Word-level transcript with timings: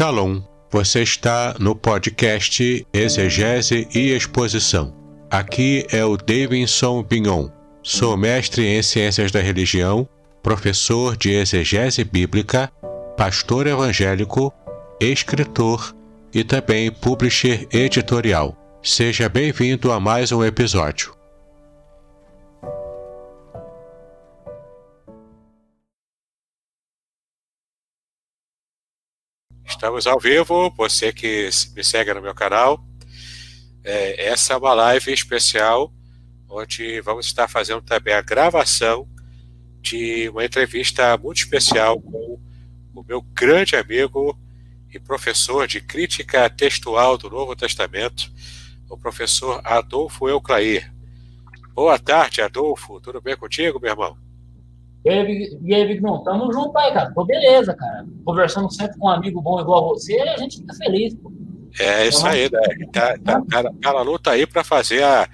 Shalom, 0.00 0.40
você 0.70 1.02
está 1.02 1.54
no 1.58 1.76
podcast 1.76 2.86
Exegese 2.90 3.86
e 3.94 4.14
Exposição. 4.14 4.96
Aqui 5.30 5.86
é 5.90 6.02
o 6.02 6.16
Davidson 6.16 7.02
Pignon. 7.02 7.50
Sou 7.82 8.16
mestre 8.16 8.66
em 8.66 8.82
Ciências 8.82 9.30
da 9.30 9.42
Religião, 9.42 10.08
professor 10.42 11.18
de 11.18 11.32
Exegese 11.32 12.02
Bíblica, 12.02 12.72
pastor 13.14 13.66
evangélico, 13.66 14.50
escritor 14.98 15.94
e 16.32 16.42
também 16.44 16.90
publisher 16.90 17.68
editorial. 17.70 18.56
Seja 18.82 19.28
bem-vindo 19.28 19.92
a 19.92 20.00
mais 20.00 20.32
um 20.32 20.42
episódio. 20.42 21.19
Estamos 29.80 30.06
ao 30.06 30.20
vivo, 30.20 30.70
você 30.76 31.10
que 31.10 31.48
me 31.74 31.82
segue 31.82 32.12
no 32.12 32.20
meu 32.20 32.34
canal. 32.34 32.84
É, 33.82 34.26
essa 34.26 34.52
é 34.52 34.56
uma 34.58 34.74
live 34.74 35.10
especial, 35.10 35.90
onde 36.50 37.00
vamos 37.00 37.24
estar 37.24 37.48
fazendo 37.48 37.80
também 37.80 38.12
a 38.12 38.20
gravação 38.20 39.08
de 39.80 40.28
uma 40.28 40.44
entrevista 40.44 41.16
muito 41.16 41.38
especial 41.38 41.98
com 41.98 42.38
o 42.94 43.02
meu 43.08 43.22
grande 43.22 43.74
amigo 43.74 44.38
e 44.92 44.98
professor 44.98 45.66
de 45.66 45.80
crítica 45.80 46.50
textual 46.50 47.16
do 47.16 47.30
Novo 47.30 47.56
Testamento, 47.56 48.30
o 48.86 48.98
professor 48.98 49.62
Adolfo 49.64 50.28
Euclair. 50.28 50.92
Boa 51.72 51.98
tarde, 51.98 52.42
Adolfo. 52.42 53.00
Tudo 53.00 53.18
bem 53.22 53.34
contigo, 53.34 53.80
meu 53.80 53.92
irmão? 53.92 54.29
E 55.04 55.08
aí, 55.08 55.58
e 55.62 55.74
aí 55.74 55.86
Vignon, 55.86 56.22
tamo 56.22 56.52
junto 56.52 56.76
aí, 56.76 56.92
cara. 56.92 57.10
Pô, 57.12 57.24
beleza, 57.24 57.74
cara. 57.74 58.06
Conversando 58.24 58.72
sempre 58.72 58.98
com 58.98 59.06
um 59.06 59.10
amigo 59.10 59.40
bom 59.40 59.60
igual 59.60 59.88
você, 59.88 60.20
a 60.20 60.36
gente 60.36 60.58
fica 60.58 60.74
feliz, 60.74 61.14
pô. 61.14 61.32
É 61.78 62.06
isso 62.06 62.26
aí, 62.26 62.50
né? 62.50 62.86
Tá, 62.92 63.16
tá, 63.18 63.42
tá, 63.48 63.62
tá 63.80 63.92
na 63.92 64.02
luta 64.02 64.32
aí 64.32 64.46
para 64.46 64.64
fazer 64.64 65.02
a, 65.04 65.28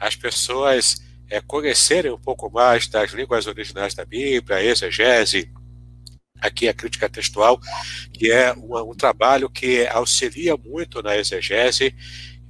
as 0.00 0.16
pessoas 0.16 0.96
é, 1.30 1.40
conhecerem 1.40 2.10
um 2.10 2.18
pouco 2.18 2.50
mais 2.50 2.88
das 2.88 3.12
línguas 3.12 3.46
originais 3.46 3.94
da 3.94 4.04
Bíblia, 4.04 4.56
a 4.56 4.64
exegese, 4.64 5.50
aqui 6.40 6.68
a 6.68 6.74
crítica 6.74 7.08
textual, 7.08 7.60
que 8.12 8.30
é 8.32 8.52
um 8.52 8.94
trabalho 8.94 9.48
que 9.48 9.86
auxilia 9.86 10.56
muito 10.56 11.00
na 11.02 11.16
exegese, 11.16 11.94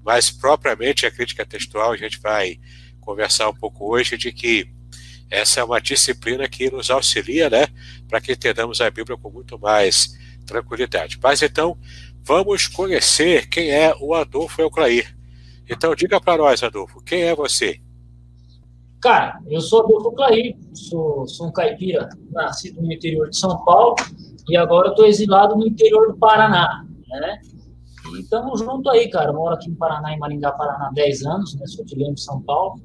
mas 0.03 0.31
propriamente 0.31 1.05
a 1.05 1.11
crítica 1.11 1.45
textual 1.45 1.93
a 1.93 1.97
gente 1.97 2.19
vai 2.21 2.59
conversar 3.01 3.49
um 3.51 3.55
pouco 3.55 3.93
hoje 3.93 4.17
de 4.17 4.33
que 4.33 4.67
essa 5.33 5.61
é 5.61 5.65
uma 5.65 5.81
disciplina 5.81 6.47
que 6.47 6.71
nos 6.71 6.91
auxilia, 6.91 7.49
né, 7.49 7.67
para 8.07 8.21
que 8.21 8.33
entendamos 8.33 8.83
a 8.83 8.91
Bíblia 8.91 9.17
com 9.17 9.31
muito 9.31 9.59
mais 9.59 10.15
tranquilidade. 10.45 11.19
Mas 11.23 11.41
então, 11.41 11.79
vamos 12.23 12.69
conhecer 12.69 13.49
quem 13.49 13.71
é 13.71 13.95
o 13.99 14.13
Adolfo 14.15 14.61
Euclair. 14.61 15.17
Então, 15.69 15.95
diga 15.95 16.21
para 16.21 16.37
nós, 16.37 16.63
Adolfo, 16.63 17.03
quem 17.03 17.23
é 17.23 17.35
você? 17.35 17.81
Cara, 19.01 19.41
eu 19.49 19.63
sou 19.63 19.83
Adolfo 19.83 20.09
Euclair, 20.09 20.55
sou, 20.75 21.27
sou 21.27 21.49
um 21.49 21.53
caipira 21.53 22.11
nascido 22.31 22.83
no 22.83 22.93
interior 22.93 23.31
de 23.31 23.39
São 23.39 23.65
Paulo 23.65 23.97
e 24.51 24.57
agora 24.57 24.91
estou 24.91 25.07
exilado 25.07 25.57
no 25.57 25.67
interior 25.67 26.13
do 26.13 26.19
Paraná, 26.19 26.85
né? 27.09 27.41
E 28.15 28.21
estamos 28.21 28.61
junto 28.61 28.91
aí, 28.91 29.09
cara. 29.09 29.33
moro 29.33 29.55
aqui 29.55 29.71
no 29.71 29.77
Paraná, 29.77 30.13
em 30.13 30.19
Maringá, 30.19 30.53
Paraná, 30.53 30.89
há 30.89 30.93
10 30.93 31.25
anos, 31.25 31.55
né? 31.55 31.67
Sou 31.67 31.85
de 31.87 31.95
Leme, 31.95 32.19
São 32.19 32.43
Paulo 32.43 32.83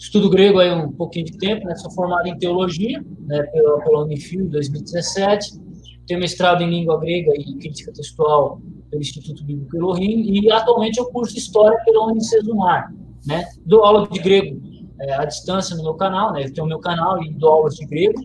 estudo 0.00 0.30
grego 0.30 0.58
aí 0.58 0.72
um 0.72 0.90
pouquinho 0.90 1.26
de 1.26 1.36
tempo, 1.36 1.66
né? 1.66 1.74
Sou 1.76 1.90
formado 1.90 2.26
em 2.26 2.38
teologia, 2.38 3.04
né? 3.26 3.42
Pela, 3.44 3.78
pela 3.80 4.04
Unifil, 4.04 4.40
em 4.40 4.48
2017. 4.48 5.60
Tenho 6.06 6.20
mestrado 6.20 6.62
em 6.62 6.70
língua 6.70 6.98
grega 6.98 7.32
e 7.36 7.54
crítica 7.56 7.92
textual 7.92 8.60
pelo 8.90 9.02
Instituto 9.02 9.44
Bíblico 9.44 9.76
Elohim 9.76 10.40
e 10.40 10.50
atualmente 10.50 10.98
eu 10.98 11.06
curso 11.10 11.36
história 11.36 11.78
pela 11.84 12.06
Unicesumar, 12.06 12.92
né? 13.26 13.44
Dou 13.64 13.84
aula 13.84 14.08
de 14.08 14.18
grego 14.18 14.60
é, 15.00 15.14
à 15.14 15.24
distância 15.24 15.76
no 15.76 15.82
meu 15.82 15.94
canal, 15.94 16.32
né? 16.32 16.44
Eu 16.44 16.52
tenho 16.52 16.64
o 16.64 16.68
meu 16.68 16.80
canal 16.80 17.22
e 17.22 17.32
dou 17.34 17.50
aulas 17.50 17.74
de 17.74 17.86
grego 17.86 18.20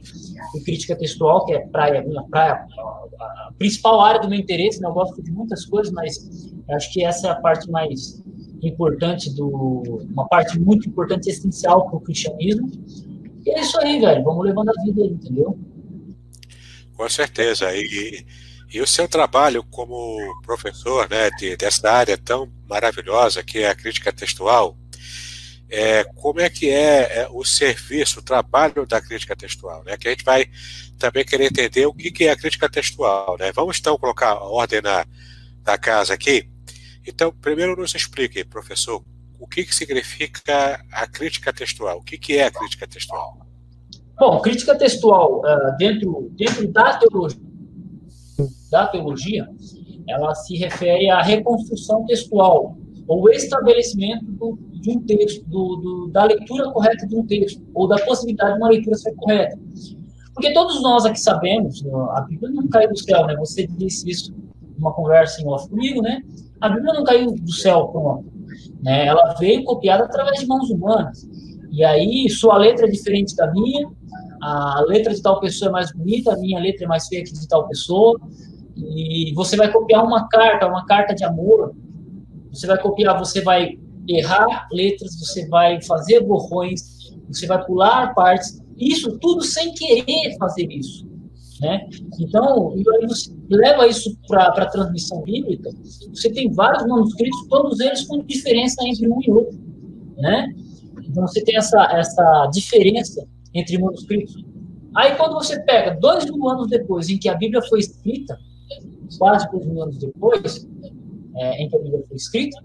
e 0.56 0.64
crítica 0.64 0.96
textual, 0.96 1.46
que 1.46 1.54
é 1.54 1.68
praia, 1.68 2.02
minha 2.02 2.24
praia, 2.24 2.66
a 3.20 3.52
principal 3.58 4.02
área 4.02 4.22
do 4.22 4.30
meu 4.30 4.40
interesse, 4.40 4.82
né? 4.82 4.88
Eu 4.88 4.94
gosto 4.94 5.22
de 5.22 5.32
muitas 5.32 5.66
coisas, 5.66 5.92
mas 5.94 6.18
acho 6.72 6.92
que 6.92 7.04
essa 7.04 7.28
é 7.28 7.32
a 7.32 7.36
parte 7.36 7.70
mais 7.70 8.24
importante 8.62 9.34
do 9.34 9.48
uma 10.12 10.28
parte 10.28 10.60
muito 10.60 10.88
importante 10.90 11.30
essencial 11.30 11.88
para 11.88 11.98
o 11.98 12.02
cristianismo. 12.02 12.70
E 13.46 13.52
é 13.52 13.62
isso 13.62 13.80
aí, 13.80 14.00
velho. 14.00 14.24
Vamos 14.24 14.46
levando 14.46 14.70
a 14.70 14.84
vida 14.84 15.06
entendeu? 15.06 15.58
Com 16.96 17.10
certeza. 17.10 17.76
E, 17.76 18.26
e 18.74 18.82
o 18.82 18.88
seu 18.88 19.08
trabalho 19.08 19.64
como 19.64 20.18
professor, 20.44 21.10
né, 21.10 21.30
de, 21.32 21.56
dessa 21.56 21.90
área 21.92 22.18
tão 22.18 22.50
maravilhosa 22.68 23.44
que 23.44 23.60
é 23.60 23.70
a 23.70 23.76
crítica 23.76 24.12
textual, 24.12 24.78
é, 25.70 26.04
como 26.16 26.40
é 26.40 26.50
que 26.50 26.70
é, 26.70 27.22
é, 27.22 27.28
o 27.32 27.44
serviço, 27.44 28.20
o 28.20 28.24
trabalho 28.24 28.86
da 28.86 29.02
crítica 29.02 29.36
textual, 29.36 29.84
né? 29.84 29.98
Que 29.98 30.08
a 30.08 30.12
gente 30.12 30.24
vai 30.24 30.48
também 30.98 31.26
querer 31.26 31.46
entender 31.46 31.86
o 31.86 31.94
que, 31.94 32.12
que 32.12 32.26
é 32.26 32.32
a 32.32 32.38
crítica 32.38 32.70
textual, 32.70 33.36
né? 33.38 33.52
Vamos 33.52 33.80
então 33.80 33.98
colocar 33.98 34.30
a 34.30 34.44
ordem 34.44 34.82
na, 34.82 35.06
na 35.66 35.78
casa 35.78 36.14
aqui. 36.14 36.48
Então, 37.08 37.32
primeiro 37.32 37.76
nos 37.76 37.94
explique, 37.94 38.44
professor, 38.44 39.04
o 39.40 39.48
que, 39.48 39.64
que 39.64 39.76
significa 39.76 40.84
a 40.92 41.08
crítica 41.08 41.54
textual? 41.54 42.00
O 42.00 42.04
que, 42.04 42.18
que 42.18 42.38
é 42.38 42.46
a 42.46 42.52
crítica 42.52 42.88
textual? 42.88 43.38
Bom, 44.18 44.40
crítica 44.42 44.76
textual 44.78 45.40
uh, 45.40 45.78
dentro, 45.78 46.32
dentro 46.36 46.68
da 46.70 46.98
teologia, 46.98 47.42
da 48.72 48.88
teologia, 48.88 49.48
ela 50.08 50.34
se 50.34 50.56
refere 50.56 51.10
à 51.10 51.22
reconstrução 51.22 52.06
textual 52.06 52.78
ou 53.08 53.30
estabelecimento 53.30 54.26
do, 54.26 54.58
de 54.74 54.92
um 54.92 55.02
texto, 55.02 55.44
do, 55.46 55.76
do, 55.76 56.08
da 56.08 56.24
leitura 56.24 56.72
correta 56.72 57.06
de 57.06 57.16
um 57.16 57.26
texto 57.26 57.62
ou 57.74 57.88
da 57.88 57.98
possibilidade 58.00 58.54
de 58.54 58.60
uma 58.60 58.70
leitura 58.70 58.96
ser 58.96 59.14
correta. 59.16 59.60
Porque 60.34 60.54
todos 60.54 60.82
nós 60.82 61.06
aqui 61.06 61.20
sabemos, 61.20 61.86
a 62.12 62.22
Bíblia 62.22 62.52
não 62.52 62.68
caiu 62.68 62.90
do 62.90 62.98
céu, 62.98 63.26
né? 63.26 63.36
Você 63.38 63.68
disse 63.68 64.10
isso 64.10 64.36
numa 64.78 64.94
conversa 64.94 65.42
em 65.42 65.48
off 65.48 65.70
comigo, 65.70 66.02
né? 66.02 66.22
A 66.66 66.70
Bíblia 66.70 66.94
não 66.94 67.04
caiu 67.04 67.32
do 67.32 67.52
céu 67.52 67.88
pronto. 67.90 68.26
Né? 68.82 69.06
Ela 69.06 69.36
veio 69.36 69.64
copiada 69.64 70.06
através 70.06 70.40
de 70.40 70.48
mãos 70.48 70.70
humanas. 70.70 71.28
E 71.72 71.84
aí, 71.84 72.30
sua 72.30 72.58
letra 72.58 72.88
é 72.88 72.90
diferente 72.90 73.36
da 73.36 73.52
minha, 73.52 73.88
a 74.42 74.84
letra 74.88 75.14
de 75.14 75.22
tal 75.22 75.40
pessoa 75.40 75.70
é 75.70 75.72
mais 75.72 75.92
bonita, 75.92 76.34
a 76.34 76.38
minha 76.38 76.60
letra 76.60 76.86
é 76.86 76.88
mais 76.88 77.08
feia 77.08 77.24
que 77.24 77.34
de 77.34 77.48
tal 77.48 77.68
pessoa. 77.68 78.20
E 78.76 79.34
você 79.36 79.56
vai 79.56 79.72
copiar 79.72 80.04
uma 80.04 80.28
carta, 80.28 80.68
uma 80.68 80.86
carta 80.86 81.14
de 81.14 81.24
amor. 81.24 81.76
Você 82.52 82.66
vai 82.66 82.82
copiar, 82.82 83.18
você 83.20 83.42
vai 83.42 83.78
errar 84.08 84.68
letras, 84.72 85.20
você 85.20 85.48
vai 85.48 85.82
fazer 85.82 86.22
borrões, 86.22 87.12
você 87.28 87.46
vai 87.46 87.64
pular 87.66 88.14
partes. 88.14 88.62
Isso 88.78 89.18
tudo 89.20 89.44
sem 89.44 89.74
querer 89.74 90.38
fazer 90.40 90.68
isso. 90.72 91.06
Né? 91.62 91.88
Então, 92.20 92.74
você 93.08 93.35
leva 93.50 93.88
isso 93.88 94.18
para 94.28 94.48
a 94.48 94.66
transmissão 94.66 95.22
bíblica, 95.22 95.70
você 96.10 96.32
tem 96.32 96.52
vários 96.52 96.86
manuscritos, 96.88 97.48
todos 97.48 97.80
eles 97.80 98.04
com 98.06 98.24
diferença 98.24 98.84
entre 98.86 99.08
um 99.08 99.22
e 99.22 99.32
outro. 99.32 99.60
Né? 100.18 100.54
Então, 101.04 101.28
você 101.28 101.44
tem 101.44 101.56
essa, 101.58 101.84
essa 101.92 102.50
diferença 102.52 103.26
entre 103.54 103.78
manuscritos. 103.78 104.44
Aí, 104.96 105.16
quando 105.16 105.34
você 105.34 105.60
pega 105.64 105.98
dois 106.00 106.26
mil 106.26 106.48
anos 106.50 106.68
depois, 106.68 107.10
em 107.10 107.18
que 107.18 107.30
a 107.30 107.36
Bíblia 107.36 107.62
foi 107.64 107.80
escrita, 107.80 108.38
quase 109.18 109.50
dois 109.52 109.66
mil 109.66 109.84
anos 109.84 109.98
depois, 109.98 110.68
é, 111.36 111.64
em 111.64 111.70
que 111.70 111.76
a 111.76 111.80
Bíblia 111.80 112.04
foi 112.08 112.16
escrita, 112.16 112.64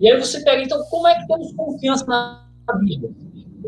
e 0.00 0.10
aí 0.10 0.18
você 0.18 0.42
pega, 0.42 0.62
então, 0.62 0.82
como 0.90 1.06
é 1.06 1.14
que 1.14 1.26
temos 1.28 1.52
confiança 1.52 2.04
na 2.06 2.44
Bíblia? 2.80 3.12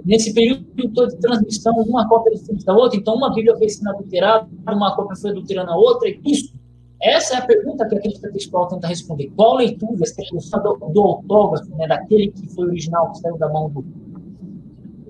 Nesse 0.05 0.33
período 0.33 0.65
todo 0.93 1.11
de 1.11 1.19
transmissão, 1.19 1.75
uma 1.75 2.09
cópia 2.09 2.31
é 2.31 2.35
diferente 2.35 2.65
da 2.65 2.75
outra, 2.75 2.99
então 2.99 3.15
uma 3.15 3.33
Bíblia 3.33 3.57
foi 3.57 3.67
adulterada, 3.91 4.49
uma 4.67 4.95
cópia 4.97 5.17
foi 5.17 5.31
adulterando 5.31 5.71
a 5.71 5.77
outra, 5.77 6.09
e 6.09 6.21
isso. 6.25 6.55
Essa 7.03 7.35
é 7.35 7.39
a 7.39 7.47
pergunta 7.47 7.87
que 7.87 7.97
a 7.97 8.01
crítica 8.01 8.33
textual 8.33 8.67
tenta 8.69 8.87
responder. 8.87 9.31
Qual 9.37 9.57
leitura, 9.57 9.93
é 10.05 10.61
do, 10.61 10.75
do 10.91 11.01
autógrafo, 11.03 11.69
né, 11.77 11.87
daquele 11.87 12.31
que 12.31 12.49
foi 12.55 12.67
original, 12.69 13.13
que 13.13 13.19
saiu 13.19 13.37
da 13.37 13.49
mão 13.49 13.69
do, 13.69 13.85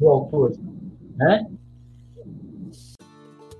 do 0.00 0.08
autor, 0.08 0.52
né? 1.16 1.46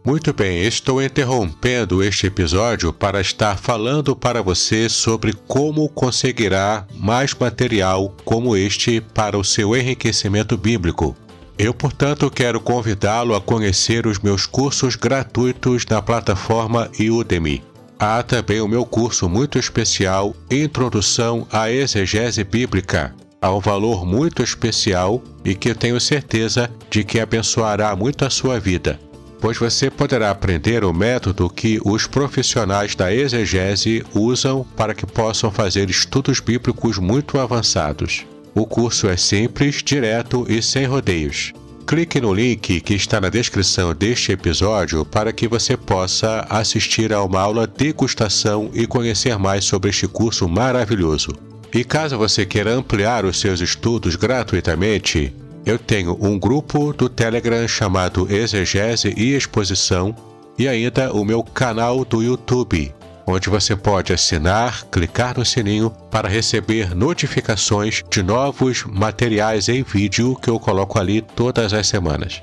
Muito 0.07 0.35
bem, 0.35 0.61
estou 0.67 1.03
interrompendo 1.03 2.03
este 2.03 2.27
episódio 2.27 2.93
para 2.93 3.23
estar 3.23 3.57
falando 3.57 4.15
para 4.15 4.43
você 4.43 4.87
sobre 4.87 5.33
como 5.49 5.89
conseguirá 5.89 6.87
mais 6.95 7.33
material 7.33 8.15
como 8.23 8.55
este 8.55 9.01
para 9.01 9.39
o 9.39 9.43
seu 9.43 9.75
enriquecimento 9.75 10.59
bíblico. 10.59 11.17
Eu, 11.57 11.73
portanto, 11.73 12.31
quero 12.31 12.61
convidá-lo 12.61 13.35
a 13.35 13.41
conhecer 13.41 14.07
os 14.07 14.19
meus 14.19 14.45
cursos 14.45 14.95
gratuitos 14.95 15.87
na 15.87 16.03
plataforma 16.03 16.91
Udemy. 17.01 17.65
Há 17.99 18.23
também 18.23 18.61
o 18.61 18.69
meu 18.69 18.85
curso 18.85 19.27
muito 19.27 19.59
especial 19.59 20.37
Introdução 20.51 21.47
à 21.51 21.71
Exegese 21.71 22.45
Bíblica, 22.45 23.15
a 23.41 23.51
um 23.51 23.61
valor 23.61 24.05
muito 24.05 24.43
especial 24.43 25.23
e 25.43 25.55
que 25.55 25.71
eu 25.71 25.75
tenho 25.75 25.99
certeza 25.99 26.71
de 26.91 27.05
que 27.05 27.19
abençoará 27.19 27.97
muito 27.97 28.23
a 28.23 28.29
sua 28.29 28.61
vida. 28.61 29.01
Pois 29.45 29.59
você 29.59 29.91
poderá 29.91 30.31
aprender 30.31 30.85
o 30.85 30.93
método 30.95 31.51
que 31.51 31.79
os 31.85 32.07
profissionais 32.07 32.95
da 32.95 33.15
exegese 33.15 34.03
usam 34.15 34.65
para 34.75 34.95
que 34.95 35.05
possam 35.05 35.51
fazer 35.51 35.91
estudos 35.91 36.41
bíblicos 36.41 36.97
muito 36.97 37.39
avançados. 37.39 38.25
O 38.55 38.65
curso 38.65 39.07
é 39.07 39.19
simples, 39.19 39.83
direto 39.85 40.47
e 40.49 40.63
sem 40.63 40.87
rodeios. 40.87 41.53
Clique 41.87 42.23
no 42.23 42.33
link 42.33 42.81
que 42.81 42.95
está 42.95 43.21
na 43.21 43.29
descrição 43.29 43.95
deste 43.95 44.33
episódio 44.33 45.05
para 45.05 45.31
que 45.31 45.47
você 45.47 45.77
possa 45.77 46.47
assistir 46.49 47.13
a 47.13 47.23
uma 47.23 47.43
aula 47.43 47.67
degustação 47.67 48.71
e 48.73 48.87
conhecer 48.87 49.39
mais 49.39 49.67
sobre 49.67 49.91
este 49.91 50.09
curso 50.09 50.49
maravilhoso. 50.49 51.29
E 51.71 51.85
caso 51.85 52.17
você 52.17 52.47
queira 52.47 52.73
ampliar 52.73 53.27
os 53.27 53.39
seus 53.39 53.61
estudos 53.61 54.17
gratuitamente, 54.17 55.35
eu 55.65 55.79
tenho 55.79 56.17
um 56.21 56.39
grupo 56.39 56.93
do 56.93 57.09
Telegram 57.09 57.67
chamado 57.67 58.31
Exegese 58.31 59.15
e 59.17 59.35
Exposição 59.35 60.15
e 60.59 60.69
ainda 60.69 61.13
o 61.13 61.25
meu 61.25 61.43
canal 61.43 62.05
do 62.05 62.23
YouTube, 62.23 62.95
onde 63.27 63.49
você 63.49 63.75
pode 63.75 64.13
assinar, 64.13 64.85
clicar 64.91 65.39
no 65.39 65.45
sininho 65.45 65.91
para 66.11 66.29
receber 66.29 66.95
notificações 66.95 68.03
de 68.11 68.23
novos 68.23 68.85
materiais 68.85 69.69
em 69.69 69.83
vídeo 69.83 70.37
que 70.37 70.51
eu 70.51 70.61
coloco 70.61 70.99
ali 70.99 71.23
todas 71.23 71.73
as 71.73 71.87
semanas. 71.87 72.43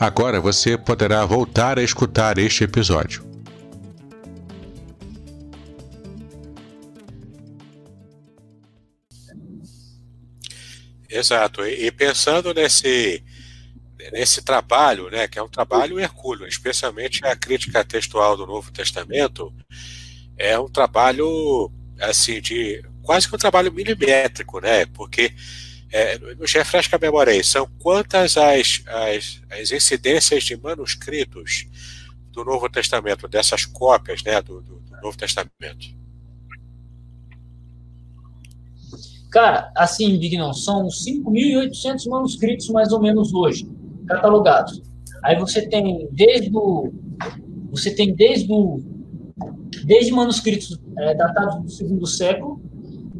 Agora 0.00 0.40
você 0.40 0.76
poderá 0.76 1.24
voltar 1.24 1.78
a 1.78 1.82
escutar 1.82 2.38
este 2.38 2.64
episódio. 2.64 3.33
Exato. 11.14 11.64
E, 11.64 11.90
pensando 11.92 12.52
nesse 12.52 13.22
nesse 14.12 14.42
trabalho, 14.42 15.08
né, 15.08 15.26
que 15.26 15.38
é 15.38 15.42
um 15.42 15.48
trabalho 15.48 15.98
hercúleo, 15.98 16.46
especialmente 16.46 17.24
a 17.24 17.34
crítica 17.34 17.82
textual 17.82 18.36
do 18.36 18.46
Novo 18.46 18.70
Testamento, 18.70 19.54
é 20.36 20.58
um 20.58 20.68
trabalho 20.68 21.72
assim 21.98 22.40
de 22.40 22.84
quase 23.02 23.26
que 23.26 23.34
um 23.34 23.38
trabalho 23.38 23.72
milimétrico, 23.72 24.60
né? 24.60 24.84
Porque 24.86 25.32
é, 25.90 26.18
nos 26.34 26.52
refresca 26.52 26.96
a 26.96 26.98
memória 26.98 27.32
aí, 27.32 27.42
são 27.42 27.66
quantas 27.78 28.36
as, 28.36 28.82
as, 28.86 29.40
as 29.50 29.70
incidências 29.70 30.42
de 30.42 30.56
manuscritos 30.56 31.66
do 32.30 32.44
Novo 32.44 32.68
Testamento, 32.68 33.28
dessas 33.28 33.64
cópias 33.64 34.22
né, 34.22 34.42
do, 34.42 34.60
do, 34.60 34.80
do 34.80 35.00
Novo 35.00 35.16
Testamento? 35.16 36.03
Cara, 39.34 39.72
assim, 39.74 40.16
Bignão, 40.16 40.54
são 40.54 40.86
5.800 40.86 42.08
manuscritos 42.08 42.68
mais 42.68 42.92
ou 42.92 43.00
menos 43.00 43.34
hoje, 43.34 43.68
catalogados. 44.06 44.80
Aí 45.24 45.36
você 45.36 45.68
tem 45.68 46.08
desde 46.12 46.56
o, 46.56 46.92
você 47.68 47.92
tem 47.92 48.14
desde 48.14 48.52
o 48.52 48.80
desde 49.86 50.12
manuscritos 50.12 50.80
é, 50.98 51.16
datados 51.16 51.64
do 51.64 51.68
segundo 51.68 52.06
século 52.06 52.60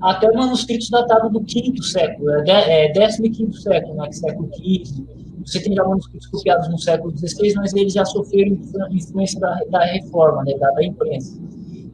até 0.00 0.30
manuscritos 0.30 0.88
datados 0.88 1.32
do 1.32 1.40
quinto 1.40 1.82
século, 1.82 2.30
é, 2.30 2.86
é 2.86 2.92
décimo 2.92 3.26
e 3.26 3.30
quinto 3.30 3.56
século, 3.56 3.96
né, 3.96 4.12
século 4.12 4.48
XV. 4.54 5.04
Você 5.44 5.60
tem 5.62 5.74
já 5.74 5.82
manuscritos 5.82 6.28
copiados 6.28 6.68
no 6.68 6.78
século 6.78 7.12
XVI, 7.18 7.54
mas 7.56 7.74
eles 7.74 7.92
já 7.92 8.04
sofreram 8.04 8.56
influência 8.92 9.40
da, 9.40 9.52
da 9.68 9.84
reforma, 9.86 10.44
né, 10.44 10.56
da, 10.58 10.70
da, 10.70 10.84
imprensa. 10.84 11.36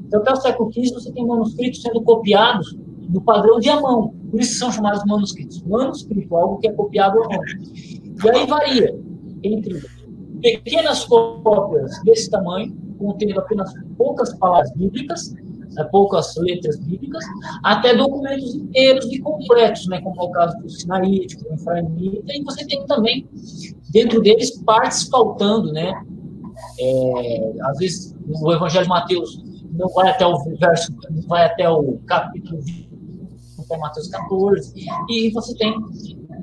Então, 0.06 0.20
até 0.20 0.32
o 0.32 0.36
século 0.36 0.70
XV, 0.70 0.92
você 0.92 1.10
tem 1.10 1.26
manuscritos 1.26 1.80
sendo 1.80 2.02
copiados 2.02 2.76
do 3.10 3.20
padrão 3.20 3.58
de 3.58 3.68
a 3.68 3.80
mão. 3.80 4.14
Por 4.30 4.40
isso 4.40 4.58
são 4.58 4.72
chamados 4.72 5.04
manuscritos. 5.04 5.62
Manuscrito, 5.62 6.36
algo 6.36 6.58
que 6.58 6.68
é 6.68 6.72
copiado 6.72 7.22
à 7.22 7.28
mão. 7.28 7.42
E 8.24 8.30
aí 8.30 8.46
varia 8.46 8.98
entre 9.42 9.80
pequenas 10.40 11.04
cópias 11.04 11.90
desse 12.04 12.30
tamanho, 12.30 12.74
contendo 12.98 13.40
apenas 13.40 13.72
poucas 13.96 14.32
palavras 14.34 14.72
bíblicas, 14.74 15.34
né, 15.74 15.84
poucas 15.84 16.34
letras 16.36 16.78
bíblicas, 16.80 17.24
até 17.62 17.94
documentos 17.94 18.54
inteiros 18.54 19.06
e 19.06 19.18
completos, 19.20 19.86
né, 19.88 20.00
como 20.00 20.20
é 20.20 20.24
o 20.24 20.30
caso 20.30 20.58
do 20.58 20.68
Sinaítico, 20.68 21.44
do 21.44 21.54
Efraimita, 21.54 22.32
e 22.32 22.42
você 22.42 22.66
tem 22.66 22.84
também, 22.86 23.28
dentro 23.90 24.20
deles, 24.20 24.62
partes 24.62 25.08
faltando, 25.08 25.72
né, 25.72 25.92
é, 26.78 27.52
às 27.62 27.78
vezes 27.78 28.16
o 28.26 28.52
Evangelho 28.52 28.84
de 28.84 28.88
Mateus 28.88 29.42
não 29.72 29.88
vai 29.88 30.10
até 30.10 30.26
o 30.26 30.38
verso, 30.58 30.92
não 31.10 31.22
vai 31.22 31.44
até 31.46 31.68
o 31.68 31.98
capítulo 32.06 32.60
20, 32.60 32.89
até 33.70 33.78
Mateus 33.78 34.08
14, 34.08 34.72
e 35.08 35.30
você 35.30 35.54
tem 35.56 35.74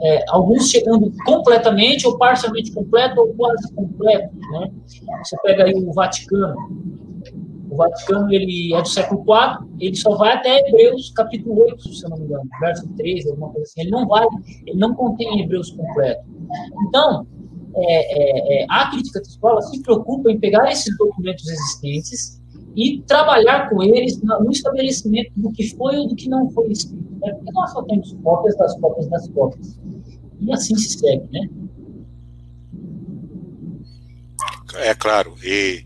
é, 0.02 0.26
alguns 0.30 0.70
chegando 0.70 1.12
completamente 1.26 2.08
ou 2.08 2.18
parcialmente 2.18 2.72
completo 2.72 3.20
ou 3.20 3.34
quase 3.34 3.74
completo, 3.74 4.36
né? 4.52 4.72
Você 5.24 5.38
pega 5.44 5.66
aí 5.66 5.74
o 5.74 5.92
Vaticano. 5.92 6.56
O 7.70 7.76
Vaticano 7.76 8.32
ele 8.32 8.74
é 8.74 8.82
do 8.82 8.88
século 8.88 9.22
IV, 9.22 9.68
ele 9.80 9.96
só 9.96 10.16
vai 10.16 10.34
até 10.34 10.68
Hebreus 10.68 11.12
capítulo 11.12 11.64
8, 11.64 11.94
se 11.94 12.06
eu 12.06 12.10
não 12.10 12.18
me 12.18 12.26
engano, 12.26 12.50
verso 12.62 12.88
13, 12.96 13.30
alguma 13.30 13.50
coisa 13.50 13.64
assim. 13.64 13.82
Ele 13.82 13.92
não 13.92 14.08
vai, 14.08 14.26
ele 14.66 14.80
não 14.80 14.96
contém 14.96 15.42
Hebreus 15.42 15.72
completo. 15.72 16.24
Então, 16.88 17.28
é, 17.76 18.60
é, 18.60 18.64
é 18.64 18.66
a 18.70 18.90
crítica 18.90 19.22
textual 19.22 19.62
se 19.62 19.82
preocupa 19.82 20.32
em 20.32 20.40
pegar 20.40 20.72
esses 20.72 20.98
documentos 20.98 21.48
existentes 21.48 22.37
e 22.78 23.02
trabalhar 23.08 23.72
com 23.72 23.82
eles 23.82 24.22
no 24.22 24.52
estabelecimento 24.52 25.32
do 25.36 25.52
que 25.52 25.68
foi 25.76 25.98
ou 25.98 26.08
do 26.08 26.16
que 26.16 26.30
não 26.30 26.48
foi 26.52 26.72
escrito. 26.72 27.12
Né? 27.20 27.34
Porque 27.34 27.52
nós 27.52 27.72
só 27.72 27.82
temos 27.82 28.16
cópias 28.24 28.56
das 28.56 28.80
cópias 28.80 29.08
das 29.08 29.28
cópias. 29.30 29.80
E 30.40 30.54
assim 30.54 30.76
se 30.76 31.00
segue, 31.00 31.26
né? 31.32 31.50
É 34.76 34.94
claro. 34.94 35.36
E, 35.44 35.84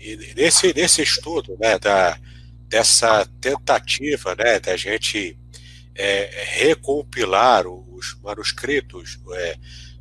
e 0.00 0.16
nesse, 0.34 0.72
nesse 0.72 1.02
estudo, 1.02 1.58
né, 1.60 1.78
da, 1.78 2.18
dessa 2.70 3.26
tentativa 3.38 4.34
né, 4.34 4.58
da 4.58 4.78
gente 4.78 5.38
é, 5.94 6.30
recompilar 6.54 7.66
os 7.66 8.18
manuscritos 8.22 9.20
é, 9.34 9.58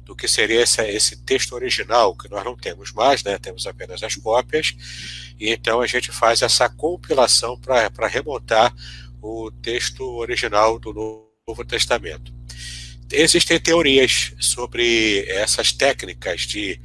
do 0.10 0.16
que 0.16 0.28
seria 0.28 0.64
esse, 0.64 0.82
esse 0.90 1.24
texto 1.24 1.54
original, 1.54 2.16
que 2.16 2.28
nós 2.28 2.44
não 2.44 2.58
temos 2.58 2.92
mais, 2.92 3.24
né, 3.24 3.38
temos 3.38 3.68
apenas 3.68 4.02
as 4.02 4.16
cópias, 4.16 4.74
e 5.40 5.52
então 5.52 5.82
a 5.82 5.86
gente 5.86 6.12
faz 6.12 6.42
essa 6.42 6.68
compilação 6.68 7.60
para 7.60 8.08
remontar 8.08 8.74
o 9.22 9.52
texto 9.62 10.04
original 10.18 10.80
do 10.80 10.92
Novo 11.48 11.64
Testamento 11.64 12.34
existem 13.12 13.60
teorias 13.60 14.34
sobre 14.40 15.26
essas 15.28 15.72
técnicas 15.72 16.42
de, 16.42 16.80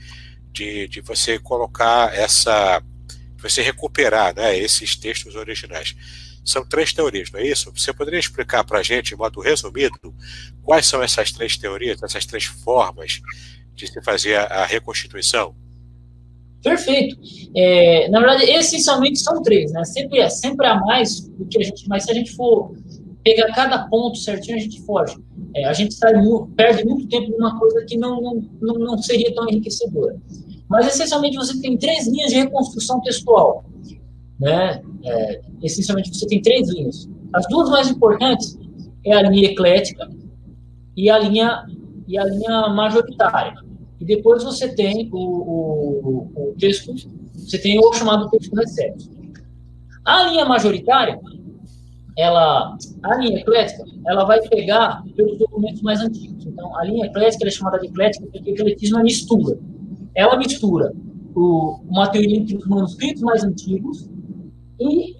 de, 0.50 0.88
de 0.88 1.00
você 1.00 1.38
colocar 1.38 2.14
essa. 2.14 2.82
você 3.38 3.62
recuperar 3.62 4.34
né, 4.34 4.58
esses 4.58 4.96
textos 4.96 5.34
originais. 5.34 5.94
São 6.44 6.64
três 6.66 6.92
teorias, 6.92 7.30
não 7.30 7.40
é 7.40 7.46
isso? 7.46 7.72
Você 7.74 7.92
poderia 7.92 8.20
explicar 8.20 8.64
para 8.64 8.80
a 8.80 8.82
gente, 8.82 9.08
de 9.08 9.16
modo 9.16 9.40
resumido, 9.40 10.14
quais 10.62 10.86
são 10.86 11.02
essas 11.02 11.32
três 11.32 11.56
teorias, 11.56 12.02
essas 12.02 12.26
três 12.26 12.44
formas 12.44 13.20
de 13.74 13.86
se 13.86 14.02
fazer 14.02 14.36
a 14.36 14.64
reconstituição? 14.66 15.54
Perfeito. 16.62 17.16
É, 17.54 18.08
na 18.08 18.20
verdade, 18.20 18.44
essencialmente 18.50 19.18
são 19.18 19.42
três, 19.42 19.70
né? 19.72 19.84
Sempre, 19.84 20.18
é, 20.18 20.28
sempre 20.28 20.66
há 20.66 20.80
mais 20.80 21.20
do 21.20 21.44
que 21.46 21.60
a 21.60 21.62
gente, 21.62 21.86
mas 21.88 22.04
se 22.04 22.10
a 22.10 22.14
gente 22.14 22.34
for 22.34 22.74
pegar 23.22 23.52
cada 23.54 23.86
ponto 23.88 24.18
certinho, 24.18 24.56
a 24.56 24.60
gente 24.60 24.80
foge. 24.82 25.16
É, 25.54 25.64
a 25.66 25.72
gente 25.72 25.94
sai, 25.94 26.12
perde 26.56 26.84
muito 26.84 27.06
tempo 27.08 27.30
numa 27.30 27.58
coisa 27.58 27.84
que 27.86 27.96
não, 27.96 28.20
não, 28.20 28.48
não, 28.60 28.74
não 28.74 28.98
seria 28.98 29.34
tão 29.34 29.48
enriquecedora. 29.48 30.16
Mas, 30.68 30.86
essencialmente, 30.86 31.36
você 31.36 31.60
tem 31.60 31.76
três 31.76 32.06
linhas 32.06 32.30
de 32.30 32.36
reconstrução 32.36 33.00
textual. 33.00 33.64
Né? 34.40 34.82
É, 35.04 35.40
essencialmente, 35.62 36.14
você 36.14 36.26
tem 36.26 36.42
três 36.42 36.68
linhas. 36.72 37.08
As 37.32 37.46
duas 37.48 37.68
mais 37.70 37.90
importantes 37.90 38.58
é 39.04 39.12
a 39.14 39.22
linha 39.22 39.50
eclética 39.50 40.08
e 40.96 41.10
a 41.10 41.18
linha, 41.18 41.66
e 42.06 42.18
a 42.18 42.24
linha 42.24 42.68
majoritária. 42.68 43.54
E 44.00 44.04
depois 44.04 44.42
você 44.42 44.74
tem 44.74 45.08
o, 45.12 45.18
o, 45.18 46.32
o 46.36 46.54
texto, 46.58 46.92
você 47.32 47.58
tem 47.58 47.78
o 47.78 47.92
chamado 47.92 48.28
texto 48.30 48.54
recepto. 48.54 49.08
A 50.04 50.24
linha 50.24 50.44
majoritária 50.44 51.18
ela, 52.16 52.76
a 53.02 53.16
linha 53.16 53.40
eclética, 53.40 53.84
ela 54.06 54.24
vai 54.24 54.40
pegar 54.48 55.02
pelos 55.16 55.38
documentos 55.38 55.82
mais 55.82 56.00
antigos. 56.00 56.46
Então, 56.46 56.76
a 56.78 56.84
linha 56.84 57.06
eclética 57.06 57.46
é 57.46 57.50
chamada 57.50 57.78
de 57.78 57.86
eclética 57.86 58.26
porque 58.32 58.50
o 58.50 58.54
ecletismo 58.54 58.98
é 59.00 59.02
mistura. 59.02 59.58
Ela 60.14 60.36
mistura 60.36 60.92
o, 61.34 61.80
uma 61.88 62.06
teoria 62.08 62.36
entre 62.36 62.56
os 62.56 62.66
manuscritos 62.66 63.22
mais 63.22 63.42
antigos 63.42 64.08
e 64.80 65.16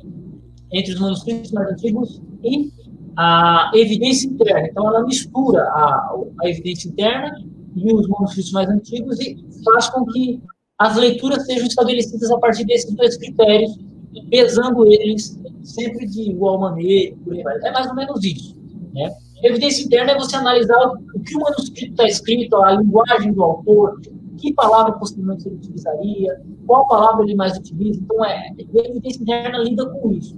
entre 0.72 0.92
os 0.92 1.00
manuscritos 1.00 1.52
mais 1.52 1.70
antigos 1.70 2.20
e 2.42 2.72
a 3.16 3.70
evidência 3.74 4.28
interna. 4.28 4.66
Então, 4.66 4.88
ela 4.88 5.04
mistura 5.04 5.62
a, 5.62 6.16
a 6.42 6.48
evidência 6.48 6.88
interna 6.88 7.32
e 7.76 7.92
os 7.92 8.08
manuscritos 8.08 8.52
mais 8.52 8.68
antigos 8.68 9.20
e 9.20 9.36
faz 9.64 9.88
com 9.90 10.04
que 10.06 10.40
as 10.78 10.96
leituras 10.96 11.46
sejam 11.46 11.66
estabelecidas 11.66 12.30
a 12.30 12.38
partir 12.38 12.64
desses 12.64 12.92
dois 12.94 13.16
critérios, 13.16 13.78
pesando 14.30 14.86
eles 14.92 15.38
sempre 15.62 16.06
de 16.06 16.30
igual 16.30 16.58
maneira, 16.60 17.16
é 17.62 17.70
mais 17.70 17.86
ou 17.86 17.94
menos 17.94 18.22
isso. 18.24 18.56
Né? 18.92 19.12
Evidência 19.42 19.84
interna 19.84 20.12
é 20.12 20.18
você 20.18 20.36
analisar 20.36 20.76
o 21.14 21.20
que 21.20 21.36
o 21.36 21.40
manuscrito 21.40 21.92
está 21.92 22.06
escrito, 22.06 22.56
a 22.56 22.72
linguagem 22.72 23.32
do 23.32 23.42
autor, 23.42 24.00
que 24.36 24.52
palavra 24.52 24.92
possivelmente 24.92 25.46
ele 25.46 25.56
utilizaria, 25.56 26.42
qual 26.66 26.86
palavra 26.88 27.24
ele 27.24 27.34
mais 27.34 27.56
utiliza. 27.56 28.00
Então, 28.00 28.24
é, 28.24 28.48
a 28.48 28.88
evidência 28.88 29.22
interna 29.22 29.58
lida 29.58 29.86
com 29.86 30.12
isso. 30.12 30.36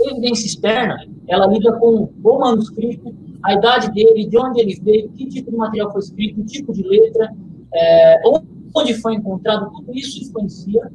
A 0.00 0.10
evidência 0.10 0.46
externa, 0.46 1.06
ela 1.28 1.46
lida 1.46 1.72
com 1.78 2.10
o 2.22 2.38
manuscrito, 2.38 3.14
a 3.42 3.54
idade 3.54 3.90
dele, 3.92 4.26
de 4.26 4.38
onde 4.38 4.60
ele 4.60 4.78
veio, 4.82 5.08
que 5.10 5.26
tipo 5.26 5.50
de 5.50 5.56
material 5.56 5.90
foi 5.92 6.00
escrito, 6.00 6.36
que 6.36 6.44
tipo 6.44 6.72
de 6.72 6.82
letra, 6.82 7.34
é, 7.74 8.22
onde 8.74 8.94
foi 8.94 9.14
encontrado, 9.14 9.70
tudo 9.70 9.94
isso 9.94 10.22
influencia 10.22 10.90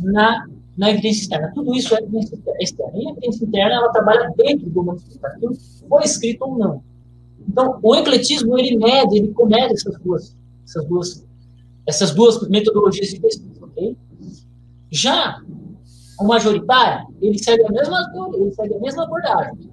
na, 0.00 0.46
na 0.76 0.90
evidência 0.90 1.22
externa. 1.22 1.52
Tudo 1.54 1.74
isso 1.74 1.94
é 1.94 1.98
evidência 1.98 2.38
externa. 2.60 2.92
E 2.94 3.06
a 3.06 3.10
evidência 3.10 3.44
interna, 3.44 3.74
ela 3.74 3.88
trabalha 3.90 4.32
dentro 4.36 4.68
do 4.70 4.82
manuscrito, 4.82 5.26
aquilo 5.26 5.54
foi 5.88 6.04
escrito 6.04 6.42
ou 6.42 6.58
não. 6.58 6.82
Então, 7.48 7.78
o 7.82 7.94
ecletismo, 7.94 8.58
ele 8.58 8.76
mede, 8.76 9.16
ele 9.16 9.28
comede 9.28 9.72
essas 9.72 9.98
duas, 10.00 10.36
essas 10.64 10.84
duas, 10.84 11.26
essas 11.88 12.14
duas 12.14 12.46
metodologias 12.50 13.08
de 13.08 13.18
pesquisa, 13.18 13.64
ok? 13.64 13.96
Já 14.90 15.40
o 16.20 16.26
majoritário, 16.26 17.08
ele 17.22 17.38
segue 17.38 17.64
a 17.64 17.70
mesma 17.70 18.12
ele 18.34 18.52
segue 18.52 18.74
a 18.74 18.78
mesma 18.78 19.04
abordagem. 19.04 19.70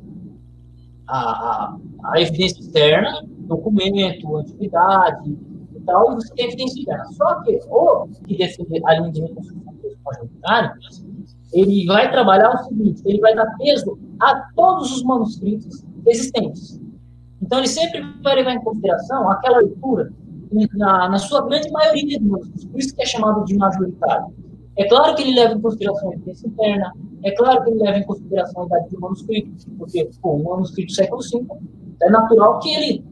A, 1.08 1.20
a, 1.20 1.78
a 2.06 2.22
evidência 2.22 2.62
externa, 2.62 3.22
documento, 3.40 4.38
antiguidade 4.38 5.38
e 5.76 5.80
tal, 5.82 6.14
e 6.14 6.16
você 6.16 6.34
tem 6.36 6.46
evidência 6.46 6.82
interna. 6.82 7.06
Só 7.12 7.42
que 7.42 7.60
o 7.68 8.08
que 8.26 8.38
defende 8.38 8.82
a 8.86 8.94
linha 8.94 9.12
de 9.12 9.22
reconstrução 9.22 9.76
majoritário, 10.06 10.72
ele 11.52 11.86
vai 11.86 12.10
trabalhar 12.10 12.54
o 12.54 12.64
seguinte, 12.64 13.02
ele 13.06 13.20
vai 13.20 13.36
dar 13.36 13.58
peso 13.58 14.00
a 14.22 14.48
todos 14.56 14.92
os 14.96 15.04
manuscritos 15.04 15.84
existentes. 16.06 16.80
Então, 17.42 17.60
ele 17.60 17.68
sempre 17.68 18.02
vai 18.24 18.36
levar 18.36 18.54
em 18.54 18.64
consideração 18.64 19.30
aquela 19.30 19.58
leitura 19.58 20.12
na, 20.74 21.10
na 21.10 21.18
sua 21.18 21.46
grande 21.46 21.70
maioria 21.72 22.20
de 22.20 22.20
manuscritos, 22.20 22.66
por 22.66 22.80
isso 22.80 22.96
que 22.96 23.02
é 23.02 23.06
chamado 23.06 23.46
de 23.46 23.56
majoritário. 23.56 24.34
É 24.78 24.88
claro 24.88 25.16
que 25.16 25.22
ele 25.22 25.36
leva 25.36 25.54
em 25.54 25.62
consideração 25.62 26.10
a 26.10 26.14
evidência 26.14 26.48
interna, 26.48 26.94
é 27.24 27.32
claro 27.32 27.64
que 27.64 27.72
ele 27.72 27.82
leva 27.82 27.98
em 27.98 28.04
consideração 28.04 28.64
a 28.64 28.66
idade 28.66 28.90
do 28.90 29.00
manuscrito, 29.00 29.72
porque 29.78 30.10
pô, 30.22 30.36
um 30.36 30.44
manuscrito 30.44 30.92
do 30.92 30.96
século 30.96 31.22
V 31.22 31.46
é 32.04 32.10
natural 32.10 32.60
que 32.60 32.74
ele 32.74 33.06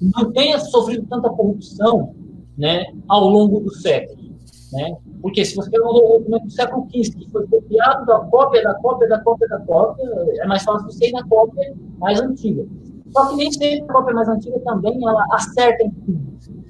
não 0.00 0.32
tenha 0.32 0.58
sofrido 0.58 1.06
tanta 1.08 1.30
corrupção 1.30 2.14
né, 2.58 2.84
ao 3.08 3.28
longo 3.28 3.60
dos 3.60 3.80
séculos. 3.80 4.24
Né? 4.72 4.96
Porque 5.22 5.44
se 5.44 5.54
você 5.54 5.70
pegar 5.70 5.88
um 5.88 5.94
documento 5.94 6.44
do 6.44 6.50
século 6.50 6.86
XV 6.90 7.16
que 7.16 7.30
foi 7.30 7.46
copiado 7.46 8.06
da 8.06 8.18
cópia, 8.20 8.62
da 8.62 8.74
cópia, 8.74 9.08
da 9.08 9.20
cópia, 9.20 9.48
da 9.48 9.60
cópia, 9.60 10.04
é 10.40 10.46
mais 10.46 10.64
fácil 10.64 10.84
você 10.86 11.08
ir 11.08 11.12
na 11.12 11.26
cópia 11.26 11.74
mais 11.98 12.20
antiga. 12.20 12.66
Só 13.14 13.28
que 13.28 13.36
nem 13.36 13.52
sempre 13.52 13.82
a 13.82 13.92
cópia 13.92 14.14
mais 14.14 14.28
antiga 14.28 14.58
também 14.60 14.98
ela 15.06 15.24
acerta 15.30 15.84
em 15.84 15.90
tudo. 15.90 16.20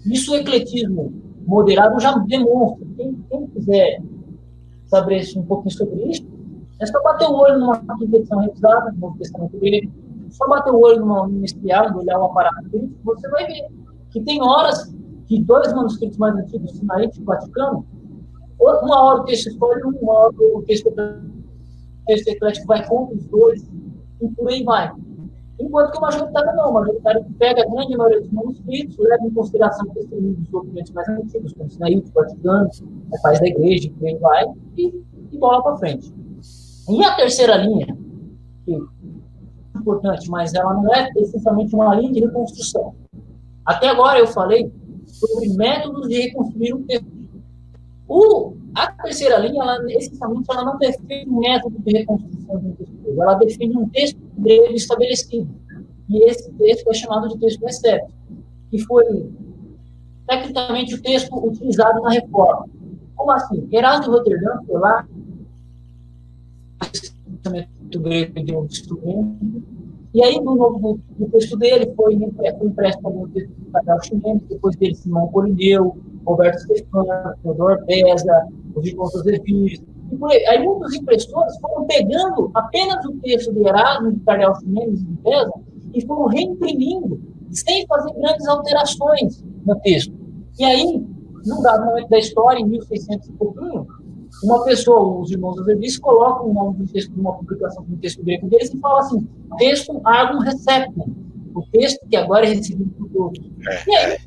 Isso 0.05 0.33
o 0.33 0.37
ecletismo 0.37 1.13
moderado 1.47 1.99
já 1.99 2.17
demonstra. 2.19 2.87
Quem, 2.97 3.15
quem 3.31 3.47
quiser 3.49 4.03
saber 4.87 5.25
um 5.37 5.43
pouquinho 5.43 5.75
sobre 5.75 6.11
isso, 6.11 6.27
é 6.81 6.87
só 6.87 7.03
bater 7.03 7.29
o 7.29 7.35
olho 7.35 7.59
numa 7.59 7.83
edição 8.03 8.39
revisada, 8.41 8.93
no 8.93 8.99
Novo 8.99 9.19
Testamento 9.19 9.57
dele, 9.59 9.91
só 10.31 10.47
bater 10.49 10.71
o 10.73 10.81
olho 10.81 11.01
numa 11.01 11.27
ministerial, 11.27 11.97
olhar 11.97 12.19
o 12.19 12.25
aparato 12.25 12.69
crítico, 12.71 12.95
você 13.05 13.29
vai 13.29 13.47
ver 13.47 13.69
que 14.11 14.21
tem 14.21 14.43
horas 14.43 14.95
que 15.27 15.41
dois 15.43 15.73
manuscritos 15.73 16.19
mais 16.19 16.35
antigos, 16.37 16.73
Sinaíte 16.73 17.21
e 17.21 17.25
Vaticano, 17.25 17.87
uma 18.61 19.03
hora 19.03 19.21
o 19.21 19.25
texto 19.25 19.49
escolhe 19.49 19.83
uma 19.83 20.13
hora 20.13 20.35
o 20.39 20.63
texto, 20.63 20.89
o 20.89 22.07
texto 22.07 22.29
eclético 22.29 22.67
vai 22.67 22.87
contra 22.87 23.17
os 23.17 23.25
dois, 23.27 23.63
e 24.21 24.29
por 24.29 24.49
aí 24.49 24.63
vai. 24.63 24.93
Enquanto 25.59 25.93
que 25.93 25.99
o 25.99 26.01
majoritário 26.01 26.57
não, 26.57 26.71
o 26.71 26.75
majoritário 26.75 27.25
pega 27.39 27.63
a 27.63 27.67
grande 27.71 27.97
maioria 27.97 28.21
dos 28.21 28.33
manuscritos, 28.33 28.99
leva 28.99 29.25
em 29.25 29.31
consideração 29.31 29.87
testemunhos 29.91 30.37
dos 30.39 30.49
documentos 30.49 30.93
mais 30.93 31.09
antigos, 31.09 31.53
como 31.53 31.71
Sinaíte, 31.71 32.11
Vaticano, 32.13 32.71
é 33.13 33.19
pais 33.21 33.41
da 33.41 33.47
igreja, 33.47 33.91
por 33.99 34.19
vai, 34.19 34.45
e, 34.77 35.03
e 35.33 35.39
bola 35.39 35.63
para 35.63 35.77
frente. 35.77 36.13
E 36.89 37.05
a 37.05 37.15
terceira 37.15 37.57
linha, 37.57 37.97
que 38.65 38.75
é 38.75 39.79
importante, 39.79 40.29
mas 40.29 40.55
ela 40.55 40.75
não 40.75 40.93
é 40.93 41.09
essencialmente 41.17 41.75
uma 41.75 41.95
linha 41.95 42.13
de 42.13 42.21
reconstrução. 42.21 42.95
Até 43.65 43.89
agora 43.89 44.19
eu 44.19 44.27
falei 44.27 44.73
sobre 45.07 45.49
métodos 45.51 46.09
de 46.09 46.21
reconstruir 46.21 46.75
um 46.75 46.83
texto. 46.83 47.07
O, 48.09 48.55
a 48.75 48.91
terceira 48.91 49.39
linha, 49.39 49.63
ela, 49.63 49.93
essencialmente, 49.93 50.47
ela 50.51 50.65
não 50.65 50.79
define 50.79 51.31
um 51.31 51.41
método 51.41 51.79
de 51.79 51.93
reconstrução 51.93 52.59
de 52.61 52.73
texto 52.73 52.95
ela 53.21 53.35
define 53.35 53.77
um 53.77 53.89
texto 53.89 54.19
grego 54.39 54.75
estabelecido. 54.75 55.49
E 56.09 56.25
esse 56.25 56.51
texto 56.53 56.91
é 56.91 56.95
chamado 56.95 57.29
de 57.29 57.39
texto 57.39 57.67
estético, 57.69 58.13
que 58.71 58.79
foi 58.81 59.31
tecnicamente 60.27 60.95
o 60.95 61.03
texto 61.03 61.35
utilizado 61.37 62.01
na 62.03 62.11
reforma. 62.11 62.67
Como 63.15 63.31
assim? 63.31 63.69
Erasmo 63.71 64.05
de 64.05 64.11
Roterdã 64.11 64.59
foi 64.67 64.81
lá, 64.81 65.07
o 67.95 68.01
grego 68.01 68.43
de 68.43 68.55
um 68.55 68.65
instrumento, 68.65 69.65
e 70.15 70.23
aí, 70.23 70.41
no, 70.41 70.55
no, 70.55 71.01
no 71.19 71.29
texto 71.29 71.57
dele, 71.57 71.93
foi, 71.97 72.17
foi 72.17 72.67
impresso 72.69 73.01
algum 73.03 73.29
texto 73.31 73.49
de 73.49 73.71
Gabriel 73.71 74.03
Chimento, 74.05 74.45
depois 74.49 74.77
dele 74.77 74.95
Simão 74.95 75.27
Colineu, 75.27 75.97
Roberto 76.27 76.59
Stefano, 76.61 77.35
Teodoro 77.43 77.85
Pesa, 77.87 78.49
os 78.75 78.87
irmãos 78.87 79.15
Azevirs. 79.17 79.83
Aí 80.49 80.65
muitos 80.65 80.95
impressores 80.95 81.59
foram 81.59 81.87
pegando 81.87 82.51
apenas 82.55 83.05
o 83.05 83.13
texto 83.21 83.53
de 83.53 83.67
Erasmo, 83.67 84.13
de 84.13 84.21
Cardeal 84.21 84.55
Ximenes 84.61 85.01
e 85.01 85.05
de 85.05 85.17
Pesa 85.19 85.53
e 85.95 86.07
foram 86.07 86.27
reimprimindo, 86.27 87.21
sem 87.51 87.87
fazer 87.87 88.13
grandes 88.15 88.47
alterações 88.47 89.45
no 89.65 89.77
texto. 89.81 90.13
E 90.59 90.65
aí, 90.65 91.03
num 91.47 91.63
dado 91.63 91.87
momento 91.87 92.09
da 92.09 92.19
história, 92.19 92.61
em 92.61 92.67
1600 92.67 93.29
e 93.29 93.33
pouquinho, 93.33 93.87
uma 94.43 94.65
pessoa, 94.65 95.21
os 95.21 95.31
irmãos 95.31 95.59
Azevis, 95.61 95.99
colocam 95.99 96.51
o 96.51 96.55
nome 96.55 96.79
do 96.79 96.93
texto 96.93 97.13
de 97.13 97.21
uma 97.21 97.33
publicação 97.35 97.85
de 97.85 97.95
um 97.95 97.99
texto 97.99 98.23
grego 98.23 98.49
deles 98.49 98.73
e 98.73 98.79
falam 98.79 98.99
assim, 98.99 99.29
texto 99.59 100.01
argum 100.05 100.41
receptum, 100.41 101.15
o 101.55 101.63
texto 101.71 102.05
que 102.09 102.17
agora 102.17 102.47
é 102.47 102.55
recebido 102.55 102.91
por 102.91 103.09
todos. 103.11 103.41
É. 103.69 103.91
E 103.91 103.97
aí, 103.97 104.19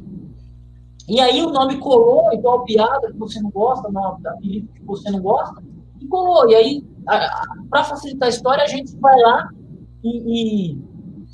e 1.07 1.21
aí 1.21 1.41
o 1.41 1.49
nome 1.49 1.77
colou, 1.77 2.33
igual 2.33 2.65
piada 2.65 3.11
que 3.11 3.17
você 3.17 3.39
não 3.39 3.49
gosta, 3.49 3.89
não, 3.89 4.17
apelido 4.25 4.67
que 4.73 4.83
você 4.83 5.09
não 5.09 5.21
gosta, 5.21 5.63
e 6.01 6.07
colou. 6.07 6.49
E 6.49 6.55
aí, 6.55 6.83
para 7.69 7.83
facilitar 7.85 8.27
a 8.27 8.29
história, 8.29 8.63
a 8.63 8.67
gente 8.67 8.95
vai 8.97 9.17
lá 9.19 9.49
e, 10.03 10.73
e, 10.73 10.77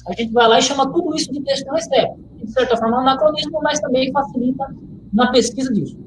a 0.08 0.13
gente 0.13 0.32
vai 0.32 0.48
lá 0.48 0.60
e 0.60 0.62
chama 0.62 0.92
tudo 0.92 1.15
isso 1.15 1.32
de 1.32 1.42
texto 1.42 1.70
recepto. 1.72 2.22
De 2.36 2.51
certa 2.51 2.77
forma, 2.77 2.98
é 2.98 3.00
anacronismo, 3.00 3.60
mas 3.63 3.80
também 3.80 4.12
facilita 4.12 4.75
na 5.12 5.32
pesquisa 5.32 5.74
disso. 5.74 5.98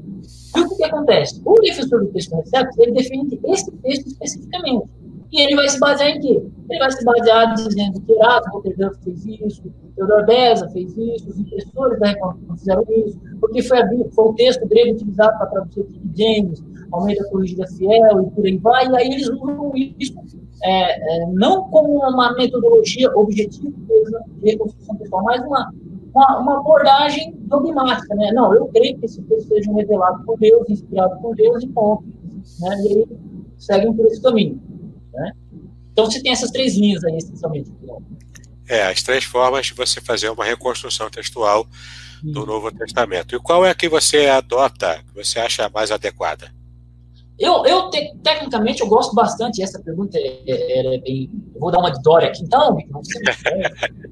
E 0.57 0.61
o 0.61 0.69
que, 0.69 0.77
que 0.77 0.85
acontece? 0.85 1.43
O 1.45 1.55
defensor 1.61 2.05
do 2.05 2.13
texto 2.13 2.37
recepto, 2.37 2.81
ele 2.81 2.93
defende 2.93 3.41
esse 3.45 3.71
texto 3.71 4.07
especificamente. 4.07 4.89
E 5.33 5.41
ele 5.41 5.57
vai 5.57 5.69
se 5.69 5.79
basear 5.79 6.11
em 6.11 6.21
quê? 6.21 6.43
Ele 6.71 6.79
vai 6.79 6.91
se 6.91 7.05
basear 7.05 7.55
dizendo 7.55 8.01
que 8.01 8.13
Erasmo 8.13 8.53
Rotterdam 8.53 8.93
fez 9.03 9.27
isso, 9.27 9.63
Beza 10.27 10.69
fez 10.71 10.97
isso, 10.97 11.29
os 11.29 11.39
impressores 11.39 11.99
da 11.99 12.09
Reforma 12.09 12.57
fizeram 12.57 12.85
isso, 12.89 13.19
porque 13.41 13.63
foi, 13.63 13.79
a, 13.79 13.89
foi 14.13 14.25
o 14.25 14.35
texto 14.35 14.67
grego 14.67 14.93
utilizado 14.95 15.39
para 15.39 15.47
traduzir 15.47 15.85
King 15.85 16.13
James, 16.15 16.65
Almeida 16.93 17.25
Corrigida 17.31 17.67
Fiel 17.67 18.23
e 18.23 18.31
por 18.31 18.45
aí 18.45 18.59
vai, 18.59 18.87
e 18.89 18.97
aí 18.97 19.07
eles 19.09 19.29
usam 19.29 19.73
isso 19.75 20.15
é, 20.63 21.23
é, 21.23 21.27
não 21.33 21.69
como 21.71 21.99
uma 21.99 22.33
metodologia 22.35 23.11
objetiva 23.15 23.73
de 24.43 24.51
reconstrução 24.51 24.97
pessoal, 24.97 25.23
mas 25.25 25.41
uma, 25.43 25.73
uma, 26.15 26.39
uma, 26.41 26.59
abordagem 26.59 27.35
dogmática, 27.43 28.15
né? 28.15 28.33
Não, 28.33 28.55
eu 28.55 28.67
creio 28.69 28.99
que 28.99 29.07
esse 29.07 29.23
texto 29.23 29.49
seja 29.49 29.73
revelado 29.73 30.25
por 30.25 30.39
Deus, 30.39 30.69
inspirado 30.69 31.21
por 31.21 31.35
Deus 31.37 31.63
e 31.63 31.69
ponto. 31.69 32.05
Né? 32.61 32.77
E 32.83 32.89
aí 32.89 33.07
seguem 33.59 33.93
por 33.93 34.07
esse 34.07 34.23
caminho. 34.23 34.61
Né? 35.17 35.33
Então 35.93 36.05
você 36.05 36.23
tem 36.23 36.33
essas 36.33 36.51
três 36.51 36.77
linhas 36.77 37.03
aí, 37.05 37.17
essencialmente. 37.17 37.73
É, 38.69 38.87
as 38.87 39.03
três 39.03 39.25
formas 39.25 39.67
de 39.67 39.75
você 39.75 40.01
fazer 40.01 40.29
uma 40.29 40.45
reconstrução 40.45 41.09
textual 41.09 41.67
do 42.23 42.45
Novo 42.45 42.71
Testamento. 42.73 43.35
E 43.35 43.41
qual 43.41 43.65
é 43.65 43.71
a 43.71 43.75
que 43.75 43.89
você 43.89 44.27
adota, 44.27 45.03
que 45.07 45.15
você 45.15 45.39
acha 45.39 45.71
mais 45.73 45.91
adequada? 45.91 46.51
Eu, 47.39 47.65
eu 47.67 47.91
te, 47.91 48.15
tecnicamente, 48.23 48.81
eu 48.81 48.89
gosto 48.89 49.15
bastante. 49.15 49.63
Essa 49.63 49.79
pergunta 49.81 50.19
é, 50.19 50.43
é, 50.47 50.95
é 50.95 50.99
bem. 50.99 51.31
Eu 51.55 51.61
vou 51.61 51.71
dar 51.71 51.79
uma 51.79 51.93
de 51.93 52.03
Dória 52.03 52.29
aqui, 52.29 52.43
então, 52.43 52.77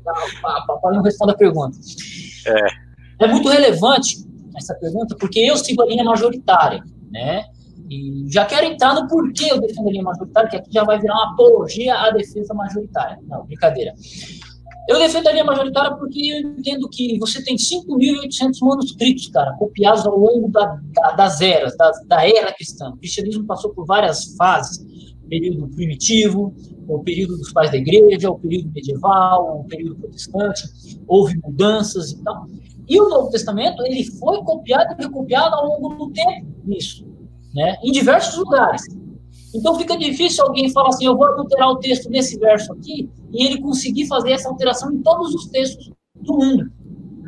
para 0.03 0.93
não 0.93 1.03
responder 1.03 1.33
a 1.33 1.37
pergunta. 1.37 1.79
É. 2.47 3.25
é 3.25 3.27
muito 3.27 3.49
relevante 3.49 4.19
essa 4.57 4.75
pergunta, 4.75 5.17
porque 5.17 5.41
eu 5.41 5.57
sigo 5.57 5.83
a 5.83 5.87
linha 5.87 6.05
majoritária, 6.05 6.83
né? 7.11 7.45
E 7.89 8.25
já 8.29 8.45
quero 8.45 8.67
entrar 8.67 8.95
no 8.95 9.07
porquê 9.09 9.53
eu 9.53 9.61
defendo 9.61 9.89
a 9.89 9.93
linha 9.93 10.03
majoritária, 10.03 10.49
que 10.49 10.57
aqui 10.57 10.73
já 10.73 10.85
vai 10.85 10.99
virar 10.99 11.15
uma 11.15 11.33
apologia 11.33 11.95
à 11.95 12.11
defesa 12.11 12.55
majoritária. 12.55 13.19
Não, 13.27 13.45
brincadeira. 13.45 13.95
Eu 14.89 14.99
defendo 14.99 15.29
a 15.29 15.33
linha 15.33 15.45
majoritária 15.45 15.97
porque 15.97 16.21
eu 16.21 16.51
entendo 16.51 16.89
que 16.91 17.19
você 17.19 17.43
tem 17.43 17.57
5.800 17.57 18.59
manuscritos, 18.61 19.29
cara, 19.29 19.55
copiados 19.55 20.05
ao 20.07 20.19
longo 20.19 20.51
da, 20.51 20.79
da, 20.93 21.13
das 21.13 21.41
eras, 21.41 21.75
da, 21.77 21.91
da, 22.07 22.29
era 22.29 22.53
cristã. 22.53 22.91
O 22.91 22.97
cristianismo 22.99 23.45
passou 23.45 23.73
por 23.73 23.87
várias 23.87 24.35
fases, 24.37 24.85
período 25.29 25.69
primitivo, 25.69 26.55
o 26.87 27.03
período 27.03 27.39
dos 27.39 27.51
pais 27.53 27.71
da 27.71 27.79
igreja, 27.79 28.31
o 28.31 28.39
período 28.39 28.71
medieval, 28.73 29.61
o 29.61 29.65
período 29.65 29.97
protestante, 29.97 30.63
houve 31.07 31.39
mudanças 31.43 32.13
e 32.13 32.23
tal. 32.23 32.47
E 32.87 33.01
o 33.01 33.09
Novo 33.09 33.31
Testamento, 33.31 33.83
ele 33.87 34.05
foi 34.05 34.43
copiado 34.43 34.95
e 34.99 35.03
recopiado 35.03 35.55
ao 35.55 35.81
longo 35.81 35.95
do 35.95 36.13
tempo 36.13 36.47
nisso, 36.65 37.04
né? 37.55 37.77
em 37.83 37.93
diversos 37.93 38.37
lugares. 38.37 38.83
Então 39.55 39.79
fica 39.79 39.97
difícil 39.97 40.45
alguém 40.45 40.69
falar 40.71 40.89
assim, 40.89 41.07
eu 41.07 41.17
vou 41.17 41.27
alterar 41.27 41.69
o 41.71 41.77
texto 41.77 42.11
nesse 42.11 42.37
verso 42.39 42.73
aqui, 42.73 43.09
e 43.33 43.47
ele 43.47 43.61
conseguir 43.61 44.07
fazer 44.09 44.33
essa 44.33 44.49
alteração 44.49 44.93
em 44.93 45.01
todos 45.01 45.33
os 45.33 45.47
textos 45.47 45.91
do 46.15 46.35
mundo. 46.35 46.73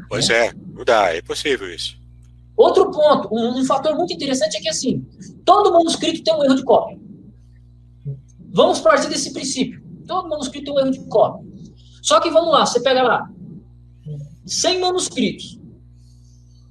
Pois 0.09 0.29
é, 0.29 0.53
não 0.75 0.85
dá, 0.85 1.15
é 1.15 1.23
possível 1.23 1.73
isso. 1.73 1.97
Outro 2.57 2.91
ponto, 2.91 3.29
um, 3.33 3.61
um, 3.61 3.65
fator 3.65 3.95
muito 3.95 4.13
interessante 4.13 4.57
é 4.57 4.61
que 4.61 4.69
assim, 4.69 5.07
todo 5.45 5.73
manuscrito 5.73 6.25
tem 6.25 6.35
um 6.35 6.43
erro 6.43 6.55
de 6.55 6.65
cópia. 6.65 6.99
Vamos 8.53 8.81
partir 8.81 9.09
desse 9.09 9.33
princípio. 9.33 9.83
Todo 10.07 10.29
manuscrito 10.29 10.65
tem 10.65 10.75
um 10.75 10.81
erro 10.81 10.91
de 10.91 11.07
cópia. 11.07 11.47
Só 12.03 12.19
que 12.19 12.31
vamos 12.31 12.51
lá, 12.51 12.65
você 12.65 12.81
pega 12.81 13.03
lá 13.03 13.29
100 14.47 14.81
manuscritos. 14.81 15.61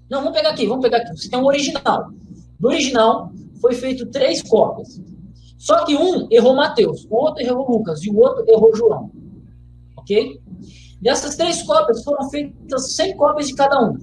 Não, 0.10 0.20
vamos 0.22 0.34
pegar 0.34 0.50
aqui, 0.50 0.66
vamos 0.66 0.84
pegar 0.84 0.98
aqui. 0.98 1.16
Você 1.16 1.30
tem 1.30 1.40
um 1.40 1.46
original. 1.46 2.12
Do 2.60 2.68
original 2.68 3.32
foi 3.66 3.74
feito 3.74 4.06
três 4.12 4.44
cópias. 4.44 5.02
Só 5.58 5.84
que 5.86 5.96
um 5.96 6.28
errou 6.30 6.56
Mateus, 6.56 7.08
o 7.10 7.16
outro 7.16 7.44
errou 7.44 7.68
Lucas 7.68 8.04
e 8.04 8.10
o 8.12 8.18
outro 8.18 8.46
errou 8.48 8.76
João. 8.76 9.10
Ok? 9.98 10.40
Dessas 11.02 11.36
três 11.36 11.64
cópias 11.64 12.04
foram 12.04 12.30
feitas 12.30 12.94
100 12.94 13.18
cópias 13.18 13.48
de 13.48 13.56
cada 13.56 13.82
um. 13.82 13.98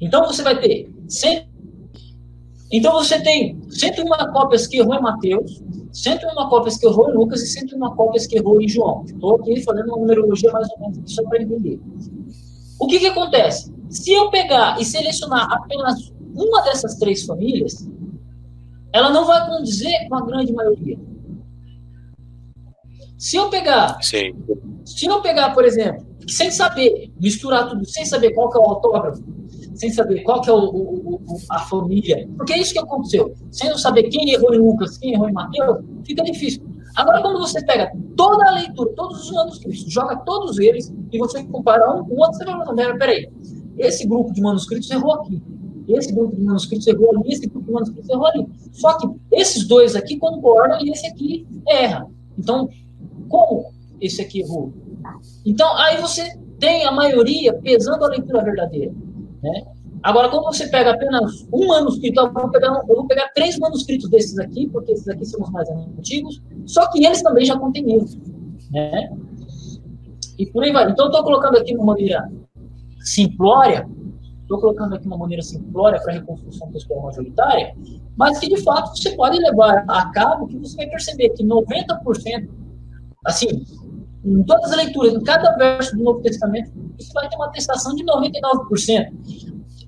Então 0.00 0.26
você 0.26 0.42
vai 0.42 0.60
ter 0.60 0.92
100. 1.08 1.48
Então 2.72 2.92
você 2.94 3.20
tem 3.22 3.60
101 3.70 4.32
cópias 4.32 4.66
que 4.66 4.78
errou 4.78 4.96
em 4.96 5.00
Mateus, 5.00 5.62
101 5.92 6.48
cópias 6.48 6.76
que 6.76 6.86
errou 6.86 7.10
em 7.10 7.14
Lucas 7.14 7.40
e 7.42 7.46
101 7.46 7.78
cópias 7.94 8.26
que 8.26 8.36
errou 8.36 8.60
em 8.60 8.68
João. 8.68 9.04
Estou 9.06 9.36
aqui 9.36 9.62
fazendo 9.62 9.86
uma 9.90 9.98
numerologia 9.98 10.50
mais 10.50 10.68
ou 10.72 10.80
menos 10.80 11.14
só 11.14 11.22
para 11.28 11.40
entender. 11.40 11.80
O 12.80 12.88
que, 12.88 12.98
que 12.98 13.06
acontece? 13.06 13.72
Se 13.88 14.12
eu 14.12 14.28
pegar 14.30 14.80
e 14.80 14.84
selecionar 14.84 15.50
apenas 15.52 16.12
uma 16.38 16.62
dessas 16.62 16.96
três 16.96 17.24
famílias, 17.24 17.88
ela 18.92 19.10
não 19.10 19.26
vai 19.26 19.46
condizer 19.46 20.08
com 20.08 20.14
a 20.16 20.24
grande 20.24 20.52
maioria. 20.52 20.98
Se 23.18 23.36
eu 23.36 23.50
pegar, 23.50 23.98
Sim. 24.00 24.32
se 24.84 25.06
eu 25.06 25.20
pegar, 25.20 25.52
por 25.52 25.64
exemplo, 25.64 26.06
sem 26.28 26.50
saber, 26.50 27.12
misturar 27.20 27.68
tudo, 27.68 27.84
sem 27.84 28.04
saber 28.04 28.32
qual 28.32 28.48
que 28.48 28.56
é 28.56 28.60
o 28.60 28.64
autógrafo, 28.64 29.22
sem 29.74 29.90
saber 29.90 30.22
qual 30.22 30.40
que 30.40 30.50
é 30.50 30.52
o, 30.52 30.58
o, 30.58 31.14
o, 31.16 31.36
a 31.50 31.58
família. 31.60 32.28
Porque 32.36 32.52
é 32.52 32.58
isso 32.58 32.72
que 32.72 32.78
aconteceu. 32.78 33.34
Sem 33.50 33.76
saber 33.78 34.04
quem 34.04 34.30
errou 34.32 34.54
em 34.54 34.58
Lucas, 34.58 34.98
quem 34.98 35.14
errou 35.14 35.28
em 35.28 35.32
Mateus, 35.32 35.84
fica 36.04 36.22
difícil. 36.22 36.62
Agora, 36.96 37.22
quando 37.22 37.38
você 37.38 37.64
pega 37.64 37.92
toda 38.16 38.48
a 38.48 38.54
leitura, 38.54 38.90
todos 38.94 39.24
os 39.24 39.32
manuscritos, 39.32 39.92
joga 39.92 40.16
todos 40.16 40.58
eles 40.58 40.92
e 41.12 41.18
você 41.18 41.44
compara 41.44 41.92
um 41.92 42.04
com 42.04 42.14
o 42.14 42.18
outro, 42.18 42.38
você 42.38 42.44
vai 42.44 42.64
falar, 42.64 42.98
peraí, 42.98 43.30
esse 43.78 44.06
grupo 44.06 44.32
de 44.32 44.40
manuscritos 44.40 44.90
errou 44.90 45.12
aqui, 45.12 45.42
esse 45.94 46.12
grupo 46.12 46.36
de 46.36 46.42
manuscritos 46.42 46.86
errou 46.86 47.10
ali, 47.16 47.32
esse 47.32 47.46
grupo 47.46 47.66
de 47.66 47.72
manuscritos 47.72 48.10
errou 48.10 48.26
ali. 48.26 48.46
Só 48.72 48.96
que 48.98 49.08
esses 49.32 49.66
dois 49.66 49.96
aqui 49.96 50.18
concordam 50.18 50.78
e 50.80 50.90
esse 50.90 51.06
aqui 51.06 51.46
erra. 51.68 52.06
Então, 52.38 52.68
como 53.28 53.72
esse 54.00 54.20
aqui 54.20 54.40
errou? 54.40 54.72
Então, 55.44 55.76
aí 55.76 56.00
você 56.00 56.38
tem 56.58 56.84
a 56.84 56.92
maioria 56.92 57.54
pesando 57.54 58.04
a 58.04 58.08
leitura 58.08 58.42
verdadeira. 58.42 58.92
Né? 59.42 59.62
Agora, 60.02 60.28
quando 60.28 60.44
você 60.44 60.68
pega 60.68 60.92
apenas 60.92 61.46
um 61.52 61.66
manuscrito, 61.66 62.20
eu 62.20 62.32
vou, 62.32 62.50
pegar, 62.50 62.68
eu 62.88 62.94
vou 62.94 63.06
pegar 63.06 63.28
três 63.34 63.58
manuscritos 63.58 64.08
desses 64.08 64.38
aqui, 64.38 64.68
porque 64.68 64.92
esses 64.92 65.08
aqui 65.08 65.24
são 65.24 65.40
os 65.42 65.50
mais 65.50 65.68
antigos, 65.70 66.40
só 66.66 66.88
que 66.90 67.04
eles 67.04 67.22
também 67.22 67.44
já 67.44 67.58
contêm 67.58 67.92
erros. 67.92 68.16
Né? 68.70 69.10
E 70.38 70.46
por 70.46 70.62
aí 70.62 70.72
vai. 70.72 70.90
Então, 70.90 71.06
estou 71.06 71.24
colocando 71.24 71.56
aqui 71.56 71.74
uma 71.74 71.86
maneira 71.86 72.30
simplória, 73.00 73.88
estou 74.48 74.58
colocando 74.58 74.94
aqui 74.94 75.06
uma 75.06 75.18
maneira 75.18 75.42
simplória 75.42 76.00
para 76.00 76.12
a 76.12 76.14
reconstrução 76.14 76.72
textual 76.72 77.02
majoritária, 77.02 77.76
mas 78.16 78.38
que, 78.38 78.48
de 78.48 78.62
fato, 78.62 78.96
você 78.96 79.14
pode 79.14 79.38
levar 79.38 79.84
a 79.86 80.10
cabo 80.10 80.48
que 80.48 80.56
você 80.56 80.74
vai 80.76 80.86
perceber 80.86 81.28
que 81.30 81.44
90%, 81.44 82.48
assim, 83.26 83.62
em 84.24 84.42
todas 84.44 84.70
as 84.72 84.76
leituras, 84.76 85.12
em 85.12 85.22
cada 85.22 85.54
verso 85.56 85.94
do 85.94 86.02
Novo 86.02 86.22
Testamento, 86.22 86.72
isso 86.98 87.12
vai 87.12 87.28
ter 87.28 87.36
uma 87.36 87.46
atestação 87.46 87.94
de 87.94 88.04
99%. 88.04 89.12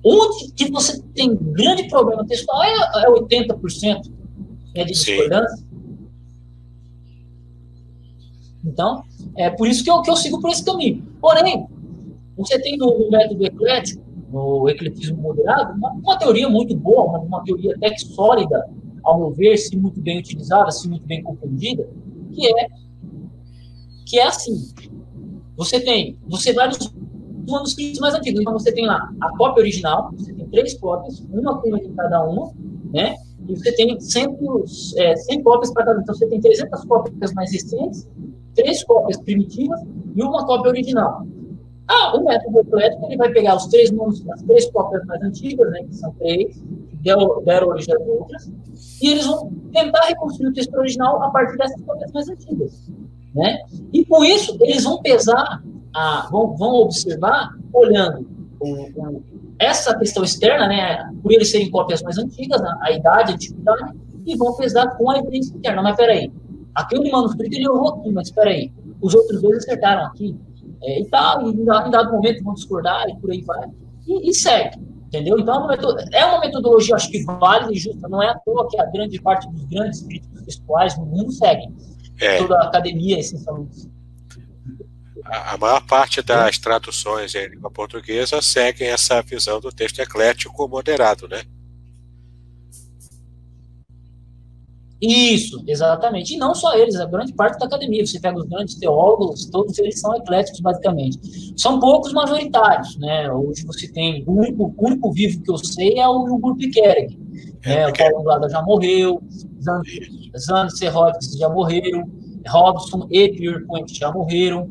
Onde 0.03 0.51
que 0.53 0.71
você 0.71 1.01
tem 1.13 1.35
grande 1.35 1.87
problema 1.89 2.25
textual 2.25 2.63
é, 2.63 3.03
é 3.03 3.09
80% 3.09 4.11
né, 4.75 4.83
de 4.83 4.93
discordância. 4.93 5.65
Então, 8.63 9.03
é 9.35 9.49
por 9.49 9.67
isso 9.67 9.83
que 9.83 9.89
eu, 9.89 10.01
que 10.01 10.09
eu 10.09 10.15
sigo 10.15 10.39
por 10.39 10.51
esse 10.51 10.63
caminho. 10.63 11.03
Porém, 11.19 11.67
você 12.37 12.59
tem 12.59 12.77
no, 12.77 12.97
no 12.97 13.11
método 13.11 13.45
eclético, 13.45 14.10
no 14.31 14.69
ecletismo 14.69 15.17
moderado, 15.17 15.73
uma, 15.73 15.91
uma, 15.91 16.17
teoria 16.17 16.47
muito 16.49 16.75
boa, 16.75 17.03
uma, 17.03 17.19
uma 17.19 17.43
teoria 17.43 17.75
até 17.75 17.89
que 17.91 18.01
sólida, 18.01 18.69
ao 19.03 19.19
meu 19.19 19.31
ver, 19.31 19.57
se 19.57 19.75
muito 19.75 19.99
bem 19.99 20.19
utilizada, 20.19 20.71
se 20.71 20.87
muito 20.87 21.05
bem 21.05 21.21
compreendida, 21.23 21.87
que 22.31 22.47
é 22.47 22.67
que 24.05 24.19
é 24.19 24.27
assim. 24.27 24.55
Você 25.55 25.79
tem, 25.79 26.17
você 26.27 26.53
vai 26.53 26.67
nos 26.67 26.93
manuscritos 27.49 27.99
mais 27.99 28.13
antigos. 28.13 28.41
Então 28.41 28.53
você 28.53 28.71
tem 28.71 28.85
lá 28.85 29.11
a 29.21 29.37
cópia 29.37 29.61
original, 29.61 30.11
você 30.13 30.33
tem 30.33 30.47
três 30.47 30.77
cópias, 30.79 31.19
uma 31.31 31.55
cópia 31.55 31.79
de 31.79 31.89
cada 31.89 32.23
uma, 32.27 32.51
né? 32.93 33.15
E 33.47 33.55
você 33.55 33.71
tem 33.73 33.99
100, 33.99 34.37
é, 34.97 35.15
100 35.15 35.43
cópias 35.43 35.73
para 35.73 35.85
cada. 35.85 36.01
Então 36.01 36.13
você 36.13 36.27
tem 36.27 36.39
300 36.39 36.85
cópias 36.85 37.33
mais 37.33 37.51
recentes, 37.51 38.07
três 38.55 38.83
cópias 38.83 39.17
primitivas 39.21 39.81
e 40.15 40.21
uma 40.21 40.45
cópia 40.45 40.69
original. 40.69 41.25
Ah, 41.87 42.15
o 42.15 42.23
método 42.23 42.59
eclético 42.59 43.05
ele 43.07 43.17
vai 43.17 43.31
pegar 43.31 43.55
os 43.55 43.67
três 43.67 43.91
as 44.31 44.41
três 44.43 44.69
cópias 44.71 45.05
mais 45.05 45.21
antigas, 45.23 45.69
né, 45.71 45.83
que 45.83 45.95
são 45.95 46.13
três, 46.13 46.55
que 46.89 46.95
deram, 46.97 47.43
deram 47.43 47.67
origem 47.67 47.93
às 47.95 48.07
outras, 48.07 48.51
e 49.01 49.11
eles 49.11 49.25
vão 49.25 49.51
tentar 49.73 50.05
reconstruir 50.07 50.47
o 50.47 50.53
texto 50.53 50.73
original 50.75 51.21
a 51.21 51.29
partir 51.31 51.57
dessas 51.57 51.81
cópias 51.81 52.11
mais 52.11 52.29
antigas. 52.29 52.89
Né? 53.33 53.59
E 53.93 54.05
com 54.05 54.23
isso, 54.23 54.57
eles 54.61 54.83
vão 54.83 55.01
pesar, 55.01 55.63
a, 55.93 56.27
vão, 56.31 56.55
vão 56.55 56.75
observar, 56.75 57.55
olhando 57.73 58.27
o, 58.59 58.83
o, 58.95 59.23
essa 59.59 59.97
questão 59.97 60.23
externa, 60.23 60.67
né, 60.67 61.11
por 61.21 61.31
eles 61.31 61.49
serem 61.49 61.69
cópias 61.69 62.01
mais 62.01 62.17
antigas, 62.17 62.61
a, 62.61 62.77
a 62.81 62.91
idade, 62.91 63.31
a 63.31 63.35
antiguidade, 63.35 63.93
e 64.25 64.37
vão 64.37 64.55
pesar 64.55 64.95
com 64.97 65.09
a 65.09 65.17
evidência 65.17 65.55
interna. 65.55 65.81
Mas 65.81 65.95
peraí, 65.95 66.31
aquele 66.75 67.11
manuscrito 67.11 67.55
ele 67.55 67.65
errou 67.65 67.95
aqui, 67.95 68.11
mas 68.11 68.31
peraí, 68.31 68.71
os 69.01 69.15
outros 69.15 69.41
dois 69.41 69.57
acertaram 69.57 70.05
aqui, 70.05 70.35
é, 70.83 71.01
e 71.01 71.05
tal, 71.05 71.49
e 71.49 71.53
em 71.53 71.65
dado 71.65 72.11
momento 72.11 72.43
vão 72.43 72.53
discordar, 72.53 73.07
e 73.09 73.15
por 73.17 73.31
aí 73.31 73.41
vai, 73.41 73.69
e, 74.07 74.29
e 74.29 74.33
segue. 74.33 74.79
Entendeu? 75.07 75.37
Então, 75.37 75.55
é 75.55 75.57
uma, 75.59 75.67
metodologia, 75.67 76.09
é 76.13 76.25
uma 76.25 76.39
metodologia, 76.39 76.95
acho 76.95 77.11
que 77.11 77.23
válida 77.25 77.73
e 77.73 77.75
justa. 77.75 78.07
Não 78.07 78.23
é 78.23 78.29
à 78.29 78.39
toa 78.39 78.69
que 78.69 78.79
a 78.79 78.85
grande 78.85 79.21
parte 79.21 79.45
dos 79.49 79.65
grandes 79.65 80.01
críticos 80.03 80.41
textuais 80.43 80.97
no 80.97 81.05
mundo 81.05 81.31
seguem 81.33 81.75
é. 82.17 82.37
toda 82.37 82.57
a 82.57 82.67
academia, 82.67 83.19
essencialmente. 83.19 83.91
A, 85.25 85.55
a 85.55 85.57
maior 85.57 85.85
parte 85.85 86.21
das 86.21 86.57
traduções 86.57 87.35
em 87.35 87.45
língua 87.47 87.69
portuguesa 87.69 88.41
seguem 88.41 88.87
essa 88.87 89.21
visão 89.21 89.59
do 89.59 89.69
texto 89.69 89.99
eclético 89.99 90.65
moderado, 90.69 91.27
né? 91.27 91.43
Isso, 95.01 95.63
exatamente. 95.65 96.35
E 96.35 96.37
não 96.37 96.53
só 96.53 96.75
eles, 96.75 96.95
a 96.95 97.05
grande 97.05 97.33
parte 97.33 97.57
da 97.57 97.65
academia. 97.65 98.05
Você 98.05 98.19
pega 98.19 98.37
os 98.37 98.45
grandes 98.45 98.75
teólogos, 98.75 99.49
todos 99.49 99.77
eles 99.79 99.99
são 99.99 100.15
ecléticos, 100.15 100.59
basicamente. 100.59 101.19
São 101.57 101.79
poucos 101.79 102.13
majoritários, 102.13 102.97
né? 102.99 103.31
Hoje 103.31 103.65
você 103.65 103.91
tem, 103.91 104.23
o 104.27 104.33
único, 104.33 104.73
o 104.77 104.85
único 104.85 105.11
vivo 105.11 105.41
que 105.41 105.51
eu 105.51 105.57
sei 105.57 105.97
é 105.97 106.07
o 106.07 106.25
Hugo 106.25 106.55
Piquereg. 106.55 107.17
É, 107.63 107.75
né? 107.75 107.87
O 107.87 107.93
Paulo 107.93 108.19
Anglada 108.19 108.49
já 108.49 108.61
morreu, 108.61 109.23
Zan 110.37 110.69
Serrotes 110.69 111.35
já 111.37 111.49
morreram, 111.49 112.07
Robson 112.47 113.07
e 113.09 113.29
Pierpoint 113.29 113.97
já 113.97 114.11
morreram, 114.11 114.69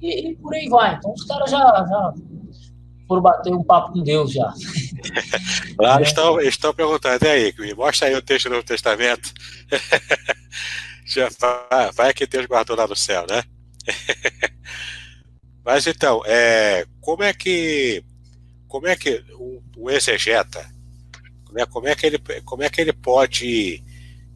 e, 0.00 0.30
e, 0.30 0.36
por 0.36 0.54
aí 0.54 0.68
vai. 0.68 0.96
Então 0.96 1.12
os 1.12 1.24
caras 1.24 1.50
já, 1.50 1.58
já 1.58 2.14
foram 3.08 3.22
bater 3.22 3.52
um 3.52 3.64
papo 3.64 3.94
com 3.94 4.02
Deus 4.02 4.32
já. 4.32 4.52
Lá 5.80 5.98
é. 5.98 6.02
estão, 6.02 6.40
estão 6.40 6.74
perguntando, 6.74 7.24
e 7.24 7.28
aí, 7.28 7.74
mostra 7.74 8.08
aí 8.08 8.14
o 8.14 8.22
texto 8.22 8.44
do 8.44 8.52
Novo 8.52 8.64
Testamento. 8.64 9.32
já 11.08 11.30
vai, 11.40 11.90
vai 11.92 12.14
que 12.14 12.26
Deus 12.26 12.44
guardou 12.44 12.76
lá 12.76 12.86
no 12.86 12.94
céu, 12.94 13.24
né? 13.28 13.42
Mas 15.64 15.86
então, 15.86 16.22
é, 16.26 16.86
como 17.00 17.22
é 17.22 17.32
que 17.32 18.04
como 18.66 18.86
é 18.86 18.94
que 18.94 19.24
o, 19.32 19.62
o 19.78 19.90
exegeta, 19.90 20.60
né, 21.50 21.64
como 21.66 21.88
é 21.88 21.94
que 21.94 22.06
ele 22.06 22.18
como 22.44 22.62
é 22.62 22.68
que 22.68 22.80
ele 22.80 22.92
pode 22.92 23.82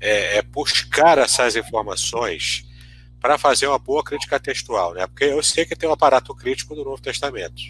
é, 0.00 0.38
é 0.38 0.42
buscar 0.42 1.18
essas 1.18 1.54
informações 1.56 2.64
para 3.20 3.38
fazer 3.38 3.66
uma 3.66 3.78
boa 3.78 4.02
crítica 4.02 4.40
textual, 4.40 4.94
né? 4.94 5.06
Porque 5.06 5.24
eu 5.24 5.42
sei 5.42 5.64
que 5.64 5.76
tem 5.76 5.88
um 5.88 5.92
aparato 5.92 6.34
crítico 6.34 6.74
do 6.74 6.84
Novo 6.84 7.00
Testamento. 7.00 7.62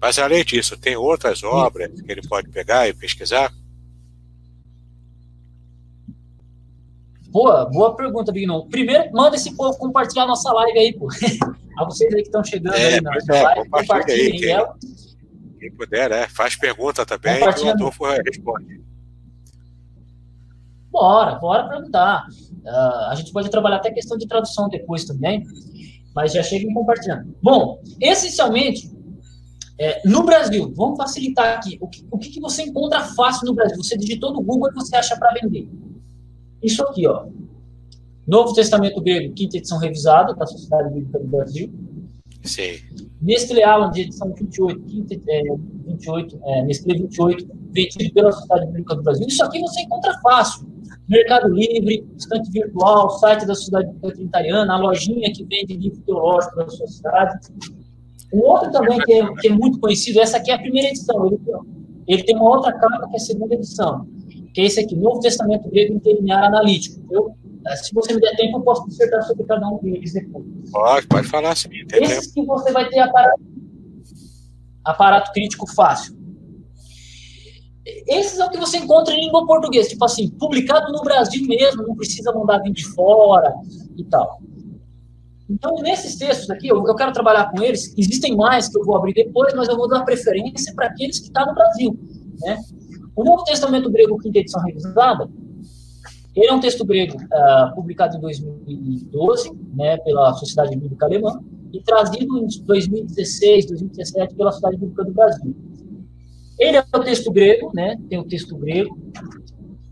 Mas 0.00 0.18
além 0.18 0.44
disso, 0.44 0.76
tem 0.76 0.96
outras 0.96 1.42
obras 1.42 1.90
que 2.00 2.12
ele 2.12 2.22
pode 2.26 2.48
pegar 2.50 2.88
e 2.88 2.94
pesquisar? 2.94 3.52
Boa, 7.28 7.66
boa 7.66 7.94
pergunta, 7.94 8.32
Bignon. 8.32 8.66
Primeiro, 8.68 9.10
manda 9.12 9.36
esse 9.36 9.54
povo 9.56 9.76
compartilhar 9.78 10.24
a 10.24 10.28
nossa 10.28 10.52
live 10.52 10.78
aí, 10.78 10.92
pô. 10.92 11.08
a 11.76 11.84
vocês 11.84 12.12
aí 12.14 12.22
que 12.22 12.28
estão 12.28 12.42
chegando 12.42 12.74
é, 12.74 12.94
aí 12.94 13.00
na 13.00 13.12
é, 13.14 13.42
live, 13.42 13.68
compartilhem 13.68 14.32
aí, 14.32 14.40
quem, 14.40 14.50
ela. 14.50 14.74
Quem 15.58 15.72
puder, 15.72 16.10
né? 16.10 16.28
Faz 16.28 16.56
pergunta 16.56 17.04
também 17.04 17.40
que 17.52 17.60
o 17.62 17.70
Adolfo 17.70 18.04
responde. 18.04 18.82
Bora, 20.90 21.34
bora 21.34 21.68
perguntar. 21.68 22.26
Uh, 22.64 23.10
a 23.10 23.14
gente 23.14 23.32
pode 23.32 23.50
trabalhar 23.50 23.76
até 23.76 23.90
questão 23.90 24.16
de 24.16 24.26
tradução 24.26 24.68
depois 24.68 25.04
também, 25.04 25.44
mas 26.14 26.32
já 26.32 26.42
chega 26.42 26.72
compartilhando. 26.72 27.36
Bom, 27.42 27.82
essencialmente, 28.00 28.90
é, 29.78 30.08
no 30.08 30.24
Brasil, 30.24 30.72
vamos 30.74 30.96
facilitar 30.96 31.56
aqui. 31.56 31.76
O 31.80 31.88
que, 31.88 32.06
o 32.10 32.18
que, 32.18 32.40
você 32.40 32.62
encontra 32.62 33.00
fácil 33.00 33.46
no 33.46 33.54
Brasil? 33.54 33.76
Você 33.76 33.96
digitou 33.96 34.32
no 34.32 34.42
Google 34.42 34.70
e 34.70 34.74
você 34.74 34.96
acha 34.96 35.16
para 35.16 35.34
vender. 35.40 35.68
Isso 36.62 36.82
aqui, 36.82 37.06
ó. 37.06 37.26
Novo 38.26 38.54
Testamento 38.54 39.00
Grego, 39.00 39.34
quinta 39.34 39.58
edição 39.58 39.78
revisada, 39.78 40.34
da 40.34 40.46
Sociedade 40.46 40.94
Bíblica 40.94 41.18
do 41.18 41.28
Brasil. 41.28 41.72
Sim. 42.42 42.78
Nestlé 43.20 43.62
Allen, 43.64 43.90
de 43.90 44.02
edição 44.02 44.32
28, 44.32 44.80
quinta, 44.80 45.14
é, 45.14 45.42
28, 45.86 46.40
é, 46.42 46.62
Nestlé 46.62 46.94
28, 46.94 47.46
vendido 47.70 48.14
pela 48.14 48.32
Sociedade 48.32 48.66
Bíblica 48.66 48.94
do 48.94 49.02
Brasil. 49.02 49.26
Isso 49.26 49.44
aqui 49.44 49.60
você 49.60 49.82
encontra 49.82 50.18
fácil. 50.20 50.66
Mercado 51.08 51.54
Livre, 51.54 52.04
estante 52.16 52.50
virtual, 52.50 53.10
site 53.18 53.46
da 53.46 53.54
Sociedade 53.54 53.86
Bíblica 53.88 54.14
Trinitariana, 54.14 54.74
a 54.74 54.78
lojinha 54.78 55.32
que 55.32 55.44
vende 55.44 55.76
livro 55.76 56.00
teológico 56.00 56.56
da 56.56 56.68
sua 56.68 56.86
cidade. 56.86 57.48
Um 58.32 58.40
outro 58.40 58.70
também 58.70 58.98
que 59.00 59.12
é, 59.12 59.34
que 59.34 59.48
é, 59.48 59.52
muito 59.52 59.78
conhecido, 59.78 60.20
essa 60.20 60.36
aqui 60.38 60.50
é 60.50 60.54
a 60.54 60.58
primeira 60.58 60.88
edição. 60.88 61.26
Ele, 61.26 61.40
ele 62.06 62.22
tem 62.24 62.36
uma 62.36 62.56
outra 62.56 62.72
capa 62.72 63.06
que 63.08 63.14
é 63.14 63.16
a 63.16 63.20
segunda 63.20 63.54
edição, 63.54 64.06
que 64.52 64.60
é 64.60 64.64
esse 64.64 64.80
aqui, 64.80 64.94
Novo 64.96 65.20
Testamento 65.20 65.68
Grego 65.70 65.94
Interlinear 65.94 66.44
Analítico. 66.44 67.00
Eu, 67.10 67.30
eh, 67.66 67.76
se 67.76 67.94
você 67.94 68.14
me 68.14 68.20
der 68.20 68.36
tempo, 68.36 68.58
eu 68.58 68.62
posso 68.62 68.86
dissertar 68.88 69.22
sobre 69.22 69.44
cada 69.44 69.68
um 69.68 69.78
deles 69.78 70.12
depois. 70.12 70.44
Pode, 70.70 71.06
pode 71.06 71.28
falar 71.28 71.56
sim. 71.56 71.68
Esses 71.92 72.32
que 72.32 72.44
você 72.44 72.72
vai 72.72 72.88
ter 72.88 73.00
aparato, 73.00 73.42
aparato 74.84 75.32
crítico 75.32 75.66
fácil. 75.72 76.16
Esses 78.08 78.40
é 78.40 78.44
o 78.44 78.50
que 78.50 78.58
você 78.58 78.78
encontra 78.78 79.14
em 79.14 79.20
língua 79.20 79.46
portuguesa, 79.46 79.88
tipo 79.88 80.04
assim, 80.04 80.28
publicado 80.30 80.90
no 80.92 81.02
Brasil 81.02 81.46
mesmo, 81.46 81.84
não 81.84 81.94
precisa 81.94 82.32
mandar 82.32 82.58
vir 82.58 82.72
de 82.72 82.84
fora 82.84 83.54
e 83.96 84.04
tal. 84.04 84.40
Então, 85.48 85.76
nesses 85.76 86.16
textos 86.16 86.50
aqui, 86.50 86.68
eu, 86.68 86.84
eu, 86.86 86.94
quero 86.94 87.12
trabalhar 87.12 87.50
com 87.50 87.62
eles. 87.62 87.94
Existem 87.96 88.36
mais 88.36 88.68
que 88.68 88.78
eu 88.78 88.84
vou 88.84 88.96
abrir 88.96 89.14
depois, 89.14 89.54
mas 89.54 89.68
eu 89.68 89.76
vou 89.76 89.88
dar 89.88 90.04
preferência 90.04 90.74
para 90.74 90.86
aqueles 90.86 91.20
que 91.20 91.26
estão 91.26 91.44
tá 91.44 91.50
no 91.50 91.54
Brasil. 91.54 91.98
Né? 92.40 92.60
O 93.14 93.24
Novo 93.24 93.44
Testamento 93.44 93.90
Grego, 93.90 94.18
quinta 94.18 94.38
edição 94.38 94.60
revisada, 94.62 95.28
ele 96.34 96.48
é 96.48 96.52
um 96.52 96.60
texto 96.60 96.84
grego 96.84 97.16
uh, 97.16 97.74
publicado 97.74 98.18
em 98.18 98.20
2012 98.20 99.52
né, 99.74 99.96
pela 99.98 100.34
Sociedade 100.34 100.76
Bíblica 100.76 101.06
Alemã 101.06 101.40
e 101.72 101.80
trazido 101.80 102.38
em 102.38 102.46
2016, 102.64 103.66
2017 103.66 104.34
pela 104.34 104.52
Sociedade 104.52 104.76
Bíblica 104.76 105.04
do 105.04 105.12
Brasil. 105.12 105.56
Ele 106.58 106.76
é 106.76 106.84
o 106.94 107.00
texto 107.00 107.30
grego, 107.30 107.70
né? 107.74 107.98
Tem 108.08 108.18
o 108.18 108.24
texto 108.24 108.56
grego. 108.56 108.98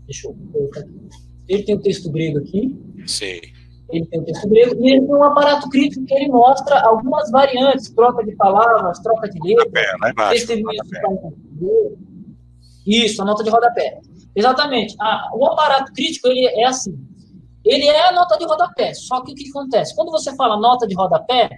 Deixa 0.05 0.27
eu 0.27 0.35
colocar 0.51 0.81
aqui. 0.81 0.93
Ele 1.47 1.63
tem 1.63 1.75
o 1.75 1.79
texto 1.79 2.11
grego 2.11 2.39
aqui. 2.39 2.75
Sim. 3.05 3.39
Ele 3.89 4.05
tem 4.07 4.19
o 4.19 4.25
texto 4.25 4.49
grego 4.49 4.75
e 4.83 4.91
ele 4.91 5.05
tem 5.05 5.15
um 5.15 5.23
aparato 5.23 5.69
crítico 5.69 6.05
que 6.05 6.13
ele 6.13 6.27
mostra 6.29 6.79
algumas 6.81 7.29
variantes, 7.29 7.89
troca 7.91 8.25
de 8.25 8.35
palavras, 8.35 8.99
troca 8.99 9.29
de 9.29 9.39
letras, 9.55 10.29
testemunhos 10.31 10.87
Isso, 12.85 13.21
a 13.21 13.25
nota 13.25 13.43
de 13.43 13.49
rodapé. 13.49 13.99
Exatamente. 14.35 14.95
Ah, 14.99 15.29
o 15.33 15.45
aparato 15.45 15.93
crítico 15.93 16.27
ele 16.27 16.45
é 16.45 16.65
assim. 16.65 16.97
Ele 17.63 17.85
é 17.85 18.09
a 18.09 18.11
nota 18.11 18.37
de 18.37 18.45
rodapé. 18.45 18.93
Só 18.93 19.21
que 19.21 19.31
o 19.31 19.35
que 19.35 19.49
acontece? 19.49 19.95
Quando 19.95 20.11
você 20.11 20.35
fala 20.35 20.57
nota 20.57 20.87
de 20.87 20.95
rodapé, 20.95 21.49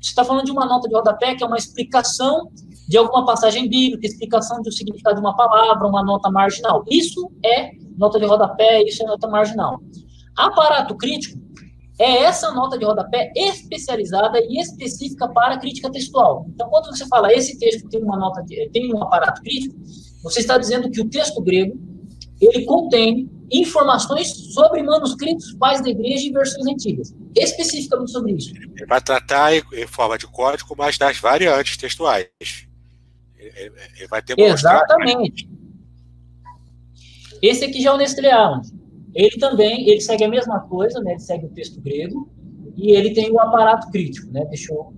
você 0.00 0.10
está 0.10 0.24
falando 0.24 0.44
de 0.44 0.50
uma 0.50 0.66
nota 0.66 0.88
de 0.88 0.94
rodapé 0.94 1.34
que 1.34 1.44
é 1.44 1.46
uma 1.46 1.56
explicação 1.56 2.50
de 2.88 2.96
alguma 2.96 3.24
passagem 3.24 3.68
bíblica, 3.68 4.06
explicação 4.06 4.62
do 4.62 4.72
significado 4.72 5.16
de 5.16 5.20
uma 5.20 5.36
palavra, 5.36 5.86
uma 5.86 6.04
nota 6.04 6.30
marginal. 6.30 6.84
Isso 6.88 7.30
é 7.44 7.72
nota 7.96 8.18
de 8.18 8.26
rodapé, 8.26 8.82
isso 8.82 9.02
é 9.02 9.06
nota 9.06 9.28
marginal. 9.28 9.80
Aparato 10.36 10.94
crítico 10.96 11.45
é 11.98 12.24
essa 12.24 12.50
nota 12.52 12.78
de 12.78 12.84
rodapé 12.84 13.32
especializada 13.34 14.38
e 14.40 14.60
específica 14.60 15.28
para 15.28 15.58
crítica 15.58 15.90
textual. 15.90 16.46
Então, 16.48 16.68
quando 16.68 16.86
você 16.86 17.06
fala 17.06 17.32
esse 17.32 17.58
texto 17.58 17.88
tem 17.88 18.02
uma 18.02 18.16
nota 18.16 18.44
tem 18.72 18.92
um 18.92 19.02
aparato 19.02 19.40
crítico, 19.42 19.74
você 20.22 20.40
está 20.40 20.58
dizendo 20.58 20.90
que 20.90 21.00
o 21.00 21.08
texto 21.08 21.40
grego 21.42 21.78
ele 22.40 22.64
contém 22.66 23.30
informações 23.50 24.28
sobre 24.52 24.82
manuscritos 24.82 25.54
pais 25.54 25.82
da 25.82 25.88
igreja 25.88 26.26
e 26.26 26.32
versões 26.32 26.66
antigas, 26.66 27.14
especificamente 27.34 28.10
sobre 28.10 28.32
isso. 28.32 28.52
Ele 28.54 28.86
vai 28.86 29.00
tratar 29.00 29.54
em 29.54 29.86
forma 29.86 30.18
de 30.18 30.26
código, 30.26 30.74
mas 30.76 30.98
das 30.98 31.18
variantes 31.18 31.76
textuais. 31.76 32.28
Ele 33.38 34.08
vai 34.10 34.20
ter 34.20 34.38
Exatamente. 34.38 35.48
Esse 37.40 37.64
aqui 37.64 37.80
já 37.80 37.90
é 37.90 37.92
o 37.94 37.96
Nestlé 37.96 38.30
Ele 39.16 39.36
também, 39.38 39.88
ele 39.88 40.00
segue 40.00 40.24
a 40.24 40.28
mesma 40.28 40.60
coisa, 40.60 41.00
né? 41.00 41.12
Ele 41.12 41.20
segue 41.20 41.46
o 41.46 41.50
texto 41.50 41.80
grego 41.80 42.28
e 42.76 42.90
ele 42.90 43.14
tem 43.14 43.30
o 43.32 43.40
aparato 43.40 43.90
crítico, 43.90 44.30
né? 44.30 44.44
Deixa 44.44 44.74
eu, 44.74 44.92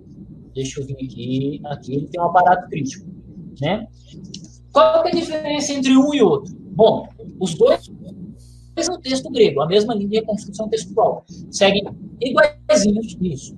deixa 0.52 0.80
eu 0.80 0.86
vir 0.86 0.94
aqui, 0.94 1.60
aqui 1.64 1.94
ele 1.94 2.08
tem 2.08 2.20
um 2.20 2.24
aparato 2.24 2.68
crítico, 2.68 3.06
né? 3.60 3.86
Qual 4.72 5.06
é 5.06 5.08
a 5.08 5.12
diferença 5.12 5.72
entre 5.72 5.96
um 5.96 6.12
e 6.12 6.20
outro? 6.20 6.52
Bom, 6.58 7.08
os 7.38 7.54
dois 7.54 7.88
o 8.88 8.98
texto 8.98 9.28
grego, 9.30 9.60
a 9.60 9.66
mesma 9.66 9.94
linha 9.94 10.20
de 10.20 10.22
construção 10.22 10.68
textual, 10.68 11.24
seguem 11.50 11.84
iguaizinhos 12.20 13.16
nisso. 13.16 13.56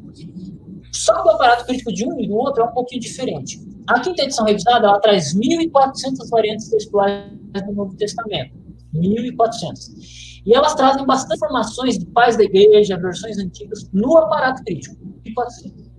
Só 0.92 1.22
que 1.22 1.28
o 1.28 1.32
aparato 1.32 1.66
crítico 1.66 1.92
de 1.92 2.06
um 2.06 2.18
e 2.20 2.26
do 2.26 2.34
outro 2.34 2.62
é 2.62 2.66
um 2.66 2.72
pouquinho 2.72 3.00
diferente. 3.00 3.60
A 3.86 4.00
quinta 4.00 4.22
edição 4.22 4.46
revisada 4.46 4.86
ela 4.86 4.98
traz 4.98 5.34
1.400 5.34 6.28
variantes 6.30 6.68
textuais 6.68 7.32
do 7.66 7.72
Novo 7.72 7.94
Testamento. 7.96 8.54
1.400. 8.94 10.29
E 10.44 10.54
elas 10.54 10.74
trazem 10.74 11.04
bastante 11.04 11.36
informações 11.36 11.98
de 11.98 12.06
pais 12.06 12.36
da 12.36 12.44
igreja, 12.44 12.96
versões 12.96 13.38
antigas, 13.38 13.88
no 13.92 14.16
aparato 14.16 14.62
crítico. 14.64 14.96
1.400. 15.26 15.90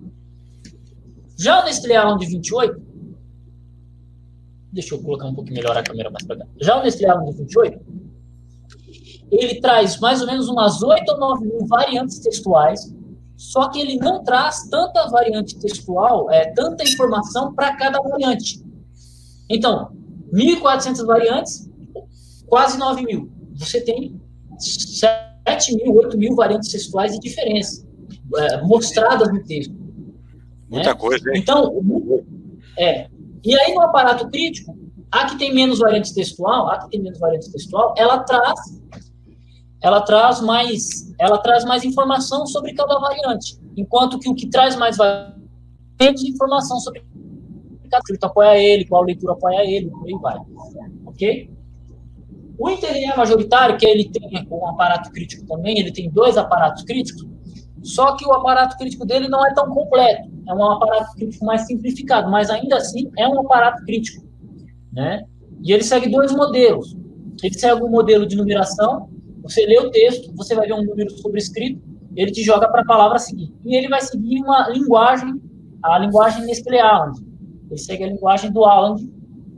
Já 1.38 1.62
o 1.62 1.66
Nestlé 1.66 1.96
Allen 1.96 2.18
de 2.18 2.26
28, 2.28 2.82
deixa 4.72 4.96
eu 4.96 5.02
colocar 5.02 5.28
um 5.28 5.36
pouquinho 5.36 5.56
melhor 5.56 5.78
a 5.78 5.84
câmera 5.84 6.10
mais 6.10 6.26
para 6.26 6.38
cá. 6.38 6.46
Já 6.60 6.80
o 6.80 6.84
Nestlé 6.84 7.10
Allen 7.10 7.32
de 7.32 7.38
28, 7.38 7.80
ele 9.32 9.62
traz 9.62 10.00
mais 10.00 10.22
ou 10.22 10.28
menos 10.28 10.50
umas 10.50 10.82
8 10.84 11.10
ou 11.12 11.20
9 11.20 11.46
mil 11.46 11.66
variantes 11.68 12.20
textuais 12.20 12.94
só 13.42 13.70
que 13.70 13.80
ele 13.80 13.98
não 13.98 14.24
traz 14.24 14.70
tanta 14.70 15.10
variante 15.10 15.58
textual, 15.58 16.30
é, 16.30 16.54
tanta 16.54 16.84
informação 16.84 17.56
para 17.56 17.76
cada 17.76 18.00
variante. 18.00 18.64
Então, 19.50 19.92
1.400 20.32 21.04
variantes, 21.04 21.68
quase 22.46 22.78
9 22.78 23.02
mil. 23.02 23.32
Você 23.56 23.82
tem 23.82 24.21
7 24.58 25.76
mil, 25.76 25.96
8 25.96 26.18
mil 26.18 26.36
variantes 26.36 26.72
textuais 26.72 27.14
de 27.14 27.20
diferença, 27.20 27.86
é, 28.38 28.62
mostradas 28.62 29.32
no 29.32 29.44
texto. 29.44 29.74
Muita 30.70 30.90
né? 30.90 30.96
coisa, 30.96 31.30
hein? 31.30 31.42
Então, 31.42 31.84
é. 32.78 33.08
E 33.44 33.60
aí, 33.60 33.74
no 33.74 33.82
aparato 33.82 34.30
crítico, 34.30 34.78
a 35.12 35.26
que 35.26 35.38
tem 35.38 35.54
menos 35.54 35.80
variante 35.80 36.14
textual, 36.14 36.70
a 36.70 36.80
que 36.80 36.92
tem 36.92 37.02
menos 37.02 37.20
variante 37.20 37.52
textual, 37.52 37.94
ela 37.98 38.20
traz 38.20 38.82
ela 39.82 40.02
traz 40.02 40.40
mais, 40.42 41.12
ela 41.20 41.40
traz 41.40 41.66
mais 41.66 41.84
informação 41.84 42.46
sobre 42.46 42.74
cada 42.74 43.00
variante, 43.00 43.60
enquanto 43.76 44.20
que 44.20 44.30
o 44.30 44.36
que 44.36 44.48
traz 44.48 44.76
mais 44.76 44.98
variante 44.98 45.28
é 46.00 46.30
informação 46.30 46.80
sobre 46.80 47.04
cada 47.90 48.02
escrito 48.04 48.24
apoia 48.24 48.58
ele, 48.58 48.86
qual 48.86 49.04
leitura 49.04 49.34
apoia 49.34 49.66
ele, 49.66 49.90
por 49.90 50.08
aí 50.08 50.14
vai. 50.22 50.38
Ok? 51.06 51.52
O 52.58 52.70
interlinear 52.70 53.18
majoritário, 53.18 53.78
que 53.78 53.86
ele 53.86 54.10
tem 54.10 54.48
um 54.52 54.68
aparato 54.68 55.12
crítico 55.12 55.46
também, 55.48 55.80
ele 55.80 55.92
tem 55.92 56.10
dois 56.10 56.38
aparatos 56.38 56.84
críticos, 56.84 57.28
só 57.84 58.16
que 58.16 58.26
o 58.26 58.32
aparato 58.32 58.78
crítico 58.78 59.06
dele 59.06 59.28
não 59.28 59.46
é 59.46 59.54
tão 59.54 59.70
completo. 59.70 60.30
É 60.48 60.54
um 60.54 60.72
aparato 60.72 61.16
crítico 61.16 61.46
mais 61.46 61.66
simplificado, 61.66 62.30
mas 62.30 62.50
ainda 62.50 62.78
assim 62.78 63.10
é 63.18 63.28
um 63.28 63.40
aparato 63.40 63.84
crítico. 63.86 64.24
Né? 64.94 65.24
E 65.64 65.72
ele 65.72 65.84
segue 65.84 66.10
dois 66.10 66.32
modelos. 66.32 66.96
Ele 67.42 67.58
segue 67.58 67.82
o 67.82 67.88
um 67.88 67.90
modelo 67.90 68.28
de 68.28 68.36
numeração, 68.36 69.10
você 69.42 69.66
lê 69.66 69.80
o 69.80 69.90
texto, 69.90 70.32
você 70.36 70.54
vai 70.54 70.68
ver 70.68 70.74
um 70.74 70.84
número 70.84 71.10
sobrescrito, 71.18 71.82
ele 72.16 72.32
te 72.32 72.44
joga 72.44 72.70
para 72.70 72.82
a 72.82 72.86
palavra 72.86 73.18
seguinte. 73.18 73.54
E 73.66 73.76
ele 73.76 73.88
vai 73.88 74.02
seguir 74.02 74.42
uma 74.42 74.70
linguagem, 74.70 75.42
a 75.84 75.98
linguagem 75.98 76.46
Nestlé 76.46 76.80
Aland. 76.80 77.20
Ele 77.70 77.80
segue 77.80 78.04
a 78.04 78.08
linguagem 78.08 78.52
do 78.52 78.64
Aland, 78.66 79.10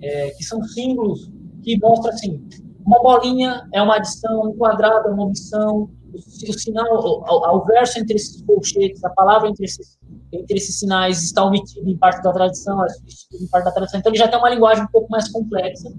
é, 0.02 0.30
que 0.32 0.44
são 0.44 0.64
símbolos 0.64 1.32
que 1.64 1.78
mostram 1.80 2.14
assim, 2.14 2.42
uma 2.86 3.02
bolinha 3.02 3.68
é 3.74 3.82
uma 3.82 3.96
adição, 3.96 4.50
um 4.50 4.58
quadrado 4.58 5.08
é 5.08 5.12
uma 5.12 5.26
omissão, 5.26 5.90
o, 6.14 6.54
sinal, 6.60 7.24
o, 7.28 7.66
verso 7.66 8.00
entre 8.00 8.16
esses 8.16 8.42
colchetes, 8.44 9.04
a 9.04 9.10
palavra 9.10 9.50
entre 9.50 9.66
esses, 9.66 9.98
entre 10.32 10.58
esses 10.58 10.80
sinais 10.80 11.24
está 11.24 11.44
omitido 11.44 11.90
em 11.90 11.98
parte 11.98 12.22
da 12.22 12.32
tradição, 12.32 12.86
é 12.86 12.90
substituído 12.90 13.46
em 13.46 13.48
parte 13.48 13.66
da 13.66 13.72
tradição. 13.72 14.00
Então 14.00 14.12
ele 14.12 14.20
já 14.20 14.28
tem 14.28 14.38
uma 14.38 14.50
linguagem 14.50 14.84
um 14.84 14.88
pouco 14.88 15.10
mais 15.10 15.32
complexa. 15.32 15.92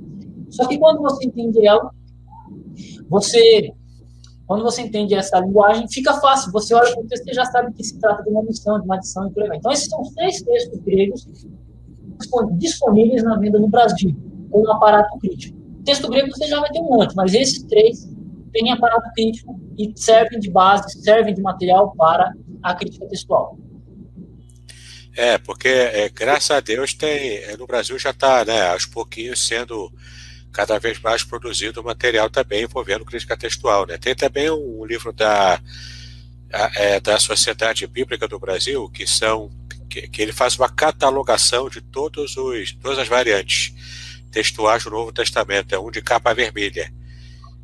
Só 0.51 0.67
que 0.69 0.79
quando 0.79 1.03
você 1.03 1.27
entende 1.27 1.67
ela, 1.67 1.91
você 3.09 3.73
Quando 4.47 4.63
você 4.63 4.83
entende 4.83 5.15
essa 5.15 5.41
linguagem, 5.41 5.89
fica 5.89 6.13
fácil. 6.21 6.53
Você 6.53 6.75
olha 6.75 6.93
para 6.93 7.03
o 7.03 7.07
texto 7.07 7.27
e 7.29 7.35
já 7.35 7.47
sabe 7.47 7.73
que 7.73 7.83
se 7.83 7.99
trata 7.99 8.23
de 8.23 8.29
uma 8.29 8.43
missão, 8.43 8.79
de 8.79 8.85
uma 8.85 8.97
adição 8.97 9.27
e 9.27 9.33
por 9.33 9.43
aí 9.43 9.57
Então, 9.57 9.73
esses 9.73 9.89
são 9.89 10.03
os 10.03 10.11
três 10.11 10.43
textos 10.43 10.79
gregos 10.81 11.27
disponíveis 12.59 13.25
na 13.25 13.37
venda 13.39 13.59
no 13.59 13.69
Brasil, 13.69 14.15
com 14.51 14.63
um 14.63 14.71
aparato 14.71 15.19
crítico. 15.19 15.64
Texto 15.85 16.09
grego 16.09 16.31
você 16.31 16.47
já 16.47 16.61
vai 16.61 16.71
ter 16.71 16.81
um 16.81 16.85
monte, 16.85 17.15
mas 17.15 17.35
esses 17.35 17.63
três 17.65 18.09
têm 18.53 18.73
aparato 18.73 19.11
crítico 19.15 19.61
e 19.77 19.93
servem 19.97 20.39
de 20.39 20.51
base, 20.51 21.03
servem 21.03 21.35
de 21.35 21.43
material 21.43 21.95
para 21.97 22.33
a 22.63 22.75
crítica 22.75 23.07
textual. 23.07 23.59
É, 25.17 25.39
porque 25.39 25.69
é, 25.69 26.09
graças 26.09 26.51
a 26.51 26.61
Deus 26.61 26.93
tem, 26.93 27.37
é, 27.37 27.57
no 27.57 27.67
Brasil 27.67 27.99
já 27.99 28.11
está, 28.11 28.45
né, 28.45 28.71
aos 28.71 28.87
pouquinhos 28.87 29.47
sendo 29.47 29.93
cada 30.53 30.79
vez 30.79 31.01
mais 31.01 31.23
produzido 31.23 31.83
material 31.83 32.31
também 32.31 32.63
envolvendo 32.63 33.05
crítica 33.05 33.37
textual, 33.37 33.87
né? 33.87 33.99
Tem 33.99 34.15
também 34.15 34.49
um 34.51 34.85
livro 34.85 35.13
da 35.13 35.61
a, 36.53 36.71
é, 36.77 37.01
da 37.01 37.19
Sociedade 37.19 37.87
Bíblica 37.87 38.29
do 38.29 38.39
Brasil 38.39 38.89
que 38.89 39.07
são 39.07 39.51
que, 39.91 40.09
que, 40.09 40.23
ele 40.23 40.33
faz 40.33 40.57
uma 40.57 40.69
catalogação 40.69 41.69
de 41.69 41.81
todos 41.81 42.37
os 42.37 42.73
todas 42.75 42.99
as 42.99 43.09
variantes 43.09 43.75
textuais 44.35 44.85
do 44.85 44.91
Novo 44.91 45.13
Testamento, 45.13 45.75
é 45.75 45.79
um 45.79 45.91
de 45.91 46.03
capa 46.03 46.35
vermelha. 46.35 46.93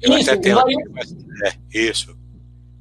Eu 0.00 0.16
isso, 0.16 0.30
até 0.30 0.40
tenho, 0.40 0.56
variante... 0.56 0.88
é, 1.44 1.78
isso. 1.78 2.16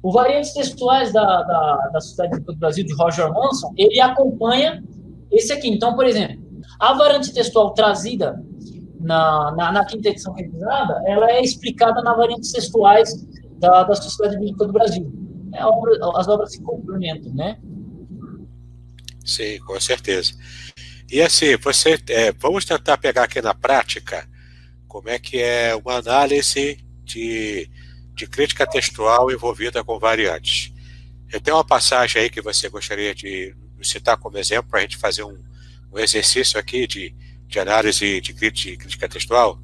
O 0.02 0.12
Variantes 0.12 0.54
Textuais 0.54 1.12
da, 1.12 1.42
da, 1.42 1.90
da 1.92 2.00
Sociedade 2.00 2.40
do 2.40 2.56
Brasil, 2.56 2.86
de 2.86 2.94
Roger 2.94 3.28
Manson, 3.30 3.74
ele 3.76 4.00
acompanha 4.00 4.82
esse 5.30 5.52
aqui. 5.52 5.68
Então, 5.68 5.94
por 5.94 6.06
exemplo, 6.06 6.40
a 6.78 6.94
variante 6.94 7.34
textual 7.34 7.74
trazida 7.74 8.42
na, 8.98 9.52
na, 9.52 9.72
na 9.72 9.84
quinta 9.84 10.08
edição 10.08 10.32
revisada, 10.32 11.02
ela 11.06 11.30
é 11.30 11.42
explicada 11.42 12.00
na 12.02 12.14
variantes 12.14 12.52
textuais 12.52 13.26
da, 13.58 13.82
da 13.82 13.94
Sociedade 13.94 14.38
Bíblica 14.38 14.66
do 14.66 14.72
Brasil. 14.72 15.12
É 15.52 15.66
obra, 15.66 15.92
as 16.16 16.28
obras 16.28 16.52
se 16.52 16.62
complementam, 16.62 17.34
né? 17.34 17.58
Sim, 19.24 19.58
com 19.66 19.78
certeza. 19.78 20.32
E 21.10 21.20
assim, 21.20 21.56
você, 21.56 21.98
é, 22.08 22.32
vamos 22.32 22.64
tentar 22.64 22.96
pegar 22.98 23.24
aqui 23.24 23.42
na 23.42 23.54
prática 23.54 24.28
como 24.86 25.08
é 25.08 25.18
que 25.18 25.40
é 25.40 25.74
uma 25.74 25.96
análise 25.96 26.78
de 27.04 27.70
de 28.20 28.26
crítica 28.26 28.66
textual 28.66 29.30
envolvida 29.30 29.82
com 29.82 29.98
variantes. 29.98 30.72
Tem 31.42 31.54
uma 31.54 31.64
passagem 31.64 32.22
aí 32.22 32.30
que 32.30 32.42
você 32.42 32.68
gostaria 32.68 33.14
de 33.14 33.54
citar 33.82 34.18
como 34.18 34.36
exemplo 34.36 34.70
para 34.70 34.80
a 34.80 34.82
gente 34.82 34.98
fazer 34.98 35.24
um, 35.24 35.38
um, 35.90 35.98
exercício 35.98 36.60
aqui 36.60 36.86
de, 36.86 37.14
de 37.46 37.58
análise 37.58 38.20
de 38.20 38.34
crítica, 38.34 38.72
de 38.72 38.76
crítica 38.76 39.08
textual? 39.08 39.58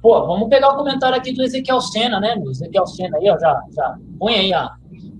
Pô, 0.00 0.24
vamos 0.24 0.48
pegar 0.48 0.68
o 0.68 0.76
comentário 0.76 1.16
aqui 1.16 1.32
do 1.32 1.42
Ezequiel 1.42 1.80
Sena, 1.80 2.20
né? 2.20 2.36
Do 2.36 2.50
Ezequiel 2.50 2.86
Sena 2.86 3.18
aí, 3.18 3.28
ó, 3.28 3.36
já, 3.40 3.60
já 3.74 3.98
põe 4.18 4.34
aí 4.34 4.52
a, 4.52 4.70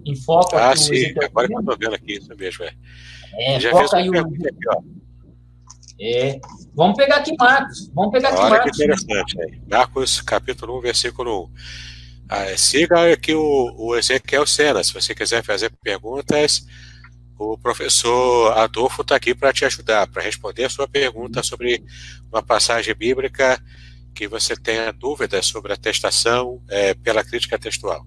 em 0.07 0.14
foco. 0.14 0.55
Ah, 0.55 0.77
sim, 0.77 1.12
agora 1.21 1.49
que 1.49 1.55
eu 1.55 1.61
estou 1.61 1.77
vendo 1.77 1.95
aqui, 1.95 2.12
isso 2.12 2.37
mesmo, 2.37 2.64
é. 2.64 2.73
É, 3.41 3.61
já 3.61 3.71
foca 3.71 3.97
aí 3.97 4.09
o... 4.09 4.17
Aqui, 4.17 4.38
ó. 4.69 4.81
É, 6.00 6.40
vamos 6.74 6.96
pegar 6.96 7.16
aqui 7.16 7.34
Marcos, 7.37 7.90
vamos 7.92 8.12
pegar 8.12 8.28
aqui 8.28 8.38
Olha 8.38 8.50
Marcos. 8.50 8.76
que 8.76 8.84
interessante, 8.84 9.40
aí. 9.42 9.61
Marcos, 9.68 10.20
capítulo 10.20 10.78
1, 10.78 10.80
versículo 10.80 11.44
1. 11.44 11.50
Ah, 12.28 12.56
siga 12.56 13.12
aqui 13.12 13.34
o, 13.34 13.74
o 13.76 13.96
Ezequiel 13.96 14.46
Sena. 14.46 14.84
Se 14.84 14.92
você 14.92 15.14
quiser 15.14 15.42
fazer 15.42 15.72
perguntas, 15.82 16.66
o 17.38 17.56
professor 17.56 18.56
Adolfo 18.58 19.02
está 19.02 19.16
aqui 19.16 19.34
para 19.34 19.52
te 19.52 19.64
ajudar, 19.64 20.06
para 20.08 20.22
responder 20.22 20.64
a 20.64 20.70
sua 20.70 20.87
pergunta 20.87 21.42
sobre 21.42 21.82
uma 22.30 22.42
passagem 22.42 22.94
bíblica 22.94 23.61
que 24.14 24.28
você 24.28 24.56
tenha 24.56 24.92
dúvidas 24.92 25.46
sobre 25.46 25.72
a 25.72 25.76
testação 25.76 26.61
é, 26.68 26.94
pela 26.94 27.24
crítica 27.24 27.58
textual. 27.58 28.04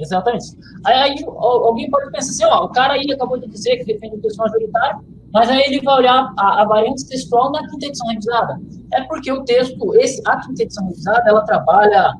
Exatamente. 0.00 0.46
Aí, 0.84 0.94
aí, 0.94 1.24
alguém 1.26 1.90
pode 1.90 2.10
pensar 2.10 2.30
assim, 2.30 2.44
ó, 2.44 2.64
o 2.64 2.68
cara 2.68 2.94
aí 2.94 3.12
acabou 3.12 3.38
de 3.38 3.48
dizer 3.48 3.76
que 3.76 3.84
defende 3.84 4.16
o 4.16 4.20
texto 4.20 4.38
majoritário, 4.38 5.04
mas 5.32 5.48
aí 5.48 5.62
ele 5.66 5.80
vai 5.80 5.98
olhar 5.98 6.32
a, 6.36 6.62
a 6.62 6.64
variante 6.64 7.06
textual 7.06 7.52
na 7.52 7.68
quinta 7.68 7.86
edição 7.86 8.08
revisada. 8.08 8.60
É 8.92 9.02
porque 9.02 9.30
o 9.30 9.44
texto, 9.44 9.94
esse, 9.96 10.20
a 10.26 10.40
quinta 10.40 10.62
edição 10.62 10.86
revisada, 10.86 11.28
ela 11.28 11.42
trabalha 11.42 12.12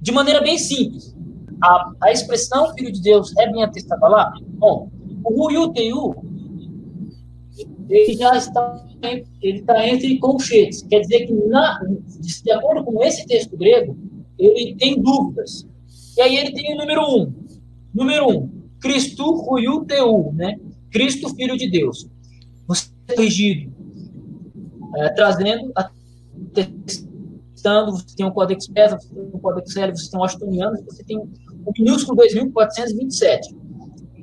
de 0.00 0.12
maneira 0.12 0.40
bem 0.40 0.58
simples. 0.58 1.14
A, 1.62 1.92
a 2.02 2.12
expressão 2.12 2.72
Filho 2.74 2.92
de 2.92 3.00
Deus 3.02 3.36
é 3.38 3.50
bem 3.50 3.62
atestada 3.62 4.06
lá? 4.08 4.32
Bom, 4.54 4.88
o 5.24 5.44
Ruyuteyu, 5.44 6.14
ele 7.88 8.14
já 8.14 8.36
está, 8.36 8.84
ele 9.40 9.64
entre 9.84 10.18
colchetes. 10.18 10.82
Quer 10.82 11.00
dizer 11.00 11.26
que, 11.26 11.32
na, 11.32 11.80
de 12.20 12.52
acordo 12.52 12.84
com 12.84 13.02
esse 13.02 13.26
texto 13.26 13.56
grego, 13.56 13.96
ele 14.38 14.74
tem 14.76 15.00
dúvidas. 15.00 15.66
E 16.16 16.20
aí 16.20 16.36
ele 16.36 16.52
tem 16.52 16.74
o 16.74 16.78
número 16.78 17.02
um. 17.02 17.32
Número 17.94 18.28
um, 18.28 18.50
Cristo 18.80 19.30
Ruyuteu, 19.32 20.32
né? 20.34 20.58
Cristo, 20.90 21.28
Filho 21.34 21.56
de 21.56 21.70
Deus. 21.70 22.08
Corrigido, 23.08 23.72
é, 24.96 25.08
trazendo 25.10 25.72
a 25.76 25.90
citando, 27.62 27.92
você 27.92 28.16
tem 28.16 28.26
o 28.26 28.32
Codex 28.32 28.66
PESA, 28.66 28.98
você 28.98 29.14
tem 29.14 29.22
o 29.32 29.38
Codex 29.38 29.76
L, 29.76 29.96
você 29.96 30.10
tem 30.10 30.18
o 30.18 30.22
Washingtoniano, 30.22 30.84
você 30.84 31.04
tem 31.04 31.18
o 31.18 31.72
minúsculo 31.78 32.16
2427. 32.16 33.56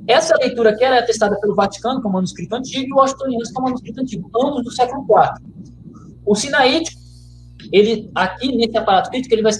Essa 0.07 0.35
leitura 0.37 0.71
aqui 0.71 0.83
é 0.83 0.99
atestada 0.99 1.39
pelo 1.39 1.55
Vaticano, 1.55 2.01
que 2.01 2.07
é 2.07 2.09
o 2.09 2.13
manuscrito 2.13 2.55
antigo, 2.55 2.89
e 2.89 2.93
o 2.93 2.97
Washingtoniano, 2.97 3.43
que 3.43 3.57
é 3.57 3.59
o 3.59 3.63
manuscrito 3.63 4.01
antigo, 4.01 4.29
ambos 4.35 4.63
do 4.63 4.71
século 4.71 5.03
IV. 5.03 5.49
O 6.25 6.35
Sinaítico, 6.35 6.99
ele, 7.71 8.11
aqui 8.13 8.55
nesse 8.55 8.77
aparato 8.77 9.09
crítico, 9.09 9.33
ele 9.33 9.43
vai 9.43 9.53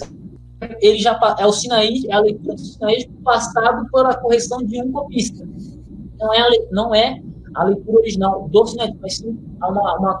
ele 0.82 0.98
já 0.98 1.18
é 1.38 1.46
o 1.46 1.52
Sinaí, 1.52 2.02
é 2.08 2.12
a 2.12 2.20
leitura 2.20 2.54
do 2.54 2.60
Sinaítico 2.60 3.14
passado 3.22 3.86
por 3.90 4.04
a 4.04 4.14
correção 4.14 4.62
de 4.62 4.82
um 4.82 4.92
copista. 4.92 5.48
Não 6.18 6.34
é 6.34 6.68
não 6.70 6.94
é 6.94 7.22
a 7.54 7.64
leitura 7.64 7.98
original 7.98 8.48
do 8.48 8.66
Sinaítico, 8.66 9.00
mas 9.02 9.16
sim 9.16 9.38
uma, 9.58 9.98
uma, 9.98 10.20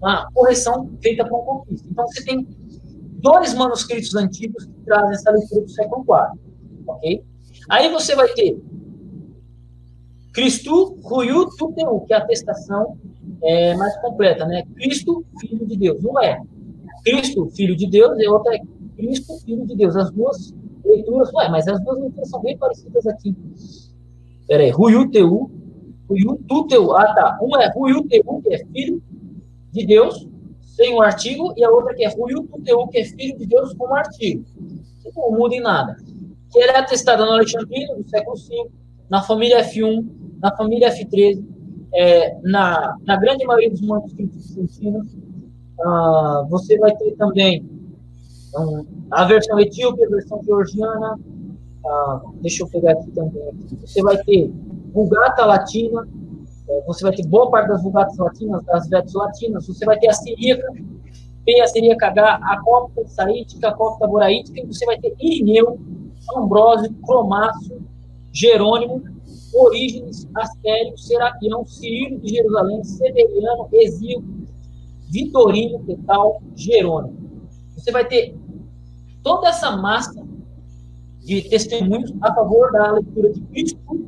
uma 0.00 0.30
correção 0.32 0.90
feita 1.02 1.26
por 1.26 1.40
um 1.40 1.44
copista. 1.44 1.86
Então, 1.90 2.06
você 2.06 2.24
tem 2.24 2.46
dois 3.20 3.54
manuscritos 3.54 4.14
antigos 4.14 4.64
que 4.66 4.72
trazem 4.84 5.12
essa 5.12 5.30
leitura 5.30 5.62
do 5.62 5.70
século 5.70 6.02
IV. 6.02 6.40
Ok? 6.86 7.24
Aí 7.68 7.90
você 7.90 8.14
vai 8.14 8.28
ter 8.28 8.56
Cristo, 10.32 10.96
Ruyu, 11.02 11.48
Tuteu, 11.56 12.00
que 12.00 12.12
é 12.12 12.16
a 12.16 12.20
atestação 12.20 12.98
é, 13.42 13.74
mais 13.74 13.96
completa, 14.00 14.44
né? 14.44 14.64
Cristo, 14.74 15.24
Filho 15.40 15.66
de 15.66 15.76
Deus. 15.76 16.02
Não 16.02 16.20
é 16.20 16.40
Cristo, 17.04 17.48
Filho 17.56 17.74
de 17.74 17.88
Deus, 17.88 18.18
e 18.18 18.28
outra 18.28 18.54
é 18.54 18.60
Cristo, 18.96 19.38
Filho 19.44 19.66
de 19.66 19.74
Deus. 19.74 19.96
As 19.96 20.10
duas 20.10 20.54
leituras, 20.84 21.32
ué, 21.32 21.48
mas 21.48 21.66
as 21.66 21.82
duas 21.82 21.98
leituras 22.00 22.28
são 22.28 22.42
bem 22.42 22.56
parecidas 22.58 23.06
aqui. 23.06 23.34
Peraí, 24.46 24.70
Ruyu, 24.70 25.10
Teu, 25.10 25.50
Ruyu, 26.08 26.40
Tuteu. 26.48 26.96
Ah, 26.96 27.14
tá. 27.14 27.38
Um 27.42 27.56
é 27.60 27.70
Ruyu, 27.72 28.06
Teu, 28.08 28.40
que 28.42 28.54
é 28.54 28.64
Filho 28.66 29.02
de 29.72 29.86
Deus, 29.86 30.26
tem 30.76 30.94
um 30.94 31.00
artigo, 31.00 31.54
e 31.56 31.64
a 31.64 31.70
outra 31.70 31.94
que 31.94 32.04
é 32.04 32.08
Rui 32.08 32.34
Tuteu, 32.34 32.86
que 32.88 32.98
é 32.98 33.04
filho 33.04 33.38
de 33.38 33.46
Deus, 33.46 33.72
com 33.74 33.88
um 33.88 33.94
artigo. 33.94 34.44
Não 35.16 35.30
muda 35.32 35.54
em 35.54 35.60
nada. 35.60 35.96
Que 36.52 36.58
ele 36.58 36.72
é 36.72 36.78
atestada 36.78 37.24
no 37.24 37.32
Alexandrino, 37.32 37.96
do 37.96 38.08
século 38.08 38.36
V, 38.36 38.70
na 39.08 39.22
família 39.22 39.64
F1, 39.64 40.06
na 40.42 40.54
família 40.54 40.90
F13, 40.90 41.42
é, 41.94 42.36
na, 42.42 42.96
na 43.06 43.16
grande 43.16 43.46
maioria 43.46 43.70
dos 43.70 43.80
manuscritos 43.80 44.36
bizantinos. 44.54 45.06
Uh, 45.78 46.46
você 46.48 46.78
vai 46.78 46.94
ter 46.96 47.12
também 47.16 47.64
um, 48.58 48.84
a 49.10 49.24
versão 49.24 49.58
etíope, 49.58 50.04
a 50.04 50.08
versão 50.08 50.42
georgiana. 50.44 51.18
Uh, 51.84 52.32
deixa 52.42 52.64
eu 52.64 52.68
pegar 52.68 52.92
aqui 52.92 53.10
também. 53.12 53.42
Você 53.80 54.02
vai 54.02 54.16
ter 54.24 54.50
Vulgata 54.96 55.44
Latina, 55.44 56.08
é, 56.66 56.80
você 56.86 57.02
vai 57.02 57.14
ter 57.14 57.26
boa 57.26 57.50
parte 57.50 57.68
das 57.68 57.82
vulgatas 57.82 58.16
latinas, 58.16 58.64
das 58.64 58.88
vetos 58.88 59.12
latinas, 59.12 59.66
você 59.66 59.84
vai 59.84 59.98
ter 59.98 60.08
a 60.08 60.12
siríaca, 60.14 60.72
tem 61.44 61.60
a 61.60 61.66
siríaca 61.66 62.06
H, 62.06 62.40
a 62.42 62.62
cópita 62.62 63.06
saítica, 63.06 63.68
a 63.68 63.74
cópita 63.74 64.06
boraítica, 64.06 64.66
você 64.66 64.86
vai 64.86 64.98
ter 64.98 65.14
Irineu, 65.20 65.78
Ambrósio, 66.34 66.94
Cromácio, 67.04 67.86
Jerônimo, 68.32 69.04
Orígenes, 69.54 70.26
Astério, 70.34 70.96
Serapião, 70.96 71.66
Cirilo 71.66 72.18
de 72.20 72.30
Jerusalém, 72.30 72.82
Severiano, 72.82 73.68
Exílio, 73.74 74.24
Vitorino, 75.10 75.78
Petal, 75.80 76.40
Jerônimo. 76.54 77.48
Você 77.76 77.92
vai 77.92 78.06
ter 78.06 78.34
toda 79.22 79.48
essa 79.48 79.76
massa 79.76 80.26
de 81.18 81.42
testemunhos 81.42 82.14
a 82.22 82.34
favor 82.34 82.72
da 82.72 82.92
leitura 82.92 83.30
de 83.30 83.42
Cristo 83.42 84.06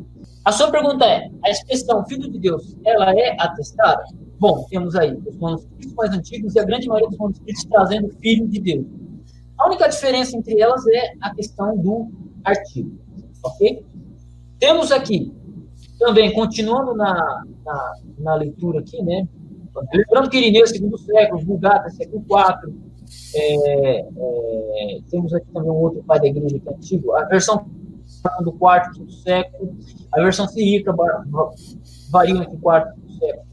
a 0.49 0.53
sua 0.53 0.71
pergunta 0.71 1.05
é: 1.05 1.31
a 1.45 1.51
expressão 1.51 2.07
Filho 2.07 2.31
de 2.31 2.39
Deus, 2.39 2.75
ela 2.83 3.13
é 3.13 3.37
atestada? 3.39 4.03
Bom, 4.41 4.65
temos 4.71 4.97
aí 4.97 5.15
os 5.27 5.37
manuscritos 5.37 5.93
mais 5.93 6.11
antigos 6.11 6.55
e 6.55 6.59
a 6.59 6.65
grande 6.65 6.89
maioria 6.89 7.11
dos 7.11 7.19
manuscritos 7.19 7.65
trazendo 7.65 8.09
Filho 8.19 8.49
de 8.49 8.59
Deus. 8.59 8.87
A 9.59 9.67
única 9.67 9.87
diferença 9.89 10.35
entre 10.39 10.59
elas 10.59 10.87
é 10.87 11.13
a 11.21 11.35
questão 11.35 11.77
do 11.77 12.11
artigo, 12.43 12.99
ok? 13.45 13.85
Temos 14.59 14.91
aqui, 14.91 15.31
também, 15.99 16.33
continuando 16.33 16.95
na, 16.95 17.45
na, 17.67 17.93
na 18.19 18.35
leitura 18.37 18.81
aqui, 18.81 19.03
né? 19.03 19.29
Lembrando 19.93 20.31
que 20.31 20.39
Irineu, 20.39 20.67
segundo 20.67 20.97
século, 20.97 21.45
Vulgata, 21.45 21.91
século 21.91 22.25
IV, 22.25 22.75
É, 23.35 24.01
é, 24.01 24.99
temos 25.11 25.35
aqui 25.35 25.47
também 25.53 25.71
um 25.71 25.75
outro 25.75 26.03
pai 26.05 26.21
da 26.21 26.27
igreja 26.27 26.59
que 26.59 26.69
é 26.69 26.73
antigo, 26.73 27.15
a 27.15 27.25
versão 27.25 27.67
do 28.43 28.53
quarto, 28.53 29.11
século, 29.11 29.77
a 30.13 30.21
versão 30.23 30.47
sírica 30.49 30.95
varia 32.11 32.43
entre 32.43 32.57
quarto 32.59 32.99
e 32.99 33.01
quinto 33.01 33.19
século. 33.19 33.49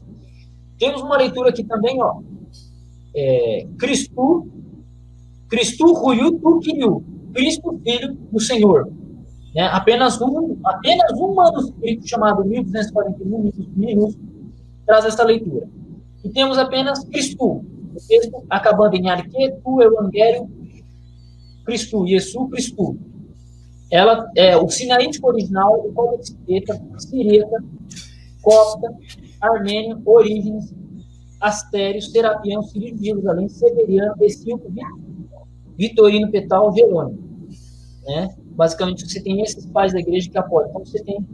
Temos 0.78 1.02
uma 1.02 1.16
leitura 1.16 1.50
aqui 1.50 1.64
também, 1.64 2.02
ó, 2.02 2.20
é, 3.14 3.66
Cristo, 3.78 4.46
Cristo 5.48 5.92
Ruyu 5.94 6.38
Tukiryu, 6.38 7.04
Cristo 7.32 7.80
Filho 7.82 8.14
do 8.30 8.40
Senhor. 8.40 8.90
Né? 9.54 9.62
Apenas, 9.72 10.20
um, 10.20 10.58
apenas 10.64 11.12
um 11.12 11.34
manuscrito 11.34 12.06
chamado 12.06 12.44
1241 12.44 13.52
minúsculo 13.74 14.26
traz 14.84 15.04
essa 15.06 15.24
leitura. 15.24 15.66
E 16.22 16.28
temos 16.28 16.58
apenas 16.58 17.04
Cristo, 17.04 17.44
o 17.44 17.64
texto 18.06 18.44
acabando 18.50 18.96
em 18.96 19.08
Arque, 19.08 19.54
tu, 19.64 19.80
Evangelho, 19.80 20.48
Cristo, 21.64 22.06
Yesu, 22.06 22.48
Cristo. 22.48 22.96
Ela 23.90 24.30
é 24.36 24.56
o 24.56 24.68
sinaítico 24.68 25.28
original, 25.28 25.86
o 25.86 25.92
código 25.92 26.24
Sireta, 26.24 26.80
Sireta, 26.98 27.64
Copta, 28.42 28.94
Armênio, 29.40 30.02
Orígenes, 30.04 30.74
Astérios, 31.40 32.10
Serapião, 32.10 32.62
Cirilo 32.62 32.96
de 32.98 33.48
Severiano, 33.52 34.14
Escilco, 34.24 34.72
Vitorino, 35.76 36.30
Petal, 36.30 36.74
Jerônimo. 36.74 37.18
Né? 38.06 38.34
Basicamente, 38.56 39.06
você 39.06 39.20
tem 39.20 39.42
esses 39.42 39.66
pais 39.66 39.92
da 39.92 40.00
igreja 40.00 40.30
que 40.30 40.38
apoiam. 40.38 40.70
Então, 40.70 40.84
você 40.84 41.02
tem 41.02 41.24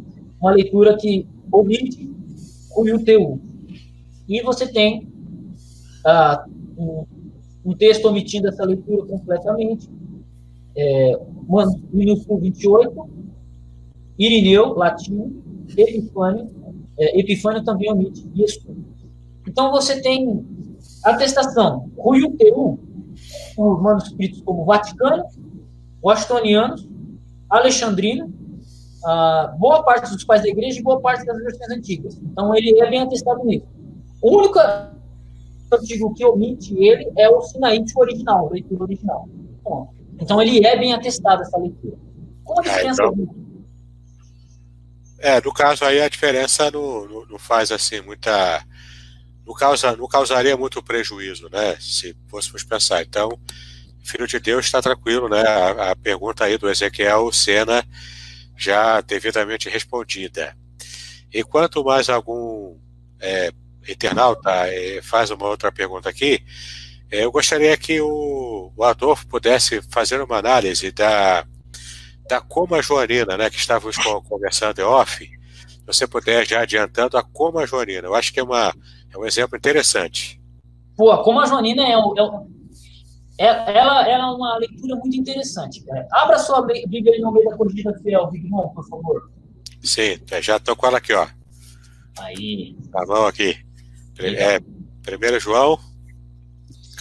uma 0.41 0.53
leitura 0.53 0.97
que 0.97 1.27
omite 1.53 2.11
o 2.75 2.83
UTU. 2.83 3.41
E 4.29 4.43
você 4.43 4.67
tem 4.67 5.09
ah, 6.05 6.45
um, 6.77 7.07
um, 7.65 7.75
texto 7.75 8.07
omitindo 8.07 8.49
essa 8.49 8.65
leitura 8.65 9.07
completamente. 9.07 9.89
É, 10.77 11.21
minúsculo 11.93 12.41
28, 12.41 13.11
Irineu, 14.19 14.75
latim, 14.75 15.43
Epifânio, 15.77 16.51
é, 16.99 17.19
Epifânio 17.19 17.65
também 17.65 17.91
omite. 17.91 18.29
Então 19.47 19.71
você 19.71 20.01
tem 20.01 20.47
atestação, 21.05 21.91
Rui 21.97 22.23
UTU, 22.25 22.79
os 23.57 23.83
manuscritos 23.83 24.41
como 24.43 24.65
Vaticano, 24.65 25.25
washingtonianos, 26.03 26.89
alexandrino, 27.49 28.27
uh, 28.27 29.59
boa 29.59 29.83
parte 29.83 30.11
dos 30.11 30.25
pais 30.25 30.43
da 30.43 30.49
igreja 30.49 30.81
e 30.81 30.83
boa 30.83 31.01
parte 31.01 31.25
das 31.25 31.37
versões 31.37 31.71
antigas. 31.71 32.21
Então, 32.23 32.55
ele 32.55 32.81
é 32.81 32.91
bem 32.91 33.01
atestado 33.01 33.45
nisso. 33.45 33.67
O 34.21 34.39
único 34.39 34.59
antigo 35.73 36.15
que 36.15 36.25
omite 36.25 36.75
ele 36.77 37.11
é 37.17 37.29
o 37.29 37.41
sinaítico 37.43 38.01
original, 38.01 38.49
a 38.49 38.51
leitura 38.51 38.85
original. 38.85 39.29
Bom, 39.63 39.93
então, 40.23 40.41
ele 40.41 40.67
é 40.67 40.77
bem 40.77 40.93
atestado, 40.93 41.43
essa 41.43 41.59
leitura. 41.59 41.97
Qual 42.45 42.59
a 42.59 42.63
diferença? 42.63 43.03
É, 43.03 43.07
então, 43.07 43.35
é 45.19 45.41
no 45.41 45.53
caso 45.53 45.85
aí, 45.85 46.01
a 46.01 46.09
diferença 46.09 46.71
não, 46.71 47.09
não, 47.09 47.27
não 47.27 47.39
faz, 47.39 47.71
assim, 47.71 48.01
muita... 48.01 48.65
Não, 49.47 49.55
causa, 49.55 49.97
não 49.97 50.07
causaria 50.07 50.57
muito 50.57 50.83
prejuízo, 50.83 51.49
né? 51.51 51.77
Se 51.81 52.17
fôssemos 52.29 52.63
pensar. 52.63 53.03
Então, 53.03 53.29
Filho 54.03 54.27
de 54.27 54.41
Deus 54.41 54.67
está 54.67 54.83
tranquilo, 54.83 55.29
né? 55.29 55.43
A, 55.43 55.93
a, 55.93 55.97
pergunta 55.97 56.45
aí 56.45 56.59
do 56.59 56.69
Ezequiel 56.69 57.31
Sena 57.33 57.87
já 58.57 59.01
devidamente 59.01 59.69
respondida. 59.69 60.57
Enquanto 61.33 61.85
mais 61.85 62.09
algum 62.09 62.77
é, 63.21 63.53
internauta 63.89 64.51
é, 64.67 65.01
faz 65.03 65.31
uma 65.31 65.47
outra 65.47 65.71
pergunta 65.71 66.09
aqui, 66.09 66.35
é, 66.35 66.43
eu 67.13 67.31
gostaria 67.31 67.77
que 67.77 68.01
o, 68.01 68.73
o 68.75 68.85
Adolfo 68.85 69.27
pudesse 69.27 69.83
fazer 69.91 70.21
uma 70.21 70.39
análise 70.39 70.91
da, 70.91 71.47
da 72.29 72.41
Coma 72.41 72.81
Joanina, 72.81 73.37
né, 73.37 73.51
que 73.51 73.59
estávamos 73.59 73.97
conversando 74.27 74.81
em 74.81 74.85
off, 74.85 75.29
você 75.87 76.07
puder 76.07 76.47
já 76.47 76.63
adiantando 76.63 77.19
a 77.19 77.23
Coma 77.23 77.67
Joanina. 77.67 78.09
Eu 78.09 78.15
acho 78.15 78.33
que 78.33 78.41
é, 78.41 78.43
uma, 78.43 78.75
é 79.13 79.19
um 79.19 79.27
exemplo 79.27 79.57
interessante. 79.57 80.41
Pô, 80.97 81.11
a 81.11 81.23
Coma 81.23 81.47
Joanina 81.47 81.87
é, 81.87 81.97
o, 81.99 82.15
é 82.17 82.53
é, 83.39 83.79
ela, 83.79 84.09
é 84.09 84.17
uma 84.19 84.57
leitura 84.59 84.97
muito 84.97 85.17
interessante. 85.17 85.83
Cara. 85.85 86.07
Abra 86.13 86.39
sua 86.39 86.63
Bíblia 86.63 87.21
no 87.21 87.33
meio 87.33 87.49
da 87.49 87.57
corrigida 87.57 87.93
fiel, 88.03 88.31
Vignon, 88.31 88.69
por 88.69 88.87
favor. 88.89 89.31
Sim, 89.83 90.19
é, 90.31 90.41
já 90.41 90.57
estou 90.57 90.77
com 90.77 90.87
ela 90.87 90.99
aqui, 90.99 91.13
ó. 91.13 91.27
Aí. 92.21 92.77
Tá 92.93 93.05
bom 93.05 93.27
aqui. 93.27 93.57
É, 94.19 94.59
1 94.59 95.41
João, 95.41 95.79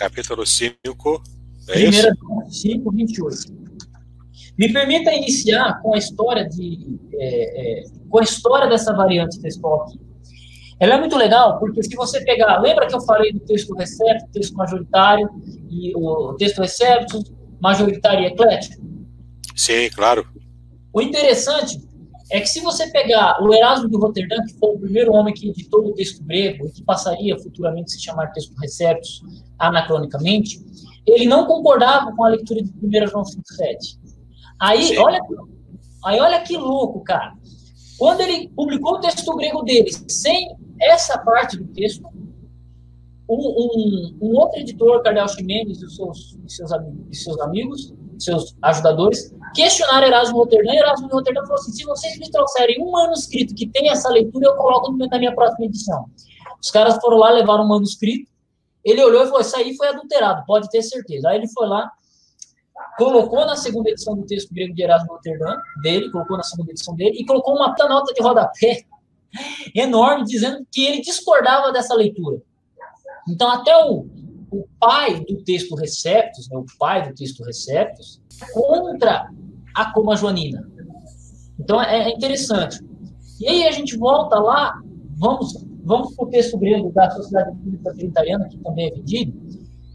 capítulo 0.02 0.46
5. 0.46 1.24
É 1.70 1.88
1 1.88 1.92
João 1.92 2.50
5, 2.50 2.92
28. 2.92 3.38
Me 4.58 4.74
permita 4.74 5.14
iniciar 5.14 5.80
com 5.82 5.94
a 5.94 5.98
história 5.98 6.48
de 6.50 7.00
é, 7.14 7.82
é, 7.82 7.84
com 8.10 8.20
a 8.20 8.24
história 8.24 8.68
dessa 8.68 8.94
variante 8.94 9.40
textual 9.40 9.84
aqui. 9.84 10.00
Ela 10.80 10.96
é 10.96 11.00
muito 11.00 11.16
legal, 11.16 11.60
porque 11.60 11.84
se 11.84 11.96
você 11.96 12.24
pegar, 12.26 12.60
lembra 12.60 12.88
que 12.88 12.96
eu 12.96 13.02
falei 13.02 13.32
do 13.32 13.40
texto 13.42 13.76
recepto, 13.76 14.32
texto 14.32 14.56
majoritário, 14.56 15.30
e 15.70 15.96
o 15.96 16.34
texto 16.34 16.60
recepto, 16.60 17.20
majoritário 17.62 18.24
e 18.24 18.26
eclético? 18.26 18.82
Sim, 19.56 19.90
claro. 19.92 20.28
O 20.92 21.00
interessante 21.00 21.80
é 22.32 22.40
que 22.40 22.48
se 22.48 22.62
você 22.62 22.90
pegar 22.90 23.44
o 23.44 23.54
Erasmo 23.54 23.90
de 23.90 23.98
Roterdã, 23.98 24.38
que 24.46 24.54
foi 24.54 24.70
o 24.74 24.80
primeiro 24.80 25.12
homem 25.12 25.34
que 25.34 25.50
editou 25.50 25.86
o 25.86 25.94
texto 25.94 26.24
grego, 26.24 26.66
e 26.66 26.72
que 26.72 26.84
passaria 26.84 27.38
futuramente 27.38 27.86
a 27.86 27.98
se 27.98 28.02
chamar 28.02 28.32
texto 28.32 28.56
receptos 28.60 29.22
anacronicamente, 29.60 30.62
ele 31.06 31.26
não 31.26 31.46
concordava 31.46 32.16
com 32.16 32.24
a 32.24 32.30
leitura 32.30 32.64
de 32.64 32.72
1 32.72 33.08
João 33.08 33.24
5,7. 33.24 34.00
Aí, 34.60 34.98
olha, 34.98 35.20
aí 36.06 36.20
olha 36.20 36.42
que 36.42 36.56
louco, 36.56 37.04
cara. 37.04 37.34
Quando 37.98 38.22
ele 38.22 38.48
publicou 38.50 38.94
o 38.94 39.00
texto 39.02 39.36
grego 39.36 39.62
dele 39.64 39.92
sem 40.08 40.56
essa 40.80 41.18
parte 41.20 41.58
do 41.58 41.68
texto, 41.68 42.08
um, 43.30 43.36
um, 43.36 44.18
um 44.22 44.36
outro 44.38 44.60
editor, 44.60 45.04
Cardeal 45.04 45.28
Ximenes 45.28 45.82
e 45.82 45.90
seus, 45.90 46.38
e 46.46 46.52
seus, 46.52 46.72
e 47.12 47.16
seus 47.16 47.40
amigos, 47.42 47.94
seus 48.24 48.56
ajudadores, 48.62 49.34
questionaram 49.54 50.08
Erasmo 50.08 50.38
Roterdã, 50.38 50.74
e 50.74 50.78
Erasmo 50.78 51.08
Roterdã 51.08 51.42
falou 51.42 51.56
assim, 51.56 51.72
se 51.72 51.84
vocês 51.84 52.18
me 52.18 52.30
trouxerem 52.30 52.82
um 52.82 52.92
manuscrito 52.92 53.54
que 53.56 53.68
tem 53.68 53.90
essa 53.90 54.10
leitura, 54.10 54.48
eu 54.48 54.56
coloco 54.56 54.92
na 54.92 55.18
minha 55.18 55.34
próxima 55.34 55.66
edição. 55.66 56.06
Os 56.62 56.70
caras 56.70 56.98
foram 57.02 57.18
lá, 57.18 57.32
levaram 57.32 57.64
um 57.64 57.68
manuscrito, 57.68 58.30
ele 58.84 59.04
olhou 59.04 59.24
e 59.24 59.26
falou, 59.26 59.42
isso 59.42 59.56
aí 59.56 59.76
foi 59.76 59.88
adulterado, 59.90 60.44
pode 60.46 60.70
ter 60.70 60.82
certeza. 60.82 61.30
Aí 61.30 61.38
ele 61.38 61.48
foi 61.48 61.68
lá, 61.68 61.92
colocou 62.98 63.46
na 63.46 63.56
segunda 63.56 63.90
edição 63.90 64.16
do 64.16 64.26
texto 64.26 64.54
grego 64.54 64.74
de 64.74 64.82
Erasmo 64.82 65.14
Roterdã, 65.14 65.58
dele, 65.82 66.12
colocou 66.12 66.38
na 66.38 66.44
segunda 66.44 66.72
edição 66.72 66.96
dele, 66.96 67.18
e 67.20 67.26
colocou 67.26 67.56
uma 67.56 67.76
nota 67.88 68.14
de 68.14 68.22
rodapé 68.22 68.84
enorme, 69.76 70.26
dizendo 70.26 70.66
que 70.72 70.86
ele 70.86 71.02
discordava 71.02 71.72
dessa 71.72 71.94
leitura. 71.96 72.42
Então, 73.30 73.50
até 73.50 73.76
o, 73.86 74.08
o 74.52 74.68
pai 74.80 75.24
do 75.24 75.42
texto 75.44 75.76
Receptos, 75.76 76.50
né, 76.50 76.58
o 76.58 76.66
pai 76.78 77.08
do 77.08 77.16
texto 77.16 77.44
Receptos, 77.44 78.22
contra 78.54 79.30
a 79.74 79.94
Coma 79.94 80.16
Joanina. 80.16 80.70
Então, 81.58 81.82
é, 81.82 82.10
é 82.10 82.14
interessante. 82.14 82.80
E 83.40 83.48
aí 83.48 83.68
a 83.68 83.72
gente 83.72 83.98
volta 83.98 84.38
lá, 84.40 84.82
vamos, 85.18 85.66
vamos 85.84 86.14
para 86.16 86.26
o 86.26 86.30
texto 86.30 86.58
grego 86.58 86.92
da 86.92 87.10
Sociedade 87.12 87.56
Bíblica 87.58 87.94
Trinitariana, 87.94 88.50
que 88.50 88.58
também 88.58 88.88
é 88.88 88.92
vendido. 88.92 89.34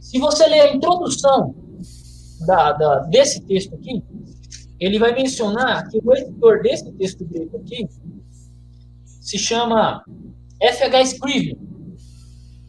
Se 0.00 0.18
você 0.18 0.46
ler 0.46 0.60
a 0.60 0.74
introdução 0.74 1.54
da, 2.46 2.72
da, 2.72 2.98
desse 3.00 3.40
texto 3.42 3.74
aqui, 3.74 4.02
ele 4.78 4.98
vai 4.98 5.12
mencionar 5.14 5.88
que 5.88 6.00
o 6.02 6.14
editor 6.14 6.62
desse 6.62 6.90
texto 6.92 7.24
grego 7.24 7.58
aqui 7.58 7.88
se 9.04 9.38
chama 9.38 10.02
F.H. 10.60 11.02
Scrivener. 11.02 11.58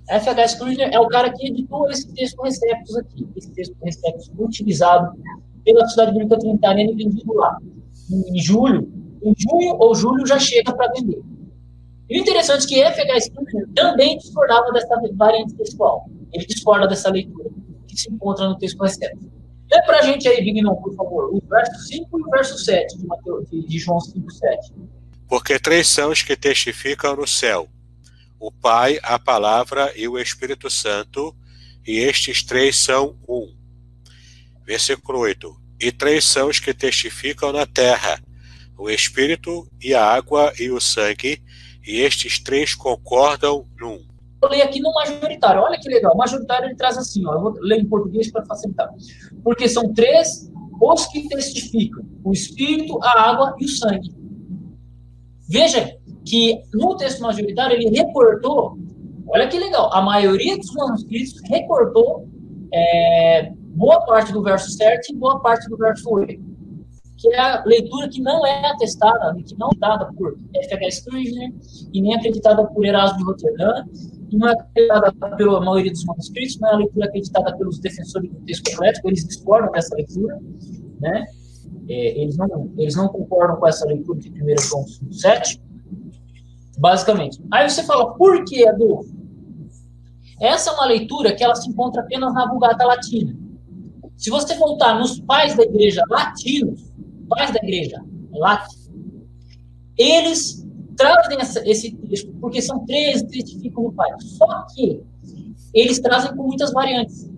F.H. 0.10 0.48
Scrivener 0.48 0.90
é 0.94 1.00
o 1.00 1.08
cara 1.08 1.32
que 1.32 1.48
editou 1.48 1.90
esse 1.90 2.12
texto 2.14 2.42
Receptos 2.42 2.96
aqui, 2.96 3.28
esse 3.36 3.52
texto 3.52 3.76
Receptos 3.84 4.32
utilizado 4.38 5.18
pela 5.66 5.82
Sociedade 5.82 6.14
Bíblica 6.14 6.40
Trinitariana 6.40 6.92
e 6.92 6.96
vendido 6.96 7.34
lá. 7.34 7.58
Em 8.10 8.40
julho, 8.40 8.90
em 9.22 9.34
junho 9.38 9.76
ou 9.80 9.94
julho 9.94 10.26
já 10.26 10.40
chega 10.40 10.74
para 10.74 10.92
vender. 10.94 11.22
E 12.10 12.18
o 12.18 12.22
interessante 12.22 12.64
é 12.64 12.68
que 12.68 12.82
F.H. 12.82 13.18
Scrivener 13.18 13.68
também 13.76 14.18
discordava 14.18 14.72
dessa 14.72 14.96
variante 15.14 15.54
textual. 15.56 16.10
Ele 16.32 16.46
discorda 16.46 16.88
dessa 16.88 17.10
leitura 17.10 17.50
que 17.86 17.98
se 17.98 18.12
encontra 18.12 18.48
no 18.48 18.58
texto 18.58 18.82
Receptos. 18.82 19.28
Lê 19.70 19.82
para 19.82 20.00
a 20.00 20.02
gente 20.04 20.28
aí, 20.30 20.42
Vignon, 20.42 20.76
por 20.76 20.96
favor, 20.96 21.30
o 21.34 21.42
verso 21.50 21.88
5 21.88 22.20
e 22.20 22.22
o 22.22 22.30
verso 22.30 22.58
7 22.58 22.98
de, 22.98 23.06
Mateus, 23.06 23.50
de 23.50 23.78
João 23.78 24.00
5, 24.00 24.32
7. 24.32 24.74
Porque 25.28 25.60
três 25.60 25.90
são 25.90 26.12
os 26.12 26.24
que 26.24 26.38
testificam 26.38 27.18
no 27.18 27.28
céu: 27.28 27.68
o 28.40 28.52
Pai, 28.52 29.00
a 29.04 29.18
Palavra 29.18 29.92
e 29.96 30.08
o 30.08 30.18
Espírito 30.18 30.70
Santo, 30.70 31.36
e 31.86 31.98
estes 31.98 32.44
três 32.44 32.78
são 32.78 33.18
um. 33.28 33.56
Versículo 34.66 35.20
8: 35.20 35.56
E 35.80 35.92
três 35.92 36.26
são 36.26 36.50
os 36.50 36.60
que 36.60 36.74
testificam 36.74 37.52
na 37.52 37.66
terra: 37.66 38.22
o 38.78 38.90
Espírito 38.90 39.68
e 39.82 39.94
a 39.94 40.06
água 40.06 40.54
e 40.60 40.70
o 40.70 40.80
sangue, 40.80 41.42
e 41.86 42.02
estes 42.02 42.44
três 42.44 42.76
concordam 42.76 43.66
num. 43.80 44.06
ler 44.44 44.62
aqui 44.62 44.80
no 44.80 44.94
majoritário. 44.94 45.62
Olha 45.62 45.80
que 45.80 45.90
legal. 45.90 46.14
O 46.14 46.18
majoritário 46.18 46.68
ele 46.68 46.76
traz 46.76 46.98
assim, 46.98 47.26
ó, 47.26 47.34
eu 47.34 47.42
vou 47.42 47.54
ler 47.60 47.80
em 47.80 47.86
português 47.86 48.30
para 48.32 48.46
facilitar. 48.46 48.90
Porque 49.44 49.68
são 49.68 49.94
três 49.94 50.52
os 50.80 51.06
que 51.08 51.28
testificam: 51.28 52.06
o 52.24 52.32
espírito, 52.32 53.00
a 53.02 53.30
água 53.30 53.56
e 53.60 53.66
o 53.66 53.70
sangue. 53.70 54.16
Veja 55.50 55.97
que 56.28 56.62
no 56.74 56.96
texto 56.98 57.22
majoritário 57.22 57.76
ele 57.76 57.90
recortou, 57.90 58.78
olha 59.30 59.48
que 59.48 59.58
legal, 59.58 59.94
a 59.94 60.02
maioria 60.02 60.58
dos 60.58 60.74
manuscritos 60.74 61.42
recortou 61.50 62.28
é, 62.74 63.52
boa 63.76 64.02
parte 64.02 64.34
do 64.34 64.44
verso 64.44 64.70
7 64.72 65.14
e 65.14 65.16
boa 65.16 65.40
parte 65.40 65.70
do 65.70 65.78
verso 65.78 66.10
8 66.10 66.58
que 67.18 67.34
é 67.34 67.40
a 67.40 67.64
leitura 67.66 68.08
que 68.08 68.22
não 68.22 68.46
é 68.46 68.68
atestada, 68.68 69.36
que 69.44 69.58
não 69.58 69.70
é 69.70 69.80
dada 69.80 70.06
por 70.14 70.38
F.H. 70.54 70.92
Sturgeon 70.92 71.52
e 71.92 72.02
nem 72.02 72.16
acreditada 72.16 72.66
por 72.68 72.86
Erasmo 72.86 73.18
de 73.18 73.24
Roterdã, 73.24 73.84
e 74.30 74.38
não 74.38 74.50
é 74.50 74.52
acreditada 74.52 75.36
pela 75.36 75.60
maioria 75.60 75.92
dos 75.92 76.06
manuscritos, 76.06 76.60
não 76.60 76.70
é 76.70 76.74
a 76.74 76.78
leitura 76.78 77.08
acreditada 77.08 77.58
pelos 77.58 77.80
defensores 77.80 78.30
do 78.30 78.40
texto 78.42 78.68
eclético, 78.68 79.08
eles 79.08 79.26
discordam 79.26 79.72
dessa 79.72 79.96
leitura, 79.96 80.40
né? 81.02 81.26
É, 81.90 82.22
eles, 82.22 82.38
não, 82.38 82.72
eles 82.78 82.96
não 82.96 83.08
concordam 83.08 83.56
com 83.58 83.68
essa 83.68 83.86
leitura 83.86 84.20
de 84.20 84.30
1 84.30 84.36
João 84.62 84.86
7, 85.12 85.62
basicamente. 86.78 87.42
Aí 87.52 87.70
você 87.70 87.84
fala, 87.84 88.14
por 88.14 88.46
que, 88.46 88.68
Adolfo? 88.68 89.16
Essa 90.40 90.70
é 90.70 90.74
uma 90.74 90.86
leitura 90.86 91.34
que 91.34 91.44
ela 91.44 91.56
se 91.56 91.68
encontra 91.70 92.02
apenas 92.02 92.34
na 92.34 92.48
Vulgata 92.48 92.86
Latina. 92.86 93.36
Se 94.16 94.30
você 94.30 94.56
voltar 94.56 95.00
nos 95.00 95.20
pais 95.22 95.56
da 95.56 95.64
igreja 95.64 96.04
latinos, 96.10 96.92
pais 97.28 97.52
da 97.52 97.60
igreja 97.62 98.04
latina, 98.32 98.88
eles 99.98 100.66
trazem 100.96 101.40
essa, 101.40 101.68
esse 101.70 101.92
texto, 101.96 102.32
porque 102.40 102.62
são 102.62 102.86
três 102.86 103.22
testificam 103.24 103.84
no 103.84 103.94
Pai. 103.94 104.10
Só 104.20 104.66
que 104.74 105.02
eles 105.74 106.00
trazem 106.00 106.36
com 106.36 106.44
muitas 106.44 106.72
variantes. 106.72 107.30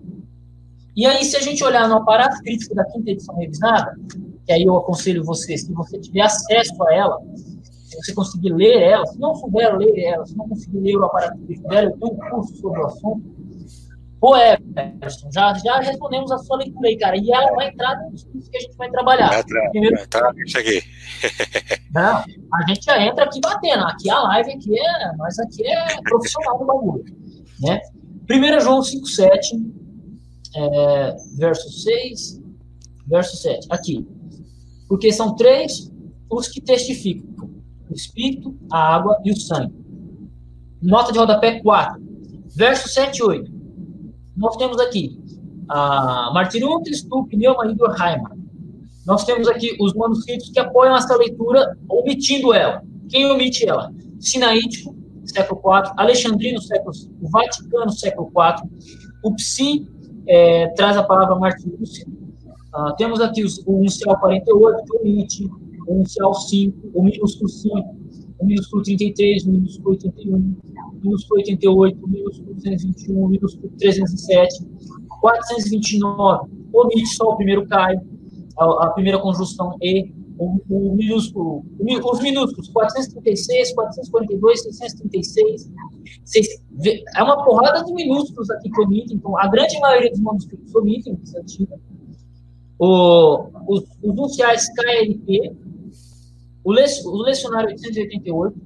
E 0.96 1.06
aí, 1.06 1.24
se 1.24 1.36
a 1.36 1.40
gente 1.40 1.62
olhar 1.62 1.88
no 1.88 1.96
aparato 1.96 2.38
crítico 2.42 2.74
da 2.74 2.84
quinta 2.84 3.10
edição 3.10 3.36
revisada, 3.36 3.96
que 4.44 4.52
aí 4.52 4.62
eu 4.62 4.76
aconselho 4.76 5.24
você, 5.24 5.56
se 5.56 5.72
você 5.72 5.98
tiver 5.98 6.22
acesso 6.22 6.82
a 6.84 6.94
ela, 6.94 7.18
se 8.00 8.06
você 8.06 8.14
conseguir 8.14 8.52
ler 8.52 8.82
ela, 8.82 9.06
se 9.06 9.18
não 9.18 9.34
souber 9.34 9.76
ler 9.76 9.98
ela, 10.04 10.26
se 10.26 10.36
não 10.36 10.48
conseguir 10.48 10.78
ler 10.80 10.96
o 10.96 11.04
aparato 11.04 11.38
dela, 11.38 11.90
eu 11.90 11.98
tenho 11.98 12.12
um 12.12 12.30
curso 12.30 12.56
sobre 12.56 12.80
o 12.80 12.86
assunto, 12.86 13.40
Pô, 14.20 14.36
Everson, 14.36 15.30
já, 15.32 15.54
já 15.54 15.80
respondemos 15.80 16.30
a 16.30 16.36
sua 16.36 16.58
leitura 16.58 16.88
aí, 16.88 16.98
cara. 16.98 17.16
E 17.16 17.32
ela 17.32 17.50
vai 17.54 17.68
entrar 17.68 17.96
nos 18.10 18.22
cursos 18.24 18.50
que 18.50 18.56
a 18.58 18.60
gente 18.60 18.76
vai 18.76 18.90
trabalhar. 18.90 19.28
Vai 19.28 19.40
entrar, 19.40 19.70
Primeiro, 19.70 19.96
vai 19.96 20.04
entrar, 20.04 20.34
cheguei. 20.46 20.82
Não, 21.90 22.16
a 22.18 22.68
gente 22.68 22.84
já 22.84 23.02
entra 23.02 23.24
aqui 23.24 23.40
batendo. 23.40 23.82
Aqui 23.84 24.10
a 24.10 24.20
live 24.20 24.52
aqui 24.52 24.78
é. 24.78 25.16
Nós 25.16 25.38
aqui 25.38 25.66
é 25.66 26.02
profissional 26.02 26.58
do 26.58 26.66
bagulho. 26.66 27.04
Né? 27.60 27.80
1 28.30 28.60
João 28.60 28.82
5, 28.82 29.06
7, 29.06 29.56
é, 30.54 31.16
verso 31.38 31.70
6, 31.70 32.42
verso 33.06 33.36
7. 33.38 33.68
Aqui. 33.70 34.06
Porque 34.86 35.10
são 35.14 35.34
três 35.34 35.90
os 36.30 36.46
que 36.46 36.60
testificam: 36.60 37.29
o 37.90 37.94
Espírito, 37.94 38.56
a 38.72 38.94
água 38.94 39.20
e 39.24 39.32
o 39.32 39.36
sangue. 39.36 39.74
Nota 40.82 41.12
de 41.12 41.18
rodapé 41.18 41.60
4. 41.60 42.00
Verso 42.56 42.88
7 42.88 43.18
e 43.18 43.22
8 43.22 43.60
nós 44.40 44.56
temos 44.56 44.80
aqui 44.80 45.20
a 45.68 46.32
Stuck, 46.92 47.36
Neumann 47.36 47.72
e 47.72 47.74
Durkheim. 47.74 48.22
Nós 49.06 49.24
temos 49.24 49.46
aqui 49.48 49.76
os 49.78 49.92
manuscritos 49.92 50.48
que 50.48 50.58
apoiam 50.58 50.96
essa 50.96 51.14
leitura, 51.14 51.76
omitindo 51.88 52.54
ela. 52.54 52.82
Quem 53.10 53.30
omite 53.30 53.68
ela? 53.68 53.92
Sinaítico, 54.18 54.96
século 55.26 55.60
IV, 55.60 55.92
Alexandrino, 55.96 56.60
século 56.62 56.92
o 57.20 57.28
Vaticano, 57.28 57.92
século 57.92 58.28
IV, 58.28 58.70
o 59.22 59.34
Psi 59.34 59.86
é, 60.26 60.68
traz 60.68 60.96
a 60.96 61.02
palavra 61.02 61.36
Martin 61.36 61.74
Lúcio. 61.78 62.06
Uh, 62.74 62.94
temos 62.96 63.20
aqui 63.20 63.44
o 63.66 63.78
inicial 63.78 64.18
48, 64.20 64.84
que 64.84 64.96
omite, 64.96 65.50
inicial 65.94 66.34
5, 66.34 66.90
o 66.94 67.02
minúsculo 67.02 67.48
5, 67.48 67.96
o 68.38 68.46
minúsculo 68.46 68.82
33, 68.82 69.46
o 69.46 69.50
minúsculo 69.50 69.90
81, 69.90 70.56
minúsculo 71.02 71.40
88, 71.40 72.08
minúsculo 72.08 72.54
221, 72.54 73.28
minúsculo 73.28 73.72
307, 73.78 74.66
429, 75.20 76.50
omite 76.72 77.06
só 77.08 77.24
o 77.30 77.36
primeiro 77.36 77.66
cai, 77.66 77.96
a, 78.58 78.86
a 78.86 78.90
primeira 78.90 79.18
conjunção 79.18 79.76
E, 79.82 80.12
o, 80.38 80.58
o 80.70 80.96
minúsculo, 80.96 81.64
os 81.78 82.20
minúsculos 82.20 82.68
436, 82.68 83.74
442, 83.74 84.62
636, 84.62 85.70
é 87.14 87.22
uma 87.22 87.44
porrada 87.44 87.84
de 87.84 87.92
minúsculos 87.92 88.50
aqui 88.50 88.70
que 88.70 88.80
omitem, 88.80 89.16
então 89.16 89.36
a 89.38 89.46
grande 89.48 89.78
maioria 89.80 90.10
dos 90.10 90.20
manuscritos 90.20 90.74
omitem 90.74 91.18
antigo. 91.36 91.78
O, 92.78 93.50
os, 93.68 93.84
os 94.02 94.38
KLP, 94.40 95.54
o, 96.64 96.72
o 96.72 97.22
lecionário 97.22 97.70
888, 97.70 98.56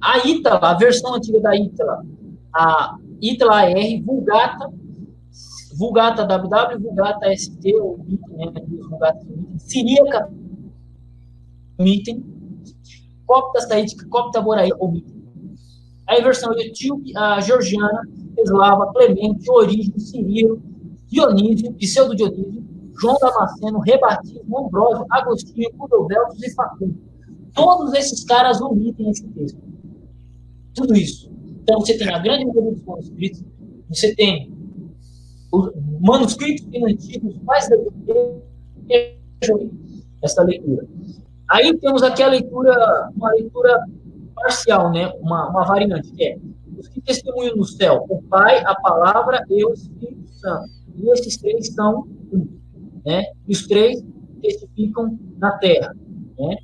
a 0.00 0.18
Itala, 0.26 0.70
a 0.70 0.74
versão 0.74 1.14
antiga 1.14 1.40
da 1.40 1.56
Itala, 1.56 2.04
a 2.54 2.98
Itala 3.20 3.70
R, 3.70 4.02
Vulgata, 4.02 4.70
Vulgata 5.76 6.24
WW, 6.24 6.80
Vulgata 6.80 7.36
ST, 7.36 7.74
ou 7.80 8.00
Item, 8.08 8.36
né, 8.36 8.52
Vulgata 8.88 9.26
Siríaca, 9.58 10.32
Item, 11.80 12.24
Copta 13.26 13.60
Saídica, 13.60 14.06
Copta 14.08 14.40
Boraí, 14.40 14.70
ou 14.78 14.96
Item. 14.96 15.18
A 16.06 16.14
versão 16.22 16.52
etíope, 16.58 17.16
a 17.16 17.40
georgiana, 17.40 18.02
eslava, 18.38 18.92
Clemente, 18.92 19.50
Orígeno, 19.50 20.00
Cirilo, 20.00 20.62
Dionísio, 21.06 21.72
Pseudo 21.74 22.14
Dionísio, 22.14 22.66
João 23.00 23.16
Damasceno, 23.20 23.78
Rebatismo, 23.78 24.58
Ambrósio, 24.58 25.06
Agostinho, 25.10 25.72
Cudoveltos 25.74 26.42
e 26.42 26.54
Facundo. 26.54 27.07
Todos 27.64 27.92
esses 27.94 28.24
caras 28.24 28.60
omitem 28.60 29.10
esse 29.10 29.26
texto 29.28 29.68
tudo 30.78 30.94
isso. 30.94 31.30
Então, 31.62 31.80
você 31.80 31.98
tem 31.98 32.08
a 32.08 32.18
grande 32.18 32.46
maioria 32.46 32.72
dos 32.72 32.84
manuscritos, 32.84 33.44
você 33.88 34.14
tem 34.14 34.52
os 35.52 35.72
manuscritos 36.00 36.66
antigos 36.82 37.36
mais 37.42 37.68
essa 40.22 40.42
leitura. 40.42 40.86
Aí 41.50 41.76
temos 41.78 42.02
aqui 42.02 42.22
a 42.22 42.28
leitura, 42.28 43.10
uma 43.14 43.32
leitura 43.32 43.84
parcial, 44.34 44.92
né? 44.92 45.12
uma, 45.20 45.50
uma 45.50 45.64
variante, 45.64 46.12
que 46.12 46.24
é 46.24 46.38
os 46.78 46.88
que 46.88 47.00
testemunham 47.00 47.56
no 47.56 47.64
céu, 47.64 48.06
o 48.08 48.22
Pai, 48.22 48.62
a 48.64 48.74
Palavra 48.76 49.44
e 49.50 49.64
o 49.64 49.72
Espírito 49.72 50.28
Santo. 50.34 50.70
E 50.94 51.10
esses 51.10 51.36
três 51.38 51.74
são 51.74 52.06
um. 52.32 52.46
Né? 53.04 53.24
E 53.48 53.52
os 53.52 53.66
três 53.66 54.04
testificam 54.40 55.18
na 55.38 55.52
terra. 55.58 55.94
Né? 56.38 56.56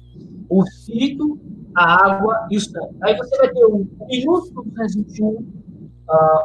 O 0.54 0.62
Espírito, 0.62 1.36
a 1.74 2.06
água 2.06 2.46
e 2.48 2.56
o 2.56 2.60
sangue. 2.60 2.96
Aí 3.02 3.16
você 3.16 3.36
vai 3.38 3.52
ter 3.52 3.64
o 3.64 3.88
minúsculo 4.06 4.70
221, 4.70 5.26
uh, 5.26 5.42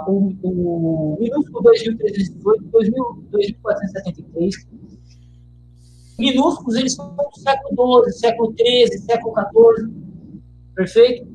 o, 0.07 0.33
o 0.41 1.17
minúsculo 1.19 1.61
2318, 1.61 2.63
2473. 3.29 4.67
Minúsculos, 6.17 6.75
eles 6.75 6.95
são 6.95 7.15
do 7.15 7.39
século 7.39 8.03
XII, 8.07 8.13
século 8.13 8.55
XIII, 8.57 8.97
século 8.97 9.35
XIV, 9.35 9.93
perfeito? 10.73 11.27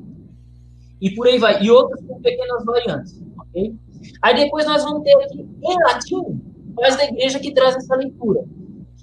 E 1.01 1.14
por 1.14 1.29
aí 1.29 1.39
vai. 1.39 1.62
E 1.62 1.70
outros 1.70 2.05
com 2.05 2.20
pequenas 2.20 2.64
variantes, 2.64 3.22
ok? 3.39 3.72
Aí 4.20 4.35
depois 4.35 4.66
nós 4.66 4.83
vamos 4.83 5.05
ter 5.05 5.14
aqui, 5.22 5.49
em 5.62 5.77
latim, 5.85 6.43
mais 6.75 6.97
da 6.97 7.05
igreja 7.05 7.39
que 7.39 7.55
traz 7.55 7.77
essa 7.77 7.95
leitura 7.95 8.45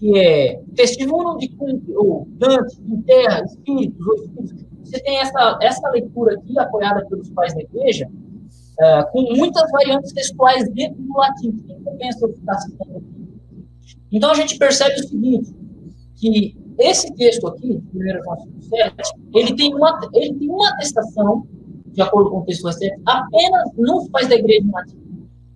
que 0.02 0.18
é 0.18 0.60
testemunho 0.76 1.38
de 1.38 1.56
ou 1.96 2.28
Dante, 2.32 2.82
em 2.82 3.02
terra, 3.04 3.44
espíritos 3.46 4.08
ou 4.08 4.16
espíritos, 4.16 4.66
você 4.84 5.00
tem 5.00 5.20
essa, 5.20 5.60
essa 5.62 5.90
leitura 5.92 6.34
aqui, 6.34 6.58
apoiada 6.58 7.06
pelos 7.06 7.30
pais 7.30 7.54
da 7.54 7.62
igreja, 7.62 8.10
é, 8.80 9.04
com 9.04 9.22
muitas 9.36 9.70
variantes 9.70 10.12
textuais 10.12 10.68
dentro 10.72 11.00
do 11.04 11.14
latim, 11.16 11.52
que 11.52 11.76
compensa 11.84 12.28
ficar 12.30 12.58
citando 12.58 12.98
aqui. 12.98 13.96
Então, 14.12 14.32
a 14.32 14.34
gente 14.34 14.58
percebe 14.58 15.00
o 15.00 15.08
seguinte, 15.08 15.54
que 16.16 16.58
esse 16.80 17.14
texto 17.14 17.48
aqui, 17.48 17.80
1 17.94 18.24
João 18.24 18.38
7, 18.60 18.96
ele 19.36 19.56
tem 19.56 19.76
uma, 19.76 20.00
ele 20.16 20.34
tem 20.34 20.50
uma 20.50 20.68
atestação, 20.70 21.46
de 21.94 22.02
acordo 22.02 22.32
com 22.32 22.40
o 22.40 22.46
texto 22.46 22.66
recente, 22.66 23.00
apenas 23.06 23.70
nos 23.78 24.10
pais 24.10 24.28
da 24.28 24.36
igreja 24.36 24.66
latim. 24.74 24.98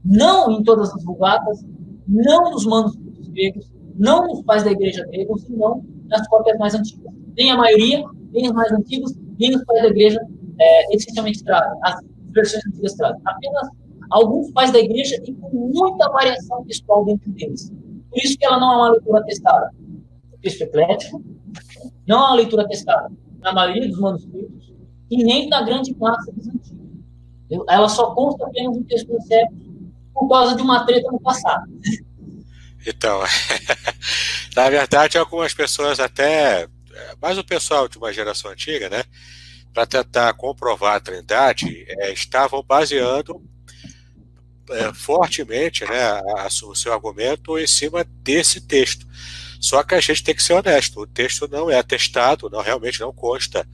Não 0.04 0.52
em 0.52 0.64
todas 0.64 0.94
as 0.94 1.04
vulgatas, 1.04 1.66
não 2.08 2.52
nos 2.52 2.64
manuscritos 2.64 3.28
gregos, 3.30 3.75
não 3.96 4.28
nos 4.28 4.42
pais 4.44 4.64
da 4.64 4.72
igreja 4.72 5.06
gregos, 5.08 5.44
senão 5.44 5.84
nas 6.08 6.28
cópias 6.28 6.58
mais 6.58 6.76
antigas. 6.76 7.14
Nem 7.38 7.52
a 7.52 7.58
maioria, 7.58 8.04
nem 8.32 8.48
os 8.48 8.54
mais 8.54 8.72
antigos, 8.72 9.14
nem 9.40 9.56
os 9.56 9.64
pais 9.66 9.82
da 9.82 9.88
igreja 9.88 10.20
é, 10.60 10.96
essencialmente 10.96 11.44
trazem, 11.44 11.80
as 11.84 12.00
versões 12.32 12.66
antigas 12.68 12.94
trazem. 12.94 13.22
Apenas 13.26 13.70
alguns 14.10 14.52
pais 14.52 14.72
da 14.72 14.80
igreja 14.80 15.22
e 15.26 15.34
com 15.34 15.50
muita 15.74 16.10
variação 16.10 16.64
textual 16.66 17.06
dentro 17.06 17.32
deles. 17.32 17.72
Por 18.10 18.20
isso 18.20 18.38
que 18.38 18.46
ela 18.46 18.60
não 18.60 18.72
é 18.72 18.76
uma 18.76 18.90
leitura 18.92 19.24
testada. 19.24 19.72
O 20.34 20.38
texto 20.38 20.62
eclético 20.62 21.24
não 22.08 22.18
é 22.18 22.28
uma 22.28 22.36
leitura 22.36 22.68
testada 22.68 23.12
na 23.40 23.54
maioria 23.54 23.88
dos 23.88 24.00
manuscritos 24.00 24.74
e 25.10 25.24
nem 25.24 25.50
na 25.50 25.62
grande 25.62 25.96
massa 25.98 26.32
dos 26.32 26.48
antigos. 26.48 26.86
Ela 27.70 27.88
só 27.90 28.14
consta 28.14 28.46
apenas 28.46 28.76
no 28.76 28.84
texto 28.84 29.12
Receptos 29.12 29.66
por 30.14 30.30
causa 30.30 30.56
de 30.56 30.62
uma 30.62 30.86
treta 30.86 31.12
no 31.12 31.20
passado. 31.20 31.70
Então, 32.86 33.22
na 34.56 34.70
verdade, 34.70 35.18
algumas 35.18 35.54
pessoas 35.54 36.00
até, 36.00 36.68
mais 37.22 37.38
o 37.38 37.44
pessoal 37.44 37.88
de 37.88 37.98
uma 37.98 38.14
geração 38.14 38.52
antiga, 38.52 38.90
né, 38.90 39.04
para 39.74 39.86
tentar 39.86 40.34
comprovar 40.34 40.96
a 40.96 41.00
trindade, 41.00 41.86
é, 41.88 42.14
estavam 42.14 42.64
baseando 42.64 43.42
é, 44.70 44.94
fortemente 44.94 45.84
né, 45.86 46.04
a, 46.04 46.44
a, 46.44 46.48
o 46.48 46.76
seu 46.76 46.94
argumento 46.94 47.58
em 47.58 47.68
cima 47.68 48.04
desse 48.04 48.62
texto. 48.62 49.06
Só 49.60 49.84
que 49.84 49.96
a 49.96 50.00
gente 50.00 50.24
tem 50.24 50.36
que 50.36 50.44
ser 50.44 50.54
honesto, 50.54 51.02
o 51.02 51.08
texto 51.08 51.48
não 51.48 51.70
é 51.70 51.78
atestado, 51.78 52.50
não 52.50 52.62
realmente 52.62 53.00
não 53.00 53.12
consta 53.12 53.68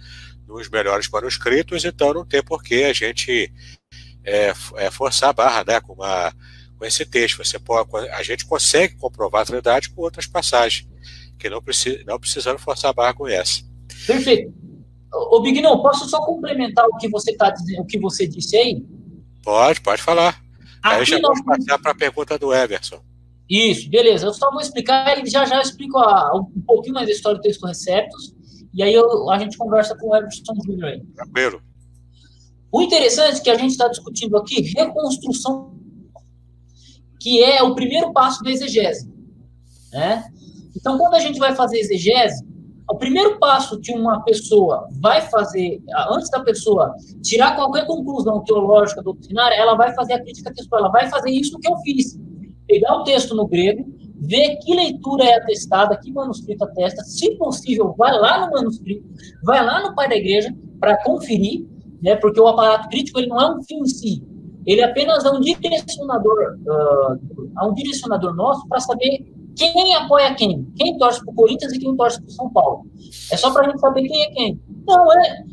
nos 0.47 0.69
melhores 0.69 1.09
manuscritos, 1.09 1.85
então 1.85 2.13
não 2.13 2.25
tem 2.25 2.43
por 2.43 2.63
que 2.63 2.83
a 2.83 2.93
gente 2.93 3.51
é, 4.23 4.53
é, 4.75 4.91
forçar 4.91 5.29
a 5.29 5.33
barra 5.33 5.63
né, 5.65 5.81
com, 5.81 5.93
uma, 5.93 6.33
com 6.81 6.85
esse 6.87 7.05
texto. 7.05 7.37
Você 7.37 7.59
pode, 7.59 8.09
a 8.09 8.23
gente 8.23 8.43
consegue 8.43 8.95
comprovar 8.95 9.43
a 9.43 9.45
trindade 9.45 9.91
com 9.91 10.01
outras 10.01 10.25
passagens, 10.25 10.89
que 11.37 11.47
não, 11.47 11.61
precisa, 11.61 12.03
não 12.07 12.19
precisando 12.19 12.57
forçar 12.57 12.89
a 12.89 12.93
barra 12.93 13.13
com 13.13 13.27
essa. 13.27 13.61
Perfeito. 14.07 14.51
Ô, 15.13 15.39
Bignão, 15.41 15.79
posso 15.79 16.09
só 16.09 16.25
complementar 16.25 16.87
o 16.87 16.97
que 16.97 17.07
você 17.07 17.35
tá 17.35 17.51
dizendo, 17.51 17.83
o 17.83 17.85
que 17.85 17.99
você 17.99 18.27
disse 18.27 18.57
aí? 18.57 18.83
Pode, 19.43 19.79
pode 19.81 20.01
falar. 20.01 20.41
Aqui 20.81 20.95
aí 20.95 21.05
já 21.05 21.19
nós... 21.19 21.39
vamos 21.39 21.45
passar 21.45 21.77
para 21.77 21.91
a 21.91 21.95
pergunta 21.95 22.39
do 22.39 22.51
Everson. 22.51 22.99
Isso, 23.47 23.87
beleza. 23.87 24.25
Eu 24.25 24.33
só 24.33 24.49
vou 24.49 24.61
explicar 24.61 25.23
e 25.23 25.29
já 25.29 25.45
já 25.45 25.61
explico 25.61 25.99
a, 25.99 26.35
um 26.35 26.61
pouquinho 26.65 26.95
mais 26.95 27.05
da 27.05 27.13
história 27.13 27.37
do 27.37 27.43
texto 27.43 27.67
Receptos, 27.67 28.33
e 28.73 28.81
aí 28.81 28.93
eu, 28.93 29.29
a 29.29 29.37
gente 29.37 29.55
conversa 29.55 29.95
com 29.97 30.07
o 30.07 30.15
Everson 30.15 30.55
Júnior 30.65 30.89
aí. 30.89 31.01
Tranquilo. 31.13 31.61
O 32.71 32.81
interessante 32.81 33.39
é 33.39 33.43
que 33.43 33.49
a 33.49 33.57
gente 33.57 33.71
está 33.71 33.87
discutindo 33.87 34.35
aqui 34.37 34.61
reconstrução, 34.61 35.70
que 37.21 37.43
é 37.43 37.61
o 37.61 37.75
primeiro 37.75 38.11
passo 38.11 38.43
da 38.43 38.49
exegese. 38.49 39.07
Né? 39.93 40.25
Então, 40.75 40.97
quando 40.97 41.13
a 41.13 41.19
gente 41.19 41.37
vai 41.37 41.55
fazer 41.55 41.77
exegese, 41.77 42.43
o 42.89 42.97
primeiro 42.97 43.37
passo 43.37 43.79
que 43.79 43.93
uma 43.93 44.23
pessoa 44.23 44.87
vai 44.99 45.21
fazer, 45.21 45.79
antes 46.11 46.31
da 46.31 46.39
pessoa 46.41 46.95
tirar 47.21 47.55
qualquer 47.55 47.85
conclusão 47.85 48.43
teológica, 48.43 49.03
doutrinária, 49.03 49.55
ela 49.55 49.75
vai 49.75 49.93
fazer 49.93 50.13
a 50.13 50.21
crítica 50.21 50.51
textual, 50.51 50.81
ela 50.81 50.91
vai 50.91 51.09
fazer 51.09 51.29
isso 51.29 51.59
que 51.59 51.71
eu 51.71 51.77
fiz. 51.77 52.19
Pegar 52.67 52.95
o 52.95 53.03
texto 53.03 53.35
no 53.35 53.47
grego, 53.47 53.85
ver 54.15 54.57
que 54.57 54.73
leitura 54.73 55.23
é 55.23 55.35
atestada, 55.35 55.97
que 55.97 56.11
manuscrito 56.11 56.63
atesta, 56.63 57.03
se 57.03 57.35
possível, 57.37 57.93
vai 57.95 58.17
lá 58.17 58.45
no 58.45 58.51
manuscrito, 58.51 59.07
vai 59.43 59.63
lá 59.63 59.87
no 59.87 59.93
pai 59.93 60.09
da 60.09 60.15
igreja 60.15 60.53
para 60.79 60.97
conferir, 61.03 61.67
né, 62.01 62.15
porque 62.15 62.41
o 62.41 62.47
aparato 62.47 62.89
crítico 62.89 63.19
ele 63.19 63.27
não 63.27 63.39
é 63.39 63.55
um 63.55 63.63
fim 63.63 63.79
em 63.79 63.85
si, 63.85 64.23
ele 64.65 64.83
apenas 64.83 65.25
é 65.25 65.31
um 65.31 65.39
direcionador, 65.39 66.57
uh, 66.59 67.51
é 67.59 67.65
um 67.65 67.73
direcionador 67.73 68.35
nosso 68.35 68.67
para 68.67 68.79
saber 68.79 69.25
quem 69.55 69.93
apoia 69.95 70.33
quem, 70.35 70.65
quem 70.77 70.97
torce 70.97 71.23
para 71.23 71.31
o 71.31 71.35
Corinthians 71.35 71.73
e 71.73 71.79
quem 71.79 71.95
torce 71.95 72.21
para 72.21 72.27
o 72.27 72.31
São 72.31 72.49
Paulo. 72.49 72.85
É 73.31 73.37
só 73.37 73.51
para 73.51 73.63
a 73.63 73.69
gente 73.69 73.79
saber 73.79 74.03
quem 74.03 74.23
é 74.23 74.31
quem. 74.31 74.61
Não 74.87 75.11
é, 75.11 75.43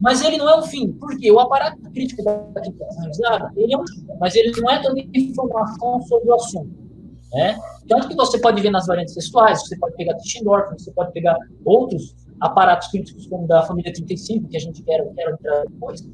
mas 0.00 0.22
ele 0.22 0.36
não 0.38 0.48
é 0.48 0.56
o 0.58 0.62
fim, 0.62 0.92
porque 0.92 1.30
o 1.30 1.40
aparato 1.40 1.80
crítico 1.92 2.22
da 2.22 2.32
analisada, 2.32 3.50
ele 3.56 3.74
é 3.74 3.78
um, 3.78 3.84
mas 4.20 4.34
ele 4.34 4.52
não 4.60 4.70
é 4.70 4.80
toda 4.80 5.00
informação 5.14 6.00
sobre 6.02 6.30
o 6.30 6.34
assunto. 6.34 6.88
Né? 7.32 7.58
Tanto 7.86 8.08
que 8.08 8.14
você 8.14 8.38
pode 8.38 8.60
ver 8.60 8.70
nas 8.70 8.86
variantes 8.86 9.14
textuais, 9.14 9.60
você 9.60 9.76
pode 9.76 9.96
pegar 9.96 10.14
Tischendorf, 10.16 10.72
você 10.72 10.90
pode 10.92 11.12
pegar 11.12 11.36
outros 11.64 12.14
aparatos 12.40 12.88
críticos 12.88 13.26
como 13.26 13.46
da 13.46 13.62
família 13.62 13.92
35, 13.92 14.48
que 14.48 14.56
a 14.56 14.60
gente 14.60 14.82
quer, 14.82 15.04
quer 15.14 15.30
entrar 15.30 15.64
depois. 15.64 16.08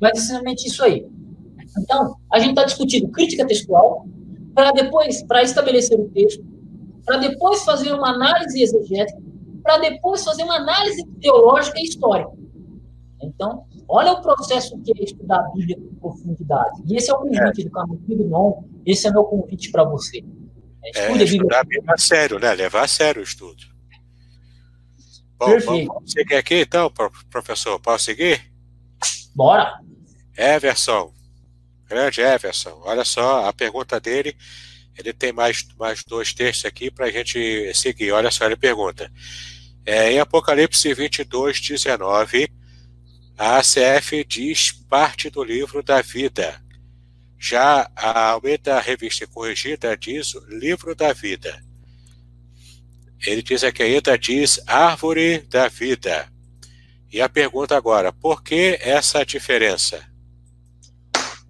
Mas 0.00 0.30
é 0.30 0.52
isso 0.52 0.84
aí. 0.84 1.06
Então, 1.78 2.16
a 2.32 2.38
gente 2.38 2.50
está 2.50 2.64
discutindo 2.64 3.10
crítica 3.10 3.46
textual 3.46 4.06
para 4.54 4.72
depois, 4.72 5.22
para 5.22 5.42
estabelecer 5.42 5.98
o 5.98 6.08
texto, 6.08 6.44
para 7.04 7.18
depois 7.18 7.62
fazer 7.62 7.92
uma 7.92 8.10
análise 8.10 8.62
exegética, 8.62 9.20
para 9.62 9.78
depois 9.78 10.24
fazer 10.24 10.42
uma 10.44 10.56
análise 10.56 11.04
teológica 11.20 11.78
e 11.78 11.84
histórica. 11.84 12.30
Então, 13.22 13.64
olha 13.88 14.12
o 14.12 14.22
processo 14.22 14.78
que 14.82 14.92
é 14.98 15.04
estudar 15.04 15.40
a 15.40 15.50
Bíblia 15.50 15.76
com 15.76 15.94
profundidade. 15.96 16.82
E 16.86 16.96
esse 16.96 17.10
é 17.10 17.14
o 17.14 17.18
convite 17.18 17.60
é. 17.60 17.64
do 17.64 17.70
Carlos 17.70 18.00
esse 18.84 19.08
é 19.08 19.10
meu 19.10 19.24
convite 19.24 19.70
para 19.70 19.84
você. 19.84 20.24
É, 20.94 21.00
é 21.00 21.22
estudar 21.22 21.60
a 21.60 21.64
Bíblia 21.64 21.94
a 21.94 21.98
sério, 21.98 22.38
né? 22.38 22.54
Levar 22.54 22.84
a 22.84 22.88
sério 22.88 23.20
o 23.20 23.24
estudo. 23.24 23.62
Bom, 25.38 25.46
Perfeito. 25.46 25.92
vamos 25.92 26.12
seguir 26.12 26.36
aqui 26.36 26.60
então, 26.62 26.90
professor. 27.30 27.78
Posso 27.80 28.04
seguir? 28.04 28.40
Bora. 29.34 29.80
Everson. 30.36 31.15
Grande 31.88 32.20
Everson. 32.20 32.80
Olha 32.84 33.04
só, 33.04 33.48
a 33.48 33.52
pergunta 33.52 34.00
dele, 34.00 34.36
ele 34.98 35.12
tem 35.12 35.32
mais, 35.32 35.66
mais 35.78 36.02
dois 36.04 36.32
textos 36.32 36.64
aqui 36.64 36.90
para 36.90 37.06
a 37.06 37.10
gente 37.10 37.72
seguir. 37.74 38.12
Olha 38.12 38.30
só, 38.30 38.46
ele 38.46 38.56
pergunta. 38.56 39.10
É, 39.84 40.10
em 40.10 40.18
Apocalipse 40.18 40.92
22, 40.92 41.60
19, 41.60 42.48
a 43.38 43.58
ACF 43.58 44.24
diz 44.24 44.72
parte 44.72 45.30
do 45.30 45.44
livro 45.44 45.82
da 45.82 46.02
vida. 46.02 46.60
Já 47.38 47.90
a 47.94 48.30
Almeida 48.30 48.80
Revista 48.80 49.26
Corrigida 49.26 49.96
diz 49.96 50.34
livro 50.48 50.94
da 50.94 51.12
vida. 51.12 51.62
Ele 53.24 53.42
diz 53.42 53.62
aqui 53.62 53.82
ainda, 53.82 54.18
diz 54.18 54.60
árvore 54.66 55.38
da 55.48 55.68
vida. 55.68 56.28
E 57.12 57.20
a 57.20 57.28
pergunta 57.28 57.76
agora, 57.76 58.12
por 58.12 58.42
que 58.42 58.78
essa 58.80 59.24
diferença? 59.24 60.04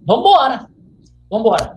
Vambora! 0.06 0.70
Vambora! 1.28 1.74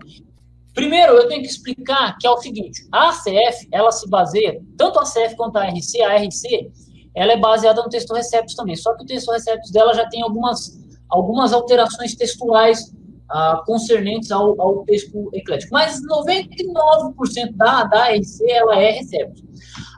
Primeiro, 0.76 1.14
eu 1.14 1.28
tenho 1.28 1.42
que 1.42 1.48
explicar 1.50 2.16
que 2.20 2.28
é 2.28 2.30
o 2.30 2.38
seguinte, 2.38 2.88
a 2.92 3.10
ACF, 3.10 3.68
ela 3.72 3.92
se 3.92 4.08
baseia, 4.08 4.62
tanto 4.78 5.00
a 5.00 5.02
ACF 5.02 5.36
quanto 5.36 5.58
a 5.58 5.66
RC, 5.66 6.02
a 6.04 6.16
RC, 6.16 6.72
ela 7.16 7.34
é 7.34 7.38
baseada 7.38 7.82
no 7.82 7.90
texto 7.90 8.14
Receptos 8.14 8.54
também, 8.54 8.76
só 8.76 8.96
que 8.96 9.04
o 9.04 9.06
texto 9.06 9.32
Receptos 9.32 9.72
dela 9.72 9.96
já 9.96 10.08
tem 10.08 10.22
algumas, 10.22 10.80
algumas 11.10 11.54
alterações 11.54 12.16
textuais 12.16 12.96
ah, 13.32 13.64
concernentes 13.66 14.32
ao, 14.32 14.60
ao 14.62 14.86
texto 14.86 15.30
eclético, 15.34 15.74
mas 15.74 16.00
99% 16.02 17.56
da, 17.56 17.86
da 17.86 18.12
RC, 18.14 18.50
ela 18.52 18.80
é 18.80 18.92
Receptos. 18.92 19.44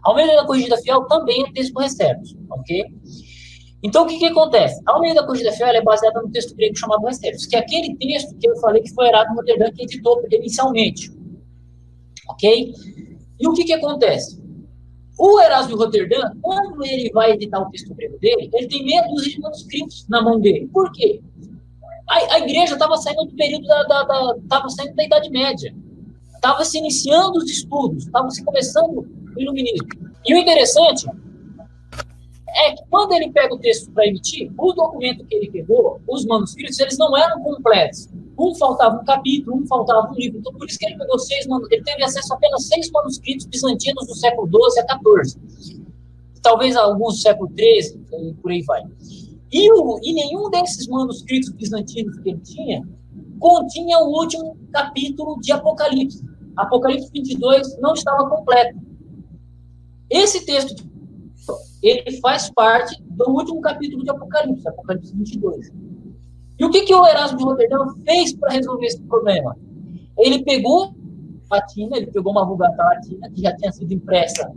A 0.04 0.10
Almeida 0.10 0.38
da 0.38 0.46
Corrigida 0.46 0.78
Fiel 0.78 1.04
também 1.04 1.44
é 1.44 1.52
texto 1.52 1.78
Receptos, 1.78 2.36
ok? 2.50 2.86
Então, 3.84 4.04
o 4.04 4.08
que, 4.08 4.20
que 4.20 4.26
acontece? 4.26 4.82
A 4.86 4.94
Almeida 4.94 5.22
da 5.22 5.26
Corrigida 5.26 5.52
Fiel 5.54 5.70
é 5.70 5.82
baseada 5.82 6.22
no 6.22 6.30
texto 6.30 6.56
grego 6.56 6.78
chamado 6.78 7.04
Receptos, 7.06 7.48
que 7.48 7.56
é 7.56 7.60
aquele 7.60 7.96
texto 7.96 8.36
que 8.38 8.48
eu 8.48 8.56
falei 8.58 8.82
que 8.84 8.94
foi 8.94 9.10
no 9.12 9.36
Rotterdam, 9.36 9.72
que 9.72 9.84
editou 9.84 10.22
inicialmente, 10.30 11.12
ok? 12.30 12.74
E 13.40 13.48
o 13.48 13.54
que, 13.54 13.64
que 13.64 13.74
acontece? 13.74 14.40
O 15.18 15.40
Erasmo 15.40 15.78
Roterdã, 15.78 16.32
quando 16.42 16.84
ele 16.84 17.10
vai 17.12 17.32
editar 17.32 17.60
o 17.60 17.70
texto 17.70 17.94
grego 17.96 18.18
dele, 18.20 18.50
ele 18.54 18.68
tem 18.68 18.86
meia 18.86 19.02
dúzia 19.08 19.32
de 19.32 19.40
manuscritos 19.40 20.08
na 20.08 20.22
mão 20.22 20.40
dele. 20.40 20.68
Por 20.72 20.92
quê? 20.92 21.22
A, 22.08 22.36
a 22.36 22.40
igreja 22.40 22.74
estava 22.74 22.98
saindo 22.98 23.26
do 23.26 23.36
período 23.36 23.66
da, 23.66 23.84
da, 23.84 24.04
da, 24.04 24.36
tava 24.48 24.70
saindo 24.70 24.96
da 24.96 25.04
Idade 25.04 25.30
Média. 25.30 25.76
Estava 26.36 26.64
se 26.66 26.78
iniciando 26.78 27.38
os 27.38 27.50
estudos, 27.50 28.06
estava 28.06 28.30
se 28.30 28.44
começando 28.44 29.00
o 29.36 29.40
iluminismo. 29.40 29.88
E 30.26 30.34
o 30.34 30.38
interessante 30.38 31.06
é 32.54 32.72
que 32.76 32.84
quando 32.90 33.14
ele 33.14 33.32
pega 33.32 33.54
o 33.54 33.58
texto 33.58 33.92
para 33.92 34.08
emitir, 34.08 34.52
o 34.58 34.74
documento 34.74 35.26
que 35.26 35.36
ele 35.36 35.50
pegou, 35.50 36.00
os 36.08 36.26
manuscritos, 36.26 36.80
eles 36.80 36.98
não 36.98 37.16
eram 37.18 37.42
completos. 37.42 38.10
Um 38.38 38.56
faltava 38.56 39.00
um 39.00 39.06
capítulo, 39.06 39.58
um 39.58 39.68
faltava 39.68 40.12
um 40.12 40.16
livro. 40.16 40.40
Então, 40.40 40.54
por 40.54 40.68
isso 40.68 40.78
que 40.78 40.86
ele 40.86 40.98
pegou 40.98 41.20
seis 41.20 41.46
ele 41.70 41.84
teve 41.84 42.04
acesso 42.04 42.34
a 42.34 42.36
apenas 42.36 42.68
seis 42.68 42.90
manuscritos 42.92 43.46
bizantinos 43.46 44.08
do 44.08 44.16
século 44.16 44.48
XII 44.48 44.84
a 44.90 45.24
XIV. 45.24 45.82
Talvez 46.42 46.76
alguns 46.76 47.16
do 47.16 47.22
século 47.22 47.52
XIII, 47.56 48.34
por 48.42 48.52
aí 48.52 48.64
vai. 48.64 48.84
E, 49.52 49.72
o, 49.74 50.00
e 50.02 50.14
nenhum 50.14 50.50
desses 50.50 50.88
manuscritos 50.88 51.50
bizantinos 51.50 52.18
que 52.20 52.30
ele 52.30 52.40
tinha 52.40 52.88
continha 53.40 54.00
o 54.00 54.08
último 54.08 54.58
capítulo 54.72 55.40
de 55.42 55.52
Apocalipse. 55.52 56.24
Apocalipse 56.56 57.10
22 57.12 57.80
não 57.80 57.94
estava 57.94 58.30
completo. 58.30 58.80
Esse 60.10 60.46
texto, 60.46 60.84
ele 61.82 62.20
faz 62.20 62.50
parte 62.50 63.02
do 63.04 63.30
último 63.30 63.62
capítulo 63.62 64.04
de 64.04 64.10
Apocalipse, 64.10 64.68
Apocalipse 64.68 65.16
22. 65.16 65.72
E 66.60 66.66
o 66.66 66.70
que, 66.70 66.82
que 66.82 66.94
o 66.94 67.08
Erasmo 67.08 67.38
de 67.38 67.44
Roterdão 67.44 67.96
fez 68.06 68.34
para 68.34 68.54
resolver 68.54 68.86
esse 68.86 69.02
problema? 69.02 69.58
Ele 70.18 70.44
pegou 70.44 70.94
latina, 71.50 71.98
ele 71.98 72.08
pegou 72.08 72.32
uma 72.32 72.46
Vulgata 72.46 72.84
latina, 72.84 73.30
que 73.30 73.42
já 73.42 73.56
tinha 73.56 73.72
sido 73.72 73.94
impressa 73.94 74.52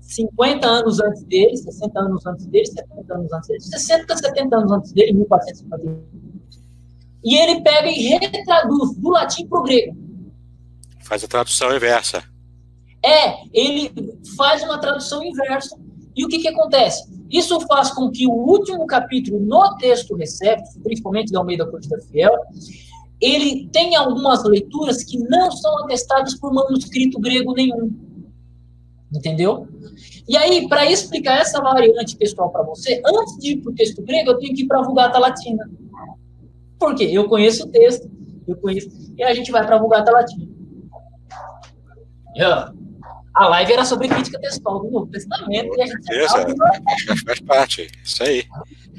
50 0.00 0.66
anos 0.66 1.00
antes 1.00 1.22
dele, 1.24 1.56
60 1.56 2.00
anos 2.00 2.26
antes 2.26 2.46
dele, 2.46 2.66
70 2.66 3.14
anos 3.14 3.32
antes 3.32 3.48
dele, 3.48 3.60
60, 3.60 4.16
70 4.16 4.56
anos 4.56 4.72
antes 4.72 4.92
dele, 4.92 5.12
1450. 5.12 6.02
E 7.22 7.36
ele 7.36 7.62
pega 7.62 7.88
e 7.88 8.08
retraduz 8.08 8.96
do 8.96 9.10
latim 9.10 9.46
para 9.46 9.60
o 9.60 9.62
grego. 9.62 9.96
Faz 11.00 11.22
a 11.22 11.28
tradução 11.28 11.74
inversa. 11.74 12.24
É, 13.04 13.44
ele 13.52 13.92
faz 14.36 14.62
uma 14.62 14.78
tradução 14.78 15.22
inversa. 15.22 15.78
E 16.20 16.24
o 16.24 16.28
que, 16.28 16.38
que 16.38 16.48
acontece? 16.48 17.10
Isso 17.30 17.58
faz 17.60 17.92
com 17.92 18.10
que 18.10 18.26
o 18.26 18.32
último 18.32 18.86
capítulo 18.86 19.40
no 19.40 19.74
texto 19.78 20.14
recepto, 20.14 20.78
principalmente 20.82 21.32
da 21.32 21.38
Almeida 21.38 21.66
Corrida 21.66 21.98
Fiel, 21.98 22.34
ele 23.18 23.70
tenha 23.72 24.00
algumas 24.00 24.44
leituras 24.44 25.02
que 25.02 25.16
não 25.16 25.50
são 25.50 25.84
atestadas 25.84 26.38
por 26.38 26.52
manuscrito 26.52 27.18
grego 27.18 27.54
nenhum. 27.54 27.90
Entendeu? 29.10 29.66
E 30.28 30.36
aí, 30.36 30.68
para 30.68 30.90
explicar 30.90 31.40
essa 31.40 31.58
variante 31.62 32.18
textual 32.18 32.50
para 32.50 32.64
você, 32.64 33.00
antes 33.06 33.38
de 33.38 33.52
ir 33.52 33.56
para 33.62 33.72
o 33.72 33.74
texto 33.74 34.02
grego, 34.02 34.32
eu 34.32 34.38
tenho 34.38 34.54
que 34.54 34.64
ir 34.64 34.66
para 34.66 34.80
a 34.80 34.82
Vulgata 34.82 35.18
Latina. 35.18 35.70
Por 36.78 36.94
quê? 36.94 37.08
Eu 37.10 37.30
conheço 37.30 37.64
o 37.64 37.68
texto, 37.68 38.10
eu 38.46 38.56
conheço, 38.56 38.90
e 39.16 39.22
a 39.22 39.32
gente 39.32 39.50
vai 39.50 39.64
para 39.64 39.76
a 39.76 39.78
Vulgata 39.78 40.12
Latina. 40.12 40.46
Yeah. 42.36 42.74
A 43.40 43.48
live 43.48 43.72
era 43.72 43.86
sobre 43.86 44.06
crítica 44.06 44.38
textual 44.38 44.80
do 44.80 44.90
Novo 44.90 45.06
Testamento 45.06 45.74
e 45.74 45.80
a 45.80 45.86
gente 45.86 46.04
Beleza, 46.04 46.44
faz 47.24 47.40
parte, 47.40 47.90
isso 48.04 48.22
aí. 48.22 48.44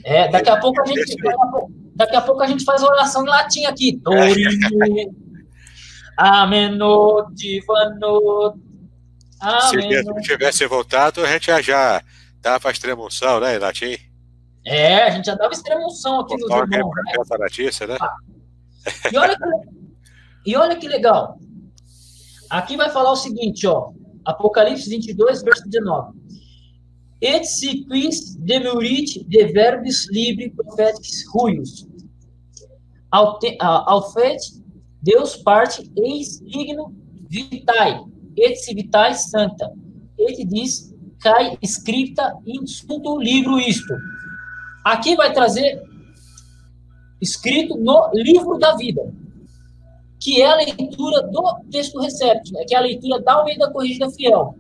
É, 0.04 0.30
daqui 0.30 0.50
a 0.50 0.58
pouco 0.58 0.82
a 0.82 0.86
gente 0.88 1.16
daqui 1.94 2.16
a 2.16 2.22
pouco 2.22 2.42
a 2.42 2.48
gente 2.48 2.64
faz 2.64 2.82
oração 2.82 3.22
em 3.24 3.28
latim 3.28 3.66
aqui. 3.66 3.98
Dorime. 3.98 5.12
Ameno 6.18 7.32
divano. 7.36 8.60
Se 9.70 9.80
Jesus 9.80 10.24
tivesse 10.24 10.66
voltado, 10.66 11.24
a 11.24 11.28
gente 11.28 11.46
já, 11.46 11.62
já 11.62 12.04
dava 12.42 12.70
a 12.70 12.72
extremunção, 12.72 13.39
né, 13.39 13.58
em 13.58 13.60
latim? 13.60 13.96
É, 14.66 15.04
a 15.04 15.12
gente 15.12 15.26
já 15.26 15.36
dava 15.36 15.54
extremunção 15.54 16.20
aqui 16.20 16.36
nos 16.36 16.50
irmãos. 16.50 16.70
Né? 16.70 17.38
Notícia, 17.38 17.86
né? 17.86 17.98
Ah. 18.02 18.16
E, 19.14 19.18
olha 19.20 19.38
que, 19.38 20.50
e 20.50 20.58
olha 20.58 20.76
que 20.78 20.88
legal. 20.88 21.38
Aqui 22.50 22.76
vai 22.76 22.89
falar 22.89 23.12
o 23.12 23.16
seguinte, 23.16 23.68
ó. 23.68 23.92
Apocalipse 24.26 24.90
22, 24.90 25.44
verso 25.44 25.68
19. 25.70 26.14
Et 27.22 27.44
si 27.44 27.86
quis 27.86 28.36
demurit 28.36 29.24
de 29.28 29.46
verbis 29.54 30.08
libri 30.10 30.50
profetis 30.50 31.26
ruius. 31.34 31.88
Ao, 33.12 33.38
ao 33.60 34.12
fet, 34.12 34.40
Deus 35.02 35.36
parte 35.36 35.92
eis 35.98 36.42
ligno 36.42 36.94
vitae, 37.30 38.04
et 38.38 38.56
si 38.56 38.74
vitae 38.74 39.14
santa. 39.14 39.72
Et 40.18 40.46
diz, 40.48 40.94
cai 41.20 41.58
escrita 41.62 42.34
in 42.46 42.66
sunto 42.66 43.20
livro 43.20 43.60
isto. 43.60 43.94
Aqui 44.84 45.16
vai 45.16 45.32
trazer 45.32 45.84
escrito 47.22 47.78
no 47.78 48.10
livro 48.14 48.58
da 48.58 48.76
vida 48.76 49.21
que 50.22 50.40
é 50.40 50.46
a 50.46 50.56
leitura 50.56 51.24
do 51.24 51.44
texto 51.72 52.00
recepto, 52.00 52.54
né? 52.54 52.64
que 52.68 52.76
é 52.76 52.78
a 52.78 52.82
leitura 52.82 53.20
da 53.22 53.34
Almeida 53.34 53.72
Corrigida 53.72 54.10
Fiel. 54.12 54.56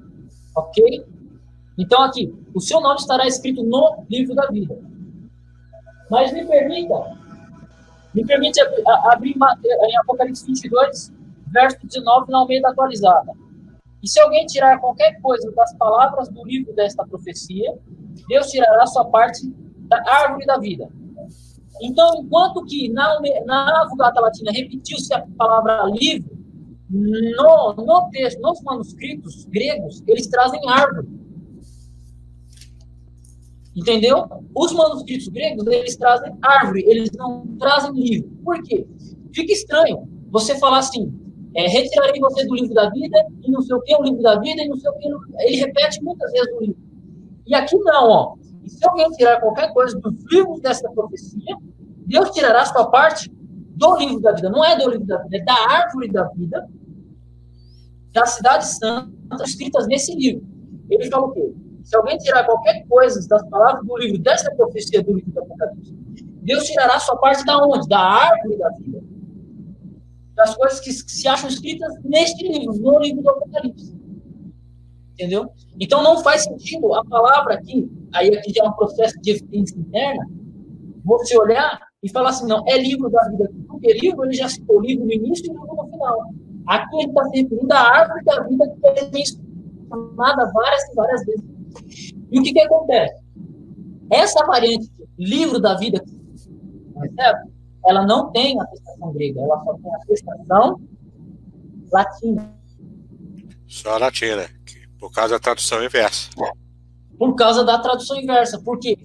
Ok? 0.55 1.05
Então, 1.77 2.01
aqui, 2.01 2.33
o 2.53 2.59
seu 2.59 2.81
nome 2.81 2.99
estará 2.99 3.27
escrito 3.27 3.63
no 3.63 4.03
livro 4.09 4.33
da 4.33 4.47
vida. 4.47 4.75
Mas 6.09 6.33
me 6.33 6.45
permita, 6.45 6.95
me 8.13 8.25
permite 8.25 8.59
abrir 9.05 9.35
em 9.37 9.97
Apocalipse 9.97 10.45
22, 10.47 11.13
verso 11.53 11.77
19, 11.83 12.31
na 12.31 12.39
Almeida 12.39 12.69
atualizada. 12.69 13.31
E 14.01 14.09
se 14.09 14.19
alguém 14.19 14.47
tirar 14.47 14.79
qualquer 14.79 15.21
coisa 15.21 15.49
das 15.51 15.77
palavras 15.77 16.27
do 16.29 16.43
livro 16.43 16.73
desta 16.73 17.05
profecia, 17.05 17.77
Deus 18.27 18.47
tirará 18.47 18.85
sua 18.87 19.05
parte 19.05 19.47
da 19.87 20.01
árvore 20.09 20.45
da 20.45 20.57
vida 20.57 20.89
então, 21.81 22.21
enquanto 22.21 22.63
que 22.65 22.89
na, 22.89 23.19
na 23.45 23.85
Vulgata 23.87 24.21
Latina 24.21 24.51
repetiu-se 24.51 25.13
a 25.13 25.25
palavra 25.37 25.83
livro, 25.93 26.29
no, 26.89 27.73
no 27.73 28.09
texto, 28.11 28.41
nos 28.41 28.61
manuscritos 28.61 29.45
gregos, 29.45 30.03
eles 30.07 30.27
trazem 30.27 30.59
árvore. 30.69 31.07
Entendeu? 33.75 34.25
Os 34.53 34.73
manuscritos 34.73 35.29
gregos, 35.29 35.65
eles 35.67 35.95
trazem 35.95 36.37
árvore, 36.41 36.83
eles 36.85 37.09
não 37.13 37.47
trazem 37.57 37.93
livro. 37.93 38.29
Por 38.43 38.61
quê? 38.63 38.85
Fica 39.33 39.53
estranho 39.53 40.07
você 40.29 40.57
falar 40.59 40.79
assim, 40.79 41.13
é, 41.55 41.67
retirarei 41.67 42.19
você 42.19 42.45
do 42.45 42.55
livro 42.55 42.73
da 42.73 42.89
vida, 42.89 43.25
e 43.41 43.49
não 43.49 43.61
sei 43.61 43.75
o 43.75 43.81
que, 43.81 43.95
o 43.95 44.03
livro 44.03 44.21
da 44.21 44.39
vida, 44.39 44.61
e 44.61 44.67
não 44.67 44.77
sei 44.77 44.89
o 44.89 44.93
que. 44.93 45.07
Ele 45.39 45.57
repete 45.57 46.03
muitas 46.03 46.31
vezes 46.31 46.53
o 46.55 46.59
livro. 46.61 46.77
E 47.47 47.55
aqui 47.55 47.77
não, 47.77 48.09
ó. 48.09 48.35
E 48.63 48.69
se 48.69 48.87
alguém 48.87 49.09
tirar 49.11 49.39
qualquer 49.39 49.73
coisa 49.73 49.99
dos 49.99 50.13
livros 50.31 50.61
dessa 50.61 50.89
profecia, 50.91 51.55
Deus 52.05 52.31
tirará 52.31 52.65
sua 52.65 52.89
parte 52.89 53.31
do 53.31 53.95
livro 53.97 54.21
da 54.21 54.33
vida. 54.33 54.49
Não 54.49 54.63
é 54.63 54.77
do 54.77 54.89
livro 54.89 55.05
da 55.05 55.17
vida, 55.23 55.37
é 55.37 55.43
da 55.43 55.53
árvore 55.53 56.11
da 56.11 56.25
vida, 56.29 56.69
da 58.13 58.25
cidade 58.25 58.65
santa, 58.67 59.11
escritas 59.43 59.87
nesse 59.87 60.13
livro. 60.15 60.45
Ele 60.89 61.09
fala 61.09 61.27
o 61.27 61.31
quê? 61.31 61.53
Se 61.83 61.95
alguém 61.95 62.17
tirar 62.17 62.45
qualquer 62.45 62.85
coisa 62.87 63.27
das 63.27 63.47
palavras 63.49 63.85
do 63.85 63.97
livro, 63.97 64.19
dessa 64.19 64.53
profecia 64.55 65.01
do 65.01 65.13
livro 65.13 65.31
do 65.31 65.39
Apocalipse, 65.39 65.93
Deus 66.43 66.63
tirará 66.65 66.99
sua 66.99 67.17
parte 67.17 67.45
da 67.45 67.57
onde? 67.57 67.87
Da 67.87 67.99
árvore 67.99 68.57
da 68.57 68.69
vida. 68.71 69.01
Das 70.35 70.55
coisas 70.55 70.79
que 70.79 70.91
se 70.91 71.27
acham 71.27 71.49
escritas 71.49 71.93
neste 72.03 72.47
livro, 72.47 72.73
no 72.73 72.99
livro 72.99 73.21
do 73.21 73.29
Apocalipse. 73.29 73.95
Entendeu? 75.13 75.51
Então 75.79 76.03
não 76.03 76.23
faz 76.23 76.43
sentido 76.43 76.93
a 76.93 77.05
palavra 77.05 77.55
aqui, 77.55 77.89
aí 78.13 78.35
aqui 78.35 78.53
já 78.53 78.63
é 78.63 78.67
um 78.67 78.73
processo 78.73 79.19
de 79.21 79.31
evidência 79.31 79.77
interna, 79.77 80.25
você 81.03 81.37
olhar 81.37 81.79
e 82.03 82.09
falar 82.09 82.29
assim, 82.29 82.47
não, 82.47 82.63
é 82.67 82.77
livro 82.77 83.09
da 83.09 83.23
vida. 83.29 83.49
Porque 83.67 83.93
livro, 83.93 84.25
ele 84.25 84.33
já 84.33 84.49
citou 84.49 84.81
livro 84.81 85.05
no 85.05 85.11
início 85.11 85.45
e 85.45 85.49
livro 85.49 85.75
no 85.75 85.87
final. 85.89 86.29
Aqui 86.67 86.95
ele 86.97 87.09
está 87.09 87.23
se 87.25 87.41
referindo 87.41 87.73
à 87.73 87.79
árvore 87.79 88.23
da 88.23 88.43
vida 88.43 88.67
que 88.69 88.87
é 88.87 89.11
mencionada 89.11 90.51
várias 90.53 90.89
e 90.89 90.95
várias 90.95 91.25
vezes. 91.25 91.43
E 92.31 92.39
o 92.39 92.43
que, 92.43 92.53
que 92.53 92.61
acontece? 92.61 93.23
Essa 94.11 94.45
variante, 94.45 94.91
livro 95.17 95.59
da 95.59 95.75
vida, 95.77 96.03
ela 97.85 98.05
não 98.05 98.31
tem 98.31 98.59
a 98.59 98.63
atestação 98.63 99.13
grega, 99.13 99.41
ela 99.41 99.63
só 99.63 99.73
tem 99.73 99.93
a 99.93 99.97
atestação 99.97 100.81
latina. 101.91 102.55
Só 103.67 103.97
latina, 103.97 104.49
por 104.99 105.11
causa 105.11 105.35
da 105.35 105.39
tradução 105.39 105.83
inversa. 105.83 106.29
Por 107.21 107.35
causa 107.35 107.63
da 107.63 107.77
tradução 107.77 108.19
inversa, 108.19 108.59
porque 108.65 108.97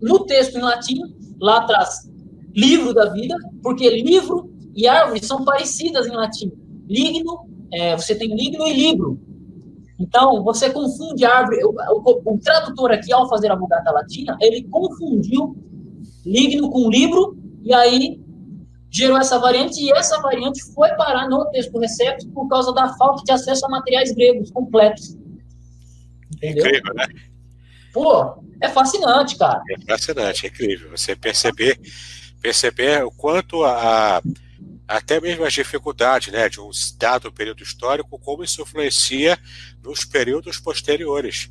no 0.00 0.24
texto 0.24 0.56
em 0.56 0.62
latim, 0.62 0.98
lá 1.38 1.58
atrás, 1.58 2.10
livro 2.56 2.94
da 2.94 3.10
vida, 3.10 3.36
porque 3.62 3.86
livro 4.02 4.50
e 4.74 4.88
árvore 4.88 5.22
são 5.22 5.44
parecidas 5.44 6.06
em 6.06 6.12
latim. 6.12 6.50
Ligno, 6.88 7.46
é, 7.70 7.94
você 7.94 8.14
tem 8.14 8.34
ligno 8.34 8.66
e 8.66 8.72
livro. 8.72 9.20
Então, 9.98 10.42
você 10.42 10.70
confunde 10.70 11.26
árvore. 11.26 11.62
O, 11.62 11.68
o, 11.68 12.32
o, 12.32 12.38
tradutor 12.38 12.92
aqui, 12.92 13.12
ao 13.12 13.28
fazer 13.28 13.52
a 13.52 13.56
Vulgata 13.56 13.90
Latina, 13.90 14.38
ele 14.40 14.66
confundiu 14.70 15.54
ligno 16.24 16.70
com 16.70 16.88
livro, 16.88 17.36
e 17.62 17.74
aí 17.74 18.18
gerou 18.90 19.18
essa 19.18 19.38
variante, 19.38 19.84
e 19.84 19.92
essa 19.92 20.18
variante 20.22 20.62
foi 20.72 20.88
parar 20.94 21.28
no 21.28 21.44
texto 21.50 21.78
recepto 21.78 22.26
por 22.30 22.48
causa 22.48 22.72
da 22.72 22.94
falta 22.94 23.22
de 23.22 23.30
acesso 23.32 23.66
a 23.66 23.68
materiais 23.68 24.14
gregos 24.14 24.50
completos. 24.50 25.14
Entendeu? 26.34 26.64
Incrível, 26.64 26.94
né? 26.94 27.06
Pô, 27.92 28.42
é 28.60 28.68
fascinante, 28.68 29.36
cara. 29.36 29.62
É 29.70 29.80
fascinante, 29.80 30.46
é 30.46 30.48
incrível. 30.48 30.90
Você 30.90 31.16
perceber 31.16 31.78
perceber 32.40 33.04
o 33.04 33.10
quanto 33.10 33.62
a, 33.64 34.22
até 34.88 35.20
mesmo 35.20 35.44
as 35.44 35.52
dificuldades 35.52 36.32
né, 36.32 36.48
de 36.48 36.60
um 36.60 36.70
dado 36.98 37.32
período 37.32 37.62
histórico, 37.62 38.18
como 38.18 38.42
isso 38.42 38.62
influencia 38.62 39.38
nos 39.82 40.04
períodos 40.04 40.58
posteriores, 40.58 41.50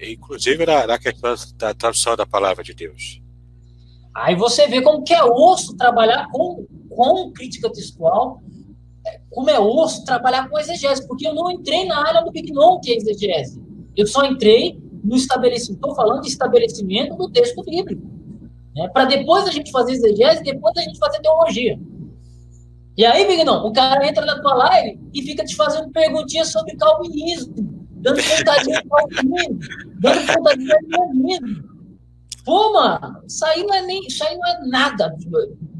inclusive 0.00 0.64
na, 0.64 0.86
na 0.86 0.98
questão 0.98 1.34
da 1.56 1.74
tradução 1.74 2.14
da 2.14 2.26
palavra 2.26 2.62
de 2.62 2.74
Deus. 2.74 3.20
Aí 4.14 4.34
você 4.34 4.66
vê 4.68 4.82
como 4.82 5.02
que 5.02 5.14
é 5.14 5.24
osso 5.24 5.76
trabalhar 5.76 6.28
com, 6.30 6.66
com 6.88 7.32
crítica 7.32 7.70
textual, 7.70 8.40
é, 9.06 9.20
como 9.30 9.50
é 9.50 9.58
osso 9.58 10.04
trabalhar 10.04 10.48
com 10.48 10.58
exegese, 10.58 11.06
porque 11.06 11.26
eu 11.26 11.34
não 11.34 11.50
entrei 11.50 11.84
na 11.84 12.06
área 12.06 12.22
do 12.22 12.32
que 12.32 12.52
não 12.52 12.80
que 12.80 12.92
é 12.92 12.96
exegese. 12.96 13.62
Eu 13.96 14.06
só 14.06 14.24
entrei 14.24 14.80
no 15.02 15.16
estabelecimento, 15.16 15.80
estou 15.80 15.94
falando 15.94 16.22
de 16.22 16.28
estabelecimento 16.28 17.16
do 17.16 17.30
texto 17.30 17.62
bíblico 17.62 18.18
né? 18.78 18.88
para 18.88 19.04
depois 19.04 19.46
a 19.46 19.50
gente 19.50 19.70
fazer 19.72 19.92
exegese, 19.92 20.42
depois 20.42 20.74
a 20.76 20.82
gente 20.82 20.98
fazer 20.98 21.20
teologia. 21.20 21.78
E 22.96 23.04
aí, 23.04 23.26
Vignão, 23.26 23.66
o 23.66 23.72
cara 23.72 24.06
entra 24.06 24.24
na 24.24 24.40
tua 24.40 24.54
live 24.54 25.00
e 25.12 25.22
fica 25.22 25.44
te 25.44 25.54
fazendo 25.54 25.90
perguntinhas 25.90 26.50
sobre 26.50 26.76
calvinismo, 26.76 27.54
dando 27.90 28.20
pontadinha 28.22 28.80
de 28.80 28.88
calvinismo, 28.88 29.58
dando 30.00 30.32
pontadinha 30.32 30.78
de 30.80 30.88
calvinismo. 30.88 31.68
Pô, 32.44 32.72
mano, 32.72 33.22
isso 33.26 33.44
aí 33.44 33.62
não 33.62 33.74
é 33.74 33.82
nem, 33.82 34.06
isso 34.06 34.24
não 34.24 34.46
é 34.46 34.66
nada. 34.66 35.14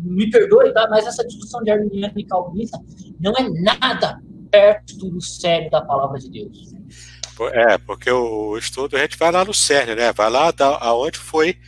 Me 0.05 0.31
perdoe, 0.31 0.73
tá? 0.73 0.87
Mas 0.91 1.07
essa 1.07 1.27
discussão 1.27 1.62
de 1.62 1.71
arminiano 1.71 2.12
e 2.16 2.25
calvinista 2.25 2.79
não 3.19 3.33
é 3.33 3.49
nada 3.62 4.21
perto 4.51 4.97
do 5.09 5.21
sério 5.21 5.71
da 5.71 5.81
palavra 5.81 6.19
de 6.19 6.31
Deus. 6.31 6.75
É, 7.53 7.78
porque 7.78 8.11
o 8.11 8.57
estudo 8.59 8.97
a 8.97 9.01
gente 9.01 9.18
vai 9.18 9.30
lá 9.32 9.45
no 9.45 9.55
cerne, 9.55 9.95
né? 9.95 10.12
Vai 10.12 10.30
lá 10.30 10.51
da, 10.51 10.78
aonde 10.78 11.18
foi 11.18 11.59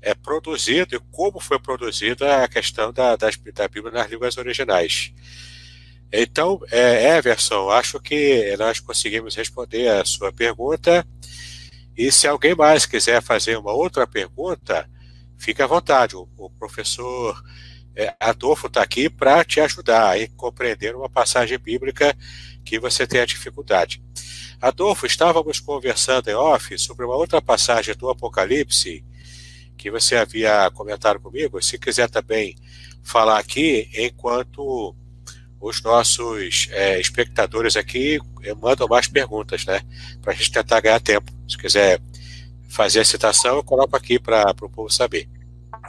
é 0.00 0.14
produzido 0.14 0.96
e 0.96 1.00
como 1.10 1.40
foi 1.40 1.58
produzida 1.58 2.44
a 2.44 2.48
questão 2.48 2.92
da, 2.92 3.16
da, 3.16 3.30
da 3.54 3.68
Bíblia 3.68 3.92
nas 3.92 4.10
línguas 4.10 4.36
originais. 4.38 5.12
Então, 6.12 6.60
é, 6.70 7.18
Everson, 7.18 7.70
acho 7.70 8.00
que 8.00 8.56
nós 8.58 8.80
conseguimos 8.80 9.34
responder 9.34 9.88
a 9.88 10.04
sua 10.04 10.32
pergunta 10.32 11.06
E 11.96 12.12
se 12.12 12.26
alguém 12.28 12.54
mais 12.54 12.86
quiser 12.86 13.22
fazer 13.22 13.58
uma 13.58 13.72
outra 13.72 14.06
pergunta, 14.06 14.88
fique 15.38 15.62
à 15.62 15.66
vontade. 15.66 16.16
O, 16.16 16.28
o 16.36 16.50
professor 16.50 17.42
é, 17.96 18.14
Adolfo 18.20 18.68
está 18.68 18.82
aqui 18.82 19.10
para 19.10 19.44
te 19.44 19.60
ajudar 19.60 20.16
a 20.16 20.28
compreender 20.36 20.94
uma 20.94 21.08
passagem 21.10 21.58
bíblica 21.58 22.16
que 22.64 22.78
você 22.78 23.06
tenha 23.06 23.26
dificuldade. 23.26 24.02
Adolfo, 24.60 25.06
estávamos 25.06 25.60
conversando 25.60 26.28
em 26.28 26.34
off 26.34 26.76
sobre 26.78 27.06
uma 27.06 27.14
outra 27.14 27.40
passagem 27.40 27.94
do 27.94 28.10
Apocalipse 28.10 29.04
que 29.76 29.88
você 29.88 30.16
havia 30.16 30.68
comentado 30.72 31.20
comigo. 31.20 31.62
Se 31.62 31.78
quiser 31.78 32.10
também 32.10 32.56
falar 33.02 33.38
aqui, 33.38 33.88
enquanto 33.94 34.96
os 35.60 35.80
nossos 35.82 36.68
é, 36.72 37.00
espectadores 37.00 37.76
aqui 37.76 38.18
eh, 38.42 38.54
mandam 38.54 38.88
mais 38.88 39.06
perguntas, 39.06 39.64
né? 39.64 39.80
Para 40.20 40.32
a 40.32 40.36
gente 40.36 40.50
tentar 40.50 40.80
ganhar 40.80 41.00
tempo. 41.00 41.32
Se 41.48 41.56
quiser 41.56 42.00
fazer 42.68 43.00
a 43.00 43.04
citação, 43.04 43.56
eu 43.56 43.64
coloco 43.64 43.96
aqui 43.96 44.18
para 44.18 44.54
o 44.62 44.68
povo 44.68 44.90
saber. 44.90 45.28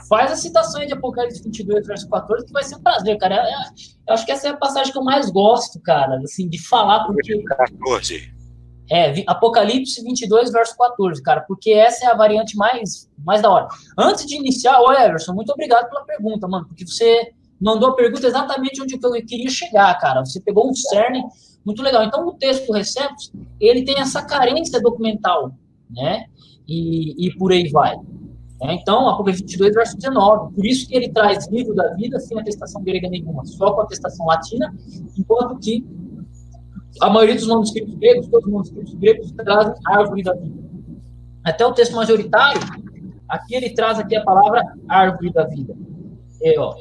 Faz 0.08 0.32
a 0.32 0.36
citação 0.36 0.84
de 0.86 0.92
Apocalipse 0.92 1.42
22, 1.42 1.86
verso 1.86 2.08
14, 2.08 2.46
que 2.46 2.52
vai 2.52 2.64
ser 2.64 2.76
um 2.76 2.82
prazer, 2.82 3.18
cara. 3.18 3.36
Eu, 3.36 3.84
eu, 4.08 4.14
acho 4.14 4.24
que 4.24 4.32
essa 4.32 4.48
é 4.48 4.50
a 4.50 4.56
passagem 4.56 4.92
que 4.92 4.98
eu 4.98 5.04
mais 5.04 5.28
gosto, 5.28 5.80
cara, 5.80 6.18
assim, 6.22 6.48
de 6.48 6.58
falar. 6.58 7.04
Porque... 7.04 7.42
14. 7.42 8.39
É, 8.90 9.22
Apocalipse 9.26 10.02
22, 10.02 10.50
verso 10.50 10.76
14, 10.76 11.22
cara, 11.22 11.42
porque 11.42 11.70
essa 11.70 12.06
é 12.06 12.08
a 12.08 12.14
variante 12.14 12.56
mais, 12.56 13.08
mais 13.24 13.40
da 13.40 13.48
hora. 13.48 13.68
Antes 13.96 14.26
de 14.26 14.34
iniciar, 14.34 14.80
ô 14.80 14.92
Everson, 14.92 15.32
muito 15.32 15.52
obrigado 15.52 15.88
pela 15.88 16.04
pergunta, 16.04 16.48
mano, 16.48 16.66
porque 16.66 16.84
você 16.84 17.32
mandou 17.60 17.90
a 17.90 17.94
pergunta 17.94 18.26
exatamente 18.26 18.82
onde 18.82 18.94
eu 18.94 19.26
queria 19.26 19.48
chegar, 19.48 19.96
cara. 20.00 20.24
Você 20.24 20.40
pegou 20.40 20.68
um 20.68 20.74
cerne 20.74 21.22
muito 21.64 21.82
legal. 21.82 22.02
Então, 22.02 22.26
o 22.26 22.32
texto 22.32 22.72
Receptos, 22.72 23.30
ele 23.60 23.84
tem 23.84 24.00
essa 24.00 24.22
carência 24.22 24.80
documental, 24.80 25.52
né? 25.88 26.24
E, 26.66 27.26
e 27.26 27.36
por 27.36 27.52
aí 27.52 27.68
vai. 27.68 27.94
É, 28.62 28.74
então, 28.74 29.08
Apocalipse 29.08 29.42
22, 29.42 29.74
verso 29.74 29.96
19. 29.96 30.54
Por 30.54 30.66
isso 30.66 30.88
que 30.88 30.96
ele 30.96 31.10
traz 31.10 31.48
livro 31.48 31.74
da 31.74 31.94
vida 31.94 32.18
sem 32.18 32.38
atestação 32.40 32.82
grega 32.82 33.08
nenhuma, 33.08 33.44
só 33.44 33.72
com 33.72 33.82
atestação 33.82 34.26
latina, 34.26 34.74
enquanto 35.16 35.58
que 35.60 35.86
a 37.00 37.10
maioria 37.10 37.34
dos 37.34 37.46
manuscritos 37.46 37.94
gregos, 37.94 38.28
todos 38.28 38.46
os 38.46 38.52
manuscritos 38.52 38.94
gregos, 38.94 39.32
trazem 39.32 39.74
árvore 39.86 40.22
da 40.22 40.34
vida. 40.34 40.60
Até 41.44 41.66
o 41.66 41.72
texto 41.72 41.94
majoritário, 41.94 42.60
aqui 43.28 43.54
ele 43.54 43.70
traz 43.70 43.98
aqui 43.98 44.16
a 44.16 44.24
palavra 44.24 44.62
árvore 44.88 45.32
da 45.32 45.44
vida. 45.44 45.74
É, 46.42 46.58
ó, 46.58 46.74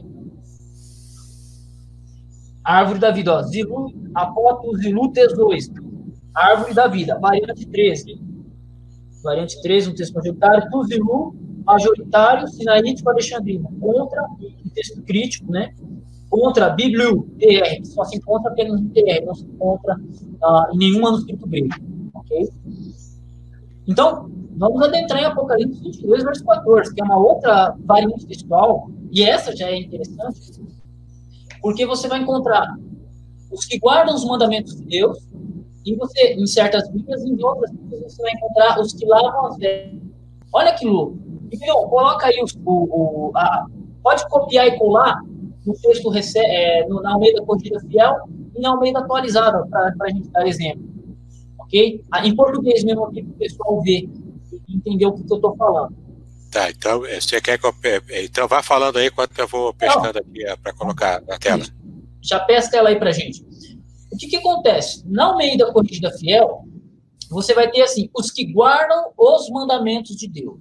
árvore 2.64 3.00
da 3.00 3.12
vida, 3.12 3.34
ó, 3.34 3.42
zilu, 3.44 3.94
apoto, 4.14 4.76
zilu, 4.78 5.12
tesois, 5.12 5.70
árvore 6.34 6.74
da 6.74 6.88
vida, 6.88 7.20
variante 7.20 7.66
13. 7.66 8.22
Variante 9.24 9.62
13, 9.62 9.90
um 9.90 9.96
texto 9.96 10.14
majoritário, 10.14 10.70
tu, 10.72 10.84
zilu, 10.86 11.36
majoritário, 11.66 12.48
sinaítico, 12.48 13.10
alexandrino, 13.10 13.70
contra, 13.80 14.24
um 14.40 14.70
texto 14.74 15.02
crítico, 15.04 15.52
né? 15.52 15.74
Contra 16.30 16.68
a 16.68 16.70
Bíblia 16.70 17.08
TR, 17.40 17.86
só 17.86 18.04
se 18.06 18.18
encontra 18.18 18.52
apenas 18.52 18.80
no 18.80 18.90
TR, 18.90 19.26
não 19.26 19.36
se 19.36 19.46
encontra 19.46 19.96
uh, 19.96 20.74
em 20.74 20.78
nenhum 20.78 21.02
manuscrito 21.02 21.48
grego. 21.48 21.70
Ok? 22.14 22.50
Então, 23.88 24.30
vamos 24.56 24.82
adentrar 24.84 25.22
em 25.22 25.26
Apocalipse 25.26 25.82
22, 25.82 26.24
verso 26.24 26.46
14, 26.46 26.94
que 26.94 27.02
é 27.02 27.04
uma 27.04 27.18
outra 27.18 27.76
variante 27.80 28.28
textual, 28.28 28.92
e 29.12 29.24
essa 29.24 29.56
já 29.56 29.68
é 29.68 29.78
interessante, 29.78 30.62
porque 31.62 31.86
você 31.86 32.08
vai 32.08 32.20
encontrar 32.20 32.78
os 33.52 33.66
que 33.66 33.80
guardam 33.80 34.14
os 34.14 34.24
mandamentos 34.26 34.76
de 34.76 34.86
Deus, 34.86 35.18
e 35.86 35.96
você, 35.96 36.34
em 36.34 36.46
certas 36.46 36.88
Bíblias, 36.92 37.24
em 37.24 37.44
outras 37.44 37.72
Bíblias, 37.72 38.14
você 38.14 38.22
vai 38.22 38.32
encontrar 38.34 38.80
os 38.80 38.94
que 38.94 39.06
lavam 39.06 39.48
as 39.48 39.58
vestes. 39.58 40.00
Olha 40.54 40.74
que 40.76 40.86
louco. 40.86 41.18
Então, 41.52 41.88
coloca 41.88 42.28
aí 42.28 42.40
os, 42.44 42.54
o, 42.64 43.30
o 43.30 43.32
a, 43.36 43.66
pode 44.04 44.28
copiar 44.30 44.68
e 44.68 44.78
colar 44.78 45.20
no 45.70 45.76
texto 45.76 46.12
é, 46.36 46.88
no, 46.88 47.00
na 47.00 47.14
Almeida 47.14 47.44
Corrigida 47.44 47.80
Fiel 47.82 48.16
e 48.56 48.60
na 48.60 48.70
Almeida 48.70 49.00
Atualizada, 49.00 49.68
para 49.68 49.94
a 50.02 50.10
gente 50.10 50.28
dar 50.30 50.48
exemplo. 50.48 50.84
Ok? 51.60 52.04
Ah, 52.12 52.26
em 52.26 52.36
português 52.36 52.84
mesmo 52.84 53.06
aqui, 53.06 53.22
para 53.22 53.32
o 53.32 53.38
pessoal 53.38 53.82
ver 53.84 54.10
e 54.68 54.76
entender 54.76 55.06
o 55.06 55.14
que, 55.14 55.24
que 55.24 55.32
eu 55.32 55.36
estou 55.36 55.56
falando. 55.56 55.96
Tá, 56.52 56.72
então 56.72 57.06
eh, 57.06 57.22
você 57.22 57.40
quer 57.40 57.60
que 57.60 57.68
eu. 57.68 57.74
Então 58.24 58.48
vá 58.48 58.64
falando 58.64 58.98
aí 58.98 59.08
enquanto 59.08 59.38
eu 59.38 59.48
vou 59.48 59.72
pescando 59.72 60.18
aqui 60.18 60.44
eh, 60.44 60.56
para 60.56 60.74
colocar 60.74 61.22
na 61.28 61.38
tela. 61.38 61.64
Já 62.24 62.40
pesca 62.40 62.76
ela 62.76 62.90
aí 62.90 62.98
para 62.98 63.12
gente. 63.12 63.46
O 64.12 64.18
que, 64.18 64.26
que 64.26 64.38
acontece? 64.38 65.04
Na 65.06 65.26
Almeida 65.26 65.72
Corrigida 65.72 66.12
Fiel, 66.18 66.64
você 67.30 67.54
vai 67.54 67.70
ter 67.70 67.84
assim: 67.84 68.10
os 68.18 68.32
que 68.32 68.52
guardam 68.52 69.12
os 69.16 69.48
mandamentos 69.52 70.16
de 70.16 70.28
Deus. 70.28 70.60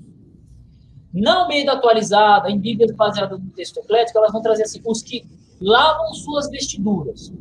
Na 1.13 1.41
Almeida 1.41 1.73
atualizada, 1.73 2.51
em 2.51 2.59
Bíblia 2.59 2.93
baseada 2.95 3.37
no 3.37 3.51
texto 3.51 3.79
eclético, 3.79 4.19
elas 4.19 4.33
vão 4.33 4.43
trazer 4.43 4.65
assim, 4.65 4.81
os 4.85 5.03
que 5.03 5.25
lavam 5.61 6.13
suas 6.15 6.49
vestiduras. 6.51 7.33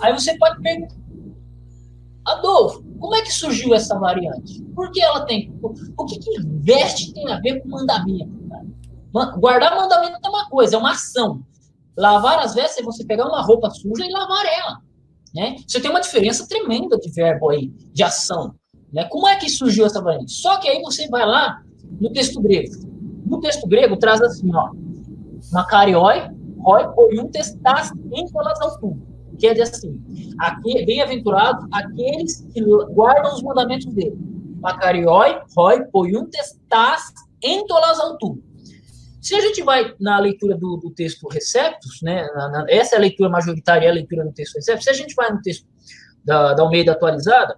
Aí 0.00 0.12
você 0.12 0.36
pode 0.38 0.60
perguntar, 0.60 0.94
Adolfo, 2.24 2.82
como 3.00 3.14
é 3.16 3.22
que 3.22 3.32
surgiu 3.32 3.74
essa 3.74 3.98
variante? 3.98 4.62
Por 4.74 4.92
que 4.92 5.00
ela 5.00 5.26
tem? 5.26 5.52
O 5.60 6.04
que, 6.04 6.18
que 6.18 6.40
veste 6.40 7.12
tem 7.12 7.30
a 7.30 7.40
ver 7.40 7.60
com 7.60 7.68
mandamento? 7.68 8.30
Cara? 8.48 9.36
Guardar 9.36 9.76
mandamento 9.76 10.18
é 10.24 10.28
uma 10.28 10.48
coisa, 10.48 10.76
é 10.76 10.78
uma 10.78 10.92
ação. 10.92 11.42
Lavar 11.96 12.38
as 12.38 12.54
vestes 12.54 12.78
é 12.78 12.82
você 12.82 13.04
pegar 13.04 13.26
uma 13.26 13.42
roupa 13.42 13.70
suja 13.70 14.06
e 14.06 14.12
lavar 14.12 14.46
ela. 14.46 14.78
Né? 15.34 15.56
Você 15.66 15.80
tem 15.80 15.90
uma 15.90 16.00
diferença 16.00 16.46
tremenda 16.46 16.96
de 16.96 17.10
verbo 17.10 17.50
aí, 17.50 17.68
de 17.92 18.02
ação. 18.02 18.54
Né? 18.92 19.04
Como 19.04 19.26
é 19.26 19.36
que 19.36 19.48
surgiu 19.50 19.84
essa 19.84 20.00
variante? 20.00 20.32
Só 20.32 20.58
que 20.58 20.68
aí 20.68 20.80
você 20.80 21.08
vai 21.08 21.26
lá 21.26 21.62
no 22.00 22.12
texto 22.12 22.40
grego. 22.40 22.72
No 23.26 23.40
texto 23.40 23.66
grego 23.66 23.96
traz 23.96 24.20
assim, 24.20 24.54
ó, 24.54 24.70
Macarioi, 25.52 26.30
roi, 26.58 26.86
oiuntes 26.96 27.56
tas 27.62 27.92
encolas 28.12 28.60
altum. 28.60 29.00
Quer 29.38 29.52
dizer 29.52 29.62
assim, 29.62 30.34
aqui, 30.38 30.84
bem-aventurados 30.84 31.66
aqueles 31.72 32.46
que 32.52 32.60
guardam 32.90 33.34
os 33.34 33.42
mandamentos 33.42 33.92
dele. 33.92 34.16
Macarioi, 34.60 35.40
roi, 35.56 35.84
oiuntes 35.92 36.60
tas 36.68 37.12
entolas 37.42 37.98
altum. 37.98 38.38
Se 39.20 39.34
a 39.34 39.40
gente 39.40 39.62
vai 39.62 39.94
na 40.00 40.18
leitura 40.18 40.56
do, 40.56 40.76
do 40.76 40.90
texto 40.90 41.28
Receptus, 41.28 42.00
né, 42.02 42.26
na, 42.34 42.48
na, 42.48 42.66
essa 42.68 42.96
é 42.96 42.98
a 42.98 43.00
leitura 43.00 43.30
majoritária, 43.30 43.86
é 43.86 43.90
a 43.90 43.94
leitura 43.94 44.24
do 44.24 44.32
texto 44.32 44.56
Receptus, 44.56 44.84
se 44.84 44.90
a 44.90 44.94
gente 44.94 45.14
vai 45.14 45.32
no 45.32 45.40
texto 45.40 45.66
da, 46.24 46.54
da 46.54 46.62
Almeida 46.62 46.92
atualizada, 46.92 47.56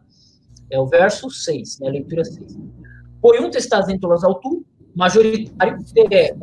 é 0.70 0.78
o 0.78 0.86
verso 0.86 1.30
6, 1.30 1.80
né, 1.80 1.88
a 1.88 1.92
leitura 1.92 2.24
6 2.24 2.56
um 3.40 3.50
testas 3.50 3.88
entolas 3.88 4.22
autum, 4.22 4.62
majoritário 4.94 5.78
é 6.12 6.36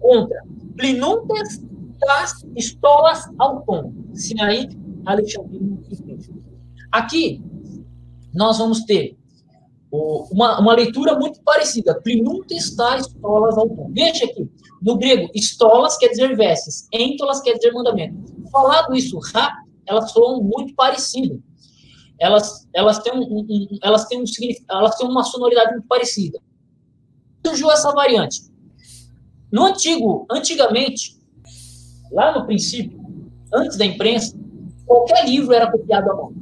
contra 0.00 0.42
plinuntes 0.76 1.60
das 1.98 2.46
estolas 2.56 3.28
autum, 3.38 3.92
Sinaí, 4.14 4.68
Alexandrino 5.04 5.82
e. 5.90 6.18
Aqui, 6.92 7.42
nós 8.32 8.58
vamos 8.58 8.84
ter 8.84 9.16
uma, 9.90 10.60
uma 10.60 10.74
leitura 10.74 11.18
muito 11.18 11.42
parecida. 11.42 12.00
Plinuntes 12.00 12.76
das 12.76 13.06
estolas 13.06 13.58
autum. 13.58 13.90
Veja 13.92 14.24
aqui, 14.24 14.48
no 14.80 14.96
grego, 14.96 15.28
estolas 15.34 15.96
quer 15.98 16.08
dizer 16.08 16.36
vestes, 16.36 16.86
entolas 16.92 17.40
quer 17.40 17.54
dizer 17.54 17.72
mandamento. 17.72 18.16
Falado 18.52 18.94
isso 18.94 19.18
rápido, 19.18 19.68
elas 19.86 20.12
soam 20.12 20.42
muito 20.42 20.74
parecidas 20.74 21.40
elas, 22.18 22.68
elas, 22.74 22.98
têm 22.98 23.12
um, 23.12 23.22
um, 23.22 23.78
elas, 23.82 24.06
têm 24.06 24.20
um, 24.20 24.24
elas 24.70 24.96
têm 24.96 25.08
uma 25.08 25.22
sonoridade 25.22 25.72
muito 25.72 25.86
parecida. 25.86 26.40
Surgiu 27.46 27.70
essa 27.70 27.92
variante. 27.92 28.42
No 29.52 29.64
antigo, 29.66 30.26
antigamente, 30.30 31.16
lá 32.12 32.36
no 32.36 32.44
princípio, 32.44 32.98
antes 33.54 33.76
da 33.76 33.86
imprensa, 33.86 34.36
qualquer 34.84 35.26
livro 35.26 35.54
era 35.54 35.70
copiado 35.70 36.10
à 36.10 36.14
mão. 36.14 36.32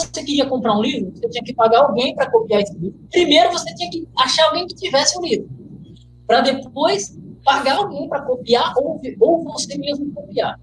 Se 0.00 0.08
você 0.08 0.24
queria 0.24 0.46
comprar 0.46 0.76
um 0.76 0.82
livro, 0.82 1.12
você 1.14 1.28
tinha 1.28 1.44
que 1.44 1.54
pagar 1.54 1.80
alguém 1.80 2.14
para 2.14 2.30
copiar 2.30 2.62
esse 2.62 2.76
livro. 2.76 2.98
Primeiro, 3.10 3.52
você 3.52 3.72
tinha 3.74 3.90
que 3.90 4.08
achar 4.18 4.46
alguém 4.46 4.66
que 4.66 4.74
tivesse 4.74 5.16
o 5.16 5.20
um 5.20 5.24
livro, 5.24 5.50
para 6.26 6.40
depois 6.40 7.16
pagar 7.44 7.76
alguém 7.76 8.08
para 8.08 8.22
copiar 8.22 8.72
ou, 8.76 9.00
ou 9.20 9.44
você 9.44 9.76
mesmo 9.76 10.12
copiar 10.12 10.58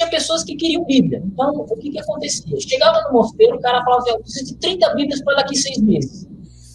tinha 0.00 0.10
pessoas 0.10 0.42
que 0.42 0.56
queriam 0.56 0.84
Bíblia. 0.84 1.22
Então, 1.24 1.54
o 1.54 1.76
que, 1.76 1.90
que 1.90 1.98
acontecia? 1.98 2.58
Chegava 2.58 3.02
no 3.02 3.12
mosteiro, 3.12 3.56
o 3.56 3.60
cara 3.60 3.84
falava 3.84 4.02
assim, 4.02 4.10
eu 4.10 4.20
preciso 4.20 4.46
de 4.46 4.56
30 4.56 4.94
Bíblias 4.94 5.22
para 5.22 5.36
daqui 5.36 5.56
seis 5.56 5.78
meses. 5.78 6.26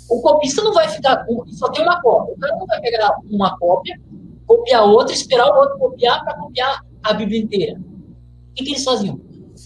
O 0.07 0.21
copista 0.21 0.61
não 0.63 0.71
vai 0.71 0.88
ficar 0.88 1.26
só 1.47 1.69
tem 1.69 1.84
uma 1.84 1.99
cópia. 2.01 2.36
O 2.36 2.39
cara 2.39 2.55
não 2.57 2.65
vai 2.67 2.80
pegar 2.80 3.11
uma 3.30 3.57
cópia, 3.57 3.99
copiar 4.45 4.84
outra, 4.84 5.13
esperar 5.13 5.49
o 5.49 5.59
outro 5.59 5.80
copiar 5.80 6.23
para 6.23 6.38
copiar 6.38 6.82
a 7.03 7.13
Bíblia 7.13 7.39
inteira. 7.39 7.80
O 7.80 8.53
que, 8.53 8.63
que 8.63 8.71
eles 8.71 8.84
faziam? 8.84 9.19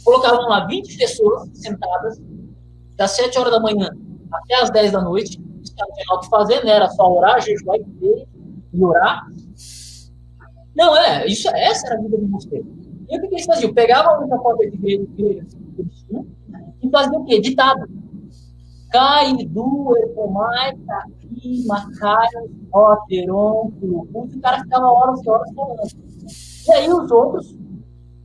Colocavam 0.05 0.47
lá 0.47 0.65
20 0.65 0.97
pessoas 0.97 1.49
sentadas, 1.53 2.21
das 2.95 3.11
7 3.11 3.37
horas 3.37 3.51
da 3.51 3.59
manhã 3.59 3.89
até 4.31 4.55
as 4.61 4.69
10 4.69 4.91
da 4.91 5.01
noite, 5.01 5.39
não 5.39 5.63
tinha 5.63 6.15
o 6.15 6.19
que 6.19 6.29
fazer, 6.29 6.63
né? 6.63 6.71
Era 6.71 6.87
só 6.89 7.11
orar, 7.11 7.41
jejuar 7.41 7.77
e 7.77 8.83
orar. 8.83 9.25
Não, 10.75 10.95
é, 10.95 11.25
isso, 11.25 11.49
essa 11.49 11.87
era 11.87 11.99
a 11.99 12.01
vida 12.01 12.17
do 12.17 12.27
mosteiro. 12.27 12.79
E 13.09 13.17
o 13.17 13.21
que, 13.21 13.27
que 13.27 13.35
eles 13.35 13.45
faziam? 13.45 13.73
Pegavam 13.73 14.25
uma 14.25 14.37
cópia 14.39 14.69
de 14.69 14.77
grego 14.77 15.07
eles 15.17 16.03
tinham 16.07 16.27
e 16.81 16.89
faziam 16.89 17.21
o 17.21 17.25
quê? 17.25 17.39
Ditado. 17.39 17.87
Caidu, 18.91 19.95
Epomai, 19.97 20.75
Taqui, 20.77 21.65
Macaio, 21.67 22.49
Oteron, 22.73 23.71
Curupus, 23.79 24.33
e 24.33 24.37
o 24.37 24.41
cara 24.41 24.63
ficava 24.63 24.87
horas 24.87 25.23
e 25.23 25.29
horas 25.29 25.53
falando. 25.53 25.81
E 26.67 26.71
aí 26.71 26.91
os 26.91 27.11
outros, 27.11 27.55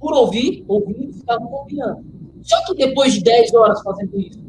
por 0.01 0.14
ouvir, 0.14 0.64
ouvir, 0.66 1.12
ficavam 1.12 1.49
confiando. 1.49 2.05
Só 2.43 2.64
que 2.64 2.74
depois 2.74 3.12
de 3.12 3.22
10 3.22 3.55
horas 3.55 3.82
fazendo 3.82 4.18
isso, 4.18 4.41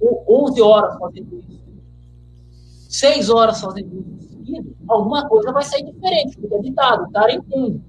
ou 0.00 0.46
11 0.46 0.62
horas 0.62 0.98
fazendo 0.98 1.36
isso, 1.38 1.60
6 2.88 3.30
horas 3.30 3.60
fazendo 3.60 4.04
isso, 4.44 4.76
alguma 4.88 5.28
coisa 5.28 5.52
vai 5.52 5.62
sair 5.62 5.84
diferente, 5.84 6.36
porque 6.36 6.54
é 6.54 6.60
ditado, 6.60 7.04
o 7.04 7.12
cara 7.12 7.32
entende. 7.32 7.80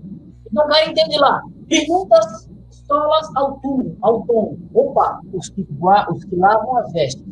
Então 0.45 0.65
o 0.65 0.67
cara 0.67 0.89
entende 0.89 1.17
lá, 1.17 1.41
perguntas 1.71 2.49
pistolas 2.69 3.35
ao 3.35 3.59
túmulo, 3.59 3.97
ao 4.01 4.25
tom. 4.25 4.57
Opa, 4.73 5.21
os 5.33 5.49
que, 5.49 5.65
os 6.11 6.25
que 6.25 6.35
lavam 6.35 6.77
as 6.77 6.91
vestes. 6.91 7.25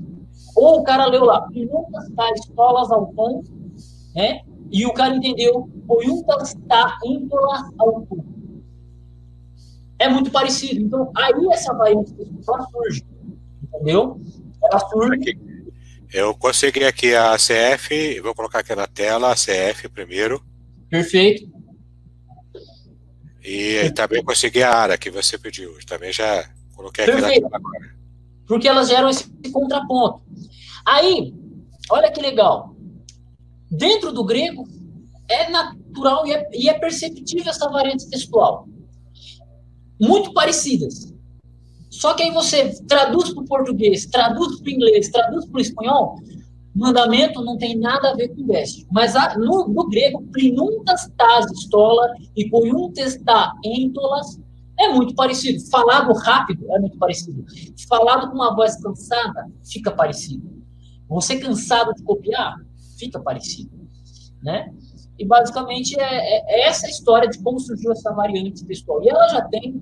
Ou 0.56 0.80
o 0.80 0.84
cara 0.84 1.06
leu 1.06 1.26
lá, 1.26 1.42
perguntas 1.50 2.10
pistolas 2.34 2.92
ao 2.92 3.08
tom, 3.14 3.44
né? 4.16 4.42
E 4.72 4.86
o 4.86 4.94
cara 4.94 5.16
entendeu, 5.16 5.70
perguntas 5.88 6.56
tá 6.68 6.98
índolas 7.04 7.64
ao 7.78 8.02
túmulo 8.02 8.40
é 10.00 10.08
muito 10.08 10.32
parecido. 10.32 10.82
Então, 10.82 11.12
aí 11.16 11.34
essa 11.52 11.74
variante 11.74 12.14
textual 12.14 12.66
surge, 12.72 13.06
entendeu? 13.62 14.20
Ela 14.64 14.80
surge. 14.80 15.38
Eu 16.12 16.34
consegui 16.34 16.86
aqui 16.86 17.14
a 17.14 17.36
CF, 17.36 18.20
vou 18.22 18.34
colocar 18.34 18.60
aqui 18.60 18.74
na 18.74 18.88
tela 18.88 19.32
a 19.32 19.36
CF 19.36 19.90
primeiro. 19.90 20.42
Perfeito. 20.90 21.59
E 23.44 23.92
também 23.92 24.24
consegui 24.24 24.62
a 24.64 24.76
área 24.76 24.98
que 24.98 25.10
você 25.10 25.38
pediu. 25.38 25.78
Também 25.86 26.12
já 26.12 26.50
coloquei 26.76 27.06
aqui 27.06 27.14
Perfeito. 27.14 27.44
na 27.44 27.50
tela 27.50 27.58
agora. 27.58 27.96
Porque 28.48 28.68
elas 28.68 28.90
geram 28.90 29.10
esse 29.10 29.30
contraponto. 29.52 30.22
Aí, 30.86 31.34
olha 31.90 32.12
que 32.12 32.22
legal. 32.22 32.76
Dentro 33.72 34.12
do 34.12 34.26
grego, 34.26 34.68
é 35.30 35.50
natural 35.50 36.26
e 36.26 36.34
é, 36.34 36.50
e 36.54 36.70
é 36.70 36.74
perceptível 36.74 37.50
essa 37.50 37.70
variante 37.70 38.10
textual 38.10 38.68
muito 40.00 40.34
parecidas. 40.34 41.14
Só 41.90 42.14
que 42.14 42.24
aí 42.24 42.32
você 42.32 42.72
traduz 42.88 43.34
para 43.34 43.44
o 43.44 43.46
português, 43.46 44.06
traduz 44.06 44.60
para 44.60 44.68
o 44.68 44.72
inglês, 44.72 45.10
traduz 45.10 45.46
para 45.46 45.58
o 45.58 45.62
espanhol, 45.62 46.16
mandamento 46.76 47.44
não 47.44 47.58
tem 47.58 47.78
nada 47.78 48.12
a 48.12 48.16
ver 48.16 48.30
com 48.30 48.46
veste. 48.46 48.88
Mas 48.92 49.16
a, 49.16 49.38
no, 49.38 49.68
no, 49.68 49.90
grego, 49.90 50.24
prinuntas 50.32 51.10
tas 51.18 51.52
estola 51.52 52.14
e 52.36 52.50
coiuntes 52.50 53.22
ta 53.24 53.54
entolas 53.64 54.40
é 54.80 54.90
muito 54.90 55.14
parecido. 55.16 55.60
Falado 55.70 56.14
rápido 56.14 56.72
é 56.74 56.80
muito 56.80 56.98
parecido. 56.98 57.44
Falado 57.88 58.30
com 58.30 58.36
uma 58.36 58.56
voz 58.56 58.82
cansada, 58.82 59.48
fica 59.64 59.92
parecido. 59.92 60.50
Você 61.10 61.38
cansado 61.40 61.94
de 61.94 62.04
copiar, 62.04 62.56
fica 62.98 63.20
parecido. 63.20 63.72
Né? 64.42 64.72
E 65.18 65.26
basicamente 65.26 66.00
é, 66.00 66.04
é, 66.04 66.62
é 66.62 66.68
essa 66.68 66.88
história 66.88 67.28
de 67.28 67.40
como 67.40 67.60
surgiu 67.60 67.92
essa 67.92 68.14
variante 68.14 68.64
textual. 68.66 69.04
E 69.04 69.10
ela 69.10 69.28
já 69.28 69.42
tem 69.42 69.82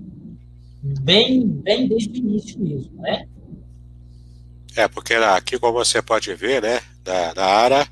bem, 1.02 1.46
bem 1.46 1.88
desde 1.88 2.10
o 2.10 2.16
início 2.16 2.60
mesmo, 2.60 3.00
né? 3.00 3.28
É, 4.78 4.86
porque 4.86 5.14
aqui, 5.14 5.58
como 5.58 5.72
você 5.72 6.00
pode 6.00 6.32
ver, 6.36 6.62
né, 6.62 6.80
na, 7.04 7.34
na 7.34 7.44
Ara, 7.44 7.88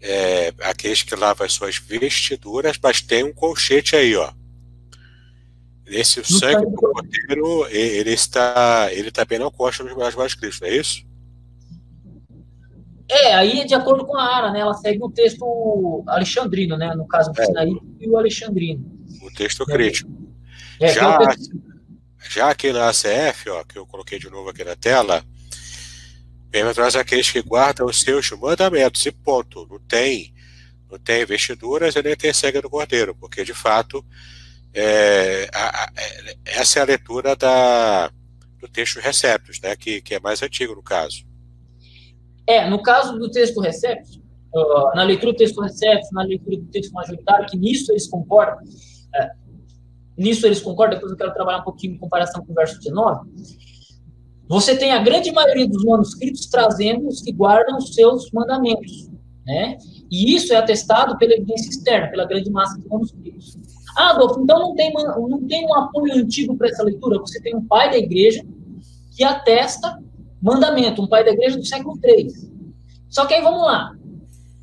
é, 0.00 0.54
aqueles 0.60 1.02
que 1.02 1.16
lavam 1.16 1.44
as 1.44 1.54
suas 1.54 1.76
vestiduras, 1.76 2.78
mas 2.80 3.00
tem 3.00 3.24
um 3.24 3.32
colchete 3.32 3.96
aí, 3.96 4.14
ó. 4.14 4.32
Esse 5.84 6.20
no 6.20 6.24
sangue 6.24 6.70
do 6.70 6.76
cordeiro, 6.76 7.66
ele 7.66 8.12
está, 8.12 8.90
ele 8.92 9.10
também 9.10 9.40
não 9.40 9.50
consta 9.50 9.82
nos 9.82 10.14
mais 10.14 10.34
Cristo, 10.36 10.60
não 10.60 10.68
é 10.68 10.76
isso? 10.76 11.04
É, 13.10 13.34
aí 13.34 13.62
é 13.62 13.64
de 13.64 13.74
acordo 13.74 14.06
com 14.06 14.16
a 14.16 14.22
Ara, 14.22 14.52
né? 14.52 14.60
Ela 14.60 14.74
segue 14.74 15.02
o 15.02 15.10
texto 15.10 16.04
alexandrino, 16.06 16.76
né? 16.76 16.94
No 16.94 17.08
caso 17.08 17.32
do 17.32 17.42
é. 17.42 17.66
E 17.98 18.08
o 18.08 18.16
alexandrino. 18.16 18.88
O 19.20 19.34
texto 19.34 19.66
crítico. 19.66 20.08
É, 20.80 20.86
é 20.86 20.94
já, 20.94 21.18
texto... 21.18 21.50
já 22.30 22.50
aqui 22.50 22.72
na 22.72 22.88
ACF, 22.88 23.50
ó, 23.50 23.64
que 23.64 23.76
eu 23.76 23.84
coloquei 23.84 24.20
de 24.20 24.30
novo 24.30 24.48
aqui 24.48 24.62
na 24.62 24.76
tela, 24.76 25.24
traz 26.74 26.96
aqueles 26.96 27.30
que 27.30 27.40
guardam 27.40 27.86
os 27.86 28.00
seus 28.00 28.30
mandamentos 28.32 29.04
e 29.06 29.10
ponto. 29.10 29.66
Não 29.70 29.78
tem, 29.78 30.32
não 30.90 30.98
tem 30.98 31.24
vestiduras 31.24 31.96
e 31.96 32.02
nem 32.02 32.14
tem 32.14 32.32
cega 32.32 32.60
do 32.60 32.68
cordeiro, 32.68 33.14
porque 33.14 33.44
de 33.44 33.54
fato 33.54 34.04
é, 34.74 35.48
a, 35.52 35.84
a, 35.84 35.92
é, 35.96 36.36
essa 36.44 36.78
é 36.78 36.82
a 36.82 36.86
leitura 36.86 37.34
da, 37.36 38.10
do 38.60 38.68
texto 38.68 39.00
Receptos, 39.00 39.60
né? 39.60 39.74
Que, 39.76 40.00
que 40.00 40.14
é 40.14 40.20
mais 40.20 40.42
antigo 40.42 40.74
no 40.74 40.82
caso. 40.82 41.24
É, 42.46 42.68
no 42.68 42.82
caso 42.82 43.18
do 43.18 43.30
texto 43.30 43.60
recepto, 43.60 44.20
uh, 44.54 44.94
na 44.96 45.04
leitura 45.04 45.32
do 45.32 45.38
texto 45.38 45.60
recepto, 45.60 46.08
na 46.12 46.22
leitura 46.22 46.56
do 46.56 46.66
texto 46.66 46.92
majoritário, 46.92 47.46
que 47.46 47.56
nisso 47.56 47.92
eles 47.92 48.08
concordam, 48.08 48.58
é, 49.14 49.30
nisso 50.16 50.46
eles 50.46 50.60
concordam, 50.60 50.96
depois 50.96 51.12
eu 51.12 51.18
quero 51.18 51.32
trabalhar 51.32 51.60
um 51.60 51.64
pouquinho 51.64 51.94
em 51.94 51.98
comparação 51.98 52.44
com 52.44 52.52
o 52.52 52.54
verso 52.54 52.78
19, 52.78 53.30
você 54.52 54.76
tem 54.76 54.92
a 54.92 54.98
grande 54.98 55.32
maioria 55.32 55.66
dos 55.66 55.82
manuscritos 55.82 56.44
trazendo 56.44 57.08
os 57.08 57.22
que 57.22 57.32
guardam 57.32 57.78
os 57.78 57.94
seus 57.94 58.30
mandamentos, 58.32 59.08
né? 59.46 59.78
E 60.10 60.34
isso 60.34 60.52
é 60.52 60.56
atestado 60.56 61.16
pela 61.16 61.32
evidência 61.32 61.70
externa, 61.70 62.08
pela 62.08 62.26
grande 62.26 62.50
massa 62.50 62.78
de 62.78 62.86
manuscritos. 62.86 63.56
Ah, 63.96 64.10
Adolfo, 64.10 64.42
então 64.42 64.58
não 64.58 64.74
tem, 64.74 64.92
não 64.92 65.46
tem 65.46 65.66
um 65.66 65.74
apoio 65.74 66.16
antigo 66.16 66.54
para 66.54 66.68
essa 66.68 66.82
leitura? 66.82 67.18
Você 67.20 67.40
tem 67.40 67.56
um 67.56 67.64
pai 67.64 67.92
da 67.92 67.96
igreja 67.96 68.44
que 69.16 69.24
atesta 69.24 69.98
mandamento, 70.42 71.00
um 71.00 71.08
pai 71.08 71.24
da 71.24 71.30
igreja 71.30 71.56
do 71.56 71.64
século 71.64 71.98
III. 72.04 72.28
Só 73.08 73.24
que 73.24 73.32
aí 73.32 73.42
vamos 73.42 73.62
lá. 73.62 73.96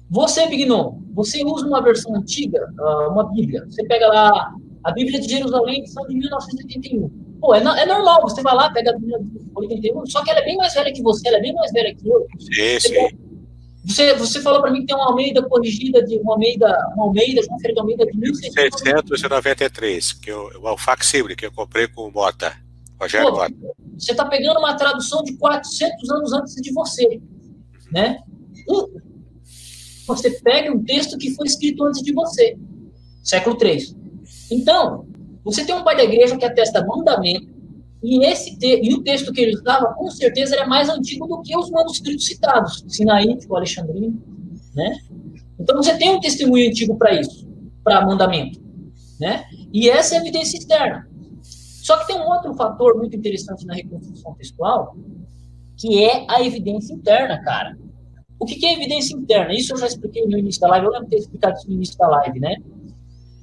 Você, 0.08 0.46
Bignon, 0.46 1.00
você 1.16 1.44
usa 1.44 1.66
uma 1.66 1.82
versão 1.82 2.16
antiga, 2.16 2.72
ah, 2.80 3.08
uma 3.10 3.24
Bíblia. 3.32 3.66
Você 3.68 3.84
pega 3.88 4.06
lá 4.06 4.54
a 4.84 4.92
Bíblia 4.92 5.20
de 5.20 5.28
Jerusalém, 5.28 5.80
edição 5.80 6.06
de 6.06 6.14
1981. 6.14 7.29
Pô, 7.40 7.56
é, 7.56 7.60
é, 7.60 7.86
normal, 7.86 8.22
você 8.22 8.42
vai 8.42 8.54
lá, 8.54 8.70
pega 8.72 8.92
a 8.92 8.98
Bíblia 8.98 9.18
de 9.20 9.50
81, 9.56 10.06
só 10.08 10.24
que 10.24 10.30
ela 10.30 10.40
é 10.40 10.46
bem 10.46 10.58
mais 10.58 10.74
velha 10.74 10.92
que 10.92 11.02
você, 11.02 11.28
ela 11.28 11.38
é 11.38 11.42
bem 11.42 11.54
mais 11.54 11.72
velha 11.72 11.96
que 11.96 12.08
eu. 12.08 12.28
Sim, 12.40 12.80
sim. 12.80 13.30
Você, 13.86 14.14
você 14.14 14.42
falou 14.42 14.62
para 14.62 14.72
mim 14.72 14.82
que 14.82 14.88
tem 14.88 14.96
uma 14.96 15.06
Almeida 15.06 15.42
corrigida 15.48 16.04
de 16.04 16.18
uma 16.20 16.34
Almeida, 16.34 16.68
uma 16.96 17.06
Almeida, 17.06 17.42
João 17.42 17.58
Ferreira 17.60 17.82
Almeida 17.82 18.06
de 18.06 18.18
1693, 18.18 20.14
que 20.14 20.30
eu, 20.30 20.50
o 20.62 20.78
facsímile 20.78 21.36
que 21.36 21.46
eu 21.46 21.52
comprei 21.52 21.88
com 21.88 22.08
o 22.08 22.12
Mota. 22.12 22.54
Rogério 23.00 23.32
Pô, 23.32 23.40
Você 23.98 24.12
está 24.12 24.26
pegando 24.26 24.60
uma 24.60 24.76
tradução 24.76 25.24
de 25.24 25.38
400 25.38 26.10
anos 26.10 26.34
antes 26.34 26.56
de 26.56 26.74
você, 26.74 27.22
né? 27.92 28.20
Você 30.06 30.32
pega 30.42 30.72
um 30.72 30.84
texto 30.84 31.18
que 31.18 31.34
foi 31.34 31.48
escrito 31.48 31.86
antes 31.86 32.02
de 32.02 32.12
você, 32.12 32.58
século 33.24 33.58
III. 33.62 33.96
Então, 34.52 35.08
você 35.52 35.66
tem 35.66 35.76
um 35.76 35.84
pai 35.84 35.96
da 35.96 36.04
igreja 36.04 36.38
que 36.38 36.46
atesta 36.46 36.86
mandamento, 36.86 37.48
e 38.02 38.26
esse 38.26 38.58
te 38.58 38.80
e 38.82 38.94
o 38.94 39.04
texto 39.04 39.34
que 39.34 39.42
ele 39.42 39.56
usava, 39.56 39.94
com 39.94 40.10
certeza, 40.10 40.56
era 40.56 40.68
mais 40.68 40.90
antigo 40.90 41.28
do 41.28 41.42
que 41.42 41.58
os 41.58 41.70
manuscritos 41.70 42.26
citados, 42.26 42.84
Sinaítico, 42.88 43.56
Alexandrino, 43.56 44.22
né? 44.74 44.98
Então, 45.60 45.76
você 45.76 45.98
tem 45.98 46.16
um 46.16 46.20
testemunho 46.20 46.70
antigo 46.70 46.98
para 46.98 47.20
isso, 47.20 47.48
para 47.84 48.06
mandamento, 48.06 48.62
né? 49.20 49.44
E 49.74 49.90
essa 49.90 50.16
é 50.16 50.18
a 50.18 50.22
evidência 50.22 50.58
externa. 50.58 51.08
Só 51.42 51.98
que 51.98 52.08
tem 52.08 52.16
um 52.16 52.30
outro 52.30 52.54
fator 52.54 52.96
muito 52.98 53.16
interessante 53.16 53.66
na 53.66 53.74
reconstrução 53.74 54.34
textual, 54.36 54.96
que 55.76 56.04
é 56.04 56.26
a 56.30 56.42
evidência 56.42 56.94
interna, 56.94 57.42
cara. 57.42 57.78
O 58.40 58.46
que 58.46 58.66
é 58.66 58.74
evidência 58.74 59.14
interna? 59.16 59.54
Isso 59.54 59.74
eu 59.74 59.78
já 59.78 59.88
expliquei 59.88 60.26
no 60.26 60.38
início 60.38 60.62
da 60.62 60.70
live, 60.70 60.86
eu 60.86 60.92
lembro 60.92 61.08
de 61.08 61.16
ter 61.16 61.22
explicado 61.22 61.58
isso 61.58 61.68
no 61.68 61.74
início 61.74 61.98
da 61.98 62.08
live, 62.08 62.40
né? 62.40 62.56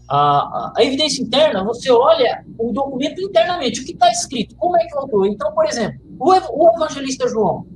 A, 0.08 0.72
a 0.76 0.84
evidência 0.84 1.22
interna, 1.22 1.64
você 1.64 1.90
olha 1.90 2.44
o 2.58 2.72
documento 2.72 3.20
internamente, 3.20 3.80
o 3.80 3.84
que 3.84 3.92
está 3.92 4.10
escrito, 4.10 4.54
como 4.56 4.76
é 4.76 4.86
que 4.86 4.96
autor. 4.96 5.26
Então, 5.26 5.52
por 5.52 5.66
exemplo, 5.66 6.00
o, 6.18 6.30
o 6.30 6.76
evangelista 6.76 7.28
João, 7.28 7.66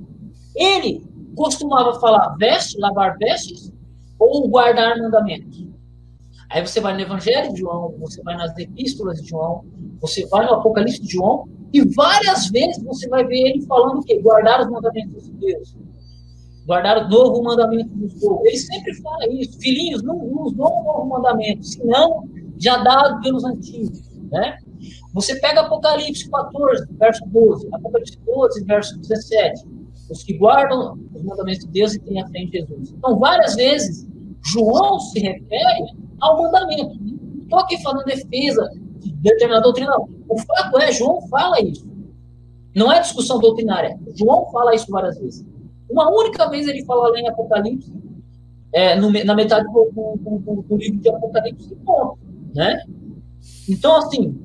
ele 0.55 1.03
costumava 1.35 1.99
falar 1.99 2.35
veste, 2.37 2.79
lavar 2.79 3.17
vestes, 3.17 3.71
ou 4.19 4.47
guardar 4.47 4.97
mandamentos. 4.97 5.65
Aí 6.49 6.65
você 6.65 6.79
vai 6.79 6.93
no 6.93 6.99
Evangelho 6.99 7.53
de 7.53 7.61
João, 7.61 7.95
você 7.97 8.21
vai 8.21 8.35
nas 8.35 8.55
epístolas 8.57 9.21
de 9.21 9.29
João, 9.29 9.63
você 9.99 10.27
vai 10.27 10.45
no 10.45 10.55
Apocalipse 10.55 11.01
de 11.01 11.13
João, 11.13 11.47
e 11.73 11.81
várias 11.95 12.49
vezes 12.49 12.83
você 12.83 13.07
vai 13.07 13.25
ver 13.25 13.51
ele 13.51 13.65
falando 13.65 13.99
o 13.99 14.03
quê? 14.03 14.19
Guardar 14.21 14.61
os 14.61 14.69
mandamentos 14.69 15.23
de 15.23 15.31
Deus. 15.31 15.75
Guardar 16.65 17.05
o 17.05 17.09
novo 17.09 17.43
mandamento 17.43 17.93
dos 17.95 18.13
povo. 18.15 18.41
Ele 18.45 18.57
sempre 18.57 18.93
fala 19.01 19.27
isso. 19.29 19.59
Filhinhos, 19.59 20.03
não 20.03 20.17
nos 20.17 20.53
dão 20.53 20.67
um 20.67 20.83
novo 20.83 21.05
mandamento, 21.07 21.63
senão 21.63 22.27
já 22.57 22.77
dado 22.77 23.21
pelos 23.21 23.43
antigos. 23.43 24.01
Né? 24.31 24.57
Você 25.13 25.39
pega 25.39 25.61
Apocalipse 25.61 26.29
14, 26.29 26.87
verso 26.93 27.25
12, 27.27 27.67
Apocalipse 27.73 28.17
12, 28.25 28.63
verso 28.65 28.99
17. 28.99 29.65
Os 30.09 30.23
que 30.23 30.37
guardam 30.37 30.99
os 31.13 31.23
mandamentos 31.23 31.65
de 31.65 31.71
Deus 31.71 31.95
e 31.95 31.99
têm 31.99 32.21
a 32.21 32.27
fé 32.27 32.39
em 32.39 32.51
Jesus. 32.51 32.91
Então, 32.91 33.17
várias 33.17 33.55
vezes, 33.55 34.07
João 34.43 34.99
se 34.99 35.19
refere 35.19 35.95
ao 36.19 36.41
mandamento. 36.41 36.97
Não 36.99 37.43
estou 37.43 37.59
aqui 37.59 37.81
falando 37.81 38.05
defesa 38.05 38.69
de 38.99 39.11
determinada 39.13 39.63
doutrina, 39.63 39.91
não. 39.91 40.09
O 40.29 40.37
fato 40.37 40.79
é, 40.79 40.91
João 40.91 41.21
fala 41.27 41.59
isso. 41.61 41.89
Não 42.75 42.91
é 42.91 42.99
discussão 42.99 43.39
doutrinária. 43.39 43.99
João 44.15 44.49
fala 44.51 44.73
isso 44.75 44.89
várias 44.89 45.17
vezes. 45.19 45.45
Uma 45.91 46.09
única 46.09 46.49
vez 46.49 46.67
ele 46.67 46.85
fala 46.85 47.09
lá 47.09 47.19
em 47.19 47.27
Apocalipse, 47.27 47.91
é, 48.73 48.95
no, 48.95 49.11
na 49.11 49.35
metade 49.35 49.65
do, 49.65 49.91
do, 49.91 50.39
do, 50.39 50.61
do, 50.61 50.77
livro 50.77 50.99
de 50.99 51.09
Apocalipse, 51.09 51.75
ponto, 51.85 52.17
né? 52.55 52.81
Então, 53.69 53.97
assim, 53.97 54.39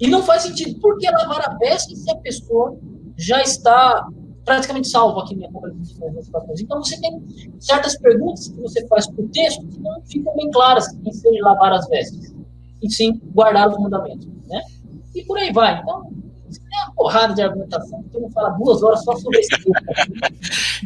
e 0.00 0.08
não 0.08 0.22
faz 0.22 0.42
sentido. 0.42 0.80
Por 0.80 0.98
que 0.98 1.10
lavar 1.10 1.48
a 1.48 1.56
veste 1.56 1.94
se 1.96 2.10
a 2.10 2.16
pessoa 2.16 2.76
já 3.16 3.40
está 3.42 4.08
praticamente 4.48 4.88
salva 4.88 5.22
aqui 5.22 5.34
em 5.34 5.44
Apocalipse 5.44 5.94
14. 6.32 6.64
Então, 6.64 6.82
você 6.82 6.98
tem 7.00 7.22
certas 7.60 7.98
perguntas 7.98 8.48
que 8.48 8.60
você 8.62 8.86
faz 8.86 9.06
para 9.06 9.22
o 9.22 9.28
texto 9.28 9.66
que 9.66 9.78
não 9.78 10.00
ficam 10.02 10.34
bem 10.34 10.50
claras 10.50 10.86
em 11.04 11.12
ser 11.12 11.38
lavar 11.42 11.74
as 11.74 11.86
vestes, 11.88 12.34
e 12.82 12.90
sim 12.90 13.20
guardar 13.34 13.68
os 13.68 13.78
mandamentos, 13.78 14.26
né? 14.48 14.62
E 15.14 15.22
por 15.24 15.36
aí 15.36 15.52
vai. 15.52 15.80
Então, 15.80 16.10
tem 16.48 16.78
uma 16.84 16.94
porrada 16.94 17.34
de 17.34 17.42
argumentação, 17.42 18.04
eu 18.12 18.20
vou 18.20 18.30
falar 18.30 18.50
duas 18.50 18.82
horas 18.82 19.04
só 19.04 19.16
sobre 19.16 19.40
esse 19.40 19.50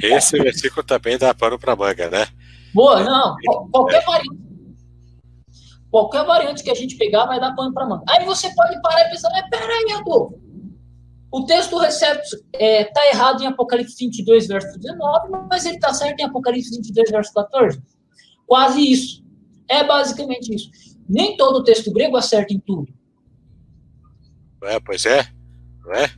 Esse 0.03 0.39
versículo 0.39 0.83
também 0.83 1.19
dá 1.19 1.35
pano 1.35 1.59
para 1.59 1.77
manga, 1.77 2.11
né? 2.11 2.27
Boa, 2.75 3.03
não. 3.03 3.37
Qualquer 3.71 4.05
variante. 4.05 4.43
Qualquer 5.91 6.25
variante 6.25 6.63
que 6.63 6.71
a 6.71 6.75
gente 6.75 6.97
pegar 6.97 7.27
vai 7.27 7.39
dar 7.39 7.55
pano 7.55 7.73
para 7.73 7.87
manga. 7.87 8.05
Aí 8.09 8.25
você 8.25 8.53
pode 8.55 8.81
parar 8.81 9.07
e 9.07 9.11
pensar, 9.11 9.31
mas 9.31 9.49
peraí, 9.51 9.93
Adolfo, 9.93 10.41
o 11.31 11.45
texto 11.45 11.79
recebe 11.79 12.21
está 12.21 12.39
é, 12.55 12.85
tá 12.85 13.07
errado 13.09 13.43
em 13.43 13.47
Apocalipse 13.47 13.97
22, 13.99 14.47
verso 14.49 14.79
19, 14.79 15.29
mas 15.49 15.65
ele 15.65 15.77
está 15.77 15.93
certo 15.95 16.21
em 16.21 16.25
Apocalipse 16.25 16.71
22, 16.71 17.11
verso 17.11 17.33
14. 17.33 17.83
Quase 18.47 18.81
isso. 18.81 19.25
É 19.69 19.83
basicamente 19.83 20.55
isso. 20.55 20.71
Nem 21.09 21.37
todo 21.37 21.57
o 21.57 21.65
texto 21.65 21.91
grego 21.91 22.17
acerta 22.17 22.53
em 22.53 22.61
tudo. 22.61 22.93
É, 24.65 24.79
pois 24.79 25.07
é. 25.07 25.27
Não 25.85 25.93
é? 25.95 26.11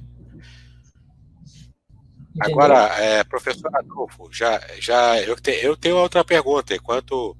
Agora, 2.40 2.88
é, 2.98 3.22
professor 3.22 3.70
Adolfo, 3.76 4.28
já, 4.32 4.60
já 4.80 5.20
eu, 5.20 5.36
te, 5.36 5.52
eu 5.52 5.76
tenho 5.76 5.96
outra 5.96 6.24
pergunta. 6.24 6.74
Enquanto 6.74 7.36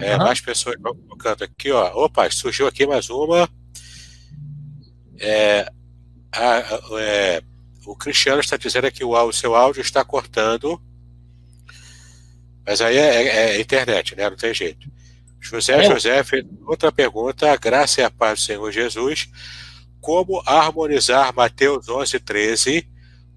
é, 0.00 0.16
uhum. 0.16 0.22
mais 0.22 0.40
pessoas 0.40 0.76
vão 0.80 0.94
colocando 0.94 1.44
aqui, 1.44 1.70
ó. 1.70 2.04
Opa, 2.04 2.30
surgiu 2.30 2.66
aqui 2.66 2.86
mais 2.86 3.10
uma. 3.10 3.48
É, 5.18 5.70
a, 6.32 6.58
é, 6.98 7.42
o 7.86 7.94
Cristiano 7.94 8.40
está 8.40 8.56
dizendo 8.56 8.90
que 8.90 9.04
o, 9.04 9.10
o, 9.10 9.32
seu 9.32 9.54
áudio 9.54 9.82
está 9.82 10.02
cortando, 10.04 10.80
mas 12.66 12.80
aí 12.80 12.96
é, 12.96 13.22
é, 13.22 13.56
é 13.56 13.60
internet, 13.60 14.16
né? 14.16 14.30
Não 14.30 14.36
tem 14.36 14.54
jeito. 14.54 14.90
José 15.40 15.84
é. 15.84 15.90
José 15.90 16.24
fez 16.24 16.44
outra 16.66 16.90
pergunta, 16.90 17.54
graça 17.56 18.00
e 18.00 18.04
a 18.04 18.10
paz 18.10 18.40
do 18.40 18.46
Senhor 18.46 18.72
Jesus, 18.72 19.28
como 20.02 20.42
harmonizar 20.44 21.32
Mateus 21.34 21.88
11, 21.88 22.18
13 22.18 22.88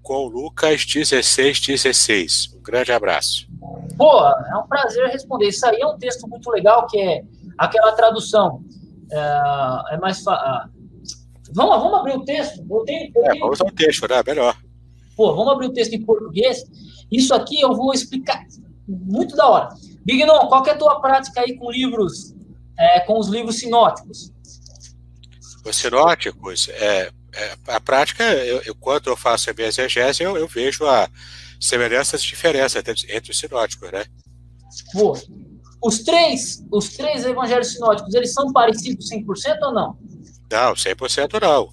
com 0.02 0.26
Lucas 0.26 0.84
16, 0.84 1.60
16? 1.60 2.54
Um 2.58 2.62
grande 2.62 2.90
abraço. 2.92 3.46
Pô, 3.96 4.20
é 4.26 4.58
um 4.58 4.66
prazer 4.66 5.06
responder. 5.06 5.48
Isso 5.48 5.64
aí 5.64 5.80
é 5.80 5.86
um 5.86 5.96
texto 5.96 6.28
muito 6.28 6.50
legal, 6.50 6.86
que 6.88 7.00
é 7.00 7.22
aquela 7.56 7.92
tradução. 7.92 8.62
É, 9.10 9.94
é 9.94 9.98
mais 9.98 10.22
fácil 10.22 10.70
Vamos, 11.54 11.78
vamos 11.78 12.00
abrir 12.00 12.16
o 12.16 12.24
texto? 12.24 12.66
Eu 12.68 12.84
tenho, 12.84 13.06
eu 13.14 13.22
tenho... 13.22 13.36
É, 13.36 13.38
vamos 13.38 13.60
ao 13.60 13.70
texto, 13.70 14.08
né? 14.08 14.22
Melhor. 14.26 14.56
Pô, 15.16 15.34
vamos 15.34 15.52
abrir 15.52 15.68
o 15.68 15.72
texto 15.72 15.92
em 15.92 16.04
português. 16.04 16.64
Isso 17.10 17.32
aqui 17.32 17.60
eu 17.60 17.74
vou 17.74 17.94
explicar 17.94 18.44
muito 18.88 19.36
da 19.36 19.46
hora. 19.48 19.68
Bignon, 20.04 20.48
qual 20.48 20.66
é 20.66 20.70
a 20.70 20.76
tua 20.76 21.00
prática 21.00 21.40
aí 21.40 21.56
com 21.56 21.70
livros, 21.70 22.34
é, 22.76 23.00
com 23.00 23.18
os 23.18 23.28
livros 23.28 23.58
sinóticos? 23.58 24.32
Os 25.68 25.76
sinóticos, 25.76 26.68
é, 26.68 27.10
é 27.34 27.56
a 27.68 27.80
prática, 27.80 28.22
eu, 28.22 28.62
eu, 28.62 28.74
quando 28.74 29.10
eu 29.10 29.16
faço 29.16 29.50
a 29.50 29.52
minha 29.52 29.68
exegese, 29.68 30.22
eu, 30.22 30.36
eu 30.36 30.46
vejo 30.46 30.86
a 30.86 31.08
semelhanças 31.60 32.22
e 32.22 32.26
diferenças 32.26 32.76
entre, 32.76 33.14
entre 33.14 33.30
os 33.30 33.38
sinóticos, 33.38 33.90
né? 33.90 34.04
Pô, 34.92 35.18
os 35.82 36.00
três, 36.00 36.64
os 36.70 36.88
três 36.96 37.24
evangelhos 37.24 37.72
sinóticos, 37.72 38.14
eles 38.14 38.32
são 38.32 38.52
parecidos 38.52 39.10
100% 39.10 39.58
ou 39.62 39.74
não? 39.74 39.98
Não, 40.50 40.74
100% 40.74 41.40
não. 41.40 41.68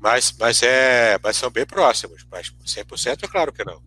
Mas, 0.00 0.34
mas, 0.38 0.62
é, 0.62 1.18
mas 1.22 1.36
são 1.36 1.50
bem 1.50 1.66
próximos. 1.66 2.24
Mas 2.30 2.52
100% 2.64 3.18
é 3.22 3.26
claro 3.28 3.52
que 3.52 3.64
não. 3.64 3.80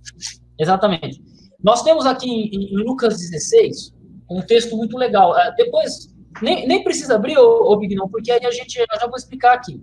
Exatamente. 0.59 1.21
Nós 1.63 1.83
temos 1.83 2.05
aqui 2.05 2.29
em, 2.29 2.73
em 2.73 2.83
Lucas 2.83 3.17
16 3.17 3.93
um 4.29 4.41
texto 4.41 4.75
muito 4.75 4.97
legal. 4.97 5.31
Uh, 5.31 5.55
depois, 5.55 6.09
nem, 6.41 6.67
nem 6.67 6.83
precisa 6.83 7.15
abrir, 7.15 7.35
Big 7.79 7.95
não, 7.95 8.07
porque 8.07 8.31
aí 8.31 8.45
a 8.45 8.51
gente 8.51 8.73
já 8.75 9.07
vou 9.07 9.15
explicar 9.15 9.53
aqui. 9.53 9.81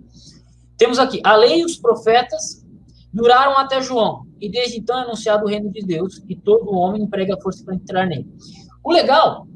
Temos 0.77 0.97
aqui, 0.97 1.19
a 1.23 1.35
lei 1.35 1.61
e 1.61 1.65
os 1.65 1.77
profetas 1.77 2.65
duraram 3.13 3.57
até 3.57 3.81
João, 3.81 4.25
e 4.39 4.49
desde 4.49 4.79
então 4.79 4.97
é 4.97 5.03
anunciado 5.03 5.45
o 5.45 5.47
reino 5.47 5.71
de 5.71 5.81
Deus, 5.81 6.23
e 6.29 6.35
todo 6.35 6.71
homem 6.71 7.03
emprega 7.03 7.39
força 7.41 7.63
para 7.65 7.75
entrar 7.75 8.05
nele. 8.05 8.27
O 8.83 8.91
legal, 8.91 9.47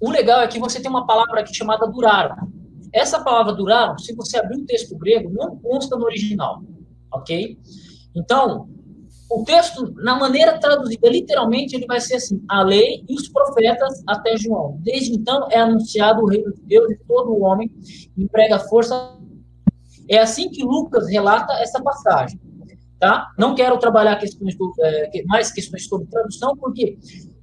o 0.00 0.10
legal 0.10 0.40
é 0.40 0.48
que 0.48 0.58
você 0.58 0.80
tem 0.80 0.90
uma 0.90 1.06
palavra 1.06 1.40
aqui 1.40 1.54
chamada 1.54 1.86
duraram. 1.86 2.36
Essa 2.92 3.22
palavra 3.22 3.52
duraram, 3.52 3.98
se 3.98 4.14
você 4.14 4.38
abrir 4.38 4.58
o 4.58 4.66
texto 4.66 4.96
grego, 4.96 5.30
não 5.30 5.56
consta 5.58 5.96
no 5.96 6.04
original, 6.04 6.62
ok? 7.12 7.58
Então, 8.14 8.68
o 9.28 9.42
texto, 9.42 9.92
na 9.96 10.16
maneira 10.16 10.58
traduzida, 10.58 11.08
literalmente, 11.08 11.74
ele 11.74 11.86
vai 11.86 12.00
ser 12.00 12.16
assim: 12.16 12.42
a 12.48 12.62
lei 12.62 13.04
e 13.08 13.14
os 13.14 13.28
profetas 13.28 14.02
até 14.06 14.36
João. 14.36 14.78
Desde 14.80 15.12
então 15.12 15.48
é 15.50 15.58
anunciado 15.58 16.22
o 16.22 16.26
reino 16.26 16.52
de 16.54 16.62
Deus 16.62 16.90
e 16.90 16.98
todo 17.06 17.42
homem 17.42 17.70
emprega 18.16 18.58
força. 18.58 19.16
É 20.08 20.18
assim 20.18 20.48
que 20.48 20.62
Lucas 20.62 21.08
relata 21.08 21.52
essa 21.54 21.82
passagem. 21.82 22.40
Tá? 22.98 23.30
Não 23.36 23.54
quero 23.54 23.76
trabalhar 23.78 24.16
questões 24.16 24.56
do, 24.56 24.72
é, 24.80 25.22
mais 25.26 25.50
questões 25.50 25.86
sobre 25.86 26.06
tradução, 26.06 26.56
porque 26.56 26.96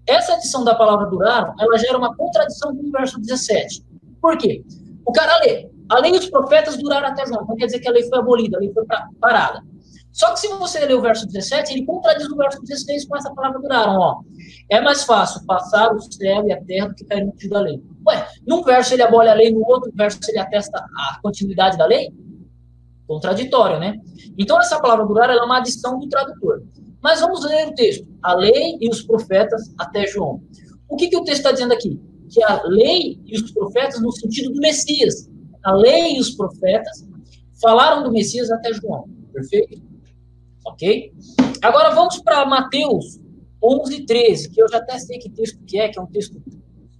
essa 0.07 0.33
adição 0.33 0.63
da 0.63 0.73
palavra 0.73 1.05
duraram, 1.07 1.53
ela 1.59 1.77
gera 1.77 1.97
uma 1.97 2.15
contradição 2.15 2.75
com 2.75 2.87
o 2.87 2.91
verso 2.91 3.19
17. 3.19 3.83
Por 4.19 4.37
quê? 4.37 4.63
O 5.05 5.11
cara 5.11 5.37
lê, 5.45 5.69
a 5.89 5.99
lei 5.99 6.13
e 6.13 6.17
os 6.17 6.29
profetas 6.29 6.77
duraram 6.77 7.09
até 7.09 7.25
João. 7.27 7.43
Então 7.43 7.55
quer 7.55 7.65
dizer 7.65 7.79
que 7.81 7.87
a 7.87 7.91
lei 7.91 8.03
foi 8.03 8.17
abolida, 8.17 8.57
a 8.57 8.59
lei 8.61 8.71
foi 8.73 8.83
parada. 9.19 9.61
Só 10.13 10.31
que 10.31 10.39
se 10.39 10.47
você 10.47 10.79
ler 10.85 10.93
o 10.93 11.01
verso 11.01 11.27
17, 11.27 11.73
ele 11.73 11.85
contradiz 11.85 12.27
o 12.29 12.37
verso 12.37 12.61
16 12.61 13.05
com 13.05 13.17
essa 13.17 13.33
palavra 13.33 13.59
duraram. 13.59 13.97
Ó. 13.99 14.21
É 14.69 14.79
mais 14.79 15.03
fácil 15.03 15.45
passar 15.45 15.93
o 15.93 15.99
céu 15.99 16.47
e 16.47 16.53
a 16.53 16.63
terra 16.63 16.87
do 16.87 16.95
que 16.95 17.03
cair 17.03 17.25
no 17.25 17.49
da 17.49 17.59
lei. 17.59 17.83
Ué, 18.07 18.27
num 18.47 18.63
verso 18.63 18.93
ele 18.93 19.01
abole 19.01 19.27
a 19.27 19.33
lei, 19.33 19.51
no 19.51 19.65
outro 19.67 19.91
verso 19.93 20.19
ele 20.29 20.39
atesta 20.39 20.77
a 20.77 21.19
continuidade 21.21 21.77
da 21.77 21.85
lei? 21.85 22.13
Contraditório, 23.07 23.79
né? 23.79 23.97
Então 24.37 24.59
essa 24.59 24.79
palavra 24.79 25.05
durar 25.05 25.29
é 25.29 25.41
uma 25.41 25.57
adição 25.57 25.99
do 25.99 26.07
tradutor. 26.07 26.63
Mas 27.01 27.19
vamos 27.19 27.43
ler 27.43 27.67
o 27.67 27.73
texto. 27.73 28.07
A 28.21 28.33
lei 28.33 28.77
e 28.79 28.89
os 28.89 29.01
profetas 29.01 29.73
até 29.77 30.07
João. 30.07 30.41
O 30.87 30.95
que, 30.95 31.09
que 31.09 31.17
o 31.17 31.23
texto 31.23 31.39
está 31.39 31.51
dizendo 31.51 31.73
aqui? 31.73 31.99
que 32.33 32.43
a 32.43 32.63
lei 32.65 33.19
e 33.25 33.35
os 33.35 33.51
profetas 33.51 34.01
no 34.01 34.11
sentido 34.11 34.51
do 34.51 34.59
Messias. 34.59 35.29
A 35.63 35.73
lei 35.73 36.15
e 36.15 36.19
os 36.19 36.31
profetas 36.31 37.07
falaram 37.61 38.03
do 38.03 38.11
Messias 38.11 38.49
até 38.51 38.73
João. 38.73 39.07
Perfeito? 39.31 39.81
Ok? 40.65 41.13
Agora 41.61 41.93
vamos 41.93 42.19
para 42.19 42.45
Mateus 42.45 43.19
11, 43.63 44.05
13, 44.05 44.49
que 44.49 44.61
eu 44.61 44.69
já 44.69 44.77
até 44.77 44.99
sei 44.99 45.17
que 45.17 45.29
texto 45.29 45.63
que 45.65 45.79
é, 45.79 45.89
que 45.89 45.97
é 45.97 46.01
um 46.01 46.07
texto 46.07 46.41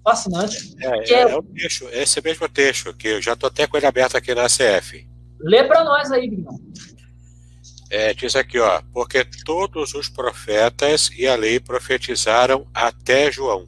fascinante. 0.04 0.76
É, 0.80 1.14
é, 1.14 1.22
é, 1.22 1.36
o 1.38 1.44
texto, 1.44 1.88
esse 1.92 2.22
mesmo 2.22 2.48
texto, 2.50 2.94
que 2.94 3.08
eu 3.08 3.22
já 3.22 3.34
estou 3.34 3.48
até 3.48 3.68
com 3.68 3.78
ele 3.78 3.86
aberto 3.86 4.16
aqui 4.16 4.34
na 4.34 4.46
CF. 4.46 5.08
Lê 5.40 5.64
para 5.64 5.84
nós 5.84 6.12
aí, 6.12 6.30
Bruno. 6.30 6.60
É, 7.90 8.14
diz 8.14 8.36
aqui, 8.36 8.58
ó, 8.58 8.82
porque 8.92 9.24
todos 9.46 9.94
os 9.94 10.10
profetas 10.10 11.12
e 11.16 11.28
a 11.28 11.36
lei 11.36 11.60
profetizaram 11.60 12.66
até 12.74 13.32
João. 13.32 13.68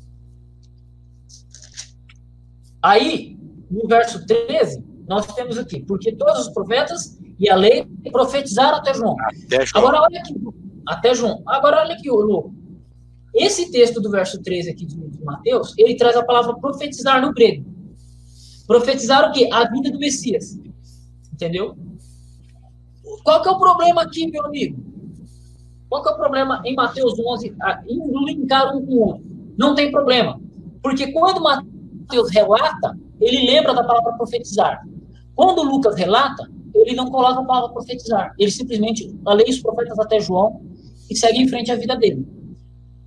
Aí, 2.81 3.37
no 3.69 3.87
verso 3.87 4.25
13, 4.25 4.83
nós 5.07 5.27
temos 5.35 5.57
aqui, 5.57 5.81
porque 5.81 6.11
todos 6.11 6.47
os 6.47 6.53
profetas 6.53 7.14
e 7.39 7.49
a 7.49 7.55
lei 7.55 7.85
profetizaram 8.11 8.77
até 8.77 8.93
João. 8.93 9.15
Até 9.19 9.65
João. 9.65 9.83
Agora, 9.83 10.01
olha 10.01 10.19
aqui, 10.19 10.35
até 10.87 11.13
João. 11.13 11.43
Agora, 11.45 11.81
olha 11.81 11.95
aqui, 11.95 12.09
Lu. 12.09 12.53
Esse 13.33 13.71
texto 13.71 13.99
do 13.99 14.09
verso 14.09 14.41
13 14.41 14.69
aqui 14.69 14.85
de, 14.85 14.95
de 14.95 15.23
Mateus, 15.23 15.73
ele 15.77 15.95
traz 15.95 16.15
a 16.15 16.23
palavra 16.23 16.55
profetizar 16.55 17.21
no 17.21 17.33
grego. 17.33 17.65
Profetizar 18.65 19.29
o 19.29 19.33
quê? 19.33 19.49
A 19.51 19.69
vida 19.69 19.91
do 19.91 19.99
Messias. 19.99 20.57
Entendeu? 21.33 21.77
Qual 23.23 23.41
que 23.41 23.49
é 23.49 23.51
o 23.51 23.59
problema 23.59 24.03
aqui, 24.03 24.29
meu 24.31 24.45
amigo? 24.45 24.81
Qual 25.89 26.01
que 26.01 26.09
é 26.09 26.13
o 26.13 26.17
problema 26.17 26.61
em 26.63 26.75
Mateus 26.75 27.13
11, 27.19 27.55
em 27.87 28.25
linkar 28.25 28.75
um 28.75 28.85
com 28.85 28.93
o 28.93 28.99
outro? 28.99 29.23
Não 29.57 29.75
tem 29.75 29.91
problema. 29.91 30.39
Porque 30.81 31.11
quando 31.11 31.41
Mateus 31.41 31.75
Mateus 32.05 32.29
relata, 32.31 32.97
ele 33.19 33.47
lembra 33.47 33.73
da 33.73 33.83
palavra 33.83 34.13
profetizar. 34.13 34.87
Quando 35.35 35.63
Lucas 35.63 35.95
relata, 35.95 36.49
ele 36.75 36.95
não 36.95 37.09
coloca 37.09 37.41
a 37.41 37.45
palavra 37.45 37.73
profetizar. 37.73 38.33
Ele 38.37 38.51
simplesmente 38.51 39.13
lê 39.25 39.43
os 39.47 39.59
profetas 39.59 39.97
até 39.99 40.19
João 40.19 40.61
e 41.09 41.15
segue 41.15 41.39
em 41.39 41.47
frente 41.47 41.71
à 41.71 41.75
vida 41.75 41.95
dele. 41.95 42.25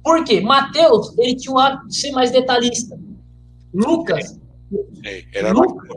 Por 0.02 0.24
quê? 0.24 0.40
Mateus, 0.40 1.16
ele 1.18 1.34
tinha 1.34 1.54
o 1.54 1.58
hábito 1.58 1.88
de 1.88 1.96
ser 1.96 2.12
mais 2.12 2.30
detalhista. 2.30 2.98
Lucas. 3.74 4.38
É, 5.04 5.24
era 5.34 5.52
Lucas, 5.52 5.88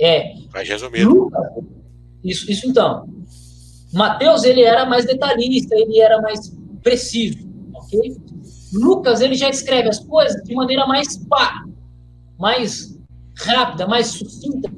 é. 0.00 0.34
Mais 0.52 0.68
resumido. 0.68 1.08
Lucas, 1.08 1.42
isso, 2.24 2.50
isso 2.50 2.68
então. 2.68 3.08
Mateus, 3.92 4.44
ele 4.44 4.62
era 4.62 4.86
mais 4.86 5.04
detalhista, 5.04 5.74
ele 5.74 6.00
era 6.00 6.20
mais 6.20 6.52
preciso, 6.82 7.46
ok? 7.74 8.16
Lucas, 8.72 9.20
ele 9.20 9.34
já 9.34 9.50
escreve 9.50 9.88
as 9.88 9.98
coisas 10.00 10.42
de 10.42 10.54
maneira 10.54 10.86
mais 10.86 11.18
pá, 11.28 11.64
mais 12.38 12.98
rápida, 13.36 13.86
mais 13.86 14.08
sucinta. 14.08 14.70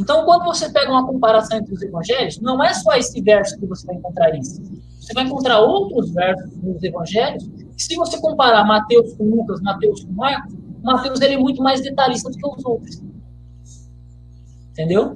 Então, 0.00 0.24
quando 0.24 0.44
você 0.44 0.70
pega 0.70 0.90
uma 0.90 1.06
comparação 1.06 1.58
entre 1.58 1.74
os 1.74 1.82
evangelhos, 1.82 2.40
não 2.40 2.64
é 2.64 2.72
só 2.72 2.94
esse 2.94 3.20
verso 3.20 3.58
que 3.60 3.66
você 3.66 3.86
vai 3.86 3.96
encontrar 3.96 4.34
isso. 4.34 4.62
Você 4.98 5.12
vai 5.12 5.24
encontrar 5.24 5.60
outros 5.60 6.10
versos 6.12 6.56
nos 6.62 6.82
evangelhos. 6.82 7.44
E 7.76 7.82
se 7.82 7.94
você 7.96 8.18
comparar 8.18 8.64
Mateus 8.64 9.12
com 9.12 9.24
Lucas, 9.24 9.60
Mateus 9.60 10.02
com 10.02 10.12
Marcos, 10.12 10.54
Mateus 10.82 11.20
ele 11.20 11.34
é 11.34 11.38
muito 11.38 11.62
mais 11.62 11.82
detalhista 11.82 12.30
do 12.30 12.36
que 12.36 12.48
os 12.48 12.64
outros. 12.64 13.02
Entendeu? 14.70 15.14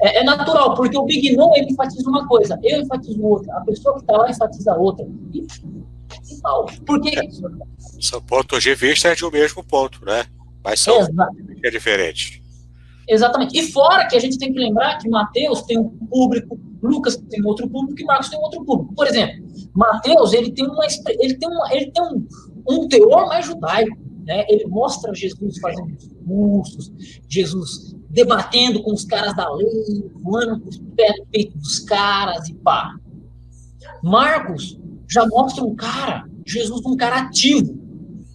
É, 0.00 0.20
é, 0.20 0.24
natural, 0.24 0.74
porque 0.74 0.96
o 0.96 1.04
Big 1.04 1.36
No 1.36 1.54
ele 1.54 1.70
enfatiza 1.70 2.08
uma 2.08 2.26
coisa, 2.26 2.58
eu 2.62 2.80
enfatizo 2.80 3.22
outra, 3.22 3.54
a 3.54 3.60
pessoa 3.60 3.94
que 3.96 4.00
está 4.00 4.16
lá 4.16 4.30
enfatiza 4.30 4.74
outra. 4.74 5.06
E, 5.34 5.40
e 5.40 6.40
tal. 6.40 6.66
Porque. 6.86 7.10
São 8.00 8.22
pontos 8.22 8.62
de 8.62 8.74
vista 8.74 9.08
é 9.08 9.14
de 9.14 9.26
um 9.26 9.30
mesmo 9.30 9.62
ponto, 9.62 10.02
né? 10.06 10.24
Mas 10.64 10.80
são 10.80 11.06
é 11.62 11.70
diferentes. 11.70 12.41
Exatamente. 13.08 13.58
E 13.58 13.72
fora 13.72 14.06
que 14.06 14.16
a 14.16 14.20
gente 14.20 14.38
tem 14.38 14.52
que 14.52 14.58
lembrar 14.58 14.98
que 14.98 15.08
Mateus 15.08 15.62
tem 15.62 15.78
um 15.78 15.88
público, 15.88 16.58
Lucas 16.82 17.16
tem 17.30 17.44
outro 17.44 17.68
público 17.68 18.00
e 18.00 18.04
Marcos 18.04 18.28
tem 18.28 18.38
outro 18.38 18.64
público. 18.64 18.94
Por 18.94 19.06
exemplo, 19.06 19.44
Mateus 19.74 20.32
ele 20.32 20.52
tem 20.52 20.66
uma 20.66 20.84
ele 20.84 21.34
tem 21.34 21.48
uma, 21.48 21.74
ele 21.74 21.90
tem 21.90 22.02
um, 22.02 22.26
um 22.68 22.88
teor 22.88 23.26
mais 23.28 23.46
judaico, 23.46 23.96
né? 24.24 24.44
Ele 24.48 24.66
mostra 24.66 25.14
Jesus 25.14 25.58
fazendo 25.58 25.92
discursos, 25.92 26.92
Jesus 27.28 27.94
debatendo 28.10 28.82
com 28.82 28.92
os 28.92 29.04
caras 29.04 29.34
da 29.34 29.50
lei, 29.52 30.10
voando 30.22 30.60
com 30.60 30.68
os 30.68 30.78
pés 30.94 31.18
no 31.18 31.26
peito 31.26 31.56
dos 31.58 31.80
caras 31.80 32.48
e 32.48 32.54
pá. 32.54 32.94
Marcos 34.02 34.78
já 35.08 35.26
mostra 35.26 35.64
um 35.64 35.74
cara, 35.74 36.28
Jesus 36.46 36.84
um 36.84 36.96
cara 36.96 37.22
ativo. 37.22 37.81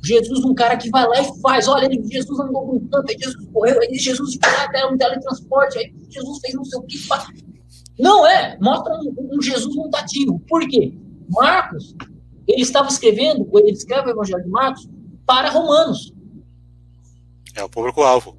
Jesus 0.04 0.46
um 0.46 0.54
cara 0.54 0.78
que 0.78 0.90
vai 0.90 1.08
lá 1.08 1.22
e 1.22 1.42
faz. 1.42 1.68
Olha, 1.68 1.86
ele, 1.86 2.02
Jesus 2.10 2.40
andou 2.40 2.66
com 2.66 2.80
tanto, 2.88 3.10
aí 3.10 3.18
Jesus 3.20 3.48
correu, 3.52 3.80
aí 3.82 3.96
Jesus 3.96 4.38
foi 4.42 4.66
até 4.66 4.86
um 4.86 4.98
teletransporte, 4.98 5.78
aí 5.80 5.94
Jesus 6.10 6.40
fez 6.40 6.54
não 6.54 6.64
sei 6.64 6.80
o 6.80 6.84
que. 6.84 6.98
Não 8.00 8.28
é, 8.28 8.58
mostra 8.62 8.94
um, 8.96 9.38
um 9.38 9.42
Jesus 9.42 9.76
muito 9.76 9.96
ativo. 9.96 10.40
Por 10.48 10.68
quê? 10.68 10.94
Marcos, 11.30 11.96
ele 12.48 12.62
estava 12.62 12.88
escrevendo, 12.88 13.50
ele 13.56 13.72
escreve 13.72 14.08
o 14.08 14.12
Evangelho 14.12 14.44
de 14.44 14.50
Marcos 14.50 14.88
para 15.26 15.50
romanos. 15.50 16.14
É 17.56 17.64
o 17.64 17.70
público-alvo. 17.70 18.38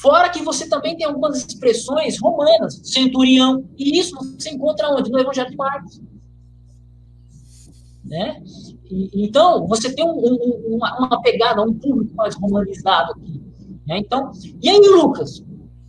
Fora 0.00 0.28
que 0.28 0.42
você 0.42 0.68
também 0.68 0.96
tem 0.96 1.06
algumas 1.06 1.38
expressões 1.38 2.20
romanas, 2.20 2.80
centurião, 2.84 3.66
e 3.78 3.98
isso 3.98 4.14
você 4.38 4.50
encontra 4.50 4.90
onde? 4.90 5.10
No 5.10 5.18
Evangelho 5.18 5.50
de 5.50 5.56
Marcos. 5.56 6.00
Né? 8.04 8.42
E, 8.90 9.24
então, 9.26 9.66
você 9.66 9.94
tem 9.94 10.04
um, 10.04 10.18
um, 10.18 10.76
uma, 10.76 10.98
uma, 10.98 11.22
pegada, 11.22 11.62
um 11.62 11.72
público 11.72 12.14
mais 12.14 12.34
romanizado 12.34 13.12
aqui. 13.12 13.40
Né? 13.86 13.98
Então, 13.98 14.30
e 14.62 14.68
aí 14.68 14.78
Lucas? 14.78 15.42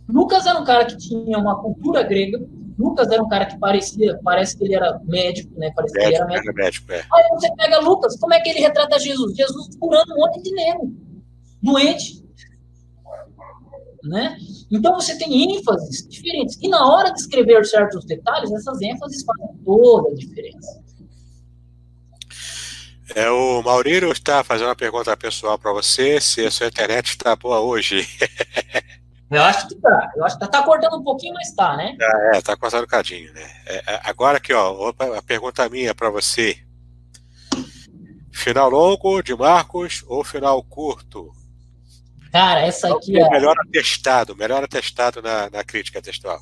Lucas 0.08 0.46
era 0.46 0.58
um 0.58 0.64
cara 0.64 0.86
que 0.86 0.96
tinha 0.96 1.38
uma 1.38 1.60
cultura 1.60 2.02
grega, 2.02 2.40
Lucas 2.78 3.10
era 3.10 3.22
um 3.22 3.28
cara 3.28 3.46
que 3.46 3.58
parecia, 3.58 4.20
parece 4.22 4.56
que 4.56 4.64
ele 4.64 4.74
era 4.74 5.00
médico, 5.04 5.58
né? 5.58 5.72
Parecia 5.74 5.98
médico, 5.98 6.26
que 6.26 6.32
ele 6.32 6.34
era 6.34 6.42
médico. 6.42 6.54
médico 6.54 6.92
é. 6.92 7.04
Aí 7.12 7.28
você 7.30 7.50
pega 7.56 7.80
Lucas, 7.80 8.18
como 8.18 8.34
é 8.34 8.40
que 8.40 8.50
ele 8.50 8.60
retrata 8.60 8.98
Jesus? 8.98 9.34
Jesus 9.34 9.76
curando 9.78 10.12
um 10.12 10.18
monte 10.18 10.42
de 10.42 10.52
nego, 10.52 10.94
doente, 11.62 12.22
né? 14.04 14.36
Então 14.70 14.94
você 14.94 15.16
tem 15.16 15.56
ênfases 15.56 16.06
diferentes. 16.06 16.58
E 16.60 16.68
na 16.68 16.86
hora 16.86 17.12
de 17.12 17.20
escrever 17.20 17.64
certos 17.64 18.04
detalhes, 18.04 18.52
essas 18.52 18.80
ênfases 18.82 19.24
fazem 19.24 19.56
toda 19.64 20.10
a 20.10 20.14
diferença. 20.14 20.85
É, 23.16 23.30
o 23.30 23.62
Maurício 23.62 24.12
está 24.12 24.44
fazendo 24.44 24.68
uma 24.68 24.76
pergunta 24.76 25.16
pessoal 25.16 25.58
para 25.58 25.72
você, 25.72 26.20
se 26.20 26.44
a 26.44 26.50
sua 26.50 26.66
internet 26.66 27.06
está 27.06 27.34
boa 27.34 27.60
hoje. 27.60 28.06
Eu 29.30 29.42
acho 29.42 29.68
que 29.68 29.74
tá. 29.76 30.12
Eu 30.14 30.22
acho 30.22 30.38
que 30.38 30.40
tá, 30.40 30.46
tá 30.48 30.62
cortando 30.62 30.98
um 30.98 31.02
pouquinho, 31.02 31.32
mas 31.32 31.50
tá, 31.54 31.78
né? 31.78 31.96
É, 31.98 32.36
é 32.36 32.42
tá 32.42 32.54
cortando 32.58 32.84
um 32.84 32.86
cadinho, 32.86 33.32
né? 33.32 33.50
É, 33.64 33.94
é 33.94 34.00
agora 34.04 34.36
aqui, 34.36 34.52
ó, 34.52 34.92
a 35.16 35.22
pergunta 35.22 35.66
minha 35.70 35.94
para 35.94 36.10
você. 36.10 36.58
Final 38.30 38.68
longo 38.68 39.22
de 39.22 39.34
Marcos 39.34 40.04
ou 40.06 40.22
final 40.22 40.62
curto? 40.62 41.32
Cara, 42.30 42.60
essa 42.60 42.94
aqui 42.94 43.18
é. 43.18 43.30
Melhor 43.30 43.56
atestado, 43.66 44.36
melhor 44.36 44.62
atestado 44.62 45.22
na, 45.22 45.48
na 45.48 45.64
crítica 45.64 46.02
textual. 46.02 46.38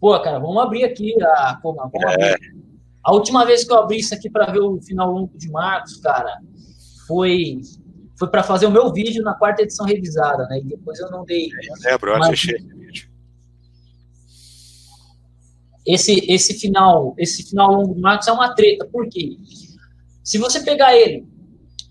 Pô, 0.00 0.20
cara, 0.20 0.40
vamos 0.40 0.60
abrir 0.60 0.84
aqui 0.84 1.14
a. 1.22 1.60
Vamos 1.62 1.78
é. 1.94 2.32
abrir. 2.34 2.65
A 3.06 3.12
última 3.12 3.44
vez 3.44 3.62
que 3.62 3.72
eu 3.72 3.78
abri 3.78 3.98
isso 3.98 4.12
aqui 4.12 4.28
para 4.28 4.50
ver 4.50 4.58
o 4.58 4.82
final 4.82 5.12
longo 5.12 5.38
de 5.38 5.48
Marcos, 5.48 5.96
cara, 5.98 6.40
foi 7.06 7.60
foi 8.18 8.28
para 8.28 8.42
fazer 8.42 8.66
o 8.66 8.70
meu 8.70 8.92
vídeo 8.92 9.22
na 9.22 9.34
quarta 9.34 9.62
edição 9.62 9.86
revisada, 9.86 10.44
né? 10.48 10.58
E 10.58 10.64
depois 10.64 10.98
eu 10.98 11.08
não 11.10 11.24
dei. 11.24 11.46
Eu 11.46 11.90
lembro, 11.90 12.10
eu 12.10 12.16
assisti 12.16 12.56
esse 12.56 12.74
vídeo. 12.74 13.08
Esse, 15.86 16.32
esse 16.32 16.54
final, 16.54 17.14
esse 17.16 17.48
final 17.48 17.72
longo 17.72 17.94
de 17.94 18.00
Marcos 18.00 18.26
é 18.26 18.32
uma 18.32 18.52
treta, 18.54 18.86
por 18.86 19.08
quê? 19.08 19.36
Se 20.24 20.36
você 20.36 20.64
pegar 20.64 20.96
ele 20.96 21.24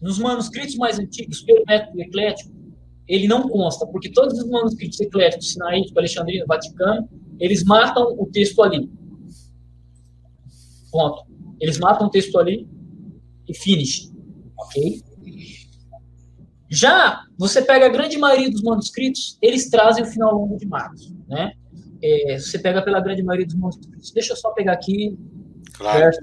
nos 0.02 0.20
manuscritos 0.20 0.76
mais 0.76 1.00
antigos, 1.00 1.44
pelo 1.44 1.64
método 1.66 2.02
eclético, 2.02 2.52
ele 3.08 3.28
não 3.28 3.48
consta, 3.48 3.88
porque 3.88 4.12
todos 4.12 4.38
os 4.38 4.50
manuscritos 4.50 5.00
ecléticos, 5.00 5.54
sinaítico, 5.54 5.98
alexandrino, 5.98 6.46
vaticano, 6.46 7.08
eles 7.40 7.64
matam 7.64 8.16
o 8.20 8.26
texto 8.26 8.62
ali. 8.62 8.90
Ponto. 10.96 11.26
Eles 11.60 11.78
matam 11.78 12.08
o 12.08 12.10
texto 12.10 12.40
ali 12.40 12.66
e 13.50 13.54
finish. 13.54 14.10
Ok? 14.58 15.04
Já 16.72 17.26
você 17.38 17.62
pega 17.62 17.88
a 17.88 17.90
grande 17.90 18.18
maioria 18.18 18.50
dos 18.50 18.64
manuscritos, 18.64 19.38
eles 19.42 19.70
trazem 19.70 20.06
o 20.06 20.08
final 20.08 20.34
longo 20.34 20.56
de 20.56 20.66
Marcos. 20.66 21.14
Né? 21.28 21.52
É, 22.02 22.40
você 22.40 22.58
pega 22.58 22.82
pela 22.82 23.02
grande 23.02 23.22
maioria 23.24 23.46
dos 23.46 23.56
manuscritos. 23.56 24.14
Deixa 24.14 24.32
eu 24.32 24.38
só 24.38 24.52
pegar 24.52 24.72
aqui. 24.72 25.20
Claro. 25.74 26.00
Verso, 26.00 26.22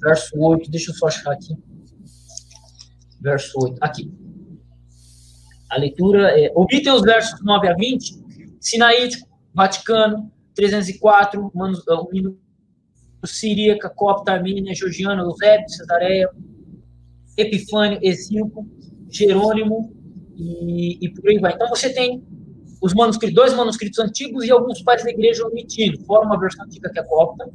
verso 0.00 0.38
8. 0.38 0.70
Deixa 0.70 0.90
eu 0.90 0.94
só 0.94 1.08
achar 1.08 1.30
aqui. 1.30 1.54
Verso 3.20 3.52
8. 3.62 3.76
Aqui. 3.82 4.10
A 5.68 5.76
leitura 5.76 6.30
é. 6.30 6.50
Omitem 6.54 6.94
os 6.94 7.02
versos 7.02 7.44
9 7.44 7.68
a 7.68 7.74
20. 7.74 8.24
Sinaítico, 8.58 9.28
Vaticano, 9.52 10.32
304, 10.54 11.50
Manus, 11.54 11.84
Siríaca, 13.26 13.88
Copta, 13.88 14.32
Armênia, 14.32 14.74
Georgiana, 14.74 15.22
Eusébio, 15.22 15.68
Cesareia, 15.68 16.30
Epifânio, 17.36 17.98
Exilco, 18.02 18.66
Jerônimo 19.10 19.92
e, 20.36 20.98
e 21.04 21.08
por 21.10 21.28
aí 21.28 21.38
vai. 21.38 21.52
Então 21.54 21.68
você 21.68 21.92
tem 21.92 22.22
os 22.80 22.92
manuscritos, 22.92 23.34
dois 23.34 23.54
manuscritos 23.54 23.98
antigos 23.98 24.44
e 24.44 24.50
alguns 24.50 24.82
pais 24.82 25.02
da 25.02 25.10
igreja 25.10 25.46
omitindo, 25.46 26.04
fora 26.04 26.26
uma 26.26 26.38
versão 26.38 26.64
antiga 26.64 26.90
que 26.90 26.98
é 26.98 27.02
copta. 27.02 27.50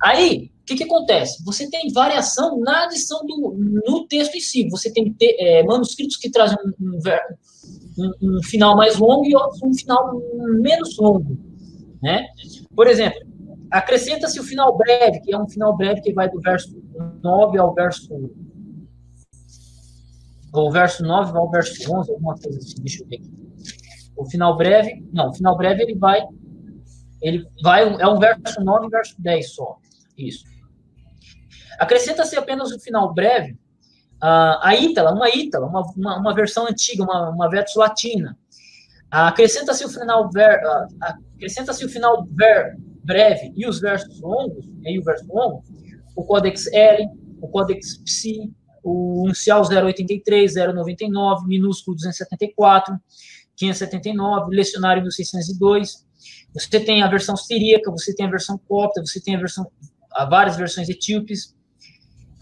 Aí, 0.00 0.50
o 0.62 0.64
que, 0.64 0.76
que 0.76 0.84
acontece? 0.84 1.42
Você 1.44 1.68
tem 1.68 1.92
variação 1.92 2.60
na 2.60 2.84
adição 2.84 3.24
do, 3.26 3.56
no 3.86 4.06
texto 4.06 4.36
em 4.36 4.40
si. 4.40 4.68
Você 4.70 4.92
tem 4.92 5.12
te, 5.12 5.36
é, 5.40 5.62
manuscritos 5.64 6.16
que 6.16 6.30
trazem 6.30 6.56
um, 6.80 6.98
um, 7.98 8.36
um, 8.36 8.42
final 8.42 8.76
mais 8.76 8.96
longo 8.96 9.26
e 9.26 9.34
outros 9.34 9.60
um 9.62 9.72
final 9.74 10.20
menos 10.60 10.96
longo. 10.98 11.38
Né? 12.02 12.26
Por 12.74 12.86
exemplo, 12.86 13.20
acrescenta-se 13.74 14.38
o 14.38 14.44
final 14.44 14.76
breve, 14.76 15.20
que 15.20 15.34
é 15.34 15.38
um 15.38 15.48
final 15.48 15.76
breve 15.76 16.00
que 16.00 16.12
vai 16.12 16.30
do 16.30 16.40
verso 16.40 16.80
9 17.22 17.58
ao 17.58 17.74
verso 17.74 18.08
o 20.52 20.70
verso 20.70 21.02
9 21.02 21.36
ao 21.36 21.50
verso 21.50 21.92
11, 21.92 22.12
alguma 22.12 22.34
coisa 22.36 22.56
assim, 22.56 22.76
deixa 22.78 23.02
eu 23.02 23.08
ver 23.08 23.16
aqui. 23.16 23.32
O 24.16 24.24
final 24.30 24.56
breve, 24.56 25.04
não, 25.12 25.30
o 25.30 25.34
final 25.34 25.56
breve 25.56 25.82
ele 25.82 25.96
vai, 25.96 26.24
ele 27.20 27.44
vai, 27.60 27.82
é 27.82 28.06
um 28.06 28.20
verso 28.20 28.62
9 28.62 28.86
e 28.86 28.90
verso 28.90 29.14
10 29.18 29.52
só, 29.52 29.78
isso. 30.16 30.44
Acrescenta-se 31.76 32.36
apenas 32.36 32.70
o 32.70 32.78
final 32.78 33.12
breve, 33.12 33.58
a 34.20 34.76
ítala, 34.76 35.12
uma 35.12 35.28
ítala, 35.28 35.66
uma, 35.66 35.82
uma, 35.96 36.18
uma, 36.18 36.34
versão 36.34 36.68
antiga, 36.68 37.02
uma, 37.02 37.30
uma 37.30 37.50
verso 37.50 37.80
latina. 37.80 38.38
Acrescenta-se 39.10 39.84
o 39.84 39.88
final 39.88 40.30
ver, 40.30 40.60
acrescenta-se 41.34 41.84
o 41.84 41.88
final 41.88 42.24
ver, 42.30 42.78
breve 43.04 43.52
e 43.54 43.66
os 43.66 43.80
versos 43.80 44.20
longos, 44.20 44.66
e 44.84 44.98
o 44.98 45.04
verso 45.04 45.26
longo, 45.28 45.62
o 46.16 46.24
Codex 46.24 46.66
L, 46.72 47.08
o 47.40 47.48
Codex 47.48 47.98
Psi, 47.98 48.52
o 48.82 49.24
inicial 49.26 49.62
083, 49.62 50.54
099, 50.54 51.46
minúsculo 51.46 51.96
274, 51.96 52.98
579, 53.56 54.54
lecionário 54.54 55.02
1602. 55.02 56.04
Você 56.52 56.80
tem 56.80 57.02
a 57.02 57.08
versão 57.08 57.36
siríaca, 57.36 57.90
você 57.90 58.14
tem 58.14 58.26
a 58.26 58.30
versão 58.30 58.58
copta, 58.68 59.00
você 59.00 59.20
tem 59.20 59.36
a 59.36 59.38
versão, 59.38 59.66
há 60.12 60.24
várias 60.24 60.56
versões 60.56 60.88
etíopes. 60.88 61.54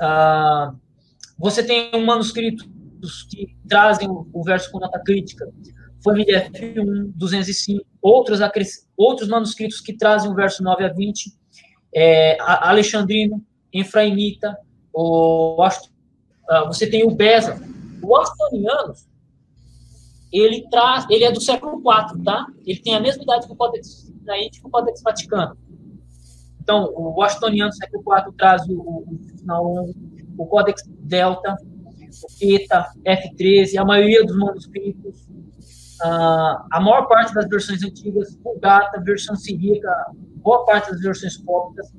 Ah, 0.00 0.74
você 1.38 1.62
tem 1.62 1.90
um 1.94 2.04
manuscrito 2.04 2.64
que 3.30 3.56
trazem 3.68 4.08
o, 4.08 4.28
o 4.32 4.44
verso 4.44 4.70
com 4.70 4.78
nota 4.78 5.00
crítica, 5.00 5.48
família 6.04 6.50
F1, 6.50 7.12
205, 7.14 7.84
outros, 8.00 8.40
outros 9.02 9.28
manuscritos 9.28 9.80
que 9.80 9.92
trazem 9.92 10.30
o 10.30 10.34
verso 10.34 10.62
9 10.62 10.84
a 10.84 10.92
20, 10.92 11.32
é, 11.94 12.36
alexandrino, 12.40 13.44
efraimita, 13.72 14.56
o, 14.92 15.64
uh, 15.64 16.66
você 16.66 16.88
tem 16.88 17.04
o 17.04 17.10
Beza. 17.10 17.60
O 18.02 18.16
Astonianos, 18.16 19.06
ele 20.32 20.66
traz, 20.70 21.06
ele 21.08 21.24
é 21.24 21.30
do 21.30 21.40
século 21.40 21.78
IV, 21.78 22.22
tá? 22.24 22.46
Ele 22.66 22.80
tem 22.80 22.94
a 22.94 23.00
mesma 23.00 23.22
idade 23.22 23.46
que 23.46 23.52
o 23.52 23.56
Codex 23.56 24.12
Sinaítico 24.18 24.66
e 24.66 24.68
o 24.68 24.70
Codex 24.70 25.02
Vaticano. 25.02 25.56
Então, 26.60 26.92
o 26.94 27.18
Washingtoniano 27.18 27.72
século 27.72 28.02
IV 28.06 28.32
traz 28.36 28.62
o, 28.68 28.74
o, 28.74 29.18
o, 29.48 29.94
o 30.38 30.46
Codex 30.46 30.82
Delta, 30.86 31.56
o 31.60 32.54
Eta, 32.54 32.92
F13, 33.04 33.76
a 33.78 33.84
maioria 33.84 34.24
dos 34.24 34.36
manuscritos, 34.36 35.28
uh, 36.04 36.66
a 36.70 36.80
maior 36.80 37.06
parte 37.06 37.34
das 37.34 37.48
versões 37.48 37.82
antigas, 37.82 38.36
Vulgata, 38.42 39.00
versão 39.02 39.36
siríaca, 39.36 39.88
boa 40.36 40.64
parte 40.64 40.90
das 40.90 41.00
versões 41.00 41.36
cópicas, 41.38 41.92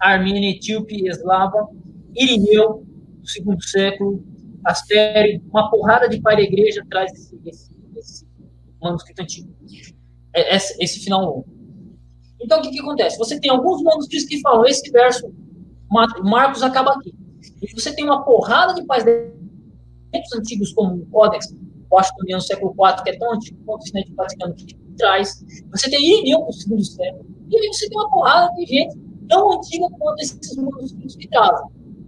Armênia, 0.00 0.50
Etíope, 0.50 1.08
Eslava, 1.08 1.68
Irineu, 2.14 2.84
do 3.20 3.28
segundo 3.28 3.62
século, 3.62 4.24
Astério, 4.64 5.42
uma 5.50 5.70
porrada 5.70 6.08
de 6.08 6.20
pai 6.20 6.36
da 6.36 6.42
igreja 6.42 6.82
traz 6.88 7.12
esse, 7.12 7.38
esse, 7.44 7.70
esse 7.96 8.26
manuscrito 8.80 9.22
antigo, 9.22 9.54
é, 10.34 10.56
esse, 10.56 10.82
esse 10.82 11.00
final 11.00 11.24
longo. 11.24 11.46
Então, 12.40 12.58
o 12.58 12.62
que, 12.62 12.70
que 12.70 12.80
acontece? 12.80 13.18
Você 13.18 13.40
tem 13.40 13.50
alguns 13.50 13.82
manuscritos 13.82 14.26
que 14.26 14.40
falam 14.40 14.66
esse 14.66 14.90
verso, 14.90 15.32
Marcos 16.22 16.62
acaba 16.62 16.92
aqui. 16.92 17.14
E 17.62 17.72
você 17.72 17.94
tem 17.94 18.04
uma 18.04 18.24
porrada 18.24 18.74
de 18.74 18.84
pais 18.84 19.04
antigos, 20.34 20.72
como 20.72 20.96
o 20.96 21.06
Códex 21.06 21.54
Washingtoniano 21.90 22.42
do 22.42 22.46
século 22.46 22.72
IV, 22.72 23.02
que 23.02 23.10
é 23.10 23.18
tão 23.18 23.34
antigo 23.34 23.58
quanto 23.64 23.82
o 23.82 23.86
Sinete 23.86 24.14
Vaticano, 24.14 24.54
que 24.54 24.76
traz. 24.96 25.44
Você 25.70 25.90
tem 25.90 26.00
Irineu 26.00 26.44
do 26.44 26.52
segundo 26.52 26.84
século. 26.84 27.26
E 27.50 27.58
aí 27.58 27.66
você 27.68 27.88
tem 27.88 27.98
uma 27.98 28.10
porrada 28.10 28.52
de 28.54 28.66
gente 28.66 28.98
tão 29.28 29.52
antiga 29.52 29.86
quanto 29.98 30.20
esses 30.20 30.56
manuscritos 30.56 31.16
que 31.16 31.28
trazem. 31.28 31.66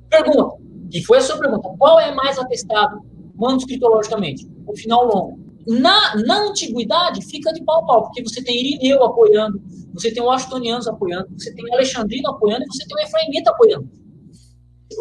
Pergunta, 0.08 0.56
que 0.90 1.02
foi 1.02 1.18
a 1.18 1.20
sua 1.20 1.38
pergunta, 1.38 1.68
qual 1.78 1.98
é 2.00 2.14
mais 2.14 2.38
atestado 2.38 3.00
manuscritologicamente? 3.34 4.48
O 4.66 4.76
final 4.76 5.04
longo. 5.04 5.46
Na, 5.66 6.14
na 6.16 6.48
antiguidade, 6.48 7.24
fica 7.24 7.52
de 7.52 7.62
pau 7.64 7.82
a 7.82 7.86
pau, 7.86 8.02
porque 8.04 8.22
você 8.22 8.42
tem 8.42 8.56
Irineu 8.56 9.02
apoiando, 9.02 9.60
você 9.92 10.12
tem 10.12 10.22
o 10.22 10.30
Astonianos 10.30 10.86
apoiando, 10.86 11.28
você 11.36 11.52
tem 11.54 11.72
Alexandrino 11.72 12.30
apoiando 12.30 12.64
e 12.64 12.66
você 12.68 12.86
tem 12.86 12.96
o 12.96 13.00
Efraimita 13.00 13.50
apoiando. 13.50 13.90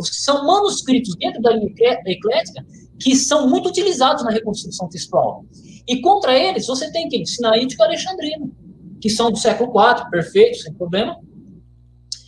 São 0.02 0.45
manuscritos 0.45 1.15
dentro 1.18 1.41
da 1.41 1.52
linha 1.52 1.72
eclética 2.07 2.65
que 3.00 3.16
são 3.16 3.50
muito 3.50 3.70
utilizados 3.70 4.24
na 4.24 4.32
reconstrução 4.32 4.88
textual. 4.88 5.46
E 5.88 6.02
contra 6.02 6.38
eles, 6.38 6.66
você 6.66 6.92
tem 6.92 7.08
quem? 7.10 7.26
Sinaítico 7.26 7.84
e 7.84 7.86
Alexandrino, 7.86 8.56
que 9.02 9.10
são 9.10 9.32
do 9.32 9.38
século 9.38 9.72
IV, 9.72 10.10
perfeito, 10.10 10.58
sem 10.60 10.74
problema. 10.74 11.18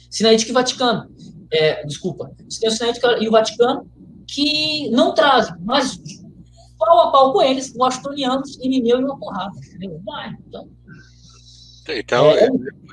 Sinaítico 0.09 0.51
e 0.51 0.53
Vaticano. 0.53 1.09
É, 1.51 1.85
desculpa. 1.85 2.31
Você 2.47 2.59
tem 2.59 2.69
o 2.69 2.71
Sinaítico 2.71 3.07
e 3.21 3.27
o 3.27 3.31
Vaticano, 3.31 3.89
que 4.27 4.89
não 4.91 5.13
trazem, 5.13 5.55
mas 5.61 5.99
pau 6.77 7.01
a 7.01 7.11
pau 7.11 7.33
com 7.33 7.41
eles, 7.41 7.73
washingtonianos, 7.75 8.57
Irineu 8.61 8.99
e 8.99 9.03
uma 9.03 9.17
porrada. 9.17 9.57
Entendeu? 9.57 10.01
Vai, 10.05 10.35
então. 10.47 10.69
Então, 11.89 12.31
é, 12.31 12.45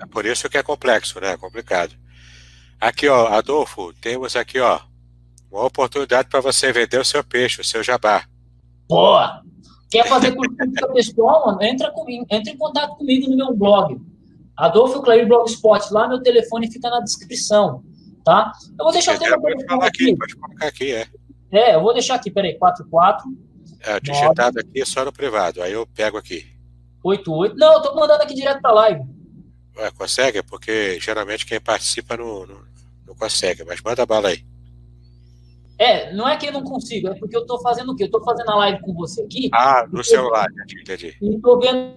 é, 0.02 0.06
por 0.06 0.24
isso 0.24 0.48
que 0.48 0.56
é 0.56 0.62
complexo, 0.62 1.20
né? 1.20 1.32
É 1.32 1.36
complicado. 1.36 1.94
Aqui, 2.80 3.08
ó, 3.08 3.26
Adolfo, 3.26 3.92
temos 3.94 4.36
aqui, 4.36 4.60
ó, 4.60 4.80
uma 5.54 5.66
oportunidade 5.66 6.28
para 6.28 6.40
você 6.40 6.72
vender 6.72 6.98
o 6.98 7.04
seu 7.04 7.22
peixe, 7.22 7.60
o 7.60 7.64
seu 7.64 7.82
jabá. 7.82 8.24
Boa! 8.88 9.42
Quer 9.90 10.08
fazer 10.08 10.34
curso 10.34 10.56
pessoal, 10.92 11.46
mano? 11.46 11.62
Entra, 11.62 11.90
comigo, 11.92 12.26
entra 12.28 12.52
em 12.52 12.56
contato 12.56 12.96
comigo 12.96 13.30
no 13.30 13.36
meu 13.36 13.54
blog. 13.54 14.00
Adolfo 14.56 15.00
Clair 15.02 15.26
Blogspot. 15.26 15.92
Lá 15.92 16.08
meu 16.08 16.20
telefone 16.20 16.70
fica 16.70 16.90
na 16.90 17.00
descrição, 17.00 17.84
tá? 18.24 18.52
Eu 18.76 18.84
vou 18.84 18.92
deixar 18.92 19.14
até 19.14 19.30
meu 19.30 19.40
telefone 19.40 19.84
aqui. 19.84 20.04
aqui. 20.04 20.16
Pode 20.16 20.36
colocar 20.36 20.66
aqui, 20.66 20.92
é. 20.92 21.06
É, 21.52 21.74
eu 21.76 21.80
vou 21.80 21.92
deixar 21.92 22.16
aqui, 22.16 22.30
peraí, 22.30 22.58
44. 22.58 23.24
É, 23.82 24.00
digitado 24.00 24.56
9, 24.56 24.60
aqui 24.60 24.84
só 24.84 25.04
no 25.04 25.12
privado, 25.12 25.62
aí 25.62 25.72
eu 25.72 25.86
pego 25.86 26.18
aqui. 26.18 26.44
88. 27.04 27.56
Não, 27.56 27.74
eu 27.74 27.82
tô 27.82 27.94
mandando 27.94 28.22
aqui 28.22 28.34
direto 28.34 28.60
pra 28.60 28.72
live. 28.72 29.02
Ué, 29.76 29.90
consegue? 29.92 30.42
Porque 30.42 30.98
geralmente 31.00 31.46
quem 31.46 31.60
participa 31.60 32.16
não, 32.16 32.46
não, 32.46 32.60
não 33.06 33.14
consegue, 33.14 33.62
mas 33.62 33.80
manda 33.82 34.06
bala 34.06 34.30
aí. 34.30 34.44
É, 35.78 36.12
não 36.12 36.28
é 36.28 36.36
que 36.36 36.46
eu 36.46 36.52
não 36.52 36.62
consigo, 36.62 37.08
é 37.08 37.14
porque 37.14 37.36
eu 37.36 37.44
tô 37.46 37.60
fazendo 37.60 37.92
o 37.92 37.96
quê? 37.96 38.04
Eu 38.04 38.10
tô 38.10 38.22
fazendo 38.22 38.48
a 38.50 38.56
live 38.56 38.80
com 38.82 38.94
você 38.94 39.22
aqui. 39.22 39.48
Ah, 39.52 39.86
no 39.90 40.04
celular, 40.04 40.46
entendi. 40.80 41.16
E 41.20 41.38
tô 41.40 41.58
vendo. 41.58 41.94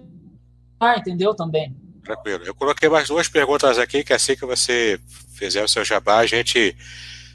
Ah, 0.80 0.96
entendeu? 0.96 1.34
Também. 1.34 1.74
Tranquilo. 2.02 2.44
Eu 2.44 2.54
coloquei 2.54 2.88
mais 2.88 3.08
duas 3.08 3.28
perguntas 3.28 3.78
aqui, 3.78 4.02
que 4.02 4.12
assim 4.12 4.34
que 4.34 4.46
você 4.46 4.98
fizer 5.32 5.62
o 5.62 5.68
seu 5.68 5.84
jabá, 5.84 6.18
a 6.18 6.26
gente 6.26 6.76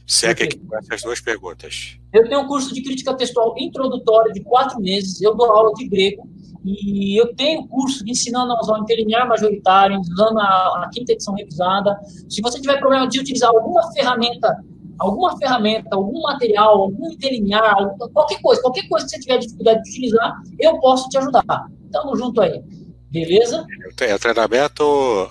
segue 0.06 0.44
aqui 0.44 0.58
com 0.58 0.78
essas 0.78 1.02
duas 1.02 1.22
perguntas. 1.22 1.98
Eu 2.12 2.28
tenho 2.28 2.42
um 2.42 2.48
curso 2.48 2.74
de 2.74 2.82
crítica 2.82 3.14
textual 3.16 3.56
introdutório 3.58 4.34
de 4.34 4.42
quatro 4.42 4.80
meses, 4.82 5.22
eu 5.22 5.34
dou 5.36 5.50
aula 5.52 5.74
de 5.74 5.88
grego, 5.88 6.28
e 6.66 7.20
eu 7.20 7.34
tenho 7.36 7.68
curso 7.68 8.04
ensinando 8.08 8.54
a 8.54 8.60
usar 8.60 8.74
o 8.74 8.84
interlinear 8.84 9.28
majoritário, 9.28 10.00
usando 10.00 10.40
a, 10.40 10.84
a 10.84 10.90
quinta 10.94 11.12
edição 11.12 11.34
revisada. 11.36 11.98
Se 12.30 12.42
você 12.42 12.60
tiver 12.60 12.80
problema 12.80 13.08
de 13.08 13.20
utilizar 13.20 13.50
alguma 13.50 13.92
ferramenta 13.94 14.64
alguma 15.00 15.38
ferramenta, 15.38 15.96
algum 15.96 16.22
material, 16.22 16.82
algum 16.82 17.12
interlinear, 17.12 17.96
qualquer 18.14 18.42
coisa, 18.42 18.62
qualquer 18.62 18.88
coisa 18.88 19.06
que 19.06 19.12
você 19.12 19.20
tiver 19.20 19.38
dificuldade 19.38 19.84
de 19.84 19.90
utilizar, 19.90 20.34
eu 20.60 20.80
posso 20.80 21.10
te 21.10 21.18
ajudar. 21.18 21.44
Tamo 21.92 22.16
junto 22.16 22.42
aí. 22.42 22.62
Beleza? 23.10 23.66
É 24.02 24.18
treinamento 24.18 24.84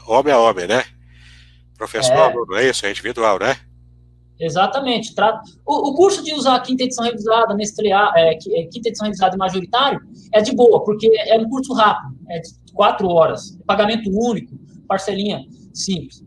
homem 0.07 0.33
a 0.33 0.39
homem, 0.39 0.69
né? 0.69 0.85
Professor 1.77 2.13
é. 2.13 2.21
aluno, 2.21 2.55
é 2.55 2.69
isso? 2.69 2.87
É 2.87 2.91
individual, 2.91 3.39
né? 3.41 3.57
Exatamente. 4.39 5.13
O, 5.65 5.91
o, 5.91 5.95
curso 5.95 6.23
de 6.23 6.35
usar 6.35 6.59
quinta 6.61 6.83
edição 6.83 7.05
revisada, 7.05 7.55
mestrear, 7.55 8.13
é, 8.17 8.35
é, 8.35 8.67
quinta 8.67 8.89
edição 8.89 9.07
revisada 9.07 9.37
e 9.37 9.39
majoritário 9.39 10.01
é 10.33 10.41
de 10.41 10.55
boa, 10.55 10.83
porque 10.85 11.09
é 11.29 11.39
um 11.39 11.49
curso 11.49 11.73
rápido, 11.73 12.17
é 12.29 12.41
de 12.41 12.51
quatro 12.73 13.09
horas, 13.09 13.57
pagamento 13.67 14.11
único, 14.13 14.57
parcelinha 14.89 15.45
simples. 15.73 16.23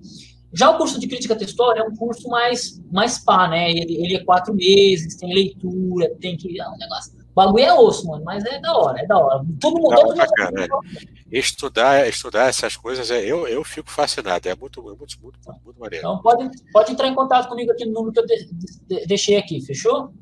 Já 0.56 0.70
o 0.70 0.78
curso 0.78 0.98
de 0.98 1.08
crítica 1.08 1.36
textual 1.36 1.76
é 1.76 1.84
um 1.84 1.94
curso 1.94 2.30
mais, 2.30 2.82
mais 2.90 3.20
pá, 3.20 3.48
né? 3.48 3.70
Ele, 3.70 3.98
ele 4.06 4.16
é 4.16 4.24
quatro 4.24 4.54
meses, 4.54 5.18
tem 5.18 5.34
leitura, 5.34 6.10
tem 6.22 6.38
que. 6.38 6.60
É 6.60 6.68
um 6.70 6.78
negócio. 6.78 7.14
O 7.14 7.36
bagulho 7.36 7.66
é 7.66 7.74
osso, 7.74 8.08
mano, 8.08 8.24
mas 8.24 8.46
é 8.46 8.58
da 8.62 8.74
hora, 8.74 9.02
é 9.02 9.06
da 9.06 9.18
hora. 9.18 9.44
Não, 9.44 10.16
bacana, 10.16 10.64
é. 10.64 11.38
Estudar, 11.38 12.08
estudar 12.08 12.48
essas 12.48 12.78
coisas, 12.78 13.12
é, 13.12 13.20
eu, 13.26 13.46
eu 13.46 13.62
fico 13.66 13.92
fascinado, 13.92 14.48
é 14.48 14.56
muito, 14.56 14.82
muito, 14.82 14.98
muito, 14.98 15.18
muito, 15.22 15.40
muito 15.66 15.78
maneiro. 15.78 16.08
Então 16.08 16.22
pode, 16.22 16.50
pode 16.72 16.94
entrar 16.94 17.10
em 17.10 17.16
contato 17.16 17.50
comigo 17.50 17.74
aqui 17.74 17.86
no 17.86 17.92
número 17.92 18.14
que 18.14 18.20
eu 18.22 18.26
de, 18.26 18.46
de, 18.88 19.06
deixei 19.08 19.36
aqui, 19.36 19.60
fechou? 19.60 20.14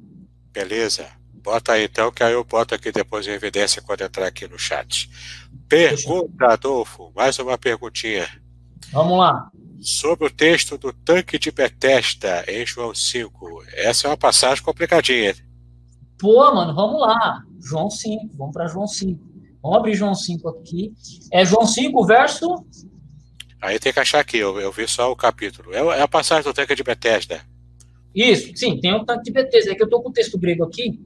Beleza. 0.51 1.05
Bota 1.31 1.73
aí 1.73 1.83
então, 1.83 2.11
que 2.11 2.23
aí 2.23 2.33
eu 2.33 2.43
boto 2.43 2.73
aqui 2.73 2.91
depois 2.91 3.27
em 3.27 3.31
evidência 3.31 3.83
quando 3.83 4.01
entrar 4.01 4.25
aqui 4.25 4.47
no 4.47 4.57
chat. 4.57 5.07
Pergunta, 5.69 6.47
Adolfo, 6.47 7.11
mais 7.15 7.37
uma 7.37 7.57
perguntinha. 7.57 8.27
Vamos 8.91 9.19
lá 9.19 9.51
sobre 9.83 10.27
o 10.27 10.31
texto 10.31 10.77
do 10.77 10.93
tanque 10.93 11.37
de 11.37 11.51
Betesda 11.51 12.45
em 12.47 12.65
João 12.65 12.95
5. 12.95 13.63
Essa 13.73 14.07
é 14.07 14.09
uma 14.09 14.17
passagem 14.17 14.63
complicadinha. 14.63 15.35
Pô, 16.17 16.53
mano, 16.53 16.73
vamos 16.73 17.01
lá. 17.01 17.43
João 17.61 17.89
5, 17.89 18.29
vamos 18.37 18.53
para 18.53 18.67
João 18.67 18.87
5. 18.87 19.19
Vamos 19.61 19.77
abrir 19.77 19.95
João 19.95 20.15
5 20.15 20.49
aqui. 20.49 20.93
É 21.31 21.45
João 21.45 21.65
5, 21.65 22.05
verso. 22.05 22.65
Aí 23.61 23.79
tem 23.79 23.93
que 23.93 23.99
achar 23.99 24.19
aqui, 24.19 24.37
eu, 24.37 24.59
eu 24.59 24.71
vi 24.71 24.87
só 24.87 25.11
o 25.11 25.15
capítulo. 25.15 25.73
É, 25.73 25.79
é 25.97 26.01
a 26.01 26.07
passagem 26.07 26.43
do 26.43 26.53
tanque 26.53 26.75
de 26.75 26.83
Betesda. 26.83 27.41
Isso, 28.15 28.51
sim, 28.55 28.79
tem 28.79 28.93
o 28.93 29.05
tanque 29.05 29.23
de 29.23 29.31
Betesda. 29.31 29.71
É 29.71 29.75
que 29.75 29.81
eu 29.81 29.87
estou 29.87 30.01
com 30.01 30.09
o 30.09 30.13
texto 30.13 30.37
grego 30.37 30.63
aqui 30.63 30.99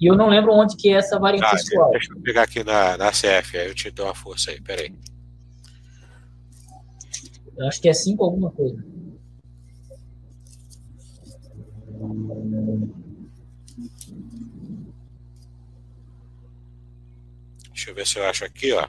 e 0.00 0.06
eu 0.06 0.14
não 0.14 0.28
lembro 0.28 0.52
onde 0.52 0.76
que 0.76 0.90
é 0.90 0.98
essa 0.98 1.18
variante 1.18 1.46
ah, 1.46 1.50
textual. 1.50 1.90
Deixa 1.90 2.12
eu 2.12 2.20
pegar 2.20 2.42
aqui 2.42 2.62
na, 2.62 2.96
na 2.96 3.10
CF, 3.10 3.56
aí 3.56 3.66
eu 3.66 3.74
te 3.74 3.90
dou 3.90 4.06
uma 4.06 4.14
força 4.14 4.50
aí, 4.50 4.60
peraí. 4.60 4.92
Eu 7.56 7.66
acho 7.66 7.80
que 7.80 7.88
é 7.88 7.94
5 7.94 8.22
alguma 8.22 8.50
coisa. 8.50 8.84
Deixa 17.68 17.90
eu 17.90 17.94
ver 17.94 18.06
se 18.06 18.18
eu 18.18 18.26
acho 18.26 18.44
aqui, 18.44 18.72
ó. 18.72 18.86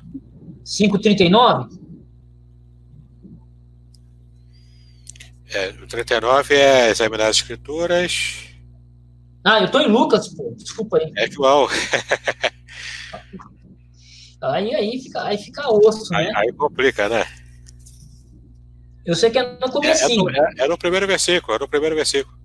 5,39? 0.65 1.87
É, 5.49 5.69
o 5.69 5.87
39 5.87 6.55
é 6.55 6.89
examinar 6.89 7.27
as 7.27 7.37
escrituras. 7.37 8.43
Ah, 9.43 9.61
eu 9.61 9.71
tô 9.71 9.79
em 9.79 9.87
Lucas, 9.87 10.27
pô. 10.27 10.53
Desculpa 10.57 10.97
aí. 10.97 11.09
É 11.15 11.25
igual. 11.25 11.69
aí, 14.41 14.75
aí, 14.75 15.01
fica, 15.01 15.23
aí 15.23 15.37
fica 15.37 15.69
osso, 15.69 16.13
aí, 16.13 16.25
né? 16.25 16.33
Aí 16.35 16.51
complica, 16.51 17.07
né? 17.07 17.25
Eu 19.07 19.15
sei 19.15 19.29
que 19.29 19.39
é 19.39 19.57
no 19.57 19.71
comecinho. 19.71 20.29
É, 20.29 20.37
é, 20.37 20.65
é, 20.65 20.67
no 20.67 20.77
primeiro 20.77 21.07
versículo, 21.07 21.55
é 21.55 21.59
no 21.59 21.67
primeiro 21.69 21.95
versículo. 21.95 22.37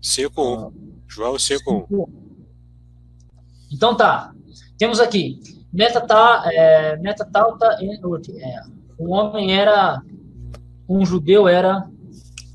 5.1. 0.00 0.68
Ah. 0.68 1.00
João 1.08 1.34
5.1. 1.34 2.08
Então 3.72 3.96
tá. 3.96 4.32
Temos 4.78 5.00
aqui. 5.00 5.40
Meta 5.72 6.00
tá, 6.00 6.48
é, 6.52 6.96
meta 6.98 7.24
tal 7.24 7.58
tá, 7.58 7.76
é, 7.82 8.62
o 8.96 9.10
homem 9.10 9.54
era 9.54 10.00
um 10.88 11.04
judeu 11.04 11.46
era 11.48 11.86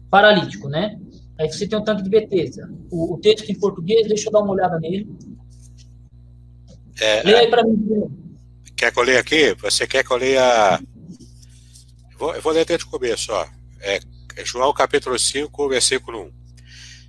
paralítico, 0.10 0.70
né? 0.70 0.98
Aí 1.38 1.52
você 1.52 1.68
tem 1.68 1.78
o 1.78 1.84
tanque 1.84 2.02
de 2.02 2.10
Betesda. 2.10 2.72
O, 2.90 3.16
o 3.16 3.20
texto 3.20 3.50
em 3.50 3.60
português, 3.60 4.08
deixa 4.08 4.30
eu 4.30 4.32
dar 4.32 4.40
uma 4.40 4.54
olhada 4.54 4.80
nele. 4.80 5.08
É, 7.02 7.24
Leia 7.24 7.40
aí 7.40 7.50
para 7.50 7.64
mim. 7.64 8.10
Quer 8.78 8.94
que 8.94 9.00
eu 9.00 9.04
leia 9.04 9.20
aqui? 9.20 9.54
Você 9.56 9.86
quer 9.86 10.04
que 10.06 10.12
eu 10.12 10.18
leia. 10.18 10.80
Vou, 12.24 12.34
eu 12.34 12.42
vou 12.42 12.54
ler 12.54 12.64
desde 12.64 12.86
o 12.86 12.90
começo, 12.90 13.34
ó. 13.34 13.46
É, 13.82 14.00
João 14.46 14.72
capítulo 14.72 15.20
5, 15.20 15.68
versículo 15.68 16.22
1. 16.22 16.32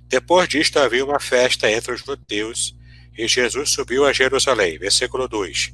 Depois 0.09 0.49
disto 0.49 0.77
havia 0.77 1.05
uma 1.05 1.21
festa 1.21 1.71
entre 1.71 1.93
os 1.93 2.01
judeus 2.01 2.75
e 3.17 3.25
Jesus 3.25 3.69
subiu 3.69 4.05
a 4.05 4.11
Jerusalém. 4.11 4.77
Versículo 4.77 5.25
2. 5.29 5.73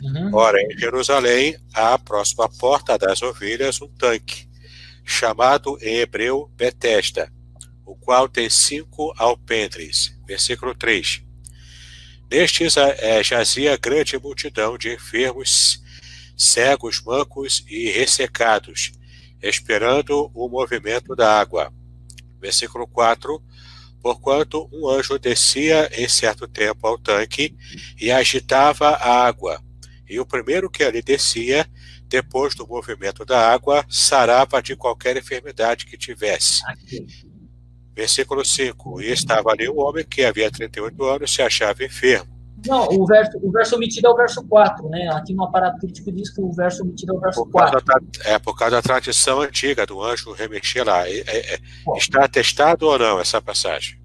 Uhum. 0.00 0.34
Ora, 0.34 0.58
em 0.62 0.78
Jerusalém 0.78 1.58
há 1.74 1.98
próximo 1.98 2.44
à 2.44 2.48
porta 2.48 2.96
das 2.96 3.20
ovelhas 3.20 3.78
um 3.82 3.88
tanque, 3.88 4.48
chamado 5.04 5.76
em 5.82 5.98
hebreu 5.98 6.50
Betesda, 6.56 7.30
o 7.84 7.94
qual 7.94 8.26
tem 8.26 8.48
cinco 8.48 9.12
alpendres. 9.18 10.18
Versículo 10.26 10.74
3. 10.74 11.20
Nestes 12.30 12.78
é, 12.78 13.22
jazia 13.22 13.76
grande 13.76 14.18
multidão 14.18 14.78
de 14.78 14.94
enfermos, 14.94 15.82
cegos, 16.38 17.02
mancos 17.04 17.64
e 17.68 17.90
ressecados, 17.90 18.92
esperando 19.42 20.30
o 20.32 20.48
movimento 20.48 21.16
da 21.16 21.38
água. 21.38 21.72
Versículo 22.40 22.86
4. 22.86 23.42
Porquanto 24.00 24.70
um 24.72 24.88
anjo 24.88 25.18
descia 25.18 25.90
em 25.92 26.08
certo 26.08 26.46
tempo 26.46 26.86
ao 26.86 26.96
tanque 26.96 27.56
e 28.00 28.12
agitava 28.12 28.90
a 28.90 29.26
água, 29.26 29.60
e 30.08 30.20
o 30.20 30.24
primeiro 30.24 30.70
que 30.70 30.84
ali 30.84 31.02
descia, 31.02 31.68
depois 32.06 32.54
do 32.54 32.66
movimento 32.66 33.24
da 33.24 33.52
água, 33.52 33.84
sarava 33.88 34.62
de 34.62 34.76
qualquer 34.76 35.16
enfermidade 35.16 35.84
que 35.84 35.98
tivesse. 35.98 36.62
Aqui. 36.66 37.04
Versículo 37.94 38.44
5: 38.44 39.02
E 39.02 39.10
estava 39.10 39.50
ali 39.50 39.68
um 39.68 39.80
homem 39.80 40.04
que 40.04 40.24
havia 40.24 40.48
38 40.48 41.04
anos 41.04 41.34
se 41.34 41.42
achava 41.42 41.84
enfermo. 41.84 42.37
Não, 42.66 42.88
o 42.88 43.06
verso, 43.06 43.38
o 43.42 43.52
verso 43.52 43.76
omitido 43.76 44.08
é 44.08 44.10
o 44.10 44.16
verso 44.16 44.44
4, 44.46 44.88
né? 44.88 45.08
Aqui 45.12 45.32
no 45.32 45.44
aparato 45.44 45.78
crítico 45.78 46.10
diz 46.10 46.30
que 46.30 46.40
o 46.40 46.52
verso 46.52 46.82
omitido 46.82 47.14
é 47.14 47.16
o 47.16 47.20
verso 47.20 47.44
por 47.44 47.52
4. 47.52 47.84
Da, 47.84 48.00
é, 48.24 48.38
por 48.38 48.56
causa 48.56 48.76
da 48.76 48.82
tradição 48.82 49.40
antiga 49.40 49.86
do 49.86 50.02
anjo 50.02 50.32
remexer 50.32 50.84
lá. 50.84 51.08
É, 51.08 51.18
é, 51.20 51.54
é 51.54 51.58
está 51.96 52.24
atestado 52.24 52.86
ou 52.86 52.98
não 52.98 53.20
essa 53.20 53.40
passagem? 53.40 53.98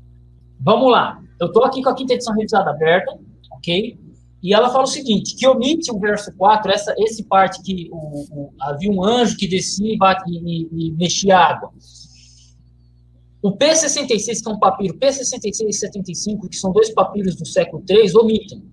Vamos 0.59 0.91
lá. 0.91 1.19
Eu 1.39 1.47
estou 1.47 1.63
aqui 1.63 1.81
com 1.81 1.89
a 1.89 1.95
quinta 1.95 2.13
edição 2.13 2.35
revisada 2.35 2.69
aberta, 2.69 3.17
ok? 3.51 3.97
E 4.41 4.53
ela 4.53 4.69
fala 4.69 4.83
o 4.83 4.87
seguinte, 4.87 5.35
que 5.35 5.47
omite 5.47 5.89
o 5.89 5.99
verso 5.99 6.31
4, 6.35 6.71
essa 6.71 6.93
esse 6.97 7.23
parte 7.23 7.61
que 7.63 7.89
o, 7.91 8.25
o, 8.29 8.53
havia 8.59 8.91
um 8.91 9.03
anjo 9.03 9.37
que 9.37 9.47
descia 9.47 9.95
e, 9.95 9.97
e, 10.31 10.87
e 10.87 10.91
mexia 10.91 11.37
água. 11.37 11.71
O 13.43 13.51
P66, 13.51 14.41
que 14.41 14.49
é 14.49 14.51
um 14.53 14.57
papiro, 14.57 14.97
P66 14.97 15.67
e 15.67 15.73
75, 15.73 16.47
que 16.47 16.55
são 16.55 16.71
dois 16.71 16.93
papiros 16.93 17.35
do 17.35 17.45
século 17.45 17.83
III, 17.87 18.15
omitem. 18.15 18.63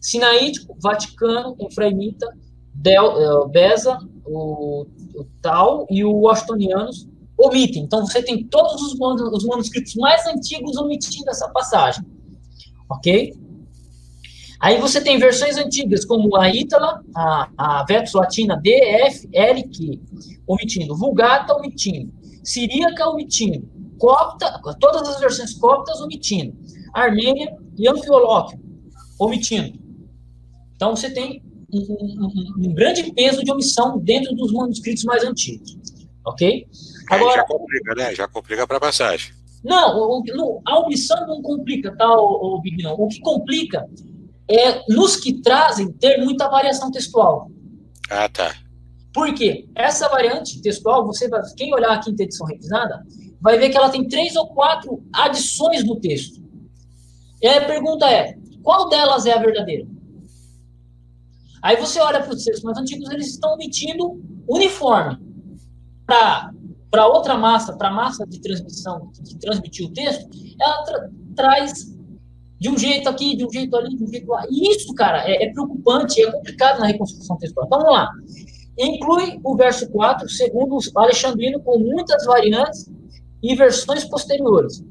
Sinaítico, 0.00 0.76
Vaticano, 0.82 1.56
Efraimita, 1.60 2.26
Del, 2.74 3.04
uh, 3.04 3.48
Beza, 3.48 3.96
o, 4.24 4.84
o 5.14 5.24
Tal 5.40 5.86
e 5.88 6.04
o 6.04 6.12
Washingtonianos 6.12 7.08
omitem. 7.38 7.84
Então 7.84 8.04
você 8.04 8.20
tem 8.20 8.42
todos 8.44 8.82
os, 8.82 8.98
os 9.32 9.44
manuscritos 9.44 9.94
mais 9.94 10.26
antigos 10.26 10.76
omitindo 10.76 11.30
essa 11.30 11.48
passagem. 11.50 12.04
Ok? 12.90 13.32
Aí 14.58 14.80
você 14.80 15.00
tem 15.00 15.20
versões 15.20 15.56
antigas, 15.56 16.04
como 16.04 16.34
a 16.34 16.52
Ítala, 16.52 17.00
a, 17.14 17.48
a 17.56 17.84
Vetus 17.84 18.12
Latina 18.12 18.56
D, 18.56 18.70
F, 18.72 19.28
L, 19.32 19.62
Q, 19.68 20.00
omitindo. 20.48 20.96
Vulgata, 20.96 21.54
omitindo. 21.54 22.12
Siríaca, 22.42 23.08
omitindo 23.08 23.75
copta, 23.98 24.60
todas 24.80 25.08
as 25.08 25.20
versões 25.20 25.54
coptas 25.54 26.00
omitindo. 26.00 26.56
Armênia 26.94 27.56
e 27.76 27.88
Anfiolóquio 27.88 28.58
omitindo. 29.18 29.78
Então 30.74 30.94
você 30.94 31.10
tem 31.10 31.42
um, 31.72 31.80
um, 31.80 32.68
um, 32.68 32.74
grande 32.74 33.12
peso 33.12 33.42
de 33.42 33.50
omissão 33.50 33.98
dentro 33.98 34.34
dos 34.34 34.52
manuscritos 34.52 35.04
mais 35.04 35.24
antigos. 35.24 35.76
Ok? 36.24 36.66
Agora, 37.10 37.36
já 37.36 37.44
complica, 37.44 37.94
né? 37.94 38.14
Já 38.14 38.28
complica 38.28 38.66
para 38.66 38.76
a 38.76 38.80
passagem. 38.80 39.32
Não, 39.64 39.96
o, 39.98 40.22
no, 40.24 40.60
a 40.64 40.78
omissão 40.80 41.26
não 41.26 41.42
complica, 41.42 41.96
tá, 41.96 42.08
o, 42.08 42.56
o 42.56 42.60
Big 42.60 42.82
não. 42.82 42.94
O 42.94 43.08
que 43.08 43.20
complica 43.20 43.88
é 44.48 44.82
nos 44.88 45.16
que 45.16 45.40
trazem 45.40 45.90
ter 45.92 46.18
muita 46.18 46.48
variação 46.48 46.90
textual. 46.90 47.50
Ah, 48.08 48.28
tá. 48.28 48.54
Por 49.12 49.34
quê? 49.34 49.66
Essa 49.74 50.08
variante 50.08 50.60
textual, 50.60 51.04
você 51.06 51.28
vai, 51.28 51.40
quem 51.56 51.74
olhar 51.74 51.92
aqui 51.92 52.10
em 52.10 52.22
edição 52.22 52.46
revisada, 52.46 53.02
vai 53.40 53.58
ver 53.58 53.70
que 53.70 53.76
ela 53.76 53.90
tem 53.90 54.06
três 54.06 54.36
ou 54.36 54.48
quatro 54.48 55.02
adições 55.12 55.84
no 55.84 56.00
texto. 56.00 56.42
E 57.40 57.46
a 57.46 57.64
pergunta 57.64 58.10
é: 58.10 58.36
qual 58.62 58.88
delas 58.88 59.26
é 59.26 59.32
a 59.32 59.38
verdadeira? 59.38 59.86
Aí 61.62 61.76
você 61.76 62.00
olha 62.00 62.22
para 62.22 62.32
os 62.32 62.44
textos 62.44 62.64
mais 62.64 62.78
antigos, 62.78 63.10
eles 63.10 63.28
estão 63.28 63.54
omitindo 63.54 64.20
uniforme. 64.48 65.18
Para 66.06 67.06
outra 67.08 67.36
massa, 67.36 67.76
para 67.76 67.88
a 67.88 67.92
massa 67.92 68.26
de 68.26 68.40
transmissão 68.40 69.10
que 69.12 69.36
transmitiu 69.38 69.86
o 69.86 69.92
texto, 69.92 70.28
ela 70.60 70.84
tra 70.84 71.10
traz 71.34 71.94
de 72.58 72.70
um 72.70 72.78
jeito 72.78 73.08
aqui, 73.08 73.36
de 73.36 73.44
um 73.44 73.50
jeito 73.50 73.76
ali, 73.76 73.94
de 73.94 74.04
um 74.04 74.06
jeito 74.06 74.28
lá. 74.28 74.44
E 74.48 74.70
isso, 74.70 74.94
cara, 74.94 75.28
é, 75.28 75.44
é 75.44 75.52
preocupante, 75.52 76.22
é 76.22 76.30
complicado 76.30 76.80
na 76.80 76.86
reconstrução 76.86 77.36
textual. 77.36 77.66
Então, 77.66 77.78
vamos 77.80 77.94
lá. 77.94 78.10
Inclui 78.78 79.40
o 79.44 79.56
verso 79.56 79.90
4, 79.90 80.28
segundo 80.28 80.76
o 80.76 80.98
Alexandrino, 80.98 81.60
com 81.60 81.78
muitas 81.78 82.24
variantes 82.24 82.90
e 83.46 83.54
versões 83.54 84.04
posteriores. 84.04 84.84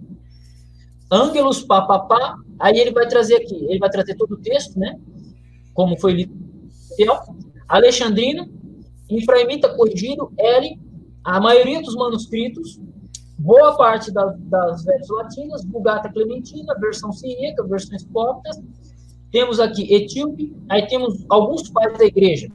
Ângelos, 1.11 1.61
papapá, 1.61 2.36
aí 2.60 2.80
ele 2.80 2.91
vai 2.91 3.07
trazer 3.07 3.36
aqui, 3.36 3.65
ele 3.65 3.80
vai 3.80 3.90
trazer 3.90 4.15
todo 4.15 4.36
o 4.36 4.38
texto, 4.38 4.80
né? 4.80 4.98
Como 5.73 5.99
foi 5.99 6.14
lido. 6.14 6.34
Alexandrino, 7.68 8.49
Infraimita 9.10 9.76
corrigido, 9.76 10.32
L, 10.38 10.80
a 11.23 11.40
maioria 11.40 11.82
dos 11.82 11.95
manuscritos, 11.95 12.80
boa 13.38 13.76
parte 13.76 14.11
das, 14.11 14.40
das 14.44 14.84
versões 14.86 15.10
latinas, 15.10 15.65
Vulgata 15.65 16.10
Clementina, 16.10 16.73
versão 16.80 17.11
siríaca, 17.11 17.64
versões 17.64 18.03
coptas. 18.06 18.60
Temos 19.32 19.60
aqui 19.60 19.94
Etíope, 19.94 20.56
aí 20.69 20.88
temos 20.88 21.26
alguns 21.30 21.69
pais 21.69 21.98
da 21.98 22.06
igreja. 22.06 22.48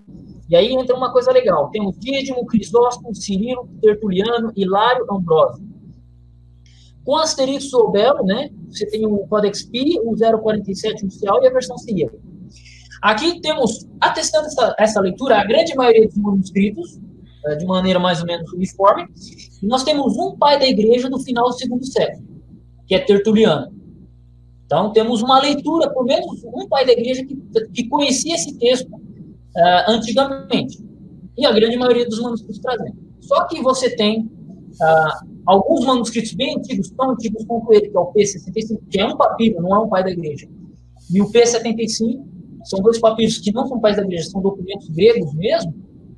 E 0.48 0.56
aí 0.56 0.72
entra 0.72 0.96
uma 0.96 1.12
coisa 1.12 1.30
legal. 1.30 1.68
Temos 1.68 1.96
Dídimo, 1.98 2.46
Crisóstomo, 2.46 3.14
Cirilo, 3.14 3.68
Tertuliano, 3.80 4.50
Hilário, 4.56 5.06
Ambrósio. 5.08 5.69
Com 7.04 7.16
asterisco 7.16 7.76
ou 7.76 7.90
belo, 7.90 8.24
né? 8.24 8.50
Você 8.68 8.86
tem 8.86 9.06
o 9.06 9.18
Codex 9.26 9.64
Pi, 9.64 9.98
o 10.04 10.14
047 10.16 11.02
inicial 11.02 11.42
e 11.42 11.46
a 11.46 11.50
versão 11.50 11.76
seguinte. 11.78 12.12
Aqui 13.02 13.40
temos, 13.40 13.88
atestando 14.00 14.46
essa, 14.46 14.74
essa 14.78 15.00
leitura, 15.00 15.40
a 15.40 15.44
grande 15.44 15.74
maioria 15.74 16.06
dos 16.06 16.16
manuscritos, 16.16 17.00
é, 17.46 17.56
de 17.56 17.64
maneira 17.64 17.98
mais 17.98 18.20
ou 18.20 18.26
menos 18.26 18.52
uniforme, 18.52 19.06
e 19.62 19.66
nós 19.66 19.82
temos 19.82 20.16
um 20.18 20.36
pai 20.36 20.58
da 20.58 20.66
igreja 20.66 21.08
do 21.08 21.18
final 21.18 21.46
do 21.46 21.54
segundo 21.54 21.84
século, 21.86 22.22
que 22.86 22.94
é 22.94 22.98
Tertuliano. 22.98 23.72
Então, 24.66 24.92
temos 24.92 25.22
uma 25.22 25.40
leitura, 25.40 25.90
pelo 25.90 26.04
menos 26.04 26.44
um 26.44 26.68
pai 26.68 26.84
da 26.84 26.92
igreja 26.92 27.24
que, 27.24 27.34
que 27.72 27.88
conhecia 27.88 28.34
esse 28.34 28.56
texto 28.58 28.88
uh, 28.92 29.90
antigamente. 29.90 30.78
E 31.36 31.46
a 31.46 31.52
grande 31.52 31.76
maioria 31.76 32.06
dos 32.06 32.20
manuscritos 32.20 32.60
trazendo. 32.60 32.96
Só 33.20 33.46
que 33.46 33.60
você 33.62 33.96
tem 33.96 34.20
uh, 34.20 35.39
alguns 35.46 35.84
manuscritos 35.84 36.32
bem 36.34 36.56
antigos, 36.56 36.90
tão 36.90 37.10
antigos 37.10 37.44
quanto 37.44 37.72
ele, 37.72 37.88
que 37.88 37.96
é 37.96 38.00
o 38.00 38.12
P65, 38.12 38.78
que 38.90 39.00
é 39.00 39.06
um 39.06 39.16
papiro, 39.16 39.62
não 39.62 39.74
é 39.74 39.78
um 39.80 39.88
pai 39.88 40.04
da 40.04 40.10
igreja, 40.10 40.48
e 41.10 41.20
o 41.20 41.30
P75, 41.30 42.24
são 42.64 42.80
dois 42.80 42.98
papiros 42.98 43.38
que 43.38 43.52
não 43.52 43.66
são 43.66 43.80
pais 43.80 43.96
da 43.96 44.02
igreja, 44.02 44.30
são 44.30 44.40
documentos 44.40 44.88
gregos 44.90 45.32
mesmo, 45.34 45.74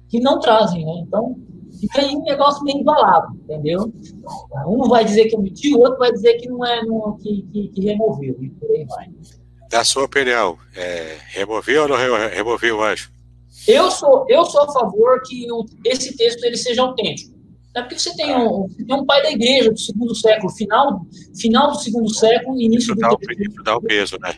que 0.08 0.20
não 0.20 0.40
trazem, 0.40 0.84
né? 0.84 1.04
Então, 1.06 1.36
fica 1.80 2.00
aí 2.00 2.14
um 2.14 2.22
negócio 2.22 2.62
meio 2.64 2.78
embalado, 2.78 3.34
entendeu? 3.44 3.92
Um 4.66 4.88
vai 4.88 5.04
dizer 5.04 5.26
que 5.26 5.36
omitiu, 5.36 5.78
o 5.78 5.82
outro 5.82 5.98
vai 5.98 6.12
dizer 6.12 6.34
que 6.34 6.48
não 6.48 6.64
é, 6.66 6.84
não, 6.84 7.16
que, 7.16 7.42
que, 7.52 7.68
que 7.68 7.80
removeu, 7.82 8.36
e 8.40 8.50
por 8.50 8.70
aí 8.70 8.84
vai. 8.84 9.08
Da 9.70 9.84
sua 9.84 10.04
opinião, 10.04 10.58
é, 10.76 11.16
removeu 11.28 11.82
ou 11.82 11.88
não 11.88 11.96
removeu 11.96 12.78
o 12.78 12.82
anjo? 12.82 13.10
Eu 13.66 13.90
sou, 13.90 14.26
eu 14.28 14.44
sou 14.44 14.62
a 14.62 14.72
favor 14.72 15.22
que 15.22 15.50
o, 15.50 15.64
esse 15.86 16.16
texto 16.16 16.44
ele 16.44 16.56
seja 16.56 16.82
autêntico. 16.82 17.31
É 17.74 17.80
porque 17.80 17.98
você 17.98 18.14
tem 18.14 18.36
um, 18.36 18.68
você 18.68 18.84
tem 18.84 18.94
um 18.94 19.06
pai 19.06 19.22
da 19.22 19.30
igreja 19.30 19.70
do 19.70 19.78
segundo 19.78 20.14
século, 20.14 20.52
final, 20.52 21.06
final 21.34 21.70
do 21.70 21.78
segundo 21.78 22.12
século, 22.14 22.60
início 22.60 22.92
isso 22.92 22.94
do 22.94 23.00
dá, 23.00 23.16
terceiro. 23.16 23.62
dá 23.64 23.76
um 23.76 23.80
peso, 23.80 24.18
né? 24.20 24.34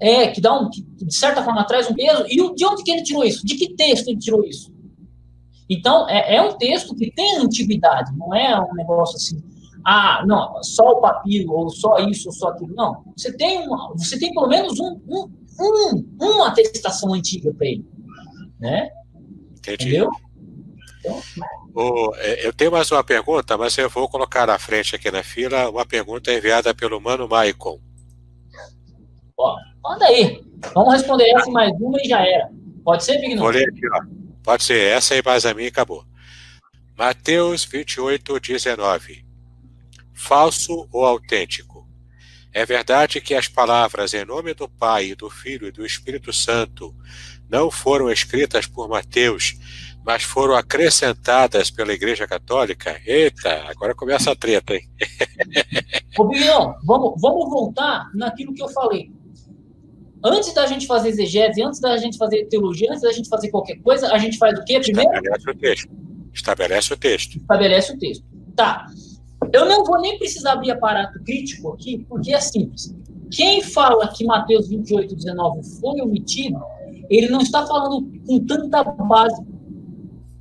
É, 0.00 0.28
que 0.28 0.40
dá 0.40 0.58
um, 0.58 0.68
que, 0.68 0.82
de 0.82 1.14
certa 1.14 1.42
forma 1.42 1.64
traz 1.64 1.90
um 1.90 1.94
peso. 1.94 2.24
E 2.28 2.54
de 2.54 2.64
onde 2.64 2.82
que 2.82 2.90
ele 2.90 3.02
tirou 3.02 3.24
isso? 3.24 3.46
De 3.46 3.56
que 3.56 3.74
texto 3.74 4.08
ele 4.08 4.18
tirou 4.18 4.44
isso? 4.44 4.72
Então, 5.68 6.08
é, 6.08 6.36
é 6.36 6.42
um 6.42 6.56
texto 6.56 6.94
que 6.94 7.10
tem 7.12 7.36
antiguidade, 7.36 8.10
não 8.16 8.34
é 8.34 8.58
um 8.58 8.74
negócio 8.74 9.16
assim, 9.16 9.42
ah, 9.84 10.24
não, 10.26 10.62
só 10.62 10.82
o 10.90 11.00
papiro, 11.00 11.52
ou 11.52 11.70
só 11.70 11.98
isso, 11.98 12.28
ou 12.28 12.34
só 12.34 12.48
aquilo. 12.48 12.74
Não. 12.74 13.04
Você 13.16 13.34
tem, 13.36 13.66
uma, 13.66 13.92
você 13.96 14.18
tem 14.18 14.32
pelo 14.32 14.48
menos 14.48 14.78
um, 14.80 15.00
um, 15.08 15.30
um 15.60 16.06
uma 16.20 16.48
atestação 16.48 17.14
antiga 17.14 17.52
para 17.54 17.66
ele. 17.66 17.86
Né? 18.58 18.88
Entendi. 19.56 19.88
Entendeu? 19.88 20.10
O, 21.04 21.20
é, 22.16 22.46
eu 22.46 22.52
tenho 22.52 22.72
mais 22.72 22.90
uma 22.90 23.04
pergunta, 23.04 23.56
mas 23.56 23.78
eu 23.78 23.88
vou 23.88 24.08
colocar 24.08 24.46
na 24.46 24.58
frente 24.58 24.96
aqui 24.96 25.10
na 25.10 25.22
fila 25.22 25.70
uma 25.70 25.86
pergunta 25.86 26.32
enviada 26.32 26.74
pelo 26.74 27.00
Mano 27.00 27.28
Maicon. 27.28 27.80
Ó, 29.36 29.56
manda 29.82 30.04
aí. 30.06 30.42
Vamos 30.74 30.94
responder 30.94 31.30
essa 31.30 31.50
mais 31.50 31.72
uma 31.80 31.98
e 32.02 32.08
já 32.08 32.20
era. 32.26 32.50
Pode 32.84 33.04
ser, 33.04 33.18
Big 33.18 33.36
Vou 33.36 33.50
ler 33.50 33.68
aqui, 33.68 33.86
ó. 33.92 34.00
Pode 34.42 34.64
ser 34.64 34.80
essa 34.80 35.14
e 35.14 35.22
mais 35.24 35.46
a 35.46 35.54
minha 35.54 35.68
e 35.68 35.70
acabou. 35.70 36.04
Mateus 36.96 37.64
28, 37.64 38.40
19. 38.40 39.24
Falso 40.12 40.88
ou 40.90 41.04
autêntico? 41.04 41.86
É 42.52 42.66
verdade 42.66 43.20
que 43.20 43.34
as 43.34 43.46
palavras 43.46 44.14
em 44.14 44.24
nome 44.24 44.52
do 44.52 44.68
Pai, 44.68 45.14
do 45.14 45.30
Filho 45.30 45.68
e 45.68 45.70
do 45.70 45.86
Espírito 45.86 46.32
Santo 46.32 46.92
não 47.48 47.70
foram 47.70 48.10
escritas 48.10 48.66
por 48.66 48.88
Mateus, 48.88 49.54
mas 50.08 50.22
foram 50.22 50.54
acrescentadas 50.54 51.70
pela 51.70 51.92
Igreja 51.92 52.26
Católica? 52.26 52.98
Eita, 53.04 53.64
agora 53.68 53.94
começa 53.94 54.30
a 54.30 54.34
treta, 54.34 54.74
hein? 54.74 54.88
Ô, 56.18 56.24
Bião, 56.28 56.76
vamos, 56.82 57.20
vamos 57.20 57.50
voltar 57.50 58.08
naquilo 58.14 58.54
que 58.54 58.62
eu 58.62 58.70
falei. 58.70 59.12
Antes 60.24 60.54
da 60.54 60.64
gente 60.64 60.86
fazer 60.86 61.10
exegese, 61.10 61.62
antes 61.62 61.78
da 61.78 61.94
gente 61.98 62.16
fazer 62.16 62.46
teologia, 62.46 62.88
antes 62.88 63.02
da 63.02 63.12
gente 63.12 63.28
fazer 63.28 63.50
qualquer 63.50 63.82
coisa, 63.82 64.10
a 64.10 64.16
gente 64.16 64.38
faz 64.38 64.58
o 64.58 64.64
quê 64.64 64.80
primeiro? 64.80 65.10
Estabelece 65.12 65.50
o 65.50 65.54
texto. 65.54 65.90
Estabelece 66.32 66.94
o 66.94 66.96
texto. 66.96 67.36
Estabelece 67.36 67.92
o 67.92 67.98
texto. 67.98 68.24
Tá. 68.56 68.86
Eu 69.52 69.66
não 69.66 69.84
vou 69.84 70.00
nem 70.00 70.18
precisar 70.18 70.52
abrir 70.52 70.70
aparato 70.70 71.22
crítico 71.22 71.74
aqui, 71.74 72.06
porque 72.08 72.32
é 72.32 72.40
simples. 72.40 72.94
Quem 73.30 73.60
fala 73.62 74.08
que 74.08 74.24
Mateus 74.24 74.70
28, 74.70 75.14
19 75.14 75.60
foi 75.78 76.00
omitido, 76.00 76.58
ele 77.10 77.28
não 77.28 77.42
está 77.42 77.66
falando 77.66 78.10
com 78.26 78.46
tanta 78.46 78.82
base. 78.82 79.57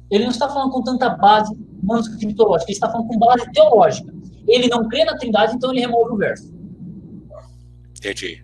Ele 0.10 0.24
não 0.24 0.32
está 0.32 0.48
falando 0.50 0.72
com 0.72 0.82
tanta 0.82 1.10
base 1.10 1.54
manuscritológica, 1.84 2.72
ele 2.72 2.76
está 2.76 2.90
falando 2.90 3.08
com 3.08 3.20
base 3.20 3.52
teológica. 3.52 4.14
Ele 4.48 4.68
não 4.68 4.88
crê 4.88 5.04
na 5.04 5.18
Trindade, 5.18 5.56
então 5.56 5.72
ele 5.72 5.82
remove 5.82 6.14
o 6.14 6.18
verso. 6.18 6.54
Entendi. 7.98 8.44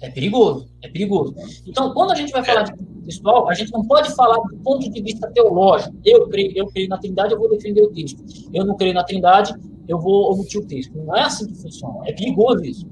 É 0.00 0.10
perigoso, 0.10 0.68
é 0.82 0.88
perigoso. 0.88 1.34
Então, 1.66 1.92
quando 1.92 2.12
a 2.12 2.14
gente 2.14 2.32
vai 2.32 2.42
falar 2.42 2.62
de 2.62 2.72
textual, 3.04 3.48
a 3.48 3.54
gente 3.54 3.72
não 3.72 3.84
pode 3.84 4.14
falar 4.14 4.36
do 4.36 4.56
ponto 4.58 4.90
de 4.90 5.02
vista 5.02 5.30
teológico. 5.30 5.94
Eu 6.04 6.28
creio, 6.28 6.52
eu 6.56 6.66
creio 6.68 6.88
na 6.88 6.98
Trindade, 6.98 7.32
eu 7.32 7.38
vou 7.38 7.48
defender 7.48 7.82
o 7.82 7.92
texto. 7.92 8.22
Eu 8.52 8.64
não 8.64 8.76
creio 8.76 8.94
na 8.94 9.04
Trindade, 9.04 9.54
eu 9.86 10.00
vou 10.00 10.32
omitir 10.32 10.60
o 10.60 10.66
texto. 10.66 10.92
Não 10.96 11.16
é 11.16 11.22
assim 11.22 11.46
que 11.46 11.54
funciona. 11.54 12.00
É 12.04 12.12
perigoso 12.12 12.64
isso. 12.64 12.86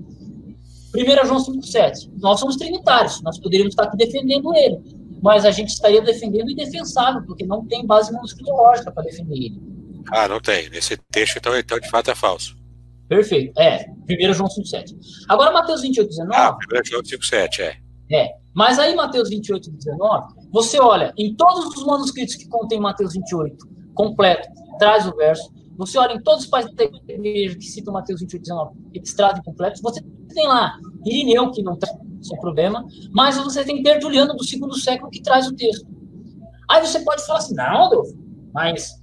1 0.95 1.27
João 1.27 1.39
5,7. 1.39 2.11
Nós 2.21 2.41
somos 2.41 2.57
trinitários, 2.57 3.23
nós 3.23 3.39
poderíamos 3.39 3.73
estar 3.73 3.85
aqui 3.85 3.97
defendendo 3.97 4.55
ele, 4.55 4.79
mas 5.23 5.45
a 5.45 5.51
gente 5.51 5.69
estaria 5.69 6.01
defendendo 6.01 6.49
o 6.49 6.51
indefensável, 6.51 7.23
porque 7.27 7.45
não 7.45 7.67
tem 7.67 7.87
base 7.87 8.13
manuscritológica 8.13 8.91
para 8.91 9.05
defender 9.05 9.37
ele. 9.37 9.63
Ah, 10.11 10.29
não 10.29 10.41
tem. 10.41 10.69
Nesse 10.71 10.97
texto, 11.11 11.37
então, 11.37 11.57
então, 11.57 11.79
de 11.79 11.89
fato, 11.89 12.11
é 12.11 12.15
falso. 12.15 12.57
Perfeito. 13.09 13.59
É, 13.59 13.87
1 14.09 14.33
João 14.35 14.49
5,7. 14.49 14.97
Agora, 15.29 15.53
Mateus 15.53 15.83
28, 15.83 16.09
19. 16.09 16.35
Ah, 16.35 16.57
1 16.73 16.85
João 16.85 17.03
5,7, 17.03 17.61
é. 17.61 17.77
É. 18.13 18.29
Mas 18.55 18.79
aí, 18.79 18.95
Mateus 18.95 19.29
28, 19.29 19.71
19, 19.71 20.35
você 20.51 20.81
olha, 20.81 21.13
em 21.17 21.35
todos 21.35 21.67
os 21.77 21.85
manuscritos 21.85 22.35
que 22.35 22.49
contém 22.49 22.81
Mateus 22.81 23.13
28, 23.13 23.57
completo, 23.95 24.49
traz 24.79 25.07
o 25.07 25.15
verso. 25.17 25.53
Você 25.77 25.97
olha 25.99 26.15
em 26.15 26.23
todos 26.23 26.45
os 26.45 26.51
pais 26.51 26.67
da 26.75 26.85
igreja 26.85 27.57
que 27.57 27.65
citam 27.65 27.95
Mateus 27.95 28.21
28, 28.21 28.43
19, 28.43 28.77
eles 28.93 29.15
trazem 29.15 29.43
completos. 29.43 29.81
Você 29.81 30.03
tem 30.35 30.47
lá 30.47 30.77
Irineu, 31.07 31.51
que 31.53 31.63
não 31.63 31.77
traz 31.77 31.97
sem 32.21 32.39
problema, 32.39 32.87
mas 33.13 33.37
você 33.37 33.65
tem 33.65 33.83
Tertuliano 33.83 34.35
do 34.35 34.45
segundo 34.45 34.79
século 34.79 35.11
que 35.11 35.23
traz 35.23 35.47
o 35.47 35.55
texto. 35.55 35.87
Aí 36.69 36.87
você 36.87 37.01
pode 37.01 37.27
falar 37.27 37.39
assim, 37.39 37.55
não, 37.55 37.87
Adolfo, 37.87 38.17
mas 38.53 39.01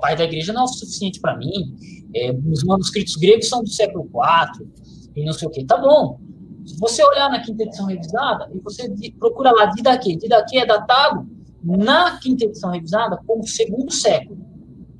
pai 0.00 0.16
da 0.16 0.24
igreja 0.24 0.52
não 0.52 0.62
é 0.62 0.64
o 0.64 0.68
suficiente 0.68 1.20
para 1.20 1.36
mim. 1.36 1.76
É, 2.14 2.32
os 2.32 2.64
manuscritos 2.64 3.16
gregos 3.16 3.48
são 3.48 3.62
do 3.62 3.68
século 3.68 4.04
IV 4.04 4.68
e 5.14 5.24
não 5.24 5.32
sei 5.32 5.48
o 5.48 5.50
que. 5.50 5.64
Tá 5.64 5.76
bom. 5.76 6.20
Se 6.64 6.78
você 6.78 7.04
olhar 7.04 7.30
na 7.30 7.40
quinta 7.40 7.62
edição 7.62 7.86
revisada 7.86 8.50
e 8.52 8.58
você 8.58 8.92
procura 9.18 9.52
lá 9.52 9.66
Didaquê, 9.66 10.16
Didaquê 10.16 10.58
é 10.58 10.66
datado 10.66 11.26
na 11.62 12.18
quinta 12.18 12.44
edição 12.44 12.70
revisada 12.70 13.20
como 13.26 13.46
segundo 13.46 13.92
século. 13.92 14.44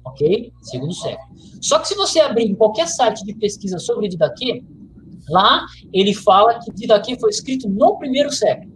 Ok? 0.04 0.52
Segundo 0.62 0.94
século. 0.94 1.28
Só 1.60 1.78
que 1.78 1.88
se 1.88 1.94
você 1.94 2.20
abrir 2.20 2.44
em 2.44 2.54
qualquer 2.54 2.86
site 2.86 3.24
de 3.24 3.34
pesquisa 3.34 3.78
sobre 3.78 4.08
Didaquê, 4.08 4.64
lá 5.28 5.64
ele 5.92 6.14
fala 6.14 6.58
que 6.58 6.72
Didaquê 6.72 7.18
foi 7.18 7.30
escrito 7.30 7.68
no 7.68 7.98
primeiro 7.98 8.30
século. 8.32 8.72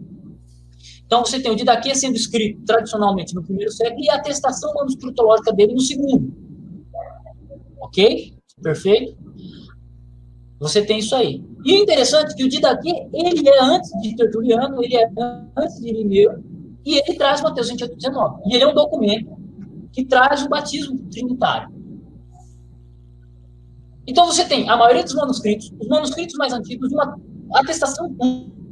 Então, 1.05 1.25
você 1.25 1.41
tem 1.41 1.51
o 1.51 1.55
Didaquê 1.55 1.93
sendo 1.93 2.15
escrito 2.15 2.63
tradicionalmente 2.65 3.35
no 3.35 3.43
primeiro 3.43 3.71
século 3.71 4.01
e 4.01 4.09
a 4.09 4.15
atestação 4.15 4.73
manuscritológica 4.73 5.51
dele 5.51 5.73
no 5.73 5.81
segundo. 5.81 6.33
Ok? 7.81 8.33
Perfeito? 8.61 9.17
Você 10.59 10.85
tem 10.85 10.99
isso 10.99 11.15
aí. 11.15 11.43
E 11.65 11.73
o 11.73 11.77
interessante 11.77 12.31
é 12.31 12.35
que 12.35 12.43
o 12.43 12.49
Didaquê, 12.49 13.07
ele 13.13 13.49
é 13.49 13.63
antes 13.63 13.91
de 14.01 14.15
Tertuliano, 14.15 14.81
ele 14.83 14.95
é 14.95 15.09
antes 15.57 15.79
de 15.79 15.89
Irineu, 15.89 16.43
e 16.85 16.97
ele 16.97 17.17
traz 17.17 17.41
Mateus 17.41 17.69
28, 17.69 17.95
19. 17.95 18.41
E 18.45 18.55
ele 18.55 18.63
é 18.63 18.67
um 18.67 18.73
documento 18.73 19.35
que 19.91 20.05
traz 20.05 20.45
o 20.45 20.49
batismo 20.49 20.97
trinitário. 21.09 21.70
Então 24.11 24.25
você 24.25 24.43
tem 24.43 24.69
a 24.69 24.75
maioria 24.75 25.03
dos 25.05 25.15
manuscritos, 25.15 25.71
os 25.79 25.87
manuscritos 25.87 26.35
mais 26.35 26.51
antigos, 26.51 26.91
uma 26.91 27.17
atestação 27.53 28.13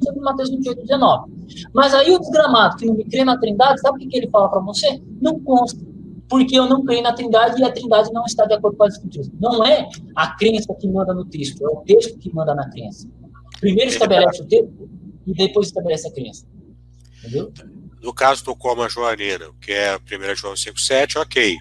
sobre 0.03 0.20
Mateus 0.20 0.49
28, 0.49 0.82
19. 0.82 1.32
Mas 1.74 1.94
aí 1.94 2.11
o 2.11 2.20
desgramado, 2.20 2.76
que 2.76 2.86
não 2.86 2.98
crê 2.98 3.24
na 3.24 3.40
trindade, 3.40 3.80
sabe 3.80 4.03
o 4.03 4.10
que, 4.10 4.18
ele 4.18 4.30
fala 4.30 4.49
para 4.49 4.60
você? 4.60 5.02
Não 5.22 5.40
consta. 5.40 5.80
Porque 6.28 6.60
eu 6.60 6.68
não 6.68 6.84
creio 6.84 7.02
na 7.02 7.14
trindade 7.14 7.61
e 7.61 7.64
a 7.64 7.72
trindade 7.72 8.11
não 8.11 8.26
está 8.26 8.45
de 8.45 8.53
acordo 8.53 8.76
com 8.76 8.84
as 8.84 8.95
escrituras. 8.95 9.32
Não 9.40 9.66
é 9.66 9.88
a 10.14 10.36
crença 10.36 10.76
que 10.76 10.90
manda 10.90 11.14
no 11.14 11.24
texto, 11.24 11.66
é 11.66 11.70
o 11.70 11.78
texto 11.86 12.20
que 12.20 12.36
manda 12.36 12.53
na 12.53 12.70
crença. 12.70 13.07
Primeiro 13.61 13.90
estabelece 13.90 14.41
o 14.41 14.45
texto 14.45 14.90
e 15.26 15.34
depois 15.34 15.68
estabelece 15.68 16.06
a 16.06 16.11
crença. 16.11 16.45
Entendeu? 17.20 17.49
No 18.02 18.14
caso 18.14 18.44
do 18.44 18.53
coma 18.57 18.90
joanino, 18.90 19.56
que 19.61 19.72
é 19.72 19.95
1 19.95 20.36
João 20.36 20.53
5,7, 20.53 21.16
ok. 21.22 21.57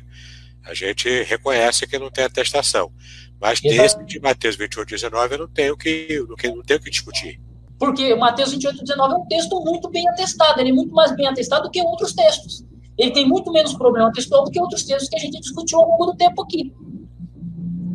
A 0.65 0.75
gente 0.75 1.23
reconhece 1.23 1.87
que 1.87 1.99
não 1.99 2.11
tem 2.11 2.25
atestação. 2.25 2.93
Mas 3.41 3.61
Exato. 3.63 3.83
desse 3.83 4.05
de 4.05 4.21
Mateus 4.21 4.57
28, 4.57 4.89
19, 4.89 5.35
eu 5.35 5.39
não 5.39 5.49
tenho 5.49 5.77
que, 5.77 6.25
não 6.45 6.63
tenho 6.63 6.81
que 6.81 6.91
discutir. 6.91 7.41
Porque 7.79 8.15
Mateus 8.17 8.51
28, 8.51 8.83
19 8.85 9.15
é 9.15 9.17
um 9.17 9.27
texto 9.27 9.61
muito 9.61 9.89
bem 9.89 10.09
atestado, 10.09 10.61
ele 10.61 10.71
é 10.71 10.73
muito 10.73 10.93
mais 10.93 11.15
bem 11.15 11.27
atestado 11.27 11.65
do 11.65 11.71
que 11.71 11.81
outros 11.81 12.13
textos. 12.13 12.65
Ele 12.99 13.13
tem 13.13 13.29
muito 13.29 13.53
menos 13.53 13.75
problema 13.75 14.13
textual 14.13 14.45
do 14.45 14.51
que 14.51 14.61
outros 14.61 14.83
textos 14.83 15.09
que 15.09 15.17
a 15.17 15.21
gente 15.21 15.39
discutiu 15.41 15.79
ao 15.79 15.89
longo 15.89 16.07
do 16.07 16.17
tempo 16.17 16.43
aqui. 16.43 16.75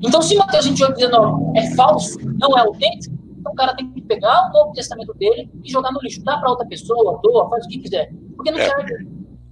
Então, 0.01 0.21
se 0.21 0.35
Mateus 0.35 0.65
28, 0.65 0.95
19 0.95 1.57
é 1.57 1.75
falso, 1.75 2.17
não 2.39 2.57
é 2.57 2.61
autêntico, 2.61 3.13
então 3.37 3.51
o 3.51 3.55
cara 3.55 3.75
tem 3.75 3.91
que 3.91 4.01
pegar 4.01 4.49
o 4.49 4.53
Novo 4.53 4.73
Testamento 4.73 5.13
dele 5.15 5.49
e 5.61 5.69
jogar 5.69 5.91
no 5.91 5.99
lixo. 6.01 6.23
Dá 6.23 6.37
para 6.37 6.49
outra 6.49 6.65
pessoa, 6.65 7.19
doa, 7.21 7.49
faz 7.49 7.65
o 7.65 7.67
que 7.67 7.79
quiser. 7.79 8.09
Porque 8.37 8.51
não 8.51 8.59
é, 8.59 8.69
serve. 8.69 8.93
Ele 8.93 9.09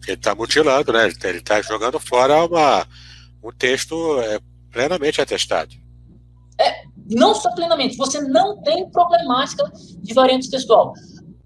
está 0.08 0.34
mutilando, 0.34 0.94
né? 0.94 1.10
Ele 1.24 1.38
está 1.38 1.62
jogando 1.62 2.00
fora 2.00 2.46
uma, 2.46 2.88
um 3.44 3.52
texto 3.52 4.20
é, 4.22 4.40
plenamente 4.72 5.20
atestado. 5.20 5.81
É, 6.62 6.84
não 7.10 7.34
só 7.34 7.54
plenamente, 7.54 7.98
você 7.98 8.22
não 8.22 8.62
tem 8.62 8.90
problemática 8.90 9.72
de 9.74 10.14
variante 10.14 10.50
textual. 10.50 10.94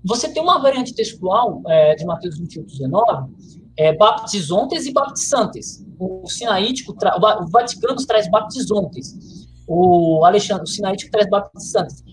Você 0.03 0.31
tem 0.31 0.43
uma 0.43 0.59
variante 0.59 0.93
textual 0.93 1.61
é, 1.67 1.95
de 1.95 2.05
Mateus 2.05 2.37
28, 2.37 2.67
19, 2.67 3.33
é, 3.77 3.93
baptizontes 3.93 4.85
e 4.85 4.93
baptizantes. 4.93 5.83
O 5.97 6.27
sinaítico, 6.27 6.93
tra... 6.93 7.17
o 7.17 7.47
Vaticano 7.49 8.05
traz 8.05 8.29
baptizontes. 8.29 9.47
O 9.67 10.23
Alexandre, 10.23 10.63
o 10.63 10.67
sinaítico 10.67 11.11
traz 11.11 11.27
baptizantes. 11.29 12.03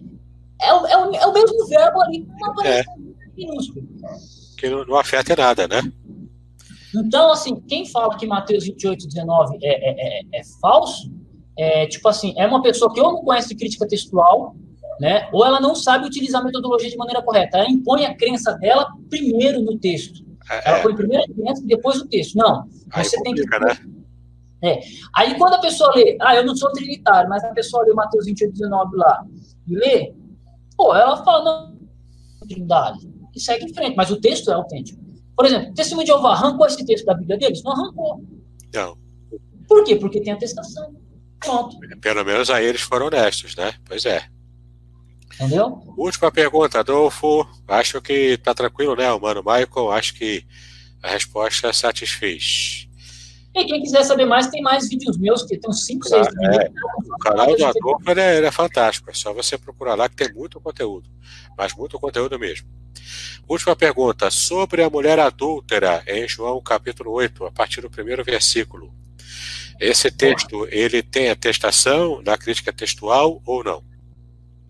É, 0.61 0.73
o, 0.73 0.87
é, 0.87 0.97
o, 0.97 1.15
é 1.15 1.27
o 1.27 1.33
mesmo 1.33 1.66
verbo 1.66 2.01
ali, 2.03 2.27
uma 2.41 2.55
variação 2.55 2.95
é. 2.95 3.31
minúscula. 3.37 3.85
Que 4.57 4.70
não, 4.70 4.85
não 4.87 4.97
afeta 4.97 5.37
nada, 5.37 5.69
né? 5.69 5.83
Então, 6.95 7.33
assim, 7.33 7.61
quem 7.61 7.87
fala 7.87 8.16
que 8.16 8.27
Mateus 8.27 8.65
28, 8.65 9.09
19 9.09 9.59
é, 9.62 9.69
é, 9.69 10.20
é, 10.20 10.41
é 10.41 10.43
falso, 10.61 11.11
é, 11.59 11.87
tipo 11.87 12.09
assim, 12.09 12.35
é 12.37 12.47
uma 12.47 12.62
pessoa 12.62 12.93
que 12.93 13.01
ou 13.01 13.12
não 13.12 13.23
conhece 13.23 13.55
crítica 13.55 13.87
textual, 13.87 14.57
né, 15.01 15.29
ou 15.33 15.45
ela 15.45 15.61
não 15.61 15.74
sabe 15.74 16.07
utilizar 16.07 16.41
a 16.41 16.45
metodologia 16.45 16.89
de 16.89 16.97
maneira 16.97 17.23
correta. 17.23 17.59
Ela 17.59 17.70
impõe 17.70 18.05
a 18.05 18.15
crença 18.15 18.53
dela 18.59 18.89
primeiro 19.11 19.61
no 19.61 19.79
texto. 19.79 20.24
É, 20.51 20.69
ela 20.69 20.79
é. 20.79 20.83
põe 20.83 20.95
primeiro 20.95 21.24
a 21.24 21.35
crença 21.35 21.62
e 21.62 21.66
depois 21.66 22.01
o 22.01 22.09
texto. 22.09 22.37
Não, 22.37 22.65
você 22.95 23.20
tem 23.23 23.35
que... 23.35 23.43
Né? 23.43 23.79
É. 24.62 24.81
Aí 25.16 25.37
quando 25.37 25.55
a 25.55 25.61
pessoa 25.61 25.93
lê, 25.95 26.16
ah, 26.20 26.37
eu 26.37 26.47
não 26.47 26.55
sou 26.55 26.70
trinitário, 26.70 27.29
mas 27.29 27.43
a 27.43 27.53
pessoa 27.53 27.85
lê 27.85 27.93
Mateus 27.93 28.27
28, 28.27 28.53
19 28.53 28.97
lá, 28.97 29.24
e 29.66 29.74
lê, 29.74 30.15
pô, 30.77 30.95
ela 30.95 31.16
fala, 31.24 31.45
não, 31.45 32.47
trindade, 32.47 33.11
e 33.35 33.41
segue 33.41 33.65
em 33.65 33.74
frente, 33.74 33.97
mas 33.97 34.11
o 34.11 34.20
texto 34.20 34.51
é 34.51 34.55
autêntico. 34.55 35.03
Por 35.37 35.47
exemplo, 35.47 35.70
o 35.70 35.74
testemunho 35.74 36.07
de 36.07 36.12
Jeová 36.12 36.33
arrancou 36.33 36.66
esse 36.66 36.85
texto 36.85 37.05
da 37.05 37.15
Bíblia 37.15 37.39
deles? 37.39 37.62
Não 37.65 37.73
arrancou. 37.73 38.23
Não. 38.73 38.97
Por 39.66 39.83
quê? 39.83 39.97
Porque 39.97 40.20
tem 40.20 40.33
atestação. 40.33 40.95
Pronto. 41.43 41.77
Pelo 42.01 42.24
menos 42.24 42.51
aí 42.51 42.64
eles 42.64 42.81
foram 42.81 43.06
honestos, 43.06 43.56
né? 43.56 43.74
Pois 43.85 44.05
é. 44.05 44.24
Entendeu? 45.35 45.82
Última 45.97 46.31
pergunta, 46.31 46.81
Adolfo. 46.81 47.47
Acho 47.66 48.01
que 48.01 48.36
tá 48.39 48.55
tranquilo, 48.55 48.94
né, 48.94 49.10
o 49.12 49.20
mano 49.20 49.43
Michael? 49.43 49.90
Acho 49.90 50.14
que 50.14 50.44
a 51.02 51.10
resposta 51.10 51.73
satisfez. 51.73 52.89
E 53.55 53.64
quem 53.66 53.82
quiser 53.82 54.02
saber 54.05 54.24
mais, 54.24 54.47
tem 54.48 54.62
mais 54.62 54.89
vídeos 54.89 55.19
meus, 55.19 55.43
que 55.43 55.59
tem 55.59 55.69
uns 55.69 55.85
5, 55.85 56.09
6 56.09 56.27
vídeos. 56.27 56.56
É, 56.56 56.70
o 57.05 57.19
canal 57.19 57.55
do 57.55 57.64
Adolfo 57.66 58.10
é, 58.19 58.44
é 58.44 58.51
fantástico, 58.51 59.10
é 59.10 59.14
só 59.14 59.35
você 59.35 59.59
procurar 59.59 59.94
lá 59.94 60.09
que 60.09 60.16
tem 60.16 60.32
muito 60.32 60.59
conteúdo, 60.59 61.10
mas 61.56 61.74
muito 61.74 61.98
conteúdo 61.98 62.39
mesmo. 62.39 62.66
Última 63.47 63.77
pergunta, 63.77 64.31
sobre 64.31 64.82
a 64.82 64.89
mulher 64.89 65.19
adúltera, 65.19 66.02
em 66.06 66.27
João 66.27 66.62
capítulo 66.62 67.12
8, 67.12 67.44
a 67.44 67.51
partir 67.51 67.82
do 67.82 67.90
primeiro 67.90 68.24
versículo. 68.24 68.90
Esse 69.82 70.12
texto, 70.12 70.64
ele 70.70 71.02
tem 71.02 71.28
atestação 71.28 72.22
na 72.24 72.38
crítica 72.38 72.72
textual 72.72 73.42
ou 73.44 73.64
não? 73.64 73.82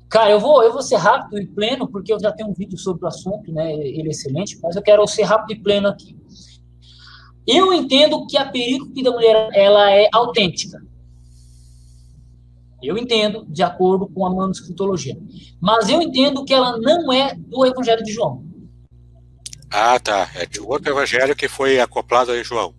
Cara, 0.09 0.30
eu 0.30 0.40
vou, 0.40 0.62
eu 0.62 0.72
vou 0.72 0.80
ser 0.80 0.97
rápido 0.97 1.39
e 1.39 1.47
pleno, 1.47 1.86
porque 1.86 2.14
eu 2.14 2.18
já 2.18 2.32
tenho 2.32 2.48
um 2.48 2.55
vídeo 2.55 2.78
sobre 2.78 3.05
o 3.05 3.09
assunto, 3.09 3.52
né? 3.52 3.74
Ele 3.74 4.09
é 4.09 4.10
excelente, 4.10 4.59
mas 4.62 4.74
eu 4.74 4.80
quero 4.80 5.06
ser 5.06 5.24
rápido 5.24 5.52
e 5.52 5.62
pleno 5.62 5.86
aqui. 5.89 6.16
Eu 7.47 7.74
entendo 7.74 8.26
que 8.26 8.39
a 8.39 8.47
perícope 8.47 9.02
da 9.02 9.10
mulher 9.10 9.51
ela 9.52 9.90
é 9.90 10.09
autêntica. 10.14 10.80
Eu 12.82 12.97
entendo, 12.97 13.44
de 13.47 13.62
acordo 13.62 14.06
com 14.09 14.24
a 14.24 14.34
manuscritologia. 14.34 15.18
Mas 15.60 15.90
eu 15.90 16.01
entendo 16.01 16.43
que 16.43 16.55
ela 16.55 16.78
não 16.78 17.12
é 17.12 17.34
do 17.34 17.66
Evangelho 17.66 18.02
de 18.02 18.12
João. 18.12 18.43
Ah, 19.70 20.01
tá. 20.01 20.30
É 20.34 20.47
de 20.47 20.59
outro 20.59 20.90
evangelho 20.90 21.36
que 21.36 21.48
foi 21.48 21.80
acoplado 21.80 22.34
em 22.34 22.43
João. 22.43 22.74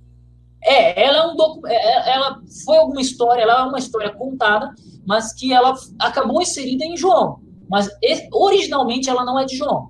É, 0.65 1.03
ela 1.03 1.18
é 1.18 1.27
um 1.27 1.35
docu... 1.35 1.68
É, 1.68 1.76
é, 1.76 2.15
ela 2.15 2.41
foi 2.65 2.77
alguma 2.77 3.02
história, 3.02 3.41
ela 3.41 3.61
é 3.61 3.64
uma 3.64 3.80
história 3.80 4.11
contada, 4.14 4.73
mas 5.06 5.34
que 5.34 5.53
ela 5.53 5.76
acabou 5.99 6.41
inserida 6.41 6.85
em 6.85 6.95
João. 6.95 7.41
Mas 7.69 7.90
originalmente 8.31 9.10
ela 9.10 9.26
não 9.26 9.40
é 9.40 9.45
de 9.45 9.56
João. 9.56 9.90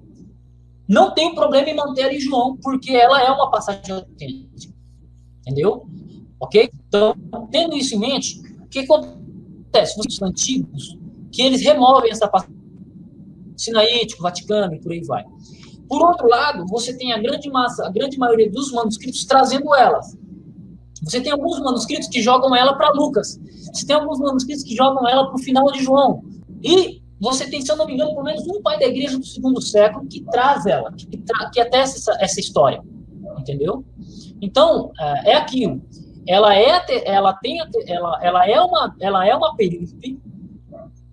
Não 0.87 1.13
tem 1.13 1.33
problema 1.33 1.69
em 1.69 1.75
manter 1.75 2.11
em 2.11 2.19
João, 2.19 2.57
porque 2.57 2.91
ela 2.91 3.21
é 3.21 3.31
uma 3.31 3.49
passagem 3.49 3.93
autêntica. 3.93 4.73
Entendeu? 5.41 5.85
Ok? 6.39 6.69
Então, 6.87 7.15
tendo 7.51 7.75
isso 7.75 7.95
em 7.95 7.99
mente, 7.99 8.39
o 8.61 8.67
que 8.67 8.79
acontece? 8.79 9.99
Os 9.99 10.21
antigos, 10.21 10.97
que 11.31 11.41
eles 11.41 11.61
removem 11.61 12.11
essa 12.11 12.27
passagem 12.27 12.55
sinaítico, 13.55 14.21
Vaticano 14.21 14.73
e 14.75 14.79
por 14.79 14.91
aí 14.91 15.01
vai. 15.03 15.23
Por 15.87 16.01
outro 16.01 16.27
lado, 16.27 16.65
você 16.67 16.97
tem 16.97 17.13
a 17.13 17.17
grande 17.17 17.49
massa, 17.49 17.85
a 17.85 17.89
grande 17.89 18.17
maioria 18.17 18.49
dos 18.49 18.71
manuscritos 18.71 19.25
trazendo 19.25 19.73
elas. 19.75 20.17
Você 21.03 21.21
tem 21.21 21.31
alguns 21.31 21.59
manuscritos 21.59 22.07
que 22.07 22.21
jogam 22.21 22.55
ela 22.55 22.73
para 22.75 22.91
Lucas. 22.91 23.39
Você 23.73 23.85
tem 23.85 23.95
alguns 23.95 24.19
manuscritos 24.19 24.63
que 24.63 24.75
jogam 24.75 25.07
ela 25.07 25.27
para 25.27 25.35
o 25.35 25.43
final 25.43 25.71
de 25.71 25.84
João. 25.84 26.23
E 26.61 27.01
você 27.19 27.49
tem, 27.49 27.61
se 27.61 27.71
eu 27.71 27.75
não 27.75 27.85
me 27.85 27.93
engano, 27.93 28.11
pelo 28.11 28.23
menos 28.23 28.47
um 28.47 28.61
pai 28.61 28.80
da 28.80 28.85
igreja 28.85 29.17
do 29.17 29.25
segundo 29.25 29.61
século 29.61 30.07
que 30.07 30.23
traz 30.25 30.65
ela, 30.65 30.91
que, 30.91 31.17
tra 31.17 31.49
que 31.49 31.59
atesta 31.59 31.97
essa, 31.97 32.23
essa 32.23 32.39
história. 32.39 32.81
Entendeu? 33.38 33.85
Então, 34.41 34.91
é, 34.99 35.31
é 35.31 35.35
aquilo. 35.35 35.81
Ela 36.27 36.55
é, 36.55 36.85
ela 37.05 37.34
tem, 37.34 37.59
ela, 37.88 38.19
ela 38.21 38.47
é 38.49 38.59
uma, 38.61 38.95
ela 38.99 39.27
é 39.27 39.35
uma 39.35 39.55
perícope 39.55 40.21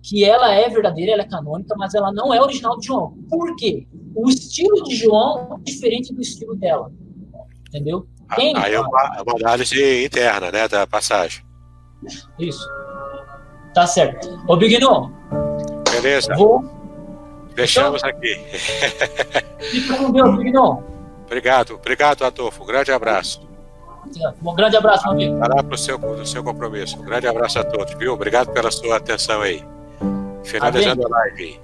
que 0.01 0.25
ela 0.25 0.53
é 0.53 0.67
verdadeira, 0.67 1.11
ela 1.11 1.21
é 1.21 1.27
canônica, 1.27 1.75
mas 1.77 1.93
ela 1.93 2.11
não 2.11 2.33
é 2.33 2.41
original 2.41 2.77
de 2.77 2.87
João. 2.87 3.17
Por 3.29 3.55
quê? 3.55 3.87
O 4.15 4.29
estilo 4.29 4.83
de 4.83 4.95
João 4.95 5.59
é 5.59 5.63
diferente 5.63 6.13
do 6.13 6.21
estilo 6.21 6.55
dela. 6.55 6.91
Entendeu? 7.67 8.07
Quem 8.35 8.55
Aí 8.57 8.73
é 8.73 8.79
uma, 8.79 9.15
é 9.17 9.21
uma 9.21 9.35
análise 9.39 10.05
interna, 10.05 10.51
né, 10.51 10.67
da 10.67 10.87
passagem. 10.87 11.43
Isso. 12.39 12.67
Tá 13.73 13.85
certo. 13.87 14.41
Ô, 14.47 14.55
Bigno. 14.55 15.11
Beleza. 15.91 16.33
Vou... 16.35 16.63
Fechamos 17.55 18.01
então, 18.03 18.17
aqui. 18.17 18.35
Fica 19.59 19.97
com 19.97 20.11
Deus, 20.11 20.37
Bigno. 20.37 20.83
Obrigado, 21.25 21.75
obrigado, 21.75 22.23
Adolfo. 22.23 22.63
Um 22.63 22.65
grande 22.65 22.91
abraço. 22.91 23.49
Um 24.43 24.55
grande 24.55 24.75
abraço, 24.75 25.03
meu 25.03 25.13
amigo. 25.13 25.39
Para 25.39 25.63
pro 25.63 25.77
seu, 25.77 26.25
seu 26.25 26.43
compromisso. 26.43 26.99
Um 26.99 27.03
grande 27.03 27.27
abraço 27.27 27.59
a 27.59 27.63
todos, 27.63 27.93
viu? 27.95 28.13
Obrigado 28.13 28.51
pela 28.51 28.71
sua 28.71 28.97
atenção 28.97 29.41
aí. 29.41 29.63
Finalizando 30.43 31.05
a 31.05 31.09
live. 31.09 31.59